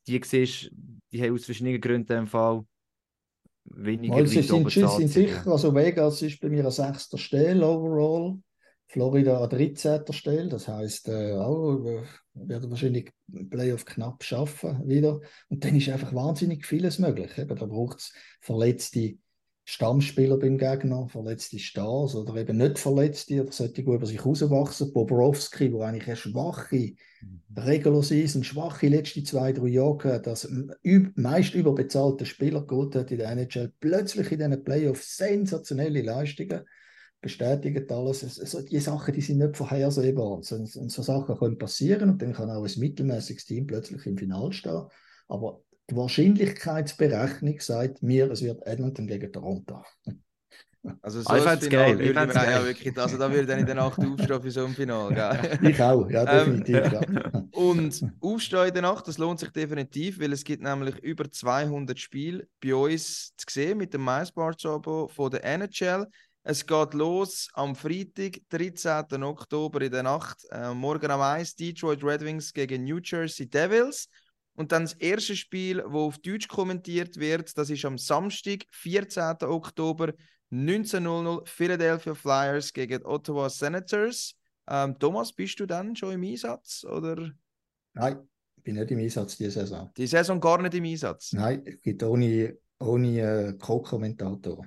Die 0.06 0.20
siehst, 0.22 0.70
die 1.10 1.22
haben 1.22 1.32
aus 1.32 1.46
verschiedenen 1.46 1.80
Gründen 1.80 2.12
im 2.18 2.26
Fall 2.26 2.66
weniger 3.64 4.14
Mal, 4.14 4.26
sie 4.26 4.38
weit 4.38 4.52
oben 4.52 4.70
sind, 4.70 4.90
sie 4.90 4.96
sind 4.96 5.08
sicher, 5.08 5.46
also 5.46 5.74
Vegas 5.74 6.22
ist 6.22 6.40
bei 6.40 6.48
mir 6.48 6.64
an 6.64 6.70
sechster 6.70 7.18
Stelle 7.18 7.66
overall, 7.66 8.38
Florida 8.88 9.42
an 9.42 9.50
13. 9.50 10.02
Stelle, 10.10 10.48
das 10.48 10.68
heißt 10.68 11.08
äh, 11.08 11.32
auch, 11.32 11.84
äh, 11.84 12.02
werden 12.34 12.70
wahrscheinlich 12.70 13.10
Playoff 13.50 13.84
knapp 13.84 14.22
schaffen 14.22 14.86
wieder. 14.86 15.20
Und 15.48 15.64
dann 15.64 15.74
ist 15.74 15.88
einfach 15.88 16.14
wahnsinnig 16.14 16.66
vieles 16.66 16.98
möglich. 16.98 17.36
Eben, 17.38 17.56
da 17.56 17.66
braucht 17.66 17.98
es 17.98 18.12
verletzte 18.40 19.16
Stammspieler 19.64 20.38
beim 20.38 20.58
Gegner, 20.58 21.08
verletzte 21.08 21.58
Stars 21.58 22.14
oder 22.14 22.36
eben 22.36 22.58
nicht 22.58 22.78
verletzte, 22.78 23.42
oder 23.42 23.52
solche, 23.52 23.72
die 23.72 23.80
über 23.82 24.06
sich 24.06 24.24
rauswachsen. 24.24 24.92
Bobrovski, 24.92 25.72
wo 25.72 25.82
eigentlich 25.82 26.06
eine 26.06 26.16
schwache 26.16 26.94
Regular 27.56 28.02
Season, 28.02 28.42
schwache 28.42 28.88
letzte 28.88 29.22
zwei, 29.22 29.52
drei 29.52 29.68
Jahre 29.68 30.20
das 30.20 30.48
meist 31.14 31.54
überbezahlte 31.54 32.26
Spieler 32.26 32.66
geholt 32.66 32.96
hat 32.96 33.10
in 33.12 33.18
der 33.18 33.30
NHL, 33.30 33.72
plötzlich 33.80 34.32
in 34.32 34.38
diesen 34.38 34.64
Playoffs 34.64 35.16
sensationelle 35.16 36.02
Leistungen, 36.02 36.64
bestätigt 37.20 37.90
alles. 37.90 38.22
Es- 38.22 38.40
Also 38.40 38.60
die 38.62 38.80
Sachen, 38.80 39.14
die 39.14 39.20
sind 39.20 39.38
nicht 39.38 39.56
vorhersehbar. 39.56 40.42
So 40.42 40.64
so 40.66 41.02
Sachen 41.02 41.36
können 41.36 41.58
passieren 41.58 42.10
und 42.10 42.20
dann 42.22 42.32
kann 42.34 42.50
auch 42.50 42.64
ein 42.64 42.80
mittelmäßiges 42.80 43.46
Team 43.46 43.66
plötzlich 43.66 44.04
im 44.06 44.18
Finale 44.18 44.52
stehen. 44.52 44.82
Aber 45.28 45.62
die 45.90 45.96
Wahrscheinlichkeitsberechnung 45.96 47.60
sagt 47.60 48.02
mir, 48.02 48.30
es 48.30 48.42
wird 48.42 48.66
Edmonton 48.66 49.06
gegen 49.06 49.32
Toronto. 49.32 49.82
Also 51.00 51.22
so 51.22 51.28
Ah, 51.30 51.38
ich 51.38 51.42
ein 51.44 51.48
fänd's 51.48 51.68
Finale 51.68 51.96
geil, 51.96 52.00
ich 52.00 52.14
würde 52.14 52.26
man 52.26 52.50
ja 52.50 52.62
wirklich, 52.62 52.96
also 52.98 53.16
da 53.16 53.32
würde 53.32 53.50
ich 53.52 53.58
in 53.58 53.66
der 53.66 53.74
Nacht 53.74 54.04
aufstehen 54.04 54.42
für 54.42 54.50
so 54.50 54.66
ein 54.66 54.74
Finale, 54.74 55.14
gell? 55.14 55.58
Ich 55.62 55.80
auch, 55.80 56.08
ja, 56.10 56.26
Ähm, 56.26 56.62
definitiv. 56.62 56.92
ja. 56.92 57.00
Und 57.50 58.04
Aufstehen 58.20 58.68
in 58.68 58.74
der 58.74 58.82
Nacht, 58.82 59.08
das 59.08 59.16
lohnt 59.16 59.40
sich 59.40 59.50
definitiv, 59.50 60.20
weil 60.20 60.32
es 60.32 60.44
gibt 60.44 60.62
nämlich 60.62 60.98
über 60.98 61.30
200 61.30 61.98
Spiele 61.98 62.46
bei 62.62 62.74
uns 62.74 63.34
zu 63.36 63.46
sehen 63.48 63.78
mit 63.78 63.94
dem 63.94 64.04
MySports-Abo 64.04 65.08
von 65.08 65.30
der 65.30 65.44
NHL. 65.44 66.06
Es 66.42 66.66
geht 66.66 66.92
los 66.92 67.48
am 67.54 67.74
Freitag, 67.74 68.40
13. 68.50 69.22
Oktober 69.22 69.80
in 69.80 69.92
der 69.92 70.02
Nacht, 70.02 70.38
äh, 70.50 70.74
morgen 70.74 71.10
am 71.10 71.20
1, 71.22 71.54
Detroit 71.56 72.04
Red 72.04 72.20
Wings 72.22 72.52
gegen 72.52 72.84
New 72.84 72.98
Jersey 73.02 73.48
Devils. 73.48 74.08
Und 74.54 74.72
dann 74.72 74.84
das 74.84 74.92
erste 74.94 75.34
Spiel, 75.36 75.78
das 75.78 75.86
auf 75.92 76.18
Deutsch 76.18 76.48
kommentiert 76.48 77.18
wird, 77.18 77.56
das 77.58 77.70
ist 77.70 77.84
am 77.84 77.98
Samstag, 77.98 78.64
14. 78.70 79.36
Oktober, 79.42 80.12
19.00 80.52 81.46
Philadelphia 81.48 82.14
Flyers 82.14 82.72
gegen 82.72 83.04
Ottawa 83.04 83.50
Senators. 83.50 84.36
Ähm, 84.68 84.96
Thomas, 84.98 85.32
bist 85.32 85.58
du 85.58 85.66
dann 85.66 85.96
schon 85.96 86.14
im 86.14 86.22
Einsatz? 86.22 86.84
Oder 86.84 87.30
Nein, 87.94 88.28
ich 88.56 88.62
bin 88.62 88.76
nicht 88.76 88.90
im 88.90 88.98
Einsatz 88.98 89.36
diese 89.36 89.50
Saison. 89.50 89.90
die 89.96 90.06
Saison 90.06 90.40
gar 90.40 90.62
nicht 90.62 90.74
im 90.74 90.84
Einsatz? 90.84 91.32
Nein, 91.32 91.62
es 91.64 91.80
gibt 91.80 92.02
ohne, 92.02 92.56
ohne 92.78 93.20
äh, 93.20 93.52
Co-Kommentator. 93.58 94.66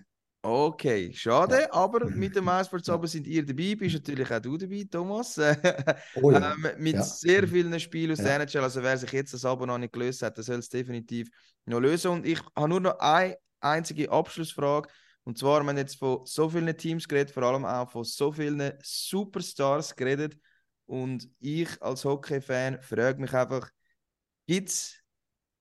Okay, 0.49 1.11
schade, 1.14 1.74
aber 1.74 2.10
mit 2.15 2.34
dem 2.38 2.45
Ja. 2.45 2.61
aber 2.88 3.07
sind 3.07 3.28
ihr 3.28 3.45
dabei, 3.45 3.76
bist 3.76 3.95
natürlich 3.95 4.32
auch 4.32 4.40
du 4.40 4.56
dabei, 4.57 4.88
Thomas. 4.90 5.38
Oh 6.14 6.32
ja. 6.32 6.53
ähm, 6.53 6.68
mit 6.78 6.95
Ja. 6.95 7.03
sehr 7.03 7.45
vielen 7.45 7.78
Spielen 7.82 8.14
aus 8.14 8.19
Ja. 8.19 8.24
der 8.24 8.36
NHL, 8.38 8.64
also 8.64 8.82
wer 8.82 8.98
sich 8.98 9.11
jetzt 9.11 9.34
das 9.34 9.44
Abo 9.44 9.65
noch 9.65 9.78
nicht 9.78 9.91
gelöst 9.91 10.22
hat, 10.22 10.38
der 10.38 10.45
soll 10.45 10.60
es 10.60 10.69
definitiv 10.69 11.30
noch 11.65 11.82
lösen. 11.82 12.11
Und 12.11 12.26
ich 12.26 12.40
habe 12.56 12.69
nur 12.69 12.80
noch 12.80 12.98
eine 12.99 13.36
einzige 13.60 14.10
Abschlussfrage. 14.10 14.88
Und 15.26 15.38
zwar, 15.38 15.61
wir 15.64 15.68
haben 15.68 15.78
jetzt 15.78 15.98
von 15.99 16.26
so 16.26 16.48
vielen 16.48 16.78
Teams 16.78 17.06
geredet, 17.10 17.32
vor 17.32 17.44
allem 17.44 17.65
auch 17.65 17.91
von 17.91 18.06
so 18.06 18.32
vielen 18.32 18.72
Superstars 18.82 19.94
geredet. 19.98 20.38
Und 20.86 21.28
ich 21.40 21.82
als 21.82 22.06
Hockey-Fan 22.06 22.82
frage 22.82 23.19
mich 23.19 23.34
einfach, 23.34 23.69
gibt 24.48 24.69
es 24.69 24.95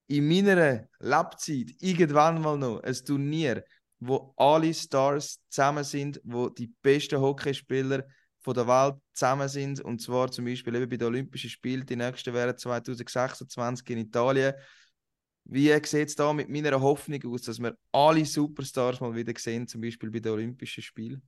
in 0.06 0.28
meiner 0.28 0.86
Lebzeit 1.00 1.72
irgendwann 1.80 2.40
mal 2.40 2.56
noch 2.56 2.80
ein 2.84 2.94
Turnier, 3.04 3.64
wo 4.00 4.32
alle 4.36 4.72
Stars 4.74 5.40
zusammen 5.48 5.84
sind, 5.84 6.20
wo 6.24 6.48
die 6.48 6.72
besten 6.82 7.20
Hockeyspieler 7.20 8.04
der 8.46 8.68
Welt 8.68 8.94
zusammen 9.12 9.48
sind 9.48 9.80
und 9.80 10.00
zwar 10.00 10.30
zum 10.30 10.44
Beispiel 10.44 10.76
eben 10.76 10.88
bei 10.88 10.96
den 10.96 11.08
Olympischen 11.08 11.50
Spielen, 11.50 11.84
die 11.84 11.96
nächsten 11.96 12.32
wären 12.32 12.56
2026 12.56 13.90
in 13.90 13.98
Italien. 13.98 14.54
Wie 15.44 15.72
sieht 15.84 16.08
es 16.08 16.14
da 16.14 16.32
mit 16.32 16.48
meiner 16.48 16.80
Hoffnung 16.80 17.20
aus, 17.26 17.42
dass 17.42 17.58
wir 17.58 17.76
alle 17.92 18.24
Superstars 18.24 19.00
mal 19.00 19.14
wieder 19.14 19.32
sehen, 19.36 19.66
zum 19.66 19.80
Beispiel 19.80 20.10
bei 20.10 20.20
den 20.20 20.32
Olympischen 20.32 20.82
Spielen? 20.82 21.22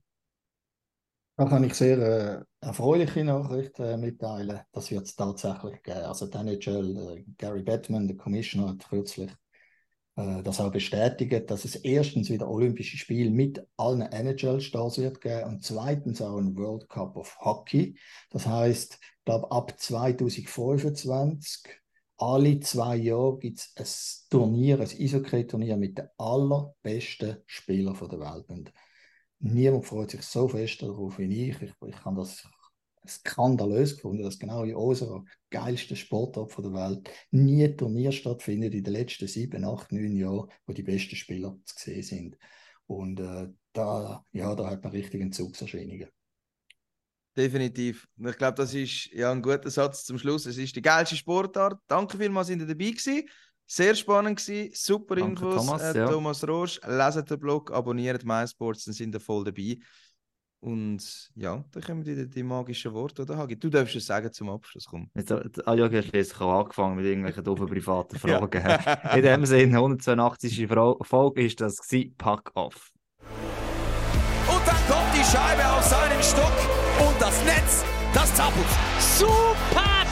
Da 1.39 1.45
kann 1.45 1.63
ich 1.63 1.73
sehr 1.73 1.97
äh, 1.99 2.43
erfreuliche 2.59 3.23
Nachrichten 3.23 3.83
äh, 3.83 3.97
mitteilen. 3.97 4.59
Das 4.73 4.91
wird 4.91 5.05
es 5.05 5.15
tatsächlich 5.15 5.81
geben. 5.83 5.99
Also 5.99 6.27
die 6.27 6.37
NHL, 6.37 6.97
äh, 6.97 7.23
Gary 7.37 7.63
Bettman, 7.63 8.09
der 8.09 8.17
Commissioner, 8.17 8.71
hat 8.71 8.89
kürzlich 8.89 9.31
das 10.43 10.59
auch 10.59 10.71
bestätigt, 10.71 11.49
dass 11.49 11.63
es 11.63 11.75
erstens 11.75 12.29
wieder 12.29 12.49
Olympische 12.49 12.97
Spiele 12.97 13.29
mit 13.31 13.65
allen 13.77 14.01
NHL-Stars 14.01 14.97
wird 14.97 15.21
geben 15.21 15.45
und 15.45 15.63
zweitens 15.63 16.21
auch 16.21 16.37
ein 16.37 16.57
World 16.57 16.89
Cup 16.89 17.15
of 17.15 17.37
Hockey. 17.39 17.97
Das 18.29 18.45
heißt, 18.45 18.99
ich 19.01 19.25
glaube, 19.25 19.49
ab 19.51 19.79
2025, 19.79 21.63
alle 22.17 22.59
zwei 22.59 22.97
Jahre 22.97 23.39
gibt 23.39 23.59
es 23.75 24.25
ein 24.27 24.29
Turnier, 24.29 24.81
ein 24.81 24.89
Eishockey-Turnier 24.89 25.77
mit 25.77 25.97
den 25.97 26.09
allerbesten 26.17 27.37
Spielern 27.45 27.95
der 27.97 28.19
Welt. 28.19 28.49
Und 28.49 28.73
niemand 29.39 29.85
freut 29.85 30.11
sich 30.11 30.23
so 30.23 30.49
fest 30.49 30.81
darauf 30.81 31.17
wie 31.17 31.49
ich. 31.49 31.61
Ich, 31.61 31.71
ich 31.87 32.05
habe 32.05 32.17
das 32.17 32.45
skandalös 33.07 33.95
gefunden, 33.95 34.23
dass 34.23 34.39
genau 34.39 34.63
in 34.63 34.75
unserer 34.75 35.23
geilsten 35.49 35.95
Sportart 35.95 36.51
von 36.51 36.63
der 36.63 36.73
Welt 36.73 37.09
nie 37.31 37.63
ein 37.63 37.77
Turnier 37.77 38.11
stattfindet 38.11 38.73
in 38.73 38.83
den 38.83 38.93
letzten 38.93 39.27
sieben, 39.27 39.63
acht, 39.65 39.91
neun 39.91 40.15
Jahren, 40.15 40.49
wo 40.65 40.73
die 40.73 40.83
besten 40.83 41.15
Spieler 41.15 41.57
zu 41.65 41.75
sehen 41.77 42.03
sind. 42.03 42.37
Und 42.87 43.19
äh, 43.19 43.47
da, 43.73 44.25
ja, 44.31 44.55
da 44.55 44.69
hat 44.69 44.83
man 44.83 44.91
richtig 44.91 45.21
Entzugserscheinungen. 45.21 46.09
Definitiv. 47.37 48.07
Und 48.17 48.29
ich 48.29 48.37
glaube, 48.37 48.55
das 48.55 48.73
ist 48.73 49.05
ja 49.13 49.31
ein 49.31 49.41
guter 49.41 49.69
Satz 49.69 50.03
zum 50.03 50.17
Schluss. 50.17 50.45
Es 50.45 50.57
ist 50.57 50.75
die 50.75 50.81
geilste 50.81 51.15
Sportart. 51.15 51.79
Danke 51.87 52.17
vielmals, 52.17 52.47
sind 52.47 52.59
ihr 52.59 52.67
dabei 52.67 52.89
gewesen. 52.89 53.29
Sehr 53.65 53.93
spannend 53.93 54.39
gewesen. 54.39 54.71
Super 54.73 55.15
Danke, 55.15 55.45
Infos. 55.45 55.65
Thomas, 55.65 55.81
äh, 55.83 55.97
ja. 55.97 56.09
Thomas 56.09 56.47
Roche. 56.47 56.81
Leset 56.87 57.29
den 57.29 57.39
Blog, 57.39 57.71
abonniert 57.71 58.25
MySports, 58.25 58.85
dann 58.85 58.95
sind 58.95 59.13
ihr 59.13 59.19
voll 59.19 59.43
dabei. 59.43 59.77
Und 60.61 61.31
ja, 61.35 61.63
dann 61.71 61.83
kommen 61.83 62.03
die, 62.03 62.29
die 62.29 62.43
magischen 62.43 62.93
Worte, 62.93 63.21
oder 63.21 63.37
Hagi? 63.37 63.57
Du 63.57 63.69
darfst 63.69 63.95
es 63.95 64.05
sagen 64.05 64.31
zum 64.33 64.49
Abschluss, 64.49 64.85
komm. 64.85 65.09
Jetzt, 65.15 65.31
äh, 65.31 65.41
ah, 65.65 65.73
ja, 65.73 65.87
du 65.87 65.97
hast 66.01 66.41
auch 66.41 66.59
angefangen 66.59 66.97
mit 66.97 67.05
irgendwelchen 67.05 67.43
doofen 67.45 67.65
privaten 67.69 68.17
Fragen. 68.19 68.61
In 69.15 69.21
dem 69.23 69.45
Sinne, 69.45 69.77
182. 69.77 70.67
Fra- 70.67 70.95
Folge 71.01 71.43
ist 71.45 71.61
das 71.61 71.77
gewesen. 71.77 72.13
Pack 72.17 72.51
off. 72.55 72.91
Und 74.47 74.67
dann 74.67 74.75
kommt 74.87 75.13
die 75.13 75.23
Scheibe 75.23 75.65
auf 75.71 75.83
seinen 75.83 76.21
Stock 76.21 77.07
und 77.07 77.21
das 77.21 77.43
Netz, 77.45 77.83
das 78.13 78.33
zappelt. 78.35 78.65
Super 78.99 79.88